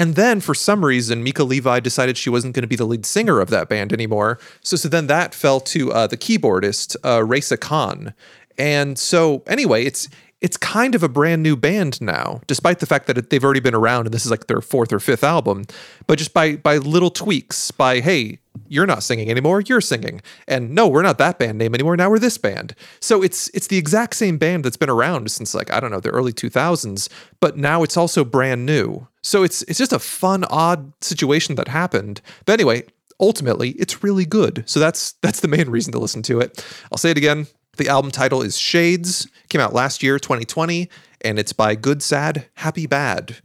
And 0.00 0.14
then 0.14 0.40
for 0.40 0.54
some 0.54 0.82
reason, 0.82 1.22
Mika 1.22 1.44
Levi 1.44 1.78
decided 1.78 2.16
she 2.16 2.30
wasn't 2.30 2.54
going 2.54 2.62
to 2.62 2.66
be 2.66 2.74
the 2.74 2.86
lead 2.86 3.04
singer 3.04 3.38
of 3.38 3.50
that 3.50 3.68
band 3.68 3.92
anymore. 3.92 4.38
So, 4.62 4.78
so 4.78 4.88
then 4.88 5.08
that 5.08 5.34
fell 5.34 5.60
to 5.60 5.92
uh, 5.92 6.06
the 6.06 6.16
keyboardist, 6.16 6.96
uh, 7.04 7.22
Raisa 7.22 7.58
Khan. 7.58 8.14
And 8.56 8.98
so 8.98 9.42
anyway, 9.46 9.84
it's 9.84 10.08
it's 10.40 10.56
kind 10.56 10.94
of 10.94 11.02
a 11.02 11.08
brand 11.08 11.42
new 11.42 11.54
band 11.54 12.00
now, 12.00 12.40
despite 12.46 12.78
the 12.78 12.86
fact 12.86 13.08
that 13.08 13.28
they've 13.28 13.44
already 13.44 13.60
been 13.60 13.74
around 13.74 14.06
and 14.06 14.14
this 14.14 14.24
is 14.24 14.30
like 14.30 14.46
their 14.46 14.62
fourth 14.62 14.90
or 14.90 15.00
fifth 15.00 15.22
album. 15.22 15.66
But 16.06 16.16
just 16.16 16.32
by 16.32 16.56
by 16.56 16.78
little 16.78 17.10
tweaks, 17.10 17.70
by 17.70 18.00
hey, 18.00 18.38
you're 18.68 18.86
not 18.86 19.02
singing 19.02 19.28
anymore, 19.30 19.60
you're 19.60 19.82
singing, 19.82 20.22
and 20.48 20.74
no, 20.74 20.88
we're 20.88 21.02
not 21.02 21.18
that 21.18 21.38
band 21.38 21.58
name 21.58 21.74
anymore. 21.74 21.98
Now 21.98 22.08
we're 22.08 22.18
this 22.18 22.38
band. 22.38 22.74
So 23.00 23.22
it's 23.22 23.50
it's 23.50 23.66
the 23.66 23.76
exact 23.76 24.16
same 24.16 24.38
band 24.38 24.64
that's 24.64 24.78
been 24.78 24.88
around 24.88 25.30
since 25.30 25.54
like 25.54 25.70
I 25.70 25.78
don't 25.78 25.90
know 25.90 26.00
the 26.00 26.08
early 26.08 26.32
2000s, 26.32 27.10
but 27.38 27.58
now 27.58 27.82
it's 27.82 27.98
also 27.98 28.24
brand 28.24 28.64
new. 28.64 29.06
So 29.22 29.42
it's 29.42 29.62
it's 29.62 29.78
just 29.78 29.92
a 29.92 29.98
fun, 29.98 30.44
odd 30.44 30.92
situation 31.02 31.54
that 31.56 31.68
happened. 31.68 32.20
But 32.46 32.54
anyway, 32.54 32.84
ultimately, 33.18 33.70
it's 33.70 34.02
really 34.02 34.24
good. 34.24 34.64
So 34.66 34.80
that's 34.80 35.12
that's 35.22 35.40
the 35.40 35.48
main 35.48 35.68
reason 35.68 35.92
to 35.92 35.98
listen 35.98 36.22
to 36.22 36.40
it. 36.40 36.64
I'll 36.90 36.98
say 36.98 37.10
it 37.10 37.18
again. 37.18 37.46
The 37.76 37.88
album 37.88 38.10
title 38.10 38.42
is 38.42 38.58
Shades. 38.58 39.28
Came 39.48 39.60
out 39.60 39.72
last 39.72 40.02
year, 40.02 40.18
2020, 40.18 40.88
and 41.22 41.38
it's 41.38 41.52
by 41.52 41.74
Good 41.74 42.02
Sad, 42.02 42.46
Happy 42.54 42.86
Bad. 42.86 43.36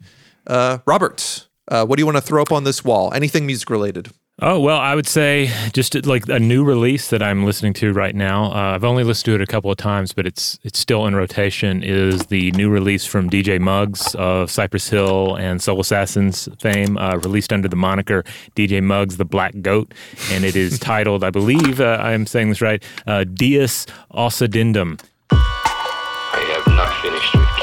Uh, 0.48 0.80
Robert, 0.86 1.48
uh, 1.68 1.86
what 1.86 1.98
do 1.98 2.02
you 2.02 2.06
want 2.06 2.18
to 2.18 2.22
throw 2.22 2.42
up 2.42 2.52
on 2.52 2.64
this 2.64 2.84
wall? 2.84 3.14
Anything 3.14 3.46
music 3.46 3.70
related? 3.70 4.12
Oh 4.42 4.60
well, 4.60 4.80
I 4.80 4.96
would 4.96 5.08
say 5.08 5.50
just 5.72 6.06
like 6.06 6.28
a 6.28 6.40
new 6.40 6.66
release 6.66 7.10
that 7.10 7.24
I'm 7.24 7.46
listening 7.46 7.72
to 7.76 7.94
right 7.94 8.14
now. 8.14 8.52
Uh, 8.52 8.76
I've 8.76 8.84
only 8.84 9.06
listened 9.06 9.26
to 9.26 9.36
it 9.36 9.42
a 9.42 9.48
couple 9.48 9.72
of 9.72 9.78
times, 9.78 10.12
but 10.12 10.28
it's 10.28 10.60
it's 10.64 10.78
still 10.78 11.06
in 11.08 11.16
rotation. 11.16 11.82
Is 11.82 12.26
the 12.26 12.52
new 12.52 12.70
release 12.70 13.06
from 13.06 13.30
DJ 13.30 13.62
Muggs 13.62 14.14
of 14.16 14.52
Cypress 14.52 14.90
Hill 14.90 15.36
and 15.36 15.62
Soul 15.62 15.80
Assassins 15.80 16.50
fame, 16.60 16.98
uh, 16.98 17.16
released 17.16 17.54
under 17.54 17.70
the 17.70 17.78
moniker 17.78 18.26
DJ 18.58 18.84
Muggs 18.84 19.16
the 19.16 19.24
Black 19.24 19.54
Goat, 19.62 19.94
and 20.30 20.44
it 20.44 20.58
is 20.58 20.80
titled, 20.92 21.24
I 21.24 21.30
believe 21.30 21.80
uh, 21.80 21.98
I'm 22.02 22.26
saying 22.26 22.50
this 22.50 22.62
right, 22.62 22.84
uh, 23.08 23.24
Dies 23.24 23.88
Occidendum. 24.12 24.98
I 25.32 26.62
have 26.62 26.68
not 26.76 26.94
finished 27.02 27.34
with 27.36 27.55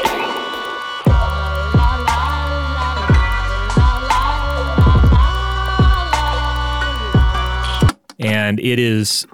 and 8.24 8.58
it 8.60 8.78
is 8.78 9.26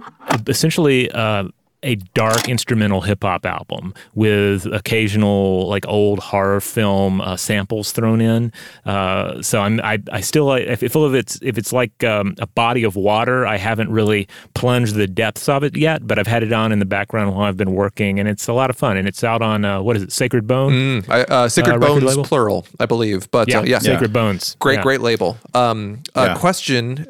essentially 0.47 1.11
uh, 1.13 1.45
a 1.85 1.95
dark 1.95 2.49
instrumental 2.49 3.01
hip 3.03 3.23
hop 3.23 3.47
album 3.47 3.95
with 4.13 4.67
occasional 4.67 5.69
like 5.69 5.87
old 5.87 6.19
horror 6.19 6.61
film 6.61 7.21
uh, 7.21 7.37
samples 7.37 7.93
thrown 7.93 8.21
in. 8.21 8.53
Uh, 8.85 9.41
so 9.43 9.61
I'm 9.61 9.81
I, 9.85 10.03
I 10.11 10.21
still 10.21 10.51
I 10.51 10.75
feel 10.75 11.05
if 11.07 11.15
it's 11.15 11.39
if 11.41 11.57
it's 11.57 11.73
like 11.73 12.03
um, 12.03 12.35
a 12.41 12.49
body 12.49 12.83
of 12.83 12.97
water, 12.97 13.47
I 13.47 13.59
haven't 13.59 13.93
really 13.93 14.27
plunged 14.55 14.97
the 14.97 15.07
depths 15.07 15.49
of 15.49 15.63
it 15.63 15.77
yet, 15.77 16.05
but 16.05 16.19
I've 16.19 16.27
had 16.27 16.43
it 16.43 16.53
on 16.53 16.73
in 16.73 16.81
the 16.81 16.85
background 16.85 17.33
while 17.33 17.45
I've 17.47 17.57
been 17.57 17.73
working, 17.75 18.19
and 18.19 18.29
it's 18.29 18.49
a 18.49 18.53
lot 18.53 18.71
of 18.71 18.77
fun. 18.77 18.97
And 18.97 19.07
it's 19.07 19.23
out 19.23 19.41
on 19.41 19.65
uh, 19.65 19.81
what 19.81 19.95
is 19.97 20.03
it, 20.03 20.11
Sacred 20.11 20.49
Bone? 20.49 21.05
I, 21.09 21.23
uh, 21.23 21.49
Sacred 21.49 21.77
Uh, 21.77 21.79
Bones, 21.79 22.03
label? 22.03 22.25
plural, 22.25 22.67
I 22.81 22.87
believe. 22.87 23.31
But 23.31 23.47
Yeah, 23.49 23.61
uh, 23.61 23.63
yeah, 23.63 23.79
Sacred 23.79 24.13
Bones. 24.13 24.57
great, 24.59 24.79
Yeah. 24.79 24.83
great 24.83 25.01
label. 25.01 25.37
Um, 25.55 26.01
a 26.17 26.27
Yeah. 26.27 26.35
question. 26.35 27.07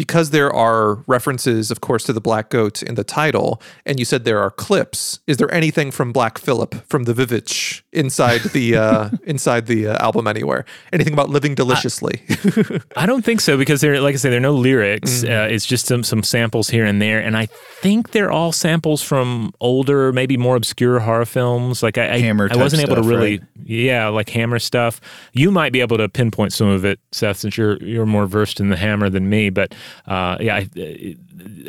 Because 0.00 0.30
there 0.30 0.50
are 0.50 0.94
references, 1.06 1.70
of 1.70 1.82
course, 1.82 2.04
to 2.04 2.14
the 2.14 2.22
Black 2.22 2.48
Goat 2.48 2.82
in 2.82 2.94
the 2.94 3.04
title, 3.04 3.60
and 3.84 3.98
you 3.98 4.06
said 4.06 4.24
there 4.24 4.40
are 4.40 4.50
clips. 4.50 5.20
Is 5.26 5.36
there 5.36 5.52
anything 5.52 5.90
from 5.90 6.10
Black 6.10 6.38
Phillip 6.38 6.74
from 6.88 7.04
the 7.04 7.12
VVitch 7.12 7.82
inside 7.92 8.40
the 8.54 8.76
uh, 8.76 9.10
inside 9.24 9.66
the 9.66 9.88
uh, 9.88 10.02
album 10.02 10.26
anywhere? 10.26 10.64
Anything 10.90 11.12
about 11.12 11.28
living 11.28 11.54
deliciously? 11.54 12.22
I 12.96 13.04
don't 13.04 13.22
think 13.26 13.42
so 13.42 13.58
because 13.58 13.82
there, 13.82 14.00
like 14.00 14.14
I 14.14 14.16
say, 14.16 14.30
there 14.30 14.38
are 14.38 14.40
no 14.40 14.54
lyrics. 14.54 15.22
Mm-hmm. 15.22 15.50
Uh, 15.50 15.54
it's 15.54 15.66
just 15.66 15.84
some 15.84 16.02
some 16.02 16.22
samples 16.22 16.70
here 16.70 16.86
and 16.86 17.02
there, 17.02 17.20
and 17.20 17.36
I 17.36 17.44
think 17.82 18.12
they're 18.12 18.32
all 18.32 18.52
samples 18.52 19.02
from 19.02 19.52
older, 19.60 20.14
maybe 20.14 20.38
more 20.38 20.56
obscure 20.56 21.00
horror 21.00 21.26
films. 21.26 21.82
Like 21.82 21.98
I, 21.98 22.06
I, 22.06 22.48
I 22.50 22.56
wasn't 22.56 22.82
able 22.82 22.96
to 22.96 23.02
really, 23.02 23.40
right? 23.40 23.48
yeah, 23.66 24.08
like 24.08 24.30
Hammer 24.30 24.60
stuff. 24.60 24.98
You 25.34 25.50
might 25.50 25.74
be 25.74 25.82
able 25.82 25.98
to 25.98 26.08
pinpoint 26.08 26.54
some 26.54 26.68
of 26.68 26.86
it, 26.86 27.00
Seth, 27.12 27.36
since 27.36 27.58
you're 27.58 27.76
you're 27.82 28.06
more 28.06 28.24
versed 28.24 28.60
in 28.60 28.70
the 28.70 28.76
Hammer 28.76 29.10
than 29.10 29.28
me. 29.28 29.50
But 29.50 29.74
uh, 30.06 30.36
yeah, 30.40 30.56
I, 30.56 31.16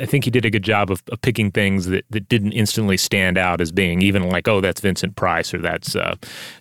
I 0.02 0.06
think 0.06 0.26
he 0.26 0.32
did 0.32 0.46
a 0.46 0.50
good 0.50 0.64
job 0.64 0.92
of, 0.92 1.02
of 1.12 1.22
picking 1.22 1.52
things 1.52 1.86
that, 1.88 2.06
that 2.10 2.28
didn't 2.30 2.54
instantly 2.54 2.98
stand 2.98 3.38
out 3.38 3.62
as 3.62 3.72
being 3.72 4.02
even 4.02 4.30
like, 4.30 4.48
oh, 4.48 4.62
that's 4.62 4.82
Vincent 4.82 5.16
Price 5.16 5.54
or 5.54 5.60
that's 5.60 5.96
uh, 5.96 6.16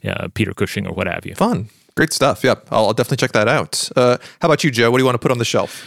uh, 0.05 0.29
Peter 0.35 0.53
Cushing 0.53 0.87
or 0.87 0.93
what 0.95 1.07
have 1.07 1.25
you. 1.27 1.35
Fun, 1.35 1.69
great 1.97 2.13
stuff. 2.13 2.43
Yep, 2.45 2.69
I'll, 2.71 2.87
I'll 2.87 2.93
definitely 2.95 3.19
check 3.19 3.33
that 3.33 3.49
out. 3.49 3.89
Uh, 3.97 4.17
how 4.41 4.47
about 4.49 4.65
you, 4.65 4.71
Joe? 4.71 4.91
What 4.91 4.99
do 4.99 5.03
you 5.03 5.07
want 5.07 5.15
to 5.15 5.19
put 5.21 5.31
on 5.31 5.39
the 5.39 5.45
shelf? 5.45 5.87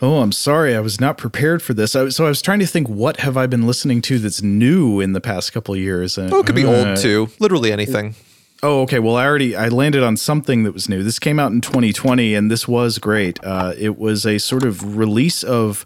Oh, 0.00 0.20
I'm 0.20 0.32
sorry. 0.32 0.74
I 0.74 0.80
was 0.80 1.00
not 1.00 1.16
prepared 1.16 1.62
for 1.62 1.74
this. 1.74 1.94
I, 1.94 2.08
so 2.08 2.24
I 2.26 2.28
was 2.28 2.42
trying 2.42 2.58
to 2.58 2.66
think, 2.66 2.88
what 2.88 3.20
have 3.20 3.36
I 3.36 3.46
been 3.46 3.68
listening 3.68 4.02
to 4.02 4.18
that's 4.18 4.42
new 4.42 5.00
in 5.00 5.12
the 5.12 5.20
past 5.20 5.52
couple 5.52 5.74
of 5.74 5.80
years? 5.80 6.18
Uh, 6.18 6.28
Oh, 6.32 6.40
it 6.40 6.46
could 6.46 6.56
be 6.56 6.64
uh, 6.64 6.88
old 6.88 6.96
too. 6.96 7.28
Literally 7.38 7.70
anything. 7.70 8.16
Oh, 8.64 8.82
okay. 8.82 9.00
Well, 9.00 9.16
I 9.16 9.26
already 9.26 9.56
I 9.56 9.68
landed 9.68 10.04
on 10.04 10.16
something 10.16 10.62
that 10.62 10.72
was 10.72 10.88
new. 10.88 11.02
This 11.02 11.18
came 11.18 11.40
out 11.40 11.50
in 11.50 11.60
2020, 11.60 12.32
and 12.34 12.48
this 12.48 12.68
was 12.68 12.98
great. 12.98 13.42
Uh, 13.42 13.72
it 13.76 13.98
was 13.98 14.24
a 14.24 14.38
sort 14.38 14.62
of 14.62 14.96
release 14.96 15.42
of 15.42 15.84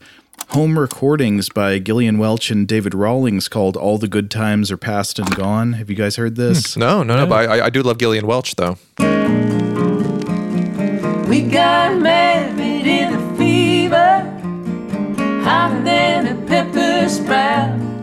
home 0.48 0.78
recordings 0.78 1.48
by 1.48 1.78
Gillian 1.78 2.18
Welch 2.18 2.50
and 2.50 2.68
David 2.68 2.92
Rawlings 2.92 3.48
called 3.48 3.78
"All 3.78 3.96
the 3.96 4.08
Good 4.08 4.30
Times 4.30 4.70
Are 4.70 4.76
Past 4.76 5.18
and 5.18 5.34
Gone." 5.34 5.72
Have 5.72 5.88
you 5.88 5.96
guys 5.96 6.16
heard 6.16 6.36
this? 6.36 6.76
No, 6.76 7.02
no, 7.02 7.16
no. 7.16 7.26
But 7.26 7.48
I, 7.48 7.64
I 7.66 7.70
do 7.70 7.82
love 7.82 7.96
Gillian 7.96 8.26
Welch 8.26 8.56
though. 8.56 8.76
We 11.26 11.40
got 11.48 11.98
married 11.98 12.86
in 12.86 13.14
a 13.14 13.36
fever, 13.38 14.20
hotter 15.42 15.82
than 15.82 16.26
a 16.26 16.46
pepper 16.46 17.08
sprout. 17.08 17.95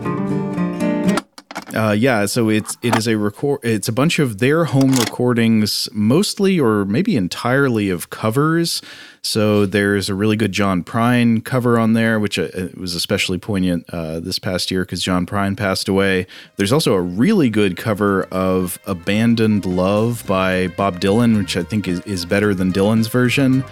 Uh, 1.74 1.90
yeah, 1.92 2.26
so 2.26 2.48
it's 2.48 2.76
it 2.82 2.96
is 2.96 3.08
a 3.08 3.16
record. 3.16 3.60
It's 3.62 3.88
a 3.88 3.92
bunch 3.92 4.18
of 4.18 4.38
their 4.38 4.64
home 4.64 4.92
recordings, 4.92 5.88
mostly 5.92 6.60
or 6.60 6.84
maybe 6.84 7.16
entirely 7.16 7.90
of 7.90 8.10
covers. 8.10 8.80
So 9.22 9.64
there's 9.64 10.10
a 10.10 10.14
really 10.14 10.36
good 10.36 10.52
John 10.52 10.84
Prine 10.84 11.42
cover 11.42 11.78
on 11.78 11.94
there, 11.94 12.20
which 12.20 12.38
uh, 12.38 12.48
was 12.76 12.94
especially 12.94 13.38
poignant 13.38 13.88
uh, 13.90 14.20
this 14.20 14.38
past 14.38 14.70
year 14.70 14.82
because 14.82 15.02
John 15.02 15.26
Prine 15.26 15.56
passed 15.56 15.88
away. 15.88 16.26
There's 16.56 16.72
also 16.72 16.92
a 16.92 17.00
really 17.00 17.50
good 17.50 17.76
cover 17.76 18.24
of 18.24 18.78
"Abandoned 18.86 19.64
Love" 19.64 20.24
by 20.26 20.68
Bob 20.68 21.00
Dylan, 21.00 21.36
which 21.38 21.56
I 21.56 21.62
think 21.62 21.88
is, 21.88 22.00
is 22.00 22.24
better 22.26 22.54
than 22.54 22.72
Dylan's 22.72 23.08
version, 23.08 23.64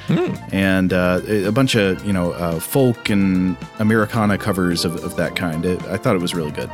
and 0.53 0.93
uh, 0.93 1.21
a 1.29 1.53
bunch 1.53 1.77
of 1.77 2.05
you 2.05 2.13
know 2.13 2.33
uh, 2.33 2.59
folk 2.59 3.11
and 3.11 3.57
Americana 3.79 4.39
covers 4.39 4.85
of, 4.85 5.05
of 5.05 5.15
that 5.17 5.37
kind. 5.37 5.65
It, 5.65 5.81
I 5.85 5.99
thought 5.99 6.17
it 6.17 6.23
was 6.23 6.35
really 6.35 6.53
good. 6.53 6.71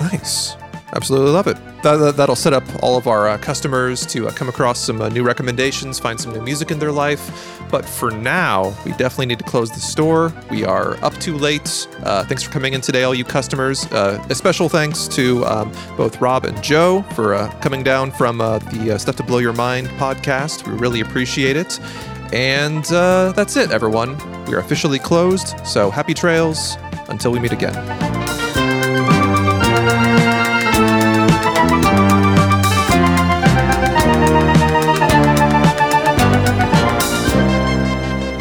Nice. 0.00 0.56
Absolutely 0.92 1.30
love 1.30 1.46
it. 1.46 1.56
That, 1.82 2.16
that, 2.16 2.28
will 2.28 2.36
set 2.36 2.52
up 2.52 2.64
all 2.82 2.96
of 2.96 3.06
our 3.06 3.28
uh, 3.28 3.38
customers 3.38 4.06
to 4.06 4.28
uh, 4.28 4.32
come 4.32 4.48
across 4.48 4.80
some 4.80 5.00
uh, 5.00 5.08
new 5.10 5.22
recommendations, 5.22 5.98
find 5.98 6.18
some 6.18 6.32
new 6.32 6.40
music 6.40 6.70
in 6.70 6.78
their 6.78 6.92
life. 6.92 7.60
But 7.70 7.84
for 7.84 8.10
now, 8.10 8.74
we 8.84 8.92
definitely 8.92 9.26
need 9.26 9.38
to 9.38 9.44
close 9.44 9.70
the 9.70 9.80
store. 9.80 10.32
We 10.50 10.64
are 10.64 10.96
up 11.04 11.14
too 11.18 11.36
late. 11.36 11.86
Uh, 12.02 12.24
thanks 12.24 12.42
for 12.42 12.50
coming 12.50 12.72
in 12.72 12.80
today, 12.80 13.02
all 13.02 13.14
you 13.14 13.24
customers. 13.24 13.86
Uh, 13.92 14.24
a 14.30 14.34
special 14.34 14.68
thanks 14.68 15.06
to 15.08 15.44
um, 15.44 15.72
both 15.96 16.20
Rob 16.20 16.46
and 16.46 16.60
Joe 16.62 17.02
for 17.14 17.34
uh, 17.34 17.52
coming 17.60 17.82
down 17.82 18.10
from 18.10 18.38
the 18.38 18.96
Stuff 18.98 19.16
to 19.16 19.22
Blow 19.22 19.38
Your 19.38 19.52
Mind 19.52 19.88
podcast. 19.88 20.66
We 20.66 20.74
really 20.78 21.00
appreciate 21.00 21.56
it. 21.56 21.78
And 22.32 22.84
that's 23.34 23.56
it, 23.56 23.70
everyone. 23.70 24.16
We 24.46 24.54
are 24.54 24.60
officially 24.60 24.98
closed. 24.98 25.54
So 25.66 25.90
happy 25.90 26.14
trails 26.14 26.78
until 27.08 27.30
we 27.30 27.38
meet 27.38 27.52
again. 27.52 28.37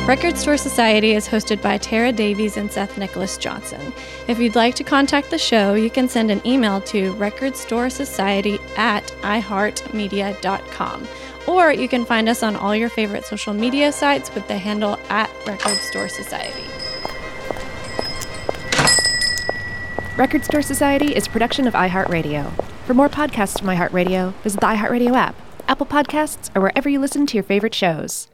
Record 0.07 0.37
Store 0.37 0.55
Society 0.55 1.11
is 1.15 1.27
hosted 1.27 1.61
by 1.61 1.77
Tara 1.77 2.13
Davies 2.13 2.55
and 2.55 2.71
Seth 2.71 2.97
Nicholas 2.97 3.37
Johnson. 3.37 3.91
If 4.29 4.39
you'd 4.39 4.55
like 4.55 4.73
to 4.75 4.85
contact 4.85 5.29
the 5.29 5.37
show, 5.37 5.73
you 5.73 5.89
can 5.89 6.07
send 6.07 6.31
an 6.31 6.39
email 6.47 6.79
to 6.83 7.13
recordstoresociety 7.15 8.57
at 8.77 9.05
iheartmedia.com. 9.23 11.07
Or 11.45 11.73
you 11.73 11.89
can 11.89 12.05
find 12.05 12.29
us 12.29 12.41
on 12.41 12.55
all 12.55 12.73
your 12.73 12.87
favorite 12.87 13.25
social 13.25 13.53
media 13.53 13.91
sites 13.91 14.33
with 14.33 14.47
the 14.47 14.57
handle 14.57 14.97
at 15.09 15.29
Record 15.45 15.75
Store 15.75 16.07
Society. 16.07 16.63
Record 20.15 20.45
Store 20.45 20.61
Society 20.61 21.17
is 21.17 21.27
a 21.27 21.29
production 21.29 21.67
of 21.67 21.73
iHeartRadio. 21.73 22.49
For 22.85 22.93
more 22.93 23.09
podcasts 23.09 23.59
from 23.59 23.67
iHeartRadio, 23.67 24.33
visit 24.35 24.61
the 24.61 24.67
iHeartRadio 24.67 25.13
app, 25.15 25.35
Apple 25.67 25.85
Podcasts, 25.85 26.49
or 26.55 26.61
wherever 26.61 26.87
you 26.87 27.01
listen 27.01 27.25
to 27.25 27.33
your 27.35 27.43
favorite 27.43 27.75
shows. 27.75 28.29